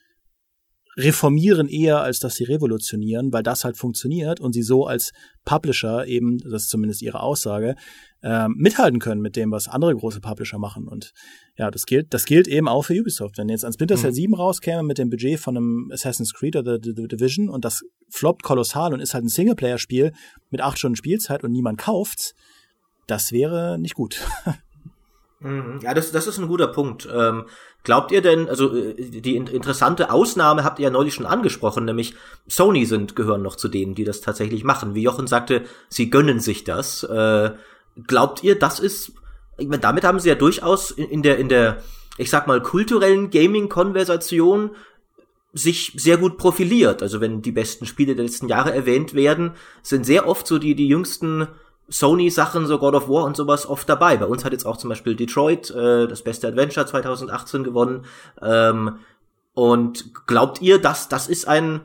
reformieren 0.96 1.68
eher, 1.68 2.02
als 2.02 2.20
dass 2.20 2.34
sie 2.34 2.44
revolutionieren, 2.44 3.32
weil 3.32 3.42
das 3.42 3.64
halt 3.64 3.76
funktioniert 3.76 4.40
und 4.40 4.52
sie 4.52 4.62
so 4.62 4.86
als 4.86 5.12
Publisher 5.44 6.06
eben, 6.06 6.38
das 6.38 6.64
ist 6.64 6.70
zumindest 6.70 7.02
ihre 7.02 7.20
Aussage, 7.20 7.76
äh, 8.22 8.48
mithalten 8.48 8.98
können 9.00 9.20
mit 9.20 9.36
dem, 9.36 9.50
was 9.50 9.68
andere 9.68 9.94
große 9.94 10.20
Publisher 10.20 10.58
machen. 10.58 10.88
Und 10.88 11.12
ja, 11.56 11.70
das 11.70 11.86
gilt, 11.86 12.14
das 12.14 12.24
gilt 12.24 12.48
eben 12.48 12.68
auch 12.68 12.82
für 12.82 12.98
Ubisoft. 12.98 13.38
Wenn 13.38 13.48
jetzt 13.48 13.64
ein 13.64 13.72
Splinter 13.72 13.96
Cell 13.96 14.10
mhm. 14.10 14.16
7 14.16 14.34
rauskäme 14.34 14.82
mit 14.82 14.98
dem 14.98 15.10
Budget 15.10 15.40
von 15.40 15.56
einem 15.56 15.90
Assassin's 15.92 16.32
Creed 16.32 16.56
oder 16.56 16.78
The, 16.82 16.92
The 16.96 17.08
Division 17.08 17.48
und 17.48 17.64
das 17.64 17.82
floppt 18.10 18.42
kolossal 18.42 18.92
und 18.92 19.00
ist 19.00 19.14
halt 19.14 19.24
ein 19.24 19.28
Singleplayer-Spiel 19.28 20.12
mit 20.50 20.60
acht 20.60 20.78
Stunden 20.78 20.96
Spielzeit 20.96 21.44
und 21.44 21.52
niemand 21.52 21.78
kauft's, 21.78 22.34
das 23.06 23.32
wäre 23.32 23.78
nicht 23.78 23.94
gut. 23.94 24.20
Mhm. 25.42 25.80
Ja, 25.82 25.92
das, 25.92 26.12
das 26.12 26.26
ist 26.26 26.38
ein 26.38 26.46
guter 26.46 26.68
Punkt. 26.68 27.08
Ähm, 27.12 27.46
glaubt 27.82 28.12
ihr 28.12 28.22
denn, 28.22 28.48
also 28.48 28.74
äh, 28.76 28.94
die 28.94 29.36
interessante 29.36 30.10
Ausnahme 30.10 30.62
habt 30.62 30.78
ihr 30.78 30.84
ja 30.84 30.90
neulich 30.90 31.14
schon 31.14 31.26
angesprochen, 31.26 31.84
nämlich 31.84 32.14
Sony 32.46 32.86
sind, 32.86 33.16
gehören 33.16 33.42
noch 33.42 33.56
zu 33.56 33.68
denen, 33.68 33.94
die 33.94 34.04
das 34.04 34.20
tatsächlich 34.20 34.62
machen. 34.62 34.94
Wie 34.94 35.02
Jochen 35.02 35.26
sagte, 35.26 35.62
sie 35.88 36.10
gönnen 36.10 36.38
sich 36.38 36.64
das. 36.64 37.02
Äh, 37.02 37.50
glaubt 38.06 38.42
ihr, 38.42 38.58
das 38.58 38.80
ist, 38.80 39.12
ich 39.58 39.68
meine, 39.68 39.80
damit 39.80 40.04
haben 40.04 40.20
sie 40.20 40.28
ja 40.28 40.34
durchaus 40.34 40.90
in, 40.90 41.08
in 41.08 41.22
der, 41.22 41.38
in 41.38 41.48
der, 41.48 41.82
ich 42.16 42.30
sag 42.30 42.46
mal, 42.46 42.62
kulturellen 42.62 43.30
Gaming-Konversation 43.30 44.70
sich 45.52 45.92
sehr 45.96 46.16
gut 46.16 46.38
profiliert. 46.38 47.02
Also 47.02 47.20
wenn 47.20 47.42
die 47.42 47.52
besten 47.52 47.86
Spiele 47.86 48.14
der 48.14 48.24
letzten 48.24 48.48
Jahre 48.48 48.72
erwähnt 48.72 49.14
werden, 49.14 49.52
sind 49.82 50.06
sehr 50.06 50.26
oft 50.26 50.46
so 50.46 50.58
die, 50.58 50.74
die 50.74 50.88
jüngsten 50.88 51.48
Sony-Sachen, 51.88 52.66
so 52.66 52.78
God 52.78 52.94
of 52.94 53.08
War 53.08 53.24
und 53.24 53.36
sowas 53.36 53.66
oft 53.66 53.88
dabei. 53.88 54.16
Bei 54.16 54.26
uns 54.26 54.44
hat 54.44 54.52
jetzt 54.52 54.64
auch 54.64 54.78
zum 54.78 54.88
Beispiel 54.88 55.14
Detroit 55.14 55.70
äh, 55.70 56.06
das 56.06 56.22
beste 56.22 56.48
Adventure 56.48 56.86
2018 56.86 57.64
gewonnen. 57.64 58.06
Ähm, 58.40 58.98
und 59.54 60.26
glaubt 60.26 60.62
ihr, 60.62 60.80
dass 60.80 61.08
das 61.08 61.28
ist 61.28 61.46
ein 61.46 61.82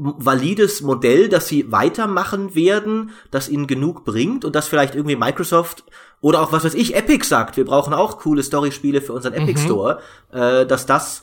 valides 0.00 0.80
Modell, 0.80 1.28
das 1.28 1.48
sie 1.48 1.70
weitermachen 1.70 2.54
werden, 2.54 3.10
das 3.30 3.48
ihnen 3.48 3.66
genug 3.66 4.04
bringt 4.04 4.44
und 4.44 4.54
das 4.54 4.68
vielleicht 4.68 4.94
irgendwie 4.94 5.16
Microsoft 5.16 5.84
oder 6.22 6.40
auch 6.42 6.52
was 6.52 6.64
weiß 6.64 6.74
ich, 6.74 6.94
Epic 6.94 7.26
sagt, 7.26 7.56
wir 7.56 7.64
brauchen 7.64 7.94
auch 7.94 8.18
coole 8.18 8.42
Story-Spiele 8.42 9.00
für 9.00 9.12
unseren 9.12 9.34
Epic 9.34 9.60
mhm. 9.60 9.64
Store, 9.64 10.00
äh, 10.32 10.66
dass 10.66 10.86
das 10.86 11.22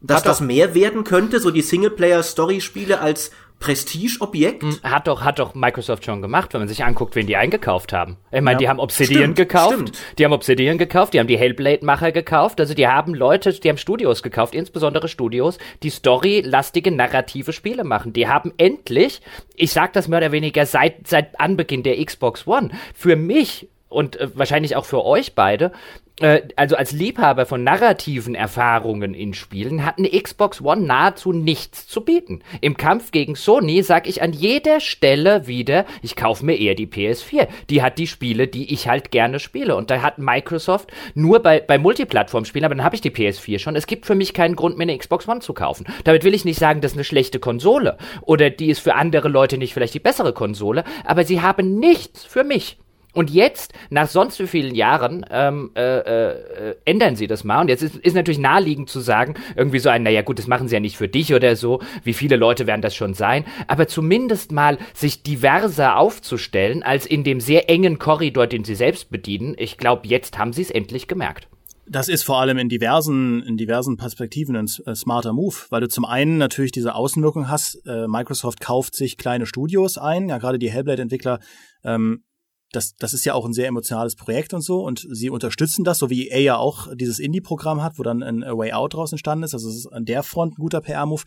dass 0.00 0.22
das 0.22 0.40
mehr 0.40 0.74
werden 0.74 1.02
könnte, 1.02 1.40
so 1.40 1.50
die 1.50 1.62
Singleplayer-Story-Spiele 1.62 3.00
als 3.00 3.32
Prestigeobjekt? 3.60 4.62
Hm, 4.62 4.78
hat 4.82 5.08
doch, 5.08 5.24
hat 5.24 5.38
doch 5.38 5.54
Microsoft 5.54 6.04
schon 6.04 6.22
gemacht, 6.22 6.52
wenn 6.52 6.60
man 6.60 6.68
sich 6.68 6.84
anguckt, 6.84 7.16
wen 7.16 7.26
die 7.26 7.36
eingekauft 7.36 7.92
haben. 7.92 8.16
Ich 8.30 8.40
meine, 8.40 8.52
ja. 8.54 8.58
die 8.58 8.68
haben 8.68 8.78
Obsidian 8.78 9.22
stimmt, 9.22 9.36
gekauft, 9.36 9.72
stimmt. 9.74 9.98
die 10.18 10.24
haben 10.24 10.32
Obsidian 10.32 10.78
gekauft, 10.78 11.14
die 11.14 11.18
haben 11.18 11.26
die 11.26 11.38
Hellblade-Macher 11.38 12.12
gekauft, 12.12 12.60
also 12.60 12.74
die 12.74 12.86
haben 12.86 13.14
Leute, 13.14 13.52
die 13.52 13.68
haben 13.68 13.78
Studios 13.78 14.22
gekauft, 14.22 14.54
insbesondere 14.54 15.08
Studios, 15.08 15.58
die 15.82 15.90
storylastige, 15.90 16.90
narrative 16.90 17.52
Spiele 17.52 17.84
machen. 17.84 18.12
Die 18.12 18.28
haben 18.28 18.52
endlich, 18.58 19.22
ich 19.54 19.72
sag 19.72 19.92
das 19.92 20.08
mehr 20.08 20.18
oder 20.18 20.32
weniger 20.32 20.64
seit, 20.64 21.06
seit 21.08 21.40
Anbeginn 21.40 21.82
der 21.82 22.04
Xbox 22.04 22.46
One, 22.46 22.70
für 22.94 23.16
mich 23.16 23.68
und 23.88 24.16
äh, 24.16 24.28
wahrscheinlich 24.34 24.76
auch 24.76 24.84
für 24.84 25.04
euch 25.04 25.34
beide, 25.34 25.72
äh, 26.20 26.42
also 26.56 26.76
als 26.76 26.92
Liebhaber 26.92 27.46
von 27.46 27.64
narrativen 27.64 28.34
Erfahrungen 28.34 29.14
in 29.14 29.34
Spielen, 29.34 29.84
hat 29.84 29.98
eine 29.98 30.10
Xbox 30.10 30.60
One 30.60 30.82
nahezu 30.82 31.32
nichts 31.32 31.86
zu 31.86 32.02
bieten. 32.02 32.40
Im 32.60 32.76
Kampf 32.76 33.10
gegen 33.10 33.34
Sony 33.34 33.82
sag 33.82 34.08
ich 34.08 34.22
an 34.22 34.32
jeder 34.32 34.80
Stelle 34.80 35.46
wieder, 35.46 35.84
ich 36.02 36.16
kaufe 36.16 36.44
mir 36.44 36.56
eher 36.56 36.74
die 36.74 36.86
PS4. 36.86 37.48
Die 37.70 37.82
hat 37.82 37.98
die 37.98 38.06
Spiele, 38.06 38.48
die 38.48 38.72
ich 38.72 38.88
halt 38.88 39.10
gerne 39.10 39.38
spiele. 39.38 39.76
Und 39.76 39.90
da 39.90 40.02
hat 40.02 40.18
Microsoft 40.18 40.92
nur 41.14 41.40
bei, 41.40 41.60
bei 41.60 41.78
Multiplattform-Spielen, 41.78 42.64
aber 42.64 42.74
dann 42.74 42.84
habe 42.84 42.94
ich 42.94 43.00
die 43.00 43.10
PS4 43.10 43.58
schon. 43.58 43.76
Es 43.76 43.86
gibt 43.86 44.06
für 44.06 44.14
mich 44.14 44.34
keinen 44.34 44.56
Grund, 44.56 44.76
mir 44.76 44.82
eine 44.82 44.98
Xbox 44.98 45.28
One 45.28 45.40
zu 45.40 45.54
kaufen. 45.54 45.86
Damit 46.04 46.24
will 46.24 46.34
ich 46.34 46.44
nicht 46.44 46.58
sagen, 46.58 46.80
das 46.80 46.92
ist 46.92 46.96
eine 46.96 47.04
schlechte 47.04 47.38
Konsole 47.38 47.96
oder 48.22 48.50
die 48.50 48.70
ist 48.70 48.80
für 48.80 48.94
andere 48.94 49.28
Leute 49.28 49.58
nicht 49.58 49.74
vielleicht 49.74 49.94
die 49.94 50.00
bessere 50.00 50.32
Konsole, 50.32 50.84
aber 51.04 51.24
sie 51.24 51.40
haben 51.40 51.78
nichts 51.78 52.24
für 52.24 52.44
mich. 52.44 52.78
Und 53.14 53.30
jetzt, 53.30 53.72
nach 53.90 54.06
sonst 54.06 54.38
wie 54.38 54.46
vielen 54.46 54.74
Jahren, 54.74 55.24
ähm, 55.30 55.70
äh, 55.74 55.98
äh, 55.98 56.76
ändern 56.84 57.16
sie 57.16 57.26
das 57.26 57.42
mal. 57.42 57.62
Und 57.62 57.68
jetzt 57.68 57.82
ist, 57.82 57.96
ist 57.96 58.14
natürlich 58.14 58.38
naheliegend 58.38 58.90
zu 58.90 59.00
sagen, 59.00 59.34
irgendwie 59.56 59.78
so 59.78 59.88
ein, 59.88 60.02
naja 60.02 60.22
gut, 60.22 60.38
das 60.38 60.46
machen 60.46 60.68
sie 60.68 60.74
ja 60.74 60.80
nicht 60.80 60.96
für 60.96 61.08
dich 61.08 61.34
oder 61.34 61.56
so, 61.56 61.80
wie 62.04 62.12
viele 62.12 62.36
Leute 62.36 62.66
werden 62.66 62.82
das 62.82 62.94
schon 62.94 63.14
sein, 63.14 63.44
aber 63.66 63.88
zumindest 63.88 64.52
mal 64.52 64.78
sich 64.94 65.22
diverser 65.22 65.96
aufzustellen, 65.96 66.82
als 66.82 67.06
in 67.06 67.24
dem 67.24 67.40
sehr 67.40 67.70
engen 67.70 67.98
Korridor, 67.98 68.46
den 68.46 68.64
sie 68.64 68.74
selbst 68.74 69.10
bedienen. 69.10 69.54
Ich 69.58 69.78
glaube, 69.78 70.06
jetzt 70.06 70.38
haben 70.38 70.52
sie 70.52 70.62
es 70.62 70.70
endlich 70.70 71.08
gemerkt. 71.08 71.48
Das 71.90 72.08
ist 72.08 72.22
vor 72.22 72.38
allem 72.38 72.58
in 72.58 72.68
diversen, 72.68 73.42
in 73.42 73.56
diversen 73.56 73.96
Perspektiven 73.96 74.56
ein 74.56 74.66
äh, 74.84 74.94
smarter 74.94 75.32
Move, 75.32 75.56
weil 75.70 75.80
du 75.80 75.88
zum 75.88 76.04
einen 76.04 76.36
natürlich 76.36 76.72
diese 76.72 76.94
Außenwirkung 76.94 77.48
hast. 77.48 77.86
Äh, 77.86 78.06
Microsoft 78.06 78.60
kauft 78.60 78.94
sich 78.94 79.16
kleine 79.16 79.46
Studios 79.46 79.96
ein, 79.96 80.28
ja 80.28 80.36
gerade 80.36 80.58
die 80.58 80.70
Hellblade-Entwickler 80.70 81.40
ähm, 81.84 82.24
das, 82.72 82.94
das 82.94 83.14
ist 83.14 83.24
ja 83.24 83.34
auch 83.34 83.46
ein 83.46 83.52
sehr 83.52 83.66
emotionales 83.66 84.14
Projekt 84.14 84.52
und 84.52 84.60
so 84.60 84.84
und 84.84 85.06
sie 85.10 85.30
unterstützen 85.30 85.84
das, 85.84 85.98
so 85.98 86.10
wie 86.10 86.28
EA 86.28 86.38
ja 86.38 86.56
auch 86.56 86.88
dieses 86.94 87.18
Indie-Programm 87.18 87.82
hat, 87.82 87.98
wo 87.98 88.02
dann 88.02 88.22
ein 88.22 88.42
Way 88.42 88.72
Out 88.72 88.94
draus 88.94 89.12
entstanden 89.12 89.44
ist. 89.44 89.54
Also 89.54 89.68
es 89.68 89.76
ist 89.76 89.86
an 89.86 90.04
der 90.04 90.22
Front 90.22 90.54
ein 90.54 90.60
guter 90.60 90.80
PR-Move. 90.80 91.22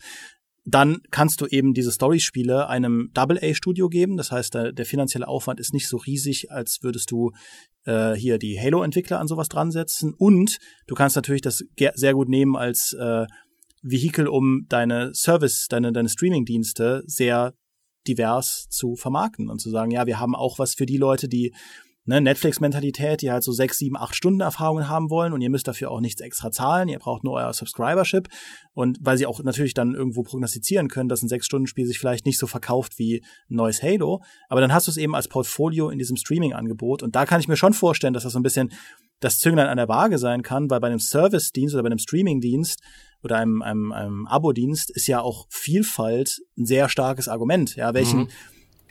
dann 0.64 1.00
kannst 1.10 1.40
du 1.40 1.46
eben 1.46 1.74
diese 1.74 1.90
Story-Spiele 1.90 2.68
einem 2.68 3.10
Double-A-Studio 3.14 3.88
geben. 3.88 4.16
Das 4.16 4.30
heißt, 4.30 4.54
der, 4.54 4.72
der, 4.72 4.86
finanzielle 4.86 5.26
Aufwand 5.26 5.58
ist 5.58 5.74
nicht 5.74 5.88
so 5.88 5.96
riesig, 5.96 6.52
als 6.52 6.78
würdest 6.82 7.10
du 7.10 7.32
äh, 7.84 8.12
hier 8.12 8.38
die 8.38 8.60
Halo-Entwickler 8.60 9.18
an 9.18 9.26
sowas 9.26 9.48
dran 9.48 9.72
setzen. 9.72 10.14
Und 10.16 10.58
du 10.86 10.94
kannst 10.94 11.16
natürlich 11.16 11.42
das 11.42 11.64
sehr 11.94 12.14
gut 12.14 12.28
nehmen 12.28 12.54
als 12.54 12.92
äh, 12.92 13.26
Vehikel, 13.82 14.28
um 14.28 14.66
deine 14.68 15.12
Service, 15.14 15.66
deine, 15.68 15.92
deine 15.92 16.08
Streaming-Dienste 16.08 17.02
sehr 17.06 17.54
divers 18.06 18.66
zu 18.68 18.96
vermarkten 18.96 19.48
und 19.48 19.60
zu 19.60 19.70
sagen, 19.70 19.90
ja, 19.90 20.06
wir 20.06 20.18
haben 20.18 20.34
auch 20.34 20.58
was 20.58 20.74
für 20.74 20.86
die 20.86 20.96
Leute, 20.96 21.28
die 21.28 21.52
ne, 22.04 22.20
Netflix-Mentalität, 22.20 23.22
die 23.22 23.30
halt 23.30 23.44
so 23.44 23.52
sechs, 23.52 23.78
sieben, 23.78 23.96
acht 23.96 24.14
Stunden 24.14 24.40
Erfahrungen 24.40 24.88
haben 24.88 25.10
wollen 25.10 25.32
und 25.32 25.40
ihr 25.40 25.50
müsst 25.50 25.68
dafür 25.68 25.90
auch 25.90 26.00
nichts 26.00 26.20
extra 26.20 26.50
zahlen, 26.50 26.88
ihr 26.88 26.98
braucht 26.98 27.24
nur 27.24 27.34
euer 27.34 27.52
Subscribership 27.52 28.28
und 28.72 28.98
weil 29.00 29.18
sie 29.18 29.26
auch 29.26 29.42
natürlich 29.42 29.74
dann 29.74 29.94
irgendwo 29.94 30.22
prognostizieren 30.22 30.88
können, 30.88 31.08
dass 31.08 31.22
ein 31.22 31.28
Sechs-Stunden-Spiel 31.28 31.86
sich 31.86 31.98
vielleicht 31.98 32.26
nicht 32.26 32.38
so 32.38 32.46
verkauft 32.46 32.98
wie 32.98 33.22
ein 33.50 33.56
neues 33.56 33.82
Halo, 33.82 34.22
aber 34.48 34.60
dann 34.60 34.72
hast 34.72 34.86
du 34.86 34.90
es 34.90 34.96
eben 34.96 35.14
als 35.14 35.28
Portfolio 35.28 35.90
in 35.90 35.98
diesem 35.98 36.16
Streaming-Angebot 36.16 37.02
und 37.02 37.14
da 37.14 37.26
kann 37.26 37.40
ich 37.40 37.48
mir 37.48 37.56
schon 37.56 37.74
vorstellen, 37.74 38.14
dass 38.14 38.24
das 38.24 38.32
so 38.32 38.38
ein 38.38 38.44
bisschen 38.44 38.72
das 39.20 39.38
Zünglein 39.38 39.68
an 39.68 39.76
der 39.76 39.88
Waage 39.88 40.18
sein 40.18 40.42
kann, 40.42 40.68
weil 40.68 40.80
bei 40.80 40.88
einem 40.88 40.98
Service-Dienst 40.98 41.74
oder 41.74 41.84
bei 41.84 41.90
einem 41.90 41.98
Streaming-Dienst 41.98 42.82
oder 43.22 43.36
einem, 43.36 43.62
einem, 43.62 43.92
einem 43.92 44.26
Abo-Dienst 44.26 44.90
ist 44.90 45.06
ja 45.06 45.20
auch 45.20 45.46
Vielfalt 45.48 46.42
ein 46.58 46.66
sehr 46.66 46.88
starkes 46.88 47.28
Argument. 47.28 47.76
Ja, 47.76 47.94
welchen, 47.94 48.20
mhm. 48.20 48.28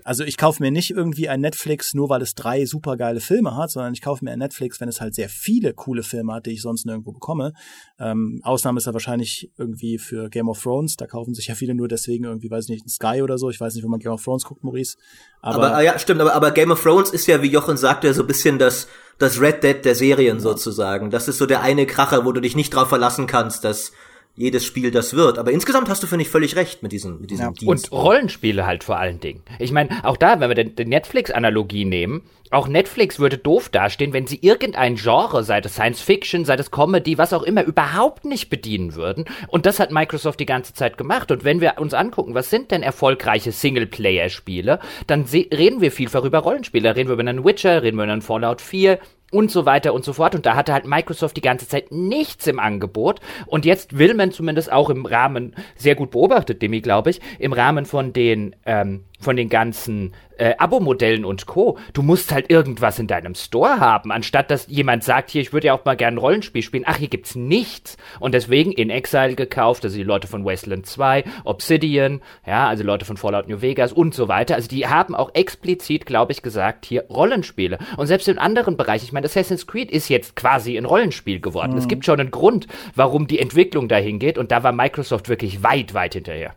also 0.03 0.23
ich 0.23 0.38
kaufe 0.38 0.63
mir 0.63 0.71
nicht 0.71 0.91
irgendwie 0.91 1.27
ein 1.29 1.41
Netflix 1.41 1.93
nur, 1.93 2.09
weil 2.09 2.21
es 2.21 2.34
drei 2.34 2.65
supergeile 2.65 3.19
Filme 3.19 3.55
hat, 3.55 3.71
sondern 3.71 3.93
ich 3.93 4.01
kaufe 4.01 4.23
mir 4.23 4.32
ein 4.32 4.39
Netflix, 4.39 4.79
wenn 4.79 4.89
es 4.89 5.01
halt 5.01 5.15
sehr 5.15 5.29
viele 5.29 5.73
coole 5.73 6.03
Filme 6.03 6.34
hat, 6.34 6.45
die 6.45 6.51
ich 6.51 6.61
sonst 6.61 6.86
nirgendwo 6.86 7.11
bekomme. 7.11 7.53
Ähm, 7.99 8.39
Ausnahme 8.43 8.77
ist 8.77 8.86
ja 8.86 8.93
wahrscheinlich 8.93 9.51
irgendwie 9.57 9.97
für 9.97 10.29
Game 10.29 10.47
of 10.47 10.61
Thrones. 10.61 10.95
Da 10.95 11.07
kaufen 11.07 11.34
sich 11.34 11.47
ja 11.47 11.55
viele 11.55 11.75
nur 11.75 11.88
deswegen 11.88 12.23
irgendwie, 12.23 12.49
weiß 12.49 12.65
ich 12.65 12.69
nicht, 12.69 12.86
ein 12.86 12.89
Sky 12.89 13.21
oder 13.21 13.38
so. 13.38 13.49
Ich 13.49 13.59
weiß 13.59 13.75
nicht, 13.75 13.84
wo 13.84 13.89
man 13.89 13.99
Game 13.99 14.13
of 14.13 14.23
Thrones 14.23 14.43
guckt, 14.45 14.63
Maurice. 14.63 14.97
Aber, 15.41 15.55
aber 15.57 15.75
ah 15.75 15.82
ja, 15.82 15.99
stimmt. 15.99 16.21
Aber, 16.21 16.34
aber 16.34 16.51
Game 16.51 16.71
of 16.71 16.82
Thrones 16.82 17.09
ist 17.09 17.27
ja, 17.27 17.41
wie 17.41 17.51
Jochen 17.51 17.77
sagte, 17.77 18.13
so 18.13 18.21
ein 18.21 18.27
bisschen 18.27 18.59
das 18.59 18.88
das 19.21 19.39
Red 19.39 19.63
Dead 19.63 19.86
der 19.86 19.93
Serien 19.93 20.39
sozusagen. 20.39 21.11
Das 21.11 21.27
ist 21.27 21.38
so 21.38 21.45
der 21.45 21.61
eine 21.61 21.86
Kracher, 21.86 22.25
wo 22.25 22.32
du 22.32 22.41
dich 22.41 22.55
nicht 22.55 22.73
drauf 22.73 22.89
verlassen 22.89 23.27
kannst, 23.27 23.63
dass 23.63 23.91
jedes 24.36 24.65
Spiel 24.65 24.91
das 24.91 25.15
wird. 25.15 25.38
Aber 25.38 25.51
insgesamt 25.51 25.89
hast 25.89 26.01
du, 26.03 26.07
finde 26.07 26.23
ich, 26.23 26.29
völlig 26.29 26.55
recht 26.55 26.84
mit 26.84 26.91
diesem, 26.91 27.19
mit 27.19 27.32
diesem 27.32 27.47
ja. 27.47 27.51
Dienst. 27.51 27.91
Und 27.91 27.91
Rollenspiele 27.91 28.65
halt 28.65 28.84
vor 28.84 28.97
allen 28.97 29.19
Dingen. 29.19 29.43
Ich 29.59 29.71
meine, 29.71 30.03
auch 30.03 30.17
da, 30.17 30.39
wenn 30.39 30.49
wir 30.49 30.55
den, 30.55 30.75
den 30.75 30.89
Netflix-Analogie 30.89 31.86
nehmen, 31.86 32.23
auch 32.51 32.67
Netflix 32.67 33.17
würde 33.17 33.38
doof 33.38 33.69
dastehen, 33.69 34.11
wenn 34.11 34.27
sie 34.27 34.39
irgendein 34.41 34.95
Genre, 34.95 35.43
sei 35.43 35.61
das 35.61 35.73
Science 35.73 36.01
Fiction, 36.01 36.43
sei 36.43 36.57
das 36.57 36.69
Comedy, 36.69 37.17
was 37.17 37.32
auch 37.32 37.43
immer, 37.43 37.63
überhaupt 37.63 38.25
nicht 38.25 38.49
bedienen 38.49 38.95
würden. 38.95 39.25
Und 39.47 39.65
das 39.65 39.79
hat 39.79 39.91
Microsoft 39.91 40.39
die 40.39 40.45
ganze 40.45 40.73
Zeit 40.73 40.97
gemacht. 40.97 41.32
Und 41.32 41.45
wenn 41.45 41.61
wir 41.61 41.75
uns 41.77 41.93
angucken, 41.93 42.34
was 42.34 42.49
sind 42.49 42.71
denn 42.71 42.84
erfolgreiche 42.84 43.53
Singleplayer-Spiele, 43.53 44.79
dann 45.07 45.23
reden 45.23 45.79
wir 45.79 45.91
viel 45.91 46.09
über 46.11 46.39
Rollenspiele. 46.39 46.84
Da 46.84 46.91
reden 46.91 47.07
wir 47.07 47.13
über 47.13 47.21
einen 47.21 47.45
Witcher, 47.45 47.84
reden 47.84 47.97
wir 47.97 48.03
über 48.03 48.11
einen 48.11 48.21
Fallout 48.21 48.59
4, 48.59 48.99
und 49.32 49.49
so 49.49 49.65
weiter 49.65 49.93
und 49.93 50.05
so 50.05 50.13
fort. 50.13 50.36
Und 50.36 50.45
da 50.45 50.55
hatte 50.55 50.73
halt 50.73 50.86
Microsoft 50.86 51.38
die 51.38 51.41
ganze 51.41 51.67
Zeit 51.67 51.91
nichts 51.91 52.45
im 52.45 52.59
Angebot. 52.59 53.19
Und 53.47 53.65
jetzt 53.65 53.97
will 53.97 54.13
man 54.13 54.32
zumindest 54.32 54.71
auch 54.71 54.89
im 54.89 55.05
Rahmen, 55.05 55.55
sehr 55.75 55.95
gut 55.95 56.11
beobachtet, 56.11 56.61
Demi, 56.61 56.82
glaube 56.82 57.09
ich, 57.09 57.21
im 57.39 57.53
Rahmen 57.53 57.86
von 57.86 58.13
den 58.13 58.55
ähm, 58.65 59.05
von 59.22 59.36
den 59.36 59.49
ganzen 59.49 60.13
äh, 60.41 60.55
Abo-Modellen 60.57 61.24
und 61.24 61.45
Co. 61.45 61.78
Du 61.93 62.01
musst 62.01 62.32
halt 62.32 62.49
irgendwas 62.49 62.97
in 62.97 63.07
deinem 63.07 63.36
Store 63.36 63.80
haben, 63.80 64.11
anstatt 64.11 64.49
dass 64.49 64.67
jemand 64.67 65.03
sagt, 65.03 65.30
hier, 65.30 65.41
ich 65.41 65.53
würde 65.53 65.67
ja 65.67 65.74
auch 65.74 65.86
mal 65.86 65.95
gerne 65.95 66.15
ein 66.15 66.19
Rollenspiel 66.19 66.63
spielen. 66.63 66.84
Ach, 66.88 66.97
hier 66.97 67.09
gibt's 67.09 67.36
nichts. 67.36 67.97
Und 68.19 68.34
deswegen 68.34 68.72
in 68.72 68.89
Exile 68.89 69.36
gekauft, 69.36 69.86
also 69.86 69.95
die 69.95 70.03
Leute 70.03 70.28
von 70.28 70.43
Wasteland 70.43 70.88
2, 70.88 71.24
Obsidian, 71.43 72.22
ja, 72.45 72.67
also 72.67 72.84
Leute 72.84 73.05
von 73.05 73.17
Fallout 73.17 73.47
New 73.47 73.61
Vegas 73.61 73.93
und 73.93 74.15
so 74.15 74.28
weiter. 74.28 74.55
Also 74.55 74.67
die 74.67 74.88
haben 74.88 75.15
auch 75.15 75.30
explizit, 75.36 76.07
glaube 76.07 76.32
ich, 76.32 76.41
gesagt, 76.41 76.86
hier 76.86 77.05
Rollenspiele. 77.09 77.78
Und 77.97 78.07
selbst 78.07 78.28
in 78.28 78.39
anderen 78.39 78.78
Bereichen, 78.78 79.05
ich 79.05 79.13
meine, 79.13 79.26
Assassin's 79.26 79.67
Creed 79.67 79.91
ist 79.91 80.09
jetzt 80.09 80.36
quasi 80.36 80.76
ein 80.76 80.86
Rollenspiel 80.86 81.39
geworden. 81.39 81.74
Mhm. 81.74 81.78
Es 81.78 81.88
gibt 81.88 82.03
schon 82.03 82.19
einen 82.19 82.32
Grund, 82.32 82.67
warum 82.95 83.28
die 83.28 83.39
Entwicklung 83.39 83.88
dahin 83.88 84.17
geht. 84.17 84.39
Und 84.39 84.51
da 84.51 84.63
war 84.63 84.72
Microsoft 84.72 85.30
wirklich 85.30 85.61
weit, 85.61 85.93
weit 85.93 86.15
hinterher. 86.15 86.55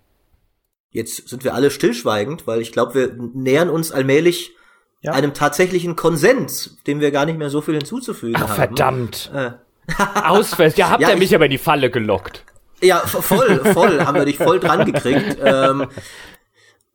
Jetzt 0.95 1.29
sind 1.29 1.43
wir 1.43 1.55
alle 1.55 1.73
stillschweigend, 1.73 2.47
weil 2.47 2.61
ich 2.61 2.71
glaube, 2.71 2.95
wir 2.95 3.15
nähern 3.35 3.69
uns 3.69 3.91
allmählich 3.91 4.53
ja. 5.01 5.11
einem 5.11 5.35
tatsächlichen 5.35 5.97
Konsens, 5.97 6.79
dem 6.87 7.01
wir 7.01 7.11
gar 7.11 7.27
nicht 7.27 7.37
mehr 7.37 7.51
so 7.51 7.61
viel 7.61 7.75
hinzuzufügen 7.75 8.37
Ach, 8.37 8.43
haben. 8.49 8.55
Verdammt. 8.55 9.31
Äh. 9.35 9.51
Ausfest, 10.25 10.79
ja, 10.79 10.91
habt 10.91 11.03
ja, 11.03 11.11
ihr 11.11 11.17
mich 11.17 11.35
aber 11.35 11.47
in 11.47 11.51
die 11.51 11.59
Falle 11.59 11.91
gelockt. 11.91 12.45
Ja, 12.81 12.99
voll, 12.99 13.61
voll, 13.73 14.05
haben 14.05 14.15
wir 14.15 14.25
dich 14.25 14.39
voll 14.39 14.61
dran 14.61 14.85
gekriegt. 14.87 15.37
Ähm, 15.43 15.89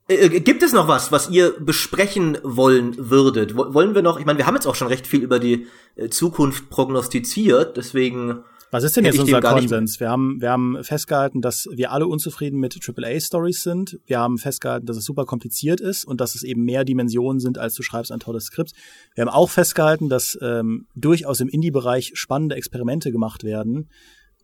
äh, 0.08 0.16
äh, 0.16 0.40
gibt 0.40 0.64
es 0.64 0.72
noch 0.72 0.88
was, 0.88 1.12
was 1.12 1.30
ihr 1.30 1.54
besprechen 1.60 2.38
wollen 2.42 2.96
würdet? 3.10 3.58
Wollen 3.58 3.96
wir 3.96 4.02
noch, 4.02 4.18
ich 4.18 4.26
meine, 4.26 4.40
wir 4.40 4.48
haben 4.48 4.56
jetzt 4.56 4.66
auch 4.66 4.76
schon 4.76 4.88
recht 4.88 5.08
viel 5.08 5.22
über 5.22 5.40
die 5.40 5.68
äh, 5.98 6.08
Zukunft 6.08 6.70
prognostiziert, 6.70 7.76
deswegen 7.76 8.46
was 8.72 8.84
ist 8.84 8.96
denn 8.96 9.06
jetzt 9.06 9.20
unser 9.20 9.42
Konsens? 9.42 10.00
Wir 10.00 10.10
haben, 10.10 10.40
wir 10.42 10.52
haben 10.52 10.84
festgehalten, 10.84 11.42
dass 11.42 11.68
wir 11.72 11.92
alle 11.92 12.08
unzufrieden 12.08 12.60
mit 12.60 12.78
AAA-Stories 12.78 13.64
sind. 13.64 14.00
Wir 14.06 14.20
haben 14.20 14.38
festgehalten, 14.38 14.86
dass 14.86 14.98
es 14.98 15.06
super 15.06 15.26
kompliziert 15.26 15.82
ist 15.82 16.06
und 16.06 16.22
dass 16.22 16.36
es 16.36 16.44
eben 16.44 16.64
mehr 16.64 16.86
Dimensionen 16.86 17.40
sind, 17.40 17.58
als 17.58 17.74
du 17.74 17.84
schreibst 17.84 18.12
ein 18.12 18.20
tolles 18.20 18.46
Skript. 18.46 18.72
Wir 19.16 19.24
haben 19.26 19.34
auch 19.34 19.50
festgehalten, 19.50 20.10
dass 20.10 20.38
ähm, 20.42 20.86
durchaus 20.96 21.40
im 21.40 21.50
Indie-Bereich 21.50 22.12
spannende 22.16 22.56
Experimente 22.56 23.12
gemacht 23.12 23.44
werden 23.44 23.90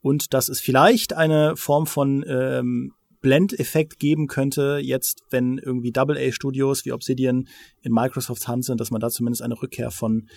und 0.01 0.33
dass 0.33 0.49
es 0.49 0.59
vielleicht 0.59 1.13
eine 1.13 1.55
Form 1.55 1.85
von 1.85 2.23
ähm, 2.27 2.93
Blendeffekt 3.25 3.97
geben 3.97 4.27
könnte, 4.27 4.77
jetzt, 4.79 5.23
wenn 5.31 5.57
irgendwie 5.57 5.91
Double-A-Studios 5.91 6.85
wie 6.85 6.91
Obsidian 6.91 7.47
in 7.81 7.91
Microsofts 7.91 8.47
Hand 8.47 8.65
sind, 8.65 8.79
dass 8.79 8.91
man 8.91 9.01
da 9.01 9.09
zumindest 9.09 9.41
eine 9.41 9.59
Rückkehr 9.59 9.89
von 9.89 10.27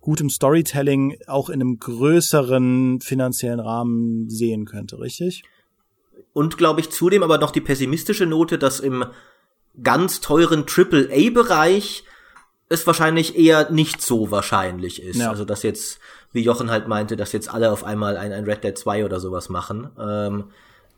gutem 0.00 0.30
Storytelling 0.30 1.18
auch 1.26 1.50
in 1.50 1.60
einem 1.60 1.78
größeren 1.78 3.02
finanziellen 3.02 3.60
Rahmen 3.60 4.30
sehen 4.30 4.64
könnte, 4.64 4.98
richtig? 4.98 5.42
Und 6.32 6.56
glaube 6.56 6.80
ich 6.80 6.88
zudem 6.88 7.22
aber 7.22 7.36
noch 7.36 7.50
die 7.50 7.60
pessimistische 7.60 8.24
Note, 8.24 8.56
dass 8.56 8.80
im 8.80 9.04
ganz 9.82 10.22
teuren 10.22 10.66
Triple-A-Bereich 10.66 12.04
es 12.70 12.86
wahrscheinlich 12.86 13.36
eher 13.36 13.70
nicht 13.70 14.00
so 14.00 14.30
wahrscheinlich 14.30 15.02
ist. 15.02 15.20
Ja. 15.20 15.28
Also 15.28 15.44
dass 15.44 15.62
jetzt, 15.62 15.98
wie 16.32 16.40
Jochen 16.40 16.70
halt 16.70 16.88
meinte, 16.88 17.14
dass 17.14 17.32
jetzt 17.32 17.52
alle 17.52 17.70
auf 17.70 17.84
einmal 17.84 18.16
ein, 18.16 18.32
ein 18.32 18.44
Red 18.44 18.64
Dead 18.64 18.78
2 18.78 19.04
oder 19.04 19.20
sowas 19.20 19.50
machen. 19.50 19.90
Ähm, 20.00 20.44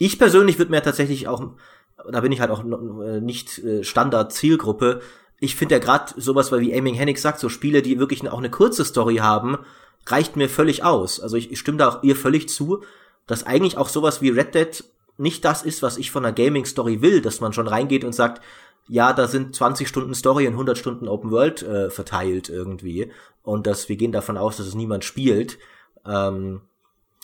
ich 0.01 0.19
persönlich 0.19 0.59
würde 0.59 0.71
mir 0.71 0.83
tatsächlich 0.83 1.29
auch, 1.29 1.43
da 2.11 2.21
bin 2.23 2.33
ich 2.33 2.41
halt 2.41 2.51
auch 2.51 2.65
äh, 2.65 3.21
nicht 3.21 3.59
äh, 3.59 3.85
Standard-Zielgruppe, 3.85 5.03
ich 5.39 5.57
finde 5.57 5.75
ja 5.75 5.79
gerade 5.79 6.13
sowas, 6.17 6.51
weil 6.51 6.61
wie 6.61 6.75
Aiming 6.75 6.95
Hennig 6.95 7.19
sagt, 7.19 7.39
so 7.39 7.49
Spiele, 7.49 7.83
die 7.83 7.99
wirklich 7.99 8.29
auch 8.31 8.39
eine 8.39 8.51
kurze 8.51 8.85
Story 8.85 9.17
haben, 9.17 9.59
reicht 10.07 10.37
mir 10.37 10.49
völlig 10.49 10.85
aus. 10.85 11.21
Also 11.21 11.37
ich, 11.37 11.53
ich 11.53 11.59
stimme 11.59 11.79
da 11.79 11.89
auch 11.89 12.03
ihr 12.03 12.17
völlig 12.17 12.49
zu, 12.49 12.83
dass 13.27 13.45
eigentlich 13.45 13.77
auch 13.77 13.89
sowas 13.89 14.23
wie 14.23 14.31
Red 14.31 14.55
Dead 14.55 14.85
nicht 15.19 15.45
das 15.45 15.63
ist, 15.63 15.83
was 15.83 15.99
ich 15.99 16.11
von 16.11 16.25
einer 16.25 16.35
Gaming-Story 16.35 17.03
will, 17.03 17.21
dass 17.21 17.41
man 17.41 17.53
schon 17.53 17.69
reingeht 17.69 18.05
und 18.05 18.15
sagt, 18.15 18.43
ja, 18.89 19.13
da 19.13 19.29
sind 19.29 19.55
20 19.55 19.87
Stunden 19.87 20.15
Story 20.15 20.47
und 20.47 20.55
100 20.55 20.79
Stunden 20.79 21.09
Open 21.09 21.31
World 21.31 21.63
äh, 21.63 21.91
verteilt 21.91 22.49
irgendwie 22.49 23.13
und 23.43 23.67
dass 23.67 23.89
wir 23.89 23.97
gehen 23.97 24.13
davon 24.13 24.39
aus, 24.39 24.57
dass 24.57 24.67
es 24.67 24.75
niemand 24.75 25.05
spielt. 25.05 25.59
Ähm, 26.07 26.63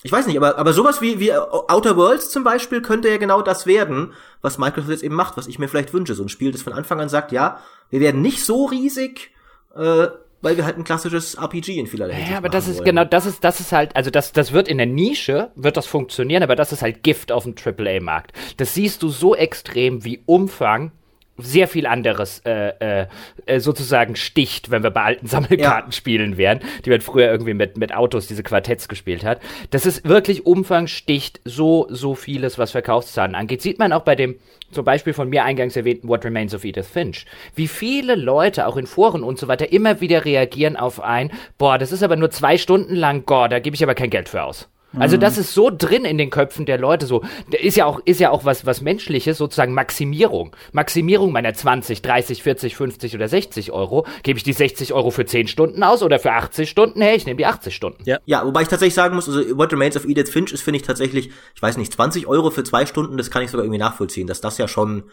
ich 0.07 0.13
weiß 0.13 0.29
nicht, 0.29 0.37
aber, 0.37 0.57
aber 0.57 0.73
sowas 0.73 1.03
wie, 1.03 1.19
wie 1.19 1.33
Outer 1.33 1.97
Worlds 1.97 2.31
zum 2.31 2.45
Beispiel 2.45 2.81
könnte 2.81 3.09
ja 3.09 3.17
genau 3.17 3.43
das 3.43 3.67
werden, 3.67 4.13
was 4.41 4.57
Microsoft 4.57 4.93
jetzt 4.93 5.03
eben 5.03 5.17
macht, 5.17 5.37
was 5.37 5.49
ich 5.49 5.59
mir 5.59 5.67
vielleicht 5.69 5.93
wünsche. 5.93 6.15
So 6.15 6.23
ein 6.23 6.29
Spiel, 6.29 6.53
das 6.53 6.63
von 6.63 6.73
Anfang 6.73 7.01
an 7.01 7.09
sagt, 7.09 7.33
ja, 7.33 7.59
wir 7.91 7.99
werden 7.99 8.23
nicht 8.23 8.45
so 8.45 8.67
riesig, 8.67 9.33
äh, 9.75 10.07
weil 10.43 10.57
wir 10.57 10.65
halt 10.65 10.79
ein 10.79 10.85
klassisches 10.85 11.35
RPG 11.35 11.77
in 11.77 11.89
vielerlei 11.89 12.15
Hinsicht 12.15 12.31
Ja, 12.31 12.39
aber 12.39 12.49
das 12.49 12.69
ist 12.69 12.77
wollen. 12.77 12.85
genau, 12.85 13.05
das 13.05 13.27
ist, 13.27 13.43
das 13.43 13.59
ist 13.59 13.73
halt, 13.73 13.97
also 13.97 14.11
das, 14.11 14.31
das 14.31 14.53
wird 14.53 14.69
in 14.69 14.77
der 14.79 14.87
Nische, 14.87 15.51
wird 15.57 15.77
das 15.77 15.87
funktionieren, 15.87 16.45
aber 16.45 16.55
das 16.55 16.71
ist 16.71 16.83
halt 16.83 17.03
Gift 17.03 17.33
auf 17.33 17.43
dem 17.43 17.57
AAA-Markt. 17.57 18.33
Das 18.59 18.75
siehst 18.75 19.03
du 19.03 19.09
so 19.09 19.35
extrem 19.35 20.05
wie 20.05 20.23
Umfang 20.25 20.93
sehr 21.39 21.69
viel 21.69 21.87
anderes 21.87 22.41
äh, 22.45 23.03
äh, 23.03 23.07
äh, 23.47 23.61
sozusagen 23.61 24.17
sticht, 24.17 24.71
wenn 24.71 24.83
wir 24.83 24.91
bei 24.91 25.03
alten 25.03 25.27
Sammelkartenspielen 25.27 26.33
ja. 26.33 26.39
wären, 26.39 26.61
die 26.85 26.91
man 26.91 27.01
früher 27.01 27.31
irgendwie 27.31 27.55
mit, 27.55 27.77
mit 27.77 27.95
Autos 27.95 28.27
diese 28.27 28.43
Quartetts 28.43 28.89
gespielt 28.89 29.25
hat. 29.25 29.41
Das 29.71 29.87
ist 29.87 30.09
wirklich 30.09 30.47
Umfang 30.47 30.87
sticht 30.87 31.41
so, 31.45 31.87
so 31.91 32.15
vieles, 32.15 32.59
was 32.59 32.71
Verkaufszahlen 32.71 33.35
angeht. 33.35 33.63
Sieht 33.63 33.79
man 33.79 33.93
auch 33.93 34.03
bei 34.03 34.15
dem 34.15 34.37
zum 34.71 34.85
Beispiel 34.85 35.13
von 35.13 35.29
mir 35.29 35.45
eingangs 35.45 35.77
erwähnten 35.77 36.09
What 36.09 36.25
Remains 36.25 36.55
of 36.55 36.65
Edith 36.65 36.87
Finch. 36.87 37.27
Wie 37.55 37.69
viele 37.69 38.15
Leute 38.15 38.67
auch 38.67 38.77
in 38.77 38.87
Foren 38.87 39.23
und 39.23 39.39
so 39.39 39.49
weiter 39.49 39.73
immer 39.73 40.01
wieder 40.01 40.25
reagieren 40.25 40.77
auf 40.77 41.01
ein, 41.01 41.31
boah, 41.59 41.79
das 41.79 41.93
ist 41.93 42.03
aber 42.03 42.17
nur 42.17 42.31
zwei 42.31 42.59
Stunden 42.59 42.95
lang, 42.95 43.23
boah, 43.25 43.49
da 43.49 43.59
gebe 43.59 43.77
ich 43.77 43.83
aber 43.83 43.95
kein 43.95 44.11
Geld 44.11 44.29
für 44.29 44.43
aus. 44.43 44.69
Also 44.99 45.17
das 45.17 45.39
ist 45.39 45.55
so 45.55 45.71
drin 45.71 46.05
in 46.05 46.19
den 46.19 46.31
Köpfen 46.31 46.67
der 46.67 46.79
Leute 46.79 47.07
so. 47.07 47.23
Ist 47.51 47.77
ja 47.77 47.87
auch, 47.87 48.01
ist 48.05 48.21
ja 48.21 48.31
auch 48.31 48.45
was, 48.45 48.67
was 48.67 48.81
Menschliches, 48.81 49.39
sozusagen 49.39 49.75
Maximierung. 49.75 50.55
Maximierung 50.73 51.33
meiner 51.33 51.55
20, 51.55 52.03
30, 52.03 52.43
40, 52.43 52.77
50 52.77 53.15
oder 53.15 53.29
60 53.29 53.73
Euro. 53.73 54.07
Gebe 54.23 54.39
ich 54.39 54.43
die 54.43 54.53
60 54.53 54.93
Euro 54.93 55.11
für 55.11 55.27
10 55.27 55.49
Stunden 55.49 55.83
aus 55.83 56.03
oder 56.03 56.19
für 56.19 56.33
80 56.33 56.69
Stunden? 56.69 57.01
Hey, 57.01 57.17
ich 57.17 57.27
nehme 57.27 57.37
die 57.37 57.47
80 57.47 57.75
Stunden. 57.75 58.03
Ja. 58.05 58.19
ja, 58.27 58.45
wobei 58.45 58.63
ich 58.63 58.69
tatsächlich 58.69 58.95
sagen 58.95 59.15
muss, 59.15 59.29
also 59.29 59.57
What 59.57 59.73
Remains 59.73 59.97
of 59.97 60.05
Edith 60.05 60.31
Finch 60.31 60.53
ist, 60.53 60.63
finde 60.63 60.79
ich 60.79 60.87
tatsächlich, 60.87 61.31
ich 61.55 61.63
weiß 61.63 61.77
nicht, 61.77 61.93
20 61.93 62.27
Euro 62.27 62.51
für 62.51 62.65
zwei 62.65 62.87
Stunden, 62.87 63.17
das 63.17 63.31
kann 63.31 63.43
ich 63.43 63.51
sogar 63.51 63.65
irgendwie 63.65 63.81
nachvollziehen, 63.81 64.27
dass 64.27 64.41
das 64.41 64.59
ja 64.59 64.69
schon 64.69 65.05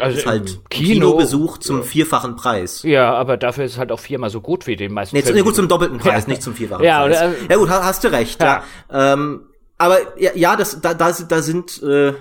also 0.00 0.18
ist 0.18 0.26
halt 0.26 0.60
Kino, 0.70 1.08
Kinobesuch 1.08 1.58
zum 1.58 1.78
ja. 1.78 1.82
vierfachen 1.82 2.36
Preis. 2.36 2.82
Ja, 2.82 3.12
aber 3.14 3.36
dafür 3.36 3.64
ist 3.64 3.72
es 3.72 3.78
halt 3.78 3.92
auch 3.92 4.00
viermal 4.00 4.30
so 4.30 4.40
gut 4.40 4.66
wie 4.66 4.76
den 4.76 4.92
meisten. 4.92 5.16
Nee, 5.16 5.24
nee 5.32 5.42
gut 5.42 5.54
zum 5.54 5.68
doppelten 5.68 5.98
Preis, 6.00 6.24
ja. 6.24 6.30
nicht 6.30 6.42
zum 6.42 6.54
vierfachen 6.54 6.84
ja, 6.84 7.02
Preis. 7.02 7.18
Oder, 7.18 7.32
ja 7.48 7.56
gut, 7.56 7.70
hast 7.70 8.04
du 8.04 8.08
recht. 8.12 8.40
Ja. 8.40 8.62
ja. 8.90 9.12
Ähm, 9.12 9.46
aber 9.78 9.98
ja, 10.18 10.30
ja, 10.34 10.56
das 10.56 10.80
da 10.80 10.94
da, 10.94 11.10
da 11.10 11.42
sind 11.42 11.82
äh, 11.82 12.12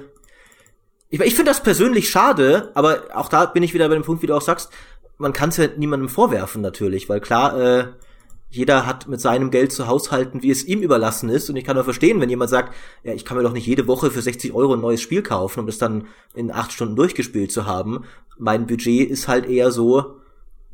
ich, 1.09 1.19
ich 1.19 1.35
finde 1.35 1.51
das 1.51 1.61
persönlich 1.61 2.09
schade, 2.09 2.71
aber 2.75 3.03
auch 3.13 3.29
da 3.29 3.45
bin 3.45 3.63
ich 3.63 3.73
wieder 3.73 3.87
bei 3.89 3.95
dem 3.95 4.03
Punkt, 4.03 4.21
wie 4.21 4.27
du 4.27 4.35
auch 4.35 4.41
sagst, 4.41 4.69
man 5.17 5.33
kann 5.33 5.49
es 5.49 5.57
ja 5.57 5.67
niemandem 5.75 6.09
vorwerfen 6.09 6.61
natürlich, 6.61 7.09
weil 7.09 7.19
klar 7.19 7.59
äh, 7.59 7.85
jeder 8.49 8.85
hat 8.85 9.07
mit 9.07 9.21
seinem 9.21 9.51
Geld 9.51 9.71
zu 9.71 9.87
haushalten, 9.87 10.41
wie 10.41 10.49
es 10.49 10.63
ihm 10.63 10.81
überlassen 10.81 11.29
ist. 11.29 11.49
Und 11.49 11.55
ich 11.55 11.63
kann 11.63 11.75
nur 11.75 11.83
verstehen, 11.83 12.19
wenn 12.19 12.29
jemand 12.29 12.49
sagt, 12.49 12.73
ja, 13.03 13.13
ich 13.13 13.23
kann 13.23 13.37
mir 13.37 13.43
doch 13.43 13.53
nicht 13.53 13.67
jede 13.67 13.87
Woche 13.87 14.09
für 14.09 14.21
60 14.21 14.53
Euro 14.53 14.73
ein 14.73 14.81
neues 14.81 15.01
Spiel 15.01 15.21
kaufen, 15.21 15.59
um 15.59 15.65
das 15.67 15.77
dann 15.77 16.07
in 16.33 16.51
acht 16.51 16.71
Stunden 16.71 16.95
durchgespielt 16.95 17.51
zu 17.51 17.67
haben. 17.67 18.05
Mein 18.37 18.65
Budget 18.65 19.09
ist 19.09 19.27
halt 19.27 19.47
eher 19.47 19.71
so, 19.71 20.17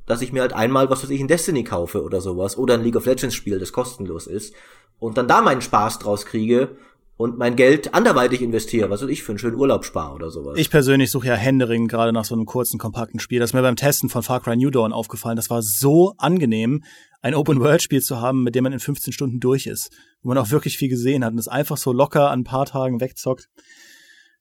dass 0.05 0.21
ich 0.21 0.31
mir 0.31 0.41
halt 0.41 0.53
einmal, 0.53 0.89
was 0.89 1.03
weiß 1.03 1.09
ich, 1.09 1.19
in 1.19 1.27
Destiny 1.27 1.63
kaufe 1.63 2.03
oder 2.03 2.21
sowas. 2.21 2.57
Oder 2.57 2.75
ein 2.75 2.83
League 2.83 2.95
of 2.95 3.05
Legends 3.05 3.35
Spiel, 3.35 3.59
das 3.59 3.73
kostenlos 3.73 4.27
ist. 4.27 4.53
Und 4.97 5.17
dann 5.17 5.27
da 5.27 5.41
meinen 5.41 5.61
Spaß 5.61 5.99
draus 5.99 6.25
kriege 6.25 6.77
und 7.17 7.37
mein 7.37 7.55
Geld 7.55 7.93
anderweitig 7.93 8.41
investiere, 8.41 8.89
was 8.89 9.01
weiß 9.01 9.09
ich, 9.09 9.23
für 9.23 9.31
einen 9.31 9.39
schönen 9.39 9.55
Urlaub 9.55 9.85
spare 9.85 10.13
oder 10.13 10.29
sowas. 10.29 10.57
Ich 10.57 10.69
persönlich 10.69 11.11
suche 11.11 11.27
ja 11.27 11.35
Händering 11.35 11.87
gerade 11.87 12.11
nach 12.11 12.25
so 12.25 12.35
einem 12.35 12.45
kurzen, 12.45 12.77
kompakten 12.77 13.19
Spiel. 13.19 13.39
Das 13.39 13.51
ist 13.51 13.53
mir 13.53 13.61
beim 13.61 13.77
Testen 13.77 14.09
von 14.09 14.21
Far 14.21 14.41
Cry 14.41 14.57
New 14.57 14.69
Dawn 14.69 14.91
aufgefallen. 14.91 15.37
Das 15.37 15.49
war 15.49 15.61
so 15.61 16.13
angenehm, 16.17 16.83
ein 17.21 17.33
Open-World-Spiel 17.33 18.01
zu 18.01 18.19
haben, 18.19 18.43
mit 18.43 18.55
dem 18.55 18.63
man 18.63 18.73
in 18.73 18.79
15 18.79 19.13
Stunden 19.13 19.39
durch 19.39 19.65
ist. 19.65 19.91
Wo 20.21 20.29
man 20.29 20.37
auch 20.37 20.51
wirklich 20.51 20.77
viel 20.77 20.89
gesehen 20.89 21.23
hat 21.23 21.31
und 21.31 21.39
es 21.39 21.47
einfach 21.47 21.77
so 21.77 21.93
locker 21.93 22.31
an 22.31 22.41
ein 22.41 22.43
paar 22.43 22.65
Tagen 22.65 22.99
wegzockt. 22.99 23.47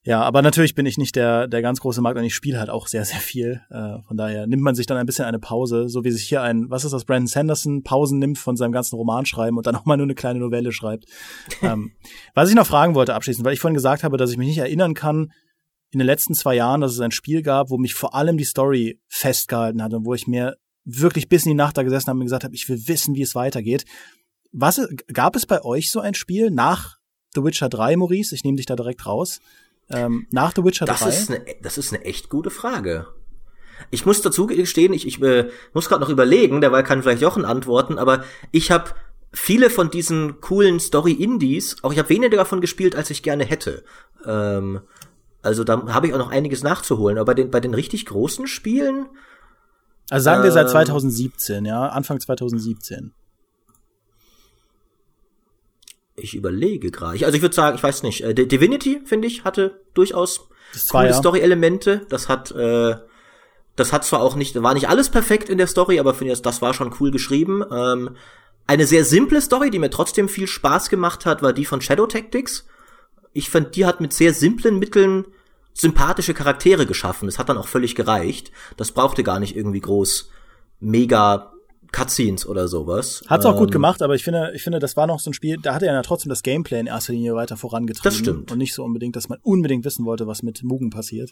Ja, 0.06 0.20
aber 0.22 0.42
natürlich 0.42 0.74
bin 0.74 0.84
ich 0.84 0.98
nicht 0.98 1.16
der, 1.16 1.48
der 1.48 1.62
ganz 1.62 1.80
große 1.80 2.02
Markt 2.02 2.18
und 2.18 2.24
ich 2.24 2.34
spiele 2.34 2.58
halt 2.58 2.68
auch 2.68 2.88
sehr, 2.88 3.06
sehr 3.06 3.20
viel. 3.20 3.62
Äh, 3.70 4.02
von 4.06 4.18
daher 4.18 4.46
nimmt 4.46 4.62
man 4.62 4.74
sich 4.74 4.86
dann 4.86 4.98
ein 4.98 5.06
bisschen 5.06 5.24
eine 5.24 5.38
Pause, 5.38 5.88
so 5.88 6.04
wie 6.04 6.10
sich 6.10 6.28
hier 6.28 6.42
ein, 6.42 6.68
was 6.68 6.84
ist 6.84 6.92
das, 6.92 7.06
Brandon 7.06 7.26
Sanderson 7.26 7.82
Pausen 7.82 8.18
nimmt 8.18 8.36
von 8.36 8.56
seinem 8.56 8.72
ganzen 8.72 8.96
Romanschreiben 8.96 9.56
und 9.56 9.66
dann 9.66 9.76
auch 9.76 9.86
mal 9.86 9.96
nur 9.96 10.04
eine 10.04 10.14
kleine 10.14 10.40
Novelle 10.40 10.72
schreibt. 10.72 11.06
ähm, 11.62 11.92
was 12.34 12.50
ich 12.50 12.54
noch 12.54 12.66
fragen 12.66 12.94
wollte 12.94 13.14
abschließend, 13.14 13.46
weil 13.46 13.54
ich 13.54 13.60
vorhin 13.60 13.74
gesagt 13.74 14.04
habe, 14.04 14.18
dass 14.18 14.30
ich 14.30 14.36
mich 14.36 14.48
nicht 14.48 14.58
erinnern 14.58 14.92
kann, 14.92 15.32
in 15.90 15.98
den 15.98 16.06
letzten 16.06 16.34
zwei 16.34 16.56
Jahren, 16.56 16.82
dass 16.82 16.92
es 16.92 17.00
ein 17.00 17.12
Spiel 17.12 17.40
gab, 17.42 17.70
wo 17.70 17.78
mich 17.78 17.94
vor 17.94 18.14
allem 18.14 18.36
die 18.36 18.44
Story 18.44 19.00
festgehalten 19.08 19.82
hat 19.82 19.94
und 19.94 20.04
wo 20.04 20.12
ich 20.12 20.26
mir 20.26 20.56
wirklich 20.84 21.28
bis 21.28 21.46
in 21.46 21.50
die 21.50 21.56
Nacht 21.56 21.78
da 21.78 21.82
gesessen 21.82 22.08
habe 22.08 22.18
und 22.18 22.26
gesagt 22.26 22.44
habe, 22.44 22.54
ich 22.54 22.68
will 22.68 22.88
wissen, 22.88 23.14
wie 23.14 23.22
es 23.22 23.34
weitergeht. 23.34 23.84
Was 24.52 24.86
gab 25.12 25.34
es 25.34 25.46
bei 25.46 25.62
euch 25.62 25.90
so 25.90 26.00
ein 26.00 26.14
Spiel 26.14 26.50
nach 26.50 26.98
The 27.34 27.42
Witcher 27.42 27.68
3, 27.68 27.96
Maurice? 27.96 28.34
Ich 28.34 28.44
nehme 28.44 28.56
dich 28.56 28.66
da 28.66 28.76
direkt 28.76 29.06
raus. 29.06 29.40
Ähm, 29.90 30.26
nach 30.30 30.52
The 30.54 30.64
Witcher 30.64 30.86
das 30.86 31.00
3? 31.00 31.08
Ist 31.08 31.30
eine, 31.30 31.44
das 31.62 31.78
ist 31.78 31.92
eine 31.92 32.04
echt 32.04 32.30
gute 32.30 32.50
Frage. 32.50 33.06
Ich 33.90 34.06
muss 34.06 34.22
dazu 34.22 34.46
gestehen, 34.46 34.92
ich, 34.92 35.06
ich 35.06 35.20
äh, 35.22 35.50
muss 35.72 35.88
gerade 35.88 36.00
noch 36.00 36.08
überlegen, 36.08 36.60
derweil 36.60 36.84
kann 36.84 37.02
vielleicht 37.02 37.22
Jochen 37.22 37.44
antworten, 37.44 37.98
aber 37.98 38.24
ich 38.50 38.70
habe 38.70 38.90
viele 39.32 39.68
von 39.68 39.90
diesen 39.90 40.40
coolen 40.40 40.80
Story-Indies, 40.80 41.76
auch 41.82 41.92
ich 41.92 41.98
habe 41.98 42.08
weniger 42.08 42.36
davon 42.36 42.60
gespielt, 42.60 42.94
als 42.96 43.10
ich 43.10 43.22
gerne 43.22 43.44
hätte. 43.44 43.84
Ähm, 44.24 44.80
also 45.44 45.62
da 45.62 45.86
habe 45.88 46.06
ich 46.06 46.14
auch 46.14 46.18
noch 46.18 46.30
einiges 46.30 46.62
nachzuholen. 46.62 47.18
Aber 47.18 47.26
bei 47.26 47.34
den, 47.34 47.50
bei 47.50 47.60
den 47.60 47.74
richtig 47.74 48.06
großen 48.06 48.46
Spielen. 48.46 49.06
Also 50.10 50.24
sagen 50.24 50.42
wir 50.42 50.52
seit 50.52 50.70
2017, 50.70 51.58
ähm, 51.58 51.64
ja, 51.66 51.88
Anfang 51.88 52.18
2017. 52.18 53.12
Ich 56.16 56.34
überlege 56.34 56.90
gerade. 56.90 57.24
Also 57.24 57.36
ich 57.36 57.42
würde 57.42 57.54
sagen, 57.54 57.76
ich 57.76 57.82
weiß 57.82 58.02
nicht. 58.02 58.22
Äh, 58.22 58.34
Divinity 58.34 59.00
finde 59.04 59.26
ich 59.26 59.44
hatte 59.44 59.80
durchaus 59.94 60.48
coole 60.90 61.08
ja. 61.08 61.12
Story-Elemente. 61.12 62.06
Das 62.08 62.28
hat, 62.28 62.52
äh, 62.52 62.96
das 63.76 63.92
hat 63.92 64.04
zwar 64.04 64.20
auch 64.20 64.36
nicht, 64.36 64.60
war 64.62 64.74
nicht 64.74 64.88
alles 64.88 65.10
perfekt 65.10 65.48
in 65.48 65.58
der 65.58 65.66
Story, 65.66 65.98
aber 65.98 66.14
finde 66.14 66.32
ich, 66.32 66.42
das 66.42 66.62
war 66.62 66.74
schon 66.74 66.94
cool 67.00 67.10
geschrieben. 67.10 67.64
Ähm, 67.70 68.16
eine 68.66 68.86
sehr 68.86 69.04
simple 69.04 69.40
Story, 69.40 69.70
die 69.70 69.78
mir 69.78 69.90
trotzdem 69.90 70.28
viel 70.28 70.46
Spaß 70.46 70.88
gemacht 70.88 71.26
hat, 71.26 71.42
war 71.42 71.52
die 71.52 71.64
von 71.64 71.80
Shadow 71.80 72.06
Tactics. 72.06 72.66
Ich 73.32 73.50
fand, 73.50 73.74
die 73.74 73.84
hat 73.84 74.00
mit 74.00 74.12
sehr 74.12 74.32
simplen 74.32 74.78
Mitteln 74.78 75.26
sympathische 75.74 76.34
Charaktere 76.34 76.86
geschaffen. 76.86 77.26
Das 77.26 77.38
hat 77.38 77.48
dann 77.48 77.58
auch 77.58 77.66
völlig 77.66 77.96
gereicht. 77.96 78.52
Das 78.76 78.92
brauchte 78.92 79.24
gar 79.24 79.40
nicht 79.40 79.56
irgendwie 79.56 79.80
groß 79.80 80.30
mega 80.78 81.53
Cutscenes 81.94 82.44
oder 82.44 82.66
sowas. 82.66 83.22
Hat's 83.28 83.46
auch 83.46 83.52
ähm, 83.52 83.58
gut 83.58 83.70
gemacht, 83.70 84.02
aber 84.02 84.16
ich 84.16 84.24
finde, 84.24 84.50
ich 84.54 84.62
finde, 84.62 84.80
das 84.80 84.96
war 84.96 85.06
noch 85.06 85.20
so 85.20 85.30
ein 85.30 85.32
Spiel, 85.34 85.58
da 85.62 85.74
hat 85.74 85.82
er 85.82 85.92
ja 85.92 86.02
trotzdem 86.02 86.28
das 86.28 86.42
Gameplay 86.42 86.80
in 86.80 86.86
erster 86.86 87.12
Linie 87.12 87.36
weiter 87.36 87.56
vorangetrieben. 87.56 88.02
Das 88.02 88.16
stimmt. 88.16 88.50
Und 88.50 88.58
nicht 88.58 88.74
so 88.74 88.82
unbedingt, 88.82 89.14
dass 89.14 89.28
man 89.28 89.38
unbedingt 89.42 89.84
wissen 89.84 90.04
wollte, 90.04 90.26
was 90.26 90.42
mit 90.42 90.64
Mugen 90.64 90.90
passiert. 90.90 91.30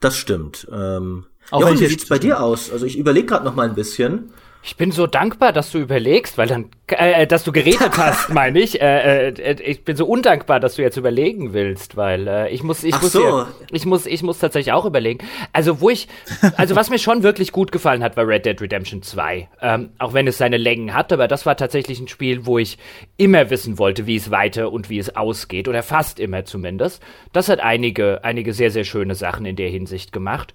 Das 0.00 0.16
stimmt. 0.16 0.68
Ähm, 0.70 1.24
auch 1.50 1.62
Jochen, 1.62 1.80
wie 1.80 1.86
sieht's 1.86 2.06
bei 2.06 2.18
dir 2.18 2.42
aus? 2.42 2.70
Also 2.70 2.84
ich 2.84 2.98
überlege 2.98 3.26
gerade 3.26 3.46
noch 3.46 3.54
mal 3.54 3.66
ein 3.66 3.74
bisschen. 3.74 4.30
Ich 4.62 4.76
bin 4.76 4.90
so 4.90 5.06
dankbar, 5.06 5.52
dass 5.52 5.70
du 5.70 5.78
überlegst, 5.78 6.36
weil 6.36 6.48
dann, 6.48 6.66
äh, 6.88 7.26
dass 7.26 7.44
du 7.44 7.52
geredet 7.52 7.92
hast, 7.96 8.28
meine 8.30 8.58
ich. 8.60 8.80
Äh, 8.80 9.28
äh, 9.28 9.62
ich 9.62 9.84
bin 9.84 9.96
so 9.96 10.04
undankbar, 10.04 10.60
dass 10.60 10.74
du 10.74 10.82
jetzt 10.82 10.96
überlegen 10.96 11.52
willst, 11.52 11.96
weil 11.96 12.26
äh, 12.26 12.50
ich 12.50 12.62
muss, 12.62 12.84
ich 12.84 12.94
Ach 12.94 13.02
muss, 13.02 13.12
so. 13.12 13.20
hier, 13.20 13.46
ich 13.70 13.86
muss, 13.86 14.04
ich 14.04 14.22
muss 14.22 14.38
tatsächlich 14.38 14.72
auch 14.72 14.84
überlegen. 14.84 15.26
Also 15.52 15.80
wo 15.80 15.90
ich, 15.90 16.08
also 16.56 16.76
was 16.76 16.90
mir 16.90 16.98
schon 16.98 17.22
wirklich 17.22 17.52
gut 17.52 17.72
gefallen 17.72 18.02
hat, 18.02 18.16
war 18.16 18.26
Red 18.26 18.46
Dead 18.46 18.60
Redemption 18.60 19.02
2. 19.02 19.48
Ähm, 19.62 19.90
auch 19.98 20.12
wenn 20.12 20.26
es 20.26 20.38
seine 20.38 20.56
Längen 20.56 20.92
hat, 20.92 21.12
aber 21.12 21.28
das 21.28 21.46
war 21.46 21.56
tatsächlich 21.56 22.00
ein 22.00 22.08
Spiel, 22.08 22.44
wo 22.44 22.58
ich 22.58 22.78
immer 23.16 23.50
wissen 23.50 23.78
wollte, 23.78 24.06
wie 24.06 24.16
es 24.16 24.30
weiter 24.30 24.72
und 24.72 24.90
wie 24.90 24.98
es 24.98 25.14
ausgeht 25.14 25.68
oder 25.68 25.82
fast 25.82 26.20
immer 26.20 26.44
zumindest. 26.44 27.02
Das 27.32 27.48
hat 27.48 27.60
einige, 27.60 28.24
einige 28.24 28.52
sehr, 28.52 28.70
sehr 28.70 28.84
schöne 28.84 29.14
Sachen 29.14 29.46
in 29.46 29.56
der 29.56 29.68
Hinsicht 29.68 30.12
gemacht. 30.12 30.52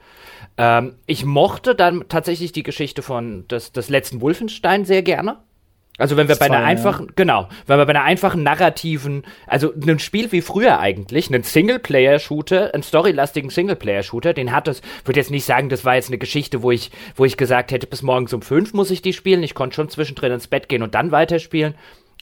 Ähm, 0.58 0.96
ich 1.08 1.26
mochte 1.26 1.74
dann 1.74 2.06
tatsächlich 2.10 2.52
die 2.52 2.64
Geschichte 2.64 3.02
von 3.02 3.48
des, 3.48 3.72
des 3.72 3.90
letzten 3.94 4.20
Wolfenstein 4.22 4.86
sehr 4.86 5.02
gerne. 5.02 5.38
Also 6.00 6.18
wenn 6.18 6.28
wir 6.28 6.36
bei 6.36 6.48
einer 6.48 6.64
einfachen, 6.64 7.06
ja. 7.06 7.14
genau, 7.16 7.50
wenn 7.68 7.78
wir 7.78 7.86
bei 7.86 7.92
einer 7.92 8.04
einfachen 8.04 8.42
narrativen, 8.42 9.24
also 9.46 9.72
ein 9.72 10.00
Spiel 10.00 10.32
wie 10.32 10.42
früher 10.42 10.80
eigentlich, 10.80 11.28
einen 11.28 11.44
Singleplayer-Shooter, 11.44 12.74
einen 12.74 12.82
storylastigen 12.82 13.52
Singleplayer-Shooter, 13.52 14.34
den 14.34 14.52
hat 14.52 14.68
es, 14.68 14.82
würde 15.06 15.20
jetzt 15.20 15.30
nicht 15.30 15.46
sagen, 15.46 15.70
das 15.70 15.86
war 15.86 15.94
jetzt 15.94 16.10
eine 16.10 16.18
Geschichte, 16.18 16.64
wo 16.64 16.72
ich, 16.72 16.90
wo 17.16 17.26
ich 17.26 17.38
gesagt 17.38 17.72
hätte, 17.72 17.86
bis 17.86 18.02
morgens 18.02 18.34
um 18.34 18.42
fünf 18.42 18.74
muss 18.74 18.90
ich 18.90 19.04
die 19.04 19.14
spielen. 19.14 19.44
Ich 19.44 19.54
konnte 19.54 19.76
schon 19.76 19.90
zwischendrin 19.90 20.32
ins 20.32 20.48
Bett 20.48 20.68
gehen 20.68 20.82
und 20.82 20.96
dann 20.96 21.12
weiterspielen. 21.12 21.76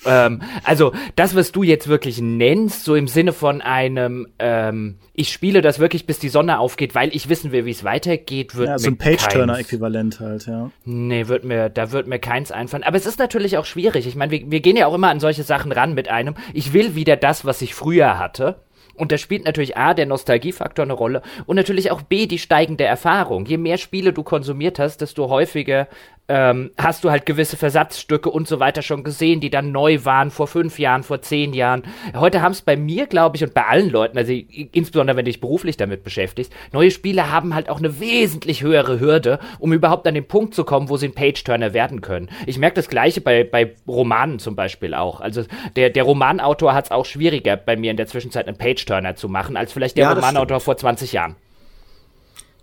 Ähm, 0.05 0.41
also 0.63 0.93
das, 1.15 1.35
was 1.35 1.51
du 1.51 1.63
jetzt 1.63 1.87
wirklich 1.87 2.21
nennst, 2.21 2.83
so 2.83 2.95
im 2.95 3.07
Sinne 3.07 3.33
von 3.33 3.61
einem, 3.61 4.27
ähm, 4.39 4.97
ich 5.13 5.31
spiele 5.31 5.61
das 5.61 5.79
wirklich, 5.79 6.05
bis 6.05 6.19
die 6.19 6.29
Sonne 6.29 6.59
aufgeht, 6.59 6.95
weil 6.95 7.15
ich 7.15 7.29
wissen 7.29 7.51
will, 7.51 7.65
wie 7.65 7.71
es 7.71 7.83
weitergeht, 7.83 8.55
wird 8.55 8.67
ja, 8.67 8.73
mir 8.73 8.79
so 8.79 8.87
ein 8.87 8.97
Page-Turner-Äquivalent 8.97 10.19
halt, 10.19 10.47
ja. 10.47 10.71
Nee, 10.85 11.27
wird 11.27 11.43
mir, 11.43 11.69
da 11.69 11.91
wird 11.91 12.07
mir 12.07 12.19
keins 12.19 12.51
einfallen. 12.51 12.83
Aber 12.83 12.97
es 12.97 13.05
ist 13.05 13.19
natürlich 13.19 13.57
auch 13.57 13.65
schwierig. 13.65 14.07
Ich 14.07 14.15
meine, 14.15 14.31
wir, 14.31 14.49
wir 14.49 14.59
gehen 14.61 14.77
ja 14.77 14.87
auch 14.87 14.95
immer 14.95 15.09
an 15.09 15.19
solche 15.19 15.43
Sachen 15.43 15.71
ran 15.71 15.93
mit 15.93 16.09
einem, 16.09 16.35
ich 16.53 16.73
will 16.73 16.95
wieder 16.95 17.15
das, 17.15 17.45
was 17.45 17.61
ich 17.61 17.75
früher 17.75 18.17
hatte. 18.17 18.57
Und 18.95 19.11
da 19.11 19.17
spielt 19.17 19.45
natürlich 19.45 19.77
A, 19.77 19.93
der 19.93 20.05
Nostalgiefaktor 20.05 20.83
eine 20.83 20.93
Rolle 20.93 21.21
und 21.45 21.55
natürlich 21.55 21.91
auch 21.91 22.01
B, 22.01 22.27
die 22.27 22.39
steigende 22.39 22.83
Erfahrung. 22.83 23.45
Je 23.45 23.57
mehr 23.57 23.77
Spiele 23.77 24.13
du 24.13 24.23
konsumiert 24.23 24.79
hast, 24.79 25.01
desto 25.01 25.29
häufiger 25.29 25.87
ähm, 26.31 26.71
hast 26.77 27.03
du 27.03 27.11
halt 27.11 27.25
gewisse 27.25 27.57
Versatzstücke 27.57 28.29
und 28.29 28.47
so 28.47 28.61
weiter 28.61 28.81
schon 28.81 29.03
gesehen, 29.03 29.41
die 29.41 29.49
dann 29.49 29.73
neu 29.73 30.05
waren 30.05 30.31
vor 30.31 30.47
fünf 30.47 30.79
Jahren, 30.79 31.03
vor 31.03 31.21
zehn 31.21 31.53
Jahren. 31.53 31.83
Heute 32.15 32.41
haben 32.41 32.53
es 32.53 32.61
bei 32.61 32.77
mir, 32.77 33.07
glaube 33.07 33.35
ich, 33.35 33.43
und 33.43 33.53
bei 33.53 33.65
allen 33.65 33.89
Leuten, 33.89 34.17
also 34.17 34.31
insbesondere 34.31 35.17
wenn 35.17 35.25
du 35.25 35.31
dich 35.31 35.41
beruflich 35.41 35.75
damit 35.75 36.05
beschäftigst, 36.05 36.53
neue 36.71 36.89
Spiele 36.89 37.31
haben 37.31 37.53
halt 37.53 37.67
auch 37.67 37.79
eine 37.79 37.99
wesentlich 37.99 38.63
höhere 38.63 39.01
Hürde, 39.01 39.39
um 39.59 39.73
überhaupt 39.73 40.07
an 40.07 40.13
den 40.13 40.25
Punkt 40.25 40.55
zu 40.55 40.63
kommen, 40.63 40.87
wo 40.87 40.95
sie 40.95 41.07
ein 41.07 41.13
Page-Turner 41.13 41.73
werden 41.73 41.99
können. 41.99 42.29
Ich 42.45 42.57
merke 42.57 42.75
das 42.75 42.87
Gleiche 42.87 43.19
bei, 43.19 43.43
bei 43.43 43.73
Romanen 43.85 44.39
zum 44.39 44.55
Beispiel 44.55 44.93
auch. 44.93 45.19
Also 45.19 45.43
der, 45.75 45.89
der 45.89 46.03
Romanautor 46.03 46.73
hat 46.73 46.85
es 46.85 46.91
auch 46.91 47.05
schwieriger, 47.05 47.57
bei 47.57 47.75
mir 47.75 47.91
in 47.91 47.97
der 47.97 48.07
Zwischenzeit 48.07 48.47
einen 48.47 48.57
Page-Turner 48.82 49.15
zu 49.15 49.29
machen, 49.29 49.57
als 49.57 49.73
vielleicht 49.73 49.97
der 49.97 50.03
ja, 50.05 50.13
Romanautor 50.13 50.59
vor 50.59 50.77
20 50.77 51.13
Jahren. 51.13 51.36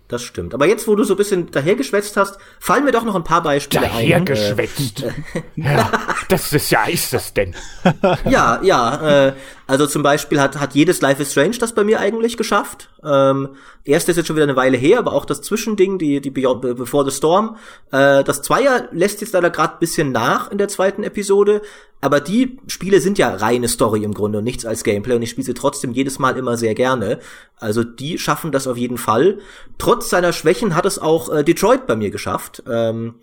Das 0.07 0.23
stimmt. 0.23 0.55
Aber 0.55 0.65
jetzt, 0.65 0.87
wo 0.87 0.95
du 0.95 1.03
so 1.03 1.13
ein 1.13 1.17
bisschen 1.17 1.51
dahergeschwätzt 1.51 2.17
hast, 2.17 2.39
fallen 2.59 2.83
mir 2.83 2.91
doch 2.91 3.03
noch 3.03 3.13
ein 3.13 3.23
paar 3.23 3.43
Beispiele 3.43 3.85
dahergeschwätzt. 3.85 5.03
ein. 5.03 5.13
Dahergeschwätzt. 5.35 5.55
Äh, 5.55 5.61
ja, 5.75 5.91
das 6.29 6.51
ist 6.51 6.71
ja, 6.71 6.85
ist 6.85 7.13
das 7.13 7.31
denn? 7.35 7.53
ja, 8.27 8.59
ja. 8.63 9.27
Äh, 9.27 9.33
also 9.67 9.85
zum 9.85 10.01
Beispiel 10.01 10.41
hat, 10.41 10.59
hat 10.59 10.73
jedes 10.73 11.01
Life 11.01 11.21
is 11.21 11.31
Strange 11.31 11.59
das 11.59 11.75
bei 11.75 11.83
mir 11.83 11.99
eigentlich 11.99 12.37
geschafft. 12.37 12.89
Ähm, 13.03 13.49
erst 13.85 14.09
ist 14.09 14.17
jetzt 14.17 14.25
schon 14.25 14.35
wieder 14.35 14.45
eine 14.45 14.55
Weile 14.55 14.77
her, 14.77 14.97
aber 14.97 15.13
auch 15.13 15.25
das 15.25 15.43
Zwischending, 15.43 15.99
die, 15.99 16.21
die 16.21 16.31
Before 16.31 17.05
the 17.07 17.15
Storm. 17.15 17.57
Äh, 17.91 18.23
das 18.23 18.41
Zweier 18.41 18.87
lässt 18.91 19.21
jetzt 19.21 19.33
leider 19.33 19.51
gerade 19.51 19.75
bisschen 19.79 20.11
nach 20.11 20.49
in 20.49 20.57
der 20.57 20.69
zweiten 20.69 21.03
Episode. 21.03 21.61
Aber 22.01 22.21
die 22.21 22.59
Spiele 22.67 23.01
sind 23.01 23.17
ja 23.17 23.35
reine 23.35 23.67
Story 23.67 24.03
im 24.03 24.13
Grunde 24.13 24.37
und 24.37 24.45
nichts 24.45 24.65
als 24.65 24.83
Gameplay 24.83 25.15
und 25.15 25.21
ich 25.21 25.31
spiele 25.31 25.45
sie 25.45 25.53
trotzdem 25.53 25.91
jedes 25.91 26.17
Mal 26.17 26.37
immer 26.37 26.55
sehr 26.55 26.73
gerne. 26.75 27.19
Also 27.57 27.83
die 27.83 28.17
schaffen 28.17 28.51
das 28.51 28.67
auf 28.67 28.77
jeden 28.77 28.97
Fall. 28.97 29.39
Trotz 29.77 30.09
seiner 30.09 30.31
Schwächen 30.31 30.75
hat 30.75 30.85
es 30.85 30.99
auch 30.99 31.29
äh, 31.33 31.43
Detroit 31.43 31.87
bei 31.87 31.95
mir 31.95 32.09
geschafft. 32.09 32.63
Ähm, 32.69 33.15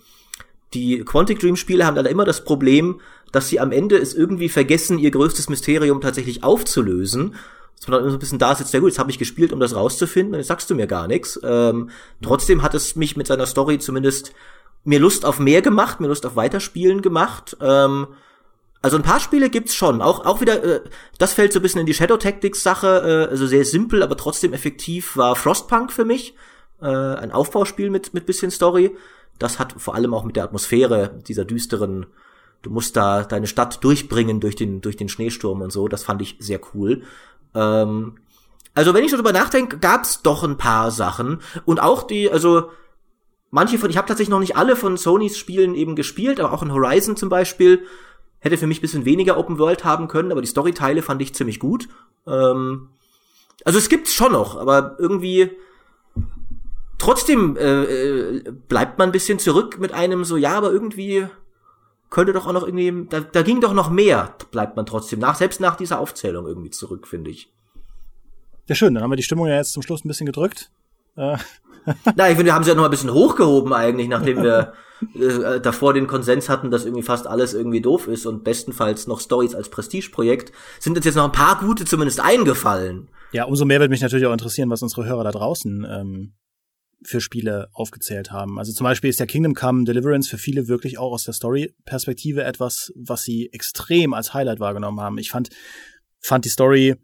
die 0.75 1.05
Quantic 1.05 1.39
Dream 1.41 1.57
Spiele 1.57 1.87
haben 1.87 1.97
dann 1.97 2.07
immer 2.07 2.25
das 2.25 2.45
Problem, 2.45 3.01
dass 3.33 3.49
sie 3.49 3.61
am 3.61 3.73
Ende 3.73 3.97
es 3.97 4.15
irgendwie 4.15 4.49
vergessen, 4.49 4.99
ihr 4.99 5.11
größtes 5.11 5.49
Mysterium 5.49 6.01
tatsächlich 6.01 6.45
aufzulösen. 6.45 7.35
Dass 7.79 7.89
man 7.89 7.93
dann 7.93 8.03
immer 8.03 8.11
so 8.11 8.17
ein 8.17 8.21
bisschen 8.21 8.39
da 8.39 8.55
sitzt, 8.55 8.73
ja 8.73 8.81
gut, 8.81 8.91
jetzt 8.91 8.99
habe 8.99 9.11
ich 9.11 9.19
gespielt, 9.19 9.53
um 9.53 9.61
das 9.61 9.75
rauszufinden, 9.75 10.35
und 10.35 10.41
jetzt 10.41 10.49
sagst 10.49 10.71
du 10.71 10.75
mir 10.75 10.87
gar 10.87 11.07
nichts. 11.07 11.39
Ähm, 11.43 11.91
trotzdem 12.23 12.63
hat 12.63 12.75
es 12.75 12.97
mich 12.97 13.17
mit 13.17 13.27
seiner 13.27 13.47
Story 13.47 13.79
zumindest 13.79 14.33
mir 14.85 14.99
Lust 14.99 15.25
auf 15.25 15.39
mehr 15.39 15.63
gemacht, 15.63 16.01
mir 16.01 16.09
Lust 16.09 16.25
auf 16.25 16.37
Weiterspielen 16.37 17.03
gemacht. 17.03 17.57
Ähm, 17.61 18.07
also 18.83 18.97
ein 18.97 19.03
paar 19.03 19.21
Spiele 19.21 19.51
gibt's 19.51 19.75
schon. 19.75 20.03
Auch, 20.03 20.25
auch 20.25 20.41
wieder, 20.41 20.63
äh, 20.63 20.81
das 21.19 21.35
fällt 21.35 21.53
so 21.53 21.59
ein 21.59 21.63
bisschen 21.63 21.81
in 21.81 21.87
die 21.87 21.95
Shadow 21.95 22.17
Tactics 22.17 22.63
Sache, 22.63 23.27
äh, 23.29 23.31
also 23.31 23.47
sehr 23.47 23.65
simpel, 23.65 24.03
aber 24.03 24.17
trotzdem 24.17 24.53
effektiv 24.53 25.17
war 25.17 25.37
Frostpunk 25.37 25.93
für 25.93 26.05
mich. 26.05 26.35
Äh, 26.81 26.87
ein 26.87 27.33
Aufbauspiel 27.33 27.91
mit, 27.91 28.15
mit 28.15 28.27
bisschen 28.27 28.51
Story. 28.51 28.97
Das 29.39 29.59
hat 29.59 29.75
vor 29.77 29.95
allem 29.95 30.15
auch 30.15 30.25
mit 30.25 30.37
der 30.37 30.45
Atmosphäre 30.45 31.19
dieser 31.27 31.45
düsteren, 31.45 32.07
du 32.63 32.71
musst 32.71 32.97
da 32.97 33.23
deine 33.25 33.47
Stadt 33.47 33.83
durchbringen 33.83 34.41
durch 34.41 34.57
den, 34.57 34.81
durch 34.81 34.97
den 34.97 35.09
Schneesturm 35.09 35.63
und 35.63 35.73
so. 35.73 35.89
Das 35.89 36.05
fand 36.05 36.23
ich 36.23 36.37
sehr 36.39 36.61
cool. 36.75 37.03
Ähm, 37.55 38.19
also 38.75 38.93
wenn 38.93 39.05
ich 39.05 39.11
so 39.11 39.17
drüber 39.17 39.33
nachdenke, 39.33 39.79
gab's 39.79 40.23
doch 40.23 40.45
ein 40.45 40.59
paar 40.59 40.91
Sachen. 40.91 41.41
Und 41.65 41.81
auch 41.81 42.03
die, 42.03 42.31
also 42.31 42.71
manche 43.51 43.79
von, 43.79 43.89
ich 43.89 43.97
habe 43.97 44.07
tatsächlich 44.07 44.31
noch 44.31 44.41
nicht 44.41 44.57
alle 44.57 44.77
von 44.77 44.97
Sonys 44.99 45.39
Spielen 45.39 45.75
eben 45.75 45.97
gespielt, 45.97 46.41
aber 46.41 46.53
auch 46.53 46.63
in 46.63 46.73
Horizon 46.73 47.17
zum 47.17 47.31
Beispiel 47.31 47.85
Hätte 48.39 48.59
für 48.59 48.67
mich 48.67 48.81
bisschen 48.81 49.05
weniger 49.05 49.39
Open 49.39 49.59
World 49.59 49.85
haben 49.85 50.09
können, 50.09 50.33
aber 50.33 50.41
die 50.41 50.47
Storyteile 50.47 51.03
fand 51.03 51.23
ich 51.23 51.35
ziemlich 51.35 51.59
gut. 51.59 51.89
Ähm, 52.27 52.89
also 53.65 53.79
es 53.79 53.89
gibt's 53.89 54.15
schon 54.15 54.33
noch, 54.33 54.57
aber 54.57 54.97
irgendwie 54.99 55.51
trotzdem 56.99 57.57
äh, 57.57 57.83
äh, 57.83 58.53
bleibt 58.69 58.99
man 58.99 59.09
ein 59.09 59.13
bisschen 59.13 59.39
zurück 59.39 59.79
mit 59.79 59.93
einem 59.93 60.25
so, 60.25 60.37
ja, 60.37 60.57
aber 60.57 60.71
irgendwie 60.71 61.27
könnte 62.11 62.33
doch 62.33 62.47
auch 62.47 62.53
noch 62.53 62.67
irgendwie, 62.67 63.09
da, 63.09 63.21
da 63.21 63.43
ging 63.43 63.61
doch 63.61 63.73
noch 63.73 63.91
mehr, 63.91 64.35
bleibt 64.51 64.77
man 64.77 64.87
trotzdem 64.87 65.19
nach, 65.19 65.35
selbst 65.35 65.61
nach 65.61 65.77
dieser 65.77 65.99
Aufzählung 65.99 66.47
irgendwie 66.47 66.71
zurück, 66.71 67.07
finde 67.07 67.31
ich. 67.31 67.53
Ja, 68.69 68.75
schön, 68.75 68.95
dann 68.95 69.03
haben 69.03 69.11
wir 69.11 69.17
die 69.17 69.23
Stimmung 69.23 69.47
ja 69.47 69.57
jetzt 69.57 69.73
zum 69.73 69.83
Schluss 69.83 70.05
ein 70.05 70.09
bisschen 70.09 70.27
gedrückt. 70.27 70.71
Äh. 71.17 71.39
Na, 72.17 72.29
ich 72.29 72.37
finde, 72.37 72.47
wir 72.47 72.55
haben 72.55 72.65
sie 72.65 72.71
ja 72.71 72.77
noch 72.77 72.85
ein 72.85 72.91
bisschen 72.91 73.13
hochgehoben 73.13 73.73
eigentlich, 73.73 74.09
nachdem 74.09 74.43
wir 74.43 74.75
äh, 75.15 75.61
davor 75.61 75.93
den 75.95 76.07
Konsens 76.07 76.49
hatten, 76.49 76.71
dass 76.71 76.85
irgendwie 76.85 77.03
fast 77.03 77.27
alles 77.27 77.55
irgendwie 77.55 77.81
doof 77.81 78.09
ist 78.09 78.27
und 78.27 78.45
bestenfalls 78.45 79.07
noch 79.07 79.21
Stories 79.21 79.55
als 79.55 79.69
Prestigeprojekt, 79.69 80.53
sind 80.81 80.97
uns 80.97 81.05
jetzt 81.05 81.17
noch 81.17 81.25
ein 81.25 81.33
paar 81.33 81.61
gute 81.61 81.85
zumindest 81.85 82.21
eingefallen. 82.21 83.09
Ja, 83.33 83.45
umso 83.45 83.65
mehr 83.65 83.81
wird 83.81 83.91
mich 83.91 84.01
natürlich 84.01 84.27
auch 84.27 84.33
interessieren, 84.33 84.71
was 84.71 84.83
unsere 84.83 85.05
Hörer 85.05 85.25
da 85.25 85.31
draußen 85.33 85.87
ähm, 85.89 86.33
für 87.05 87.21
Spiele 87.21 87.69
aufgezählt 87.73 88.31
haben. 88.31 88.59
Also 88.59 88.73
zum 88.73 88.85
Beispiel 88.85 89.11
ist 89.11 89.21
der 89.21 89.27
Kingdom 89.27 89.55
Come 89.55 89.85
Deliverance 89.85 90.29
für 90.29 90.39
viele 90.39 90.69
wirklich 90.69 90.99
auch 90.99 91.13
aus 91.13 91.25
der 91.25 91.35
Story-Perspektive 91.35 92.45
etwas, 92.45 92.93
was 92.97 93.23
sie 93.23 93.51
extrem 93.53 94.15
als 94.15 94.33
Highlight 94.33 94.61
wahrgenommen 94.61 95.01
haben. 95.01 95.19
Ich 95.19 95.31
fand, 95.31 95.51
fand 96.21 96.45
die 96.45 96.51
Story 96.51 96.97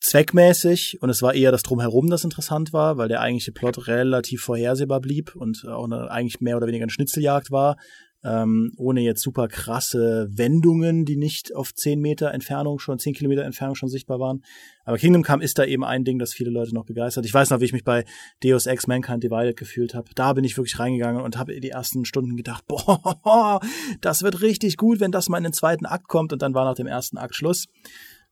zweckmäßig 0.00 0.98
und 1.00 1.10
es 1.10 1.22
war 1.22 1.34
eher 1.34 1.50
das 1.50 1.62
Drumherum, 1.62 2.08
das 2.08 2.24
interessant 2.24 2.72
war, 2.72 2.98
weil 2.98 3.08
der 3.08 3.20
eigentliche 3.20 3.52
Plot 3.52 3.88
relativ 3.88 4.42
vorhersehbar 4.42 5.00
blieb 5.00 5.34
und 5.34 5.66
auch 5.66 5.84
eine, 5.84 6.10
eigentlich 6.10 6.40
mehr 6.40 6.56
oder 6.56 6.66
weniger 6.66 6.84
eine 6.84 6.92
Schnitzeljagd 6.92 7.50
war, 7.50 7.76
ähm, 8.24 8.72
ohne 8.76 9.00
jetzt 9.00 9.22
super 9.22 9.46
krasse 9.46 10.28
Wendungen, 10.30 11.04
die 11.04 11.16
nicht 11.16 11.54
auf 11.54 11.72
zehn 11.74 12.00
Meter 12.00 12.32
Entfernung 12.32 12.78
schon, 12.78 12.98
zehn 12.98 13.14
Kilometer 13.14 13.44
Entfernung 13.44 13.76
schon 13.76 13.88
sichtbar 13.88 14.18
waren. 14.18 14.42
Aber 14.84 14.98
Kingdom 14.98 15.22
Come 15.22 15.42
ist 15.42 15.58
da 15.58 15.64
eben 15.64 15.84
ein 15.84 16.04
Ding, 16.04 16.18
das 16.18 16.32
viele 16.32 16.50
Leute 16.50 16.74
noch 16.74 16.84
begeistert. 16.84 17.26
Ich 17.26 17.34
weiß 17.34 17.50
noch, 17.50 17.60
wie 17.60 17.66
ich 17.66 17.72
mich 17.72 17.84
bei 17.84 18.04
Deus 18.42 18.66
Ex 18.66 18.86
Mankind 18.88 19.22
Divided 19.22 19.56
gefühlt 19.56 19.94
habe. 19.94 20.10
Da 20.14 20.32
bin 20.32 20.44
ich 20.44 20.56
wirklich 20.56 20.78
reingegangen 20.78 21.22
und 21.22 21.38
habe 21.38 21.60
die 21.60 21.70
ersten 21.70 22.04
Stunden 22.04 22.36
gedacht, 22.36 22.64
boah, 22.68 23.60
das 24.00 24.22
wird 24.22 24.42
richtig 24.42 24.76
gut, 24.76 24.98
wenn 24.98 25.12
das 25.12 25.28
mal 25.28 25.38
in 25.38 25.44
den 25.44 25.52
zweiten 25.52 25.86
Akt 25.86 26.08
kommt 26.08 26.32
und 26.32 26.42
dann 26.42 26.54
war 26.54 26.64
nach 26.64 26.74
dem 26.74 26.86
ersten 26.86 27.18
Akt 27.18 27.36
Schluss 27.36 27.66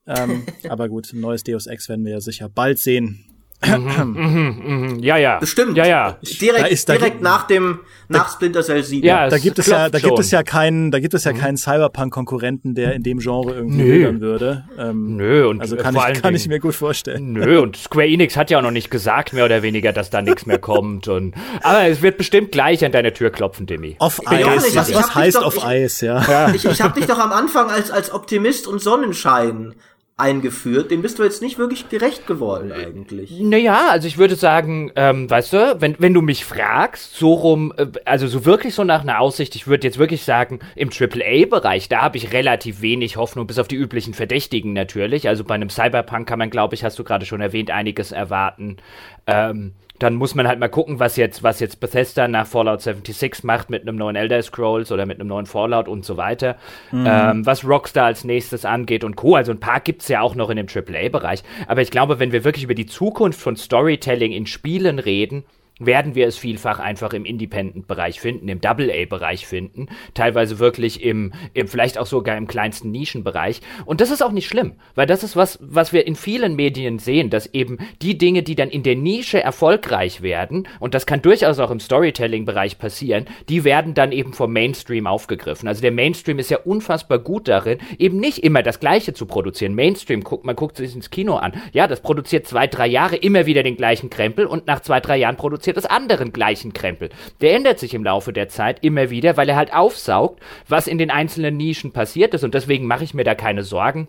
ähm, 0.07 0.45
aber 0.69 0.89
gut, 0.89 1.13
ein 1.13 1.21
neues 1.21 1.45
Deus 1.45 1.67
Ex 1.67 1.89
werden 1.89 2.05
wir 2.05 2.13
ja 2.13 2.21
sicher 2.21 2.49
bald 2.49 2.79
sehen. 2.79 3.25
Mhm, 3.65 4.15
mhm, 4.15 4.63
mhm. 4.67 5.03
Ja, 5.03 5.17
ja. 5.17 5.39
Bestimmt. 5.39 5.77
Ja, 5.77 5.87
ja. 5.87 6.19
Direkt, 6.41 6.63
da 6.63 6.67
ist, 6.67 6.89
da 6.89 6.93
direkt 6.95 7.23
nach 7.23 7.47
dem, 7.47 7.81
nach 8.09 8.31
Splinter 8.31 8.63
Cell 8.63 8.83
7. 8.83 9.05
Ja, 9.05 9.29
da 9.29 9.39
gibt 9.39 9.59
es 9.59 9.67
ja, 9.67 9.89
da 9.89 9.99
gibt 9.99 10.19
es 10.19 10.31
ja 10.31 10.43
keinen, 10.43 10.91
da 10.91 11.01
gibt 11.01 11.15
es 11.15 11.25
ja 11.25 11.33
keinen 11.33 11.57
Cyberpunk-Konkurrenten, 11.57 12.75
der 12.75 12.93
in 12.93 13.03
dem 13.03 13.19
Genre 13.19 13.55
irgendwie 13.55 13.83
nö. 13.83 14.21
würde. 14.21 14.65
Ähm, 14.79 15.17
nö, 15.17 15.49
und 15.49 15.61
also 15.61 15.77
kann, 15.77 15.97
ich, 15.97 16.23
kann 16.23 16.35
ich 16.35 16.47
mir 16.49 16.61
gut 16.61 16.75
vorstellen. 16.75 17.33
Nö, 17.33 17.61
und 17.61 17.77
Square 17.77 18.07
Enix 18.07 18.37
hat 18.37 18.51
ja 18.51 18.59
auch 18.59 18.63
noch 18.63 18.71
nicht 18.71 18.91
gesagt, 18.91 19.33
mehr 19.33 19.47
oder 19.47 19.63
weniger, 19.63 19.93
dass 19.93 20.11
da 20.11 20.21
nichts 20.21 20.45
mehr 20.45 20.59
kommt 20.59 21.09
und, 21.09 21.35
aber 21.63 21.87
es 21.87 22.03
wird 22.03 22.19
bestimmt 22.19 22.53
gleich 22.53 22.85
an 22.85 22.93
deine 22.93 23.13
Tür 23.15 23.31
klopfen, 23.31 23.67
Demi. 23.67 23.97
Auf 23.99 24.21
Eis. 24.27 24.77
Was, 24.77 24.95
was 24.95 25.15
heißt 25.15 25.43
auf 25.43 25.65
Eis, 25.65 26.03
ja? 26.03 26.23
ja. 26.29 26.55
Ich, 26.55 26.67
ich 26.67 26.83
hab 26.83 26.95
dich 26.95 27.07
doch 27.07 27.19
am 27.19 27.33
Anfang 27.33 27.71
als, 27.71 27.91
als 27.91 28.13
Optimist 28.13 28.67
und 28.67 28.83
Sonnenschein 28.83 29.75
eingeführt, 30.19 30.91
dem 30.91 31.03
bist 31.03 31.19
du 31.19 31.25
jetzt 31.25 31.43
nicht 31.43 31.59
wirklich 31.59 31.91
gerecht 31.91 32.27
geworden 32.27 32.73
eigentlich. 32.73 33.39
Naja, 33.39 33.89
also 33.91 34.09
ich 34.09 34.17
würde 34.17 34.35
sagen, 34.35 34.91
ähm, 34.97 35.29
weißt 35.29 35.53
du, 35.53 35.77
wenn, 35.81 35.95
wenn 35.99 36.15
du 36.15 36.23
mich 36.23 36.47
fragst, 36.47 37.15
so 37.17 37.35
rum, 37.35 37.75
äh, 37.77 37.87
also 38.07 38.27
so 38.27 38.47
wirklich 38.47 38.75
so 38.75 38.83
nach 38.83 39.03
einer 39.03 39.21
Aussicht, 39.21 39.55
ich 39.57 39.67
würde 39.67 39.87
jetzt 39.87 39.99
wirklich 39.99 40.25
sagen, 40.25 40.61
im 40.75 40.89
AAA-Bereich, 40.89 41.91
da 41.91 42.01
habe 42.01 42.17
ich 42.17 42.33
relativ 42.33 42.81
wenig 42.81 43.19
Hoffnung, 43.19 43.47
bis 43.47 43.59
auf 43.59 43.69
die 43.69 43.77
üblichen 43.77 44.15
Verdächtigen 44.15 44.73
natürlich. 44.73 45.29
Also 45.29 45.45
bei 45.45 45.55
einem 45.55 45.69
Cyberpunk 45.69 46.27
kann 46.27 46.39
man, 46.39 46.49
glaube 46.49 46.75
ich, 46.75 46.83
hast 46.83 46.99
du 46.99 47.05
gerade 47.05 47.27
schon 47.27 47.43
erwähnt, 47.43 47.71
einiges 47.71 48.11
erwarten. 48.11 48.79
Ähm, 49.27 49.75
dann 49.99 50.15
muss 50.15 50.35
man 50.35 50.47
halt 50.47 50.59
mal 50.59 50.69
gucken, 50.69 50.99
was 51.01 51.17
jetzt, 51.17 51.43
was 51.43 51.61
jetzt 51.61 51.81
Bethesda 51.81 52.29
nach 52.29 52.47
Fallout 52.47 52.83
76 52.83 53.45
macht 53.45 53.71
mit 53.71 53.83
einem 53.83 53.97
neuen 53.97 54.17
Elder 54.17 54.43
Scrolls 54.43 54.93
oder 54.93 55.07
mit 55.07 55.21
einem 55.21 55.29
neuen 55.29 55.47
Fallout 55.47 55.89
und 55.89 56.05
so 56.05 56.17
weiter. 56.17 56.57
Mhm. 56.93 57.07
Ähm, 57.09 57.47
was 57.47 57.65
Rockstar 57.65 58.07
als 58.07 58.25
nächstes 58.25 58.65
angeht 58.65 59.05
und 59.05 59.17
Co. 59.17 59.35
Also 59.35 59.53
ein 59.53 59.61
paar 59.61 59.81
gibt's 59.81 60.09
ja 60.09 60.21
auch 60.21 60.35
noch 60.35 60.51
in 60.51 60.57
dem 60.57 60.67
AAA-Bereich. 60.67 61.43
Aber 61.67 61.83
ich 61.83 61.91
glaube, 61.91 62.19
wenn 62.19 62.33
wir 62.33 62.45
wirklich 62.45 62.65
über 62.65 62.75
die 62.75 62.87
Zukunft 62.87 63.41
von 63.41 63.57
Storytelling 63.57 64.33
in 64.33 64.47
Spielen 64.47 64.99
reden, 64.99 65.45
werden 65.79 66.15
wir 66.15 66.27
es 66.27 66.39
vielfach 66.39 66.79
einfach 66.79 67.13
im 67.13 67.25
Independent-Bereich 67.25 68.21
finden, 68.21 68.49
im 68.49 68.61
Double-A-Bereich 68.61 69.47
finden, 69.47 69.89
teilweise 70.15 70.59
wirklich 70.59 71.03
im, 71.03 71.33
im, 71.53 71.69
vielleicht 71.69 71.99
auch 71.99 72.07
sogar 72.07 72.37
im 72.37 72.47
kleinsten 72.47 72.91
Nischenbereich. 72.91 73.61
Und 73.85 74.01
das 74.01 74.11
ist 74.11 74.23
auch 74.23 74.33
nicht 74.33 74.49
schlimm, 74.49 74.73
weil 74.95 75.07
das 75.07 75.23
ist 75.23 75.37
was, 75.37 75.59
was 75.61 75.93
wir 75.93 76.07
in 76.07 76.17
vielen 76.17 76.57
Medien 76.57 76.99
sehen, 76.99 77.29
dass 77.29 77.47
eben 77.47 77.79
die 78.01 78.17
Dinge, 78.17 78.43
die 78.43 78.55
dann 78.55 78.71
in 78.71 78.83
der 78.83 78.97
Nische 78.97 79.43
erfolgreich 79.43 80.23
werden, 80.23 80.67
und 80.81 80.95
das 80.95 81.05
kann 81.05 81.21
durchaus 81.21 81.59
auch 81.59 81.71
im 81.71 81.81
Storytelling-Bereich 81.81 82.79
passieren, 82.79 83.27
die 83.51 83.65
werden 83.65 83.93
dann 83.93 84.13
eben 84.13 84.33
vom 84.33 84.53
Mainstream 84.53 85.07
aufgegriffen. 85.07 85.69
Also 85.69 85.83
der 85.83 85.93
Mainstream 85.93 86.39
ist 86.39 86.51
ja 86.51 86.59
unfassbar 86.59 87.19
gut 87.19 87.49
darin, 87.49 87.79
eben 87.99 88.19
nicht 88.19 88.39
immer 88.39 88.63
das 88.63 88.81
Gleiche 88.81 89.13
zu 89.13 89.27
produzieren. 89.27 89.75
Mainstream, 89.75 90.23
guckt, 90.23 90.45
man 90.45 90.57
guckt 90.57 90.77
sich 90.79 90.95
ins 90.95 91.11
Kino 91.11 91.37
an. 91.37 91.53
Ja, 91.73 91.87
das 91.87 92.01
produziert 92.01 92.47
zwei, 92.47 92.67
drei 92.67 92.87
Jahre 92.87 93.17
immer 93.17 93.45
wieder 93.45 93.63
den 93.63 93.77
gleichen 93.77 94.09
Krempel 94.09 94.47
und 94.47 94.67
nach 94.67 94.81
zwei, 94.81 95.01
drei 95.01 95.19
Jahren 95.19 95.37
produziert 95.37 95.66
produziert 95.67 95.77
das 95.77 95.87
anderen 95.87 96.33
gleichen 96.33 96.73
Krempel. 96.73 97.11
Der 97.41 97.55
ändert 97.55 97.79
sich 97.81 97.95
im 97.95 98.05
Laufe 98.05 98.33
der 98.33 98.49
Zeit 98.49 98.85
immer 98.85 99.11
wieder, 99.11 99.37
weil 99.37 99.49
er 99.49 99.57
halt 99.57 99.75
aufsaugt, 99.75 100.41
was 100.69 100.87
in 100.87 100.99
den 100.99 101.11
einzelnen 101.11 101.57
Nischen 101.57 101.93
passiert 101.93 102.35
ist 102.35 102.45
und 102.45 102.55
deswegen 102.55 102.87
mache 102.87 103.05
ich 103.05 103.15
mir 103.15 103.25
da 103.25 103.35
keine 103.35 103.65
Sorgen 103.65 104.07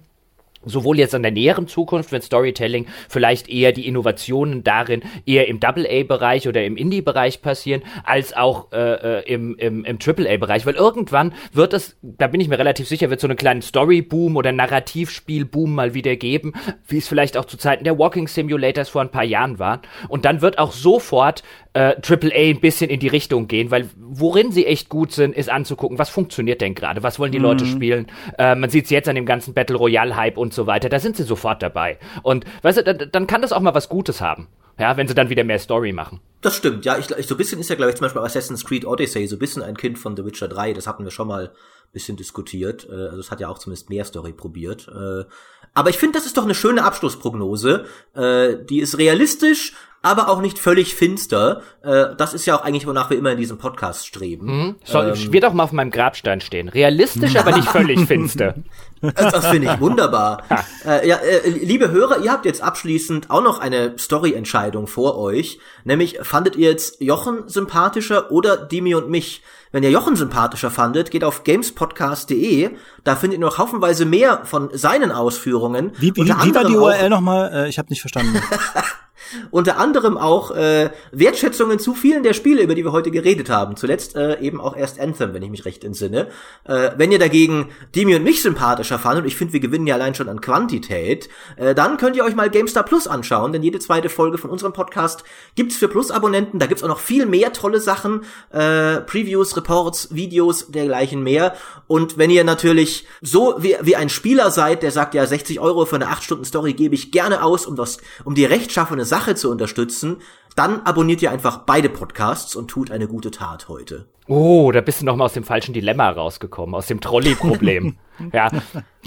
sowohl 0.66 1.00
jetzt 1.00 1.16
an 1.16 1.24
der 1.24 1.32
näheren 1.32 1.68
Zukunft, 1.68 2.12
wenn 2.12 2.22
Storytelling 2.22 2.88
vielleicht 3.10 3.50
eher 3.50 3.72
die 3.72 3.88
Innovationen 3.88 4.64
darin 4.64 5.02
eher 5.26 5.48
im 5.48 5.60
Double-A-Bereich 5.60 6.48
oder 6.48 6.64
im 6.64 6.78
Indie-Bereich 6.78 7.42
passieren, 7.42 7.84
als 8.04 8.36
auch 8.36 8.72
äh, 8.72 9.20
äh 9.20 9.24
im, 9.28 9.56
im, 9.58 9.84
im 9.86 10.00
Triple-A-Bereich, 10.00 10.66
weil 10.66 10.76
irgendwann 10.76 11.34
wird 11.54 11.74
es, 11.74 11.98
da 12.02 12.28
bin 12.28 12.42
ich 12.42 12.48
mir 12.48 12.60
relativ 12.60 12.88
sicher, 12.88 13.10
wird 13.10 13.20
so 13.20 13.28
einen 13.28 13.38
kleinen 13.38 13.62
Story-Boom 13.62 14.36
oder 14.36 14.52
Narrativspiel-Boom 14.52 15.76
mal 15.76 15.94
wieder 15.94 16.16
geben, 16.16 16.54
wie 16.88 16.98
es 16.98 17.08
vielleicht 17.08 17.38
auch 17.38 17.46
zu 17.46 17.58
Zeiten 17.58 17.84
der 17.84 17.98
Walking 17.98 18.28
Simulators 18.28 18.90
vor 18.90 19.02
ein 19.02 19.12
paar 19.12 19.24
Jahren 19.24 19.60
war. 19.60 19.82
Und 20.08 20.26
dann 20.26 20.42
wird 20.42 20.60
auch 20.60 20.72
sofort 20.72 21.44
äh, 21.78 21.96
AAA 22.02 22.50
ein 22.50 22.60
bisschen 22.60 22.90
in 22.90 23.00
die 23.00 23.08
Richtung 23.08 23.48
gehen, 23.48 23.70
weil 23.70 23.88
worin 24.00 24.52
sie 24.52 24.66
echt 24.66 24.90
gut 24.90 25.12
sind, 25.12 25.36
ist 25.36 25.48
anzugucken, 25.48 26.00
was 26.00 26.10
funktioniert 26.10 26.60
denn 26.60 26.74
gerade, 26.74 27.04
was 27.04 27.20
wollen 27.20 27.32
die 27.32 27.38
mhm. 27.38 27.46
Leute 27.46 27.66
spielen. 27.68 28.08
Äh, 28.40 28.56
man 28.56 28.72
sieht 28.72 28.86
es 28.86 28.90
jetzt 28.90 29.08
an 29.08 29.16
dem 29.16 29.28
ganzen 29.28 29.54
Battle 29.54 29.78
Royale-Hype 29.78 30.38
und 30.38 30.56
so 30.56 30.66
weiter, 30.66 30.90
da 30.90 31.00
sind 31.00 31.18
sie 31.18 31.24
sofort 31.24 31.62
dabei. 31.62 32.00
Und 32.24 32.46
weißt 32.64 32.80
du, 32.80 32.84
dann, 32.84 33.10
dann 33.12 33.28
kann 33.28 33.44
das 33.44 33.54
auch 33.54 33.60
mal 33.60 33.76
was 33.76 33.90
Gutes 33.90 34.22
haben. 34.22 34.48
Ja, 34.80 34.96
wenn 34.96 35.08
sie 35.08 35.16
dann 35.16 35.30
wieder 35.30 35.44
mehr 35.44 35.58
Story 35.58 35.92
machen. 35.92 36.20
Das 36.42 36.56
stimmt, 36.56 36.86
ja. 36.86 36.98
Ich, 37.00 37.10
ich, 37.10 37.26
so 37.26 37.34
ein 37.34 37.38
bisschen 37.38 37.60
ist 37.60 37.70
ja, 37.70 37.76
glaube 37.76 37.92
ich, 37.92 37.98
zum 37.98 38.06
Beispiel 38.06 38.22
Assassin's 38.22 38.64
Creed 38.64 38.86
Odyssey 38.86 39.26
so 39.26 39.36
ein 39.36 39.40
bisschen 39.40 39.64
ein 39.64 39.76
Kind 39.76 39.98
von 39.98 40.16
The 40.16 40.24
Witcher 40.24 40.48
3. 40.48 40.74
Das 40.74 40.86
hatten 40.86 41.04
wir 41.04 41.10
schon 41.10 41.28
mal 41.28 41.48
ein 41.48 41.94
bisschen 41.94 42.16
diskutiert. 42.16 42.88
Äh, 42.88 42.94
also 42.94 43.20
es 43.20 43.32
hat 43.32 43.40
ja 43.40 43.50
auch 43.50 43.58
zumindest 43.58 43.90
mehr 43.90 44.06
Story 44.06 44.34
probiert. 44.34 44.88
Äh, 44.88 45.26
aber 45.74 45.90
ich 45.90 45.98
finde, 45.98 46.20
das 46.20 46.28
ist 46.28 46.38
doch 46.38 46.44
eine 46.44 46.54
schöne 46.54 46.84
Abschlussprognose. 46.84 47.86
Äh, 48.14 48.58
die 48.70 48.80
ist 48.80 49.00
realistisch, 49.00 49.74
aber 50.08 50.30
auch 50.30 50.42
nicht 50.42 50.58
völlig 50.58 50.96
finster. 50.96 51.62
Äh, 51.84 52.16
das 52.18 52.34
ist 52.34 52.46
ja 52.46 52.58
auch 52.58 52.64
eigentlich, 52.64 52.88
wonach 52.88 53.10
wir 53.10 53.18
immer 53.18 53.32
in 53.32 53.38
diesem 53.38 53.58
Podcast 53.58 54.08
streben. 54.08 54.48
Hm? 54.48 54.76
Soll, 54.86 55.14
ähm, 55.16 55.34
wird 55.34 55.46
auch 55.46 55.54
mal 55.54 55.64
auf 55.64 55.74
meinem 55.74 55.92
Grabstein 55.92 56.42
stehen. 56.42 56.70
Realistisch, 56.70 57.36
aber 57.36 57.56
nicht 57.56 57.68
völlig 57.68 58.00
finster. 58.08 58.56
Das, 59.02 59.32
das 59.32 59.48
finde 59.48 59.72
ich 59.74 59.80
wunderbar. 59.80 60.44
äh, 60.86 61.08
ja, 61.08 61.18
äh, 61.18 61.50
liebe 61.50 61.92
Hörer, 61.92 62.24
ihr 62.24 62.32
habt 62.32 62.46
jetzt 62.46 62.62
abschließend 62.62 63.30
auch 63.30 63.44
noch 63.44 63.60
eine 63.60 63.98
Story-Entscheidung 64.00 64.88
vor 64.88 65.18
euch. 65.18 65.60
Nämlich, 65.84 66.20
fandet 66.22 66.56
ihr 66.56 66.70
jetzt 66.70 67.02
Jochen 67.02 67.48
sympathischer 67.48 68.32
oder 68.32 68.58
Dimi 68.58 68.96
und 68.96 69.10
mich? 69.10 69.44
Wenn 69.72 69.84
ihr 69.84 69.92
Jochen 69.92 70.16
sympathischer 70.16 70.72
fandet, 70.72 71.12
geht 71.12 71.24
auf 71.24 71.44
gamespodcast.de. 71.44 72.72
Da 73.04 73.16
findet 73.16 73.40
ihr 73.40 73.46
noch 73.46 73.58
haufenweise 73.58 74.06
mehr 74.06 74.46
von 74.46 74.70
seinen 74.74 75.12
Ausführungen. 75.12 75.92
Wie, 76.00 76.16
wie, 76.16 76.26
wie 76.26 76.56
war 76.56 76.64
die 76.64 76.76
URL 76.76 77.10
nochmal? 77.10 77.52
Äh, 77.54 77.70
ich 77.70 77.78
habe 77.78 77.90
nicht 77.90 78.02
verstanden. 78.02 78.42
Unter 79.52 79.78
anderem 79.78 80.18
auch 80.18 80.52
äh, 80.52 80.90
Wertschätzungen 81.12 81.80
zu 81.80 81.94
vielen 81.94 82.24
der 82.24 82.34
Spiele, 82.34 82.62
über 82.62 82.76
die 82.76 82.84
wir 82.84 82.92
heute 82.92 83.12
geredet 83.12 83.50
haben. 83.50 83.76
Zuletzt 83.76 84.16
äh, 84.16 84.40
eben 84.40 84.62
auch 84.62 84.76
erst 84.76 85.00
Anthem, 85.00 85.34
wenn 85.34 85.44
ich 85.44 85.50
mich 85.50 85.66
recht 85.66 85.84
entsinne. 85.84 86.28
Äh, 86.66 86.92
wenn 86.98 87.12
ihr 87.12 87.20
dagegen 87.20 87.70
Demi 87.96 88.16
und 88.16 88.24
mich 88.24 88.42
sympathischer 88.42 89.00
fandet, 89.00 89.24
und 89.24 89.28
ich 89.28 89.36
finde, 89.36 89.54
wir 89.54 89.60
gewinnen 89.60 89.88
ja 89.88 89.96
allein 89.96 90.16
schon 90.16 90.30
an 90.30 90.42
Quantität, 90.42 91.30
äh, 91.56 91.74
dann 91.76 91.98
könnt 91.98 92.16
ihr 92.16 92.24
euch 92.24 92.36
mal 92.36 92.50
GameStar 92.50 92.84
Plus 92.84 93.08
anschauen, 93.08 93.52
denn 93.52 93.64
jede 93.64 93.80
zweite 93.80 94.10
Folge 94.10 94.38
von 94.38 94.50
unserem 94.50 94.74
Podcast 94.74 95.24
gibt's 95.56 95.78
für 95.78 95.88
Plus-Abonnenten. 95.88 96.60
Da 96.60 96.68
gibt's 96.68 96.84
auch 96.84 96.88
noch 96.88 97.00
viel 97.00 97.26
mehr 97.26 97.54
tolle 97.54 97.82
Sachen, 97.82 98.22
äh, 98.52 99.02
Previews, 99.02 99.56
Reports, 99.58 100.14
Videos, 100.14 100.68
dergleichen 100.72 101.24
mehr. 101.24 101.56
Und 101.88 102.18
wenn 102.18 102.30
ihr 102.30 102.44
natürlich 102.44 103.08
so 103.22 103.56
wie, 103.60 103.76
wie 103.82 103.96
ein 103.96 104.10
Spieler 104.10 104.52
seid, 104.52 104.84
der 104.84 104.92
sagt, 104.92 105.14
ja, 105.14 105.26
60 105.26 105.60
Euro 105.60 105.86
für 105.86 105.96
eine 105.96 106.08
8-Stunden-Story 106.08 106.74
gebe 106.74 106.96
ich 106.96 107.12
gerne 107.12 107.44
aus, 107.44 107.66
um 107.66 107.76
das, 107.76 107.98
um 108.24 108.36
die 108.36 108.46
rechtschaffene 108.46 109.06
Sache 109.06 109.17
zu 109.36 109.52
unterstützen, 109.52 110.18
dann 110.56 110.82
abonniert 110.82 111.22
ihr 111.22 111.32
einfach 111.32 111.60
beide 111.60 111.90
Podcasts 111.90 112.56
und 112.56 112.68
tut 112.68 112.92
eine 112.92 113.08
gute 113.08 113.32
Tat 113.32 113.68
heute. 113.70 114.08
Oh, 114.28 114.72
da 114.72 114.82
bist 114.82 115.02
du 115.02 115.06
noch 115.06 115.16
mal 115.16 115.26
aus 115.26 115.34
dem 115.34 115.44
falschen 115.44 115.74
Dilemma 115.74 116.10
rausgekommen, 116.10 116.76
aus 116.76 116.88
dem 116.88 117.00
Trolley-Problem. 117.00 117.98
ja, 118.34 118.50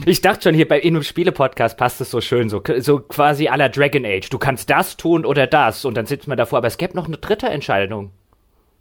ich 0.06 0.22
dachte 0.22 0.44
schon 0.44 0.54
hier 0.54 0.66
bei 0.66 0.80
in 0.80 0.94
einem 0.94 1.02
Spiele-Podcast 1.02 1.76
passt 1.76 2.00
es 2.00 2.10
so 2.10 2.20
schön, 2.20 2.48
so, 2.48 2.62
so 2.78 3.00
quasi 3.00 3.48
aller 3.48 3.68
Dragon 3.68 4.06
Age. 4.06 4.30
Du 4.30 4.38
kannst 4.38 4.70
das 4.70 4.96
tun 4.96 5.26
oder 5.26 5.46
das 5.46 5.84
und 5.84 5.94
dann 5.96 6.06
sitzt 6.06 6.26
man 6.26 6.38
davor, 6.38 6.58
aber 6.58 6.68
es 6.68 6.78
gäbe 6.78 6.96
noch 6.96 7.06
eine 7.06 7.18
dritte 7.18 7.48
Entscheidung. 7.48 8.12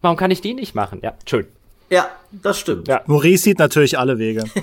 Warum 0.02 0.16
kann 0.16 0.32
ich 0.32 0.40
die 0.40 0.54
nicht 0.54 0.76
machen? 0.76 1.00
Ja, 1.04 1.16
schön. 1.28 1.48
Ja, 1.90 2.10
das 2.32 2.60
stimmt. 2.60 2.88
Ja. 2.88 3.02
Maurice 3.08 3.44
sieht 3.44 3.60
natürlich 3.60 3.98
alle 3.98 4.18
Wege. 4.20 4.46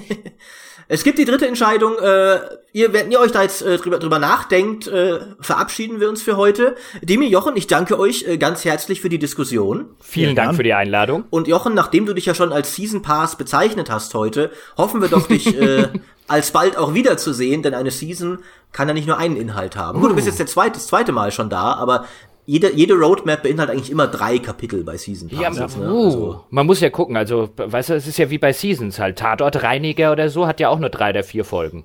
Es 0.89 1.03
gibt 1.03 1.19
die 1.19 1.25
dritte 1.25 1.47
Entscheidung. 1.47 1.99
Äh, 1.99 2.39
ihr, 2.73 2.93
wenn 2.93 3.11
ihr 3.11 3.19
euch 3.19 3.33
da 3.33 3.43
jetzt 3.43 3.63
äh, 3.63 3.77
drüber, 3.79 3.99
drüber 3.99 4.19
nachdenkt, 4.19 4.87
äh, 4.87 5.19
verabschieden 5.41 5.99
wir 5.99 6.09
uns 6.09 6.23
für 6.23 6.37
heute. 6.37 6.77
Demi, 7.03 7.27
Jochen, 7.27 7.57
ich 7.57 7.67
danke 7.67 7.99
euch 7.99 8.25
äh, 8.27 8.39
ganz 8.39 8.65
herzlich 8.65 9.01
für 9.01 9.09
die 9.09 9.19
Diskussion. 9.19 9.87
Vielen 10.01 10.37
ja, 10.37 10.45
Dank 10.45 10.57
für 10.57 10.63
die 10.63 10.75
Einladung. 10.75 11.25
Und 11.31 11.49
Jochen, 11.49 11.75
nachdem 11.75 12.07
du 12.07 12.15
dich 12.15 12.27
ja 12.27 12.35
schon 12.35 12.53
als 12.53 12.75
Season 12.75 13.03
Pass 13.03 13.37
bezeichnet 13.37 13.91
hast 13.91 14.15
heute, 14.15 14.53
hoffen 14.77 15.03
wir 15.03 15.09
doch, 15.09 15.27
dich 15.27 15.57
äh, 15.61 15.89
alsbald 16.29 16.77
auch 16.77 16.95
wiederzusehen, 16.95 17.63
denn 17.63 17.75
eine 17.75 17.91
Season 17.91 18.39
kann 18.73 18.87
ja 18.87 18.95
nicht 18.95 19.09
nur 19.09 19.19
einen 19.19 19.37
Inhalt 19.37 19.77
haben. 19.77 19.99
Uh. 19.99 20.03
Gut, 20.03 20.11
du 20.11 20.15
bist 20.15 20.29
jetzt 20.29 20.39
der 20.39 20.47
zweite, 20.47 20.75
das 20.75 20.87
zweite 20.87 21.11
Mal 21.11 21.33
schon 21.33 21.51
da, 21.51 21.73
aber 21.73 22.07
jede, 22.47 22.73
jede 22.73 22.95
Roadmap 22.95 23.43
beinhaltet 23.43 23.75
eigentlich 23.75 23.91
immer 23.91 24.07
drei 24.07 24.39
Kapitel 24.39 24.85
bei 24.85 24.97
Season 24.97 25.29
Passes. 25.29 25.77
Ja, 25.77 25.85
ne? 25.85 25.93
uh, 25.93 26.05
also. 26.05 26.45
Man 26.51 26.67
muss 26.67 26.81
ja 26.81 26.91
gucken, 26.91 27.17
also, 27.17 27.51
weißt 27.57 27.91
du, 27.91 27.95
es 27.95 28.07
ist 28.07 28.19
ja 28.19 28.31
wie 28.31 28.39
bei 28.39 28.53
Seasons 28.53 28.99
halt. 29.01 29.19
Tatortreiniger 29.19 30.13
oder 30.13 30.29
so 30.29 30.47
hat 30.47 30.61
ja 30.61 30.69
auch 30.69 30.79
nur 30.79 30.91
drei 30.91 31.13
der 31.13 31.25
vier 31.25 31.45
Folgen. 31.45 31.85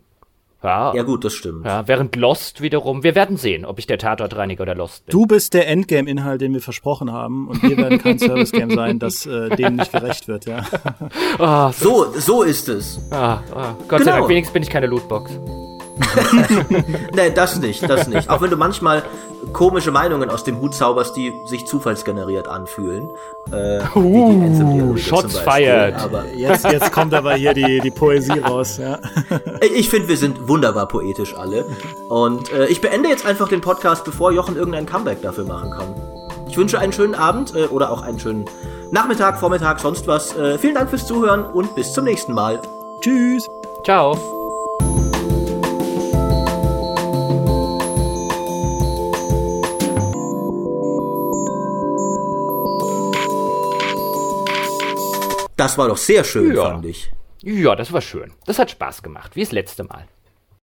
Ja. 0.63 0.93
ja, 0.93 1.01
gut, 1.01 1.25
das 1.25 1.33
stimmt. 1.33 1.65
Ja, 1.65 1.88
während 1.88 2.15
Lost 2.15 2.61
wiederum, 2.61 3.03
wir 3.03 3.15
werden 3.15 3.35
sehen, 3.35 3.65
ob 3.65 3.79
ich 3.79 3.88
der 3.88 3.97
Tatortreiniger 3.97 4.61
oder 4.61 4.75
Lost 4.75 5.07
bin. 5.07 5.11
Du 5.11 5.25
bist 5.25 5.55
der 5.55 5.67
Endgame-Inhalt, 5.67 6.39
den 6.39 6.53
wir 6.53 6.61
versprochen 6.61 7.11
haben, 7.11 7.47
und 7.47 7.63
wir 7.63 7.77
werden 7.77 7.97
kein 7.97 8.19
Service-Game 8.19 8.75
sein, 8.75 8.99
das 8.99 9.25
äh, 9.25 9.49
dem 9.55 9.77
nicht 9.77 9.91
gerecht 9.91 10.27
wird, 10.27 10.45
ja. 10.45 10.63
oh, 11.39 11.71
so, 11.75 12.13
so 12.15 12.43
ist 12.43 12.69
es. 12.69 12.99
Ah, 13.09 13.41
ah. 13.55 13.73
Gott 13.88 13.99
genau. 13.99 14.03
sei 14.03 14.11
Dank, 14.11 14.29
wenigstens 14.29 14.53
bin 14.53 14.61
ich 14.61 14.69
keine 14.69 14.85
Lootbox. 14.85 15.31
nee, 17.15 17.31
das 17.33 17.59
nicht, 17.59 17.89
das 17.89 18.07
nicht. 18.07 18.29
Auch 18.29 18.41
wenn 18.41 18.51
du 18.51 18.57
manchmal 18.57 19.03
komische 19.53 19.91
Meinungen 19.91 20.30
aus 20.30 20.43
dem 20.43 20.59
Hut 20.59 20.73
zauberst, 20.73 21.15
die 21.15 21.41
sich 21.45 21.68
zufallsgeneriert 21.68 22.47
anfühlen. 22.47 23.11
Äh, 23.51 23.81
uh, 23.95 24.97
Shots 24.97 25.38
fired. 25.39 25.95
Aber 25.95 26.26
jetzt, 26.34 26.65
jetzt 26.65 26.91
kommt 26.91 27.13
aber 27.13 27.34
hier 27.34 27.53
die, 27.53 27.80
die 27.80 27.91
Poesie 27.91 28.39
raus. 28.39 28.77
Ja. 28.77 28.99
Ich 29.73 29.89
finde, 29.89 30.07
wir 30.07 30.18
sind 30.18 30.47
wunderbar 30.47 30.88
poetisch 30.88 31.35
alle. 31.35 31.65
Und 32.09 32.51
äh, 32.51 32.68
ich 32.68 32.81
beende 32.81 33.09
jetzt 33.09 33.26
einfach 33.26 33.47
den 33.47 33.61
Podcast, 33.61 34.03
bevor 34.03 34.31
Jochen 34.31 34.55
irgendein 34.55 34.85
Comeback 34.85 35.22
dafür 35.22 35.45
machen 35.45 35.72
kann. 35.72 35.95
Ich 36.47 36.57
wünsche 36.57 36.80
einen 36.80 36.91
schönen 36.91 37.15
Abend 37.15 37.55
äh, 37.55 37.65
oder 37.65 37.91
auch 37.91 38.01
einen 38.01 38.19
schönen 38.19 38.45
Nachmittag, 38.91 39.39
Vormittag, 39.39 39.80
sonst 39.80 40.07
was. 40.07 40.35
Äh, 40.35 40.57
vielen 40.57 40.76
Dank 40.76 40.89
fürs 40.89 41.07
Zuhören 41.07 41.45
und 41.45 41.76
bis 41.76 41.93
zum 41.93 42.03
nächsten 42.03 42.34
Mal. 42.34 42.61
Tschüss. 42.99 43.47
Ciao. 43.84 44.40
Das 55.61 55.77
war 55.77 55.88
doch 55.88 55.97
sehr 55.97 56.23
schön, 56.23 56.55
ja. 56.55 56.71
fand 56.71 56.85
ich. 56.88 57.11
Ja, 57.43 57.75
das 57.75 57.93
war 57.93 58.01
schön. 58.01 58.33
Das 58.47 58.57
hat 58.57 58.71
Spaß 58.71 59.03
gemacht, 59.03 59.35
wie 59.35 59.41
das 59.41 59.51
letzte 59.51 59.83
Mal. 59.83 60.07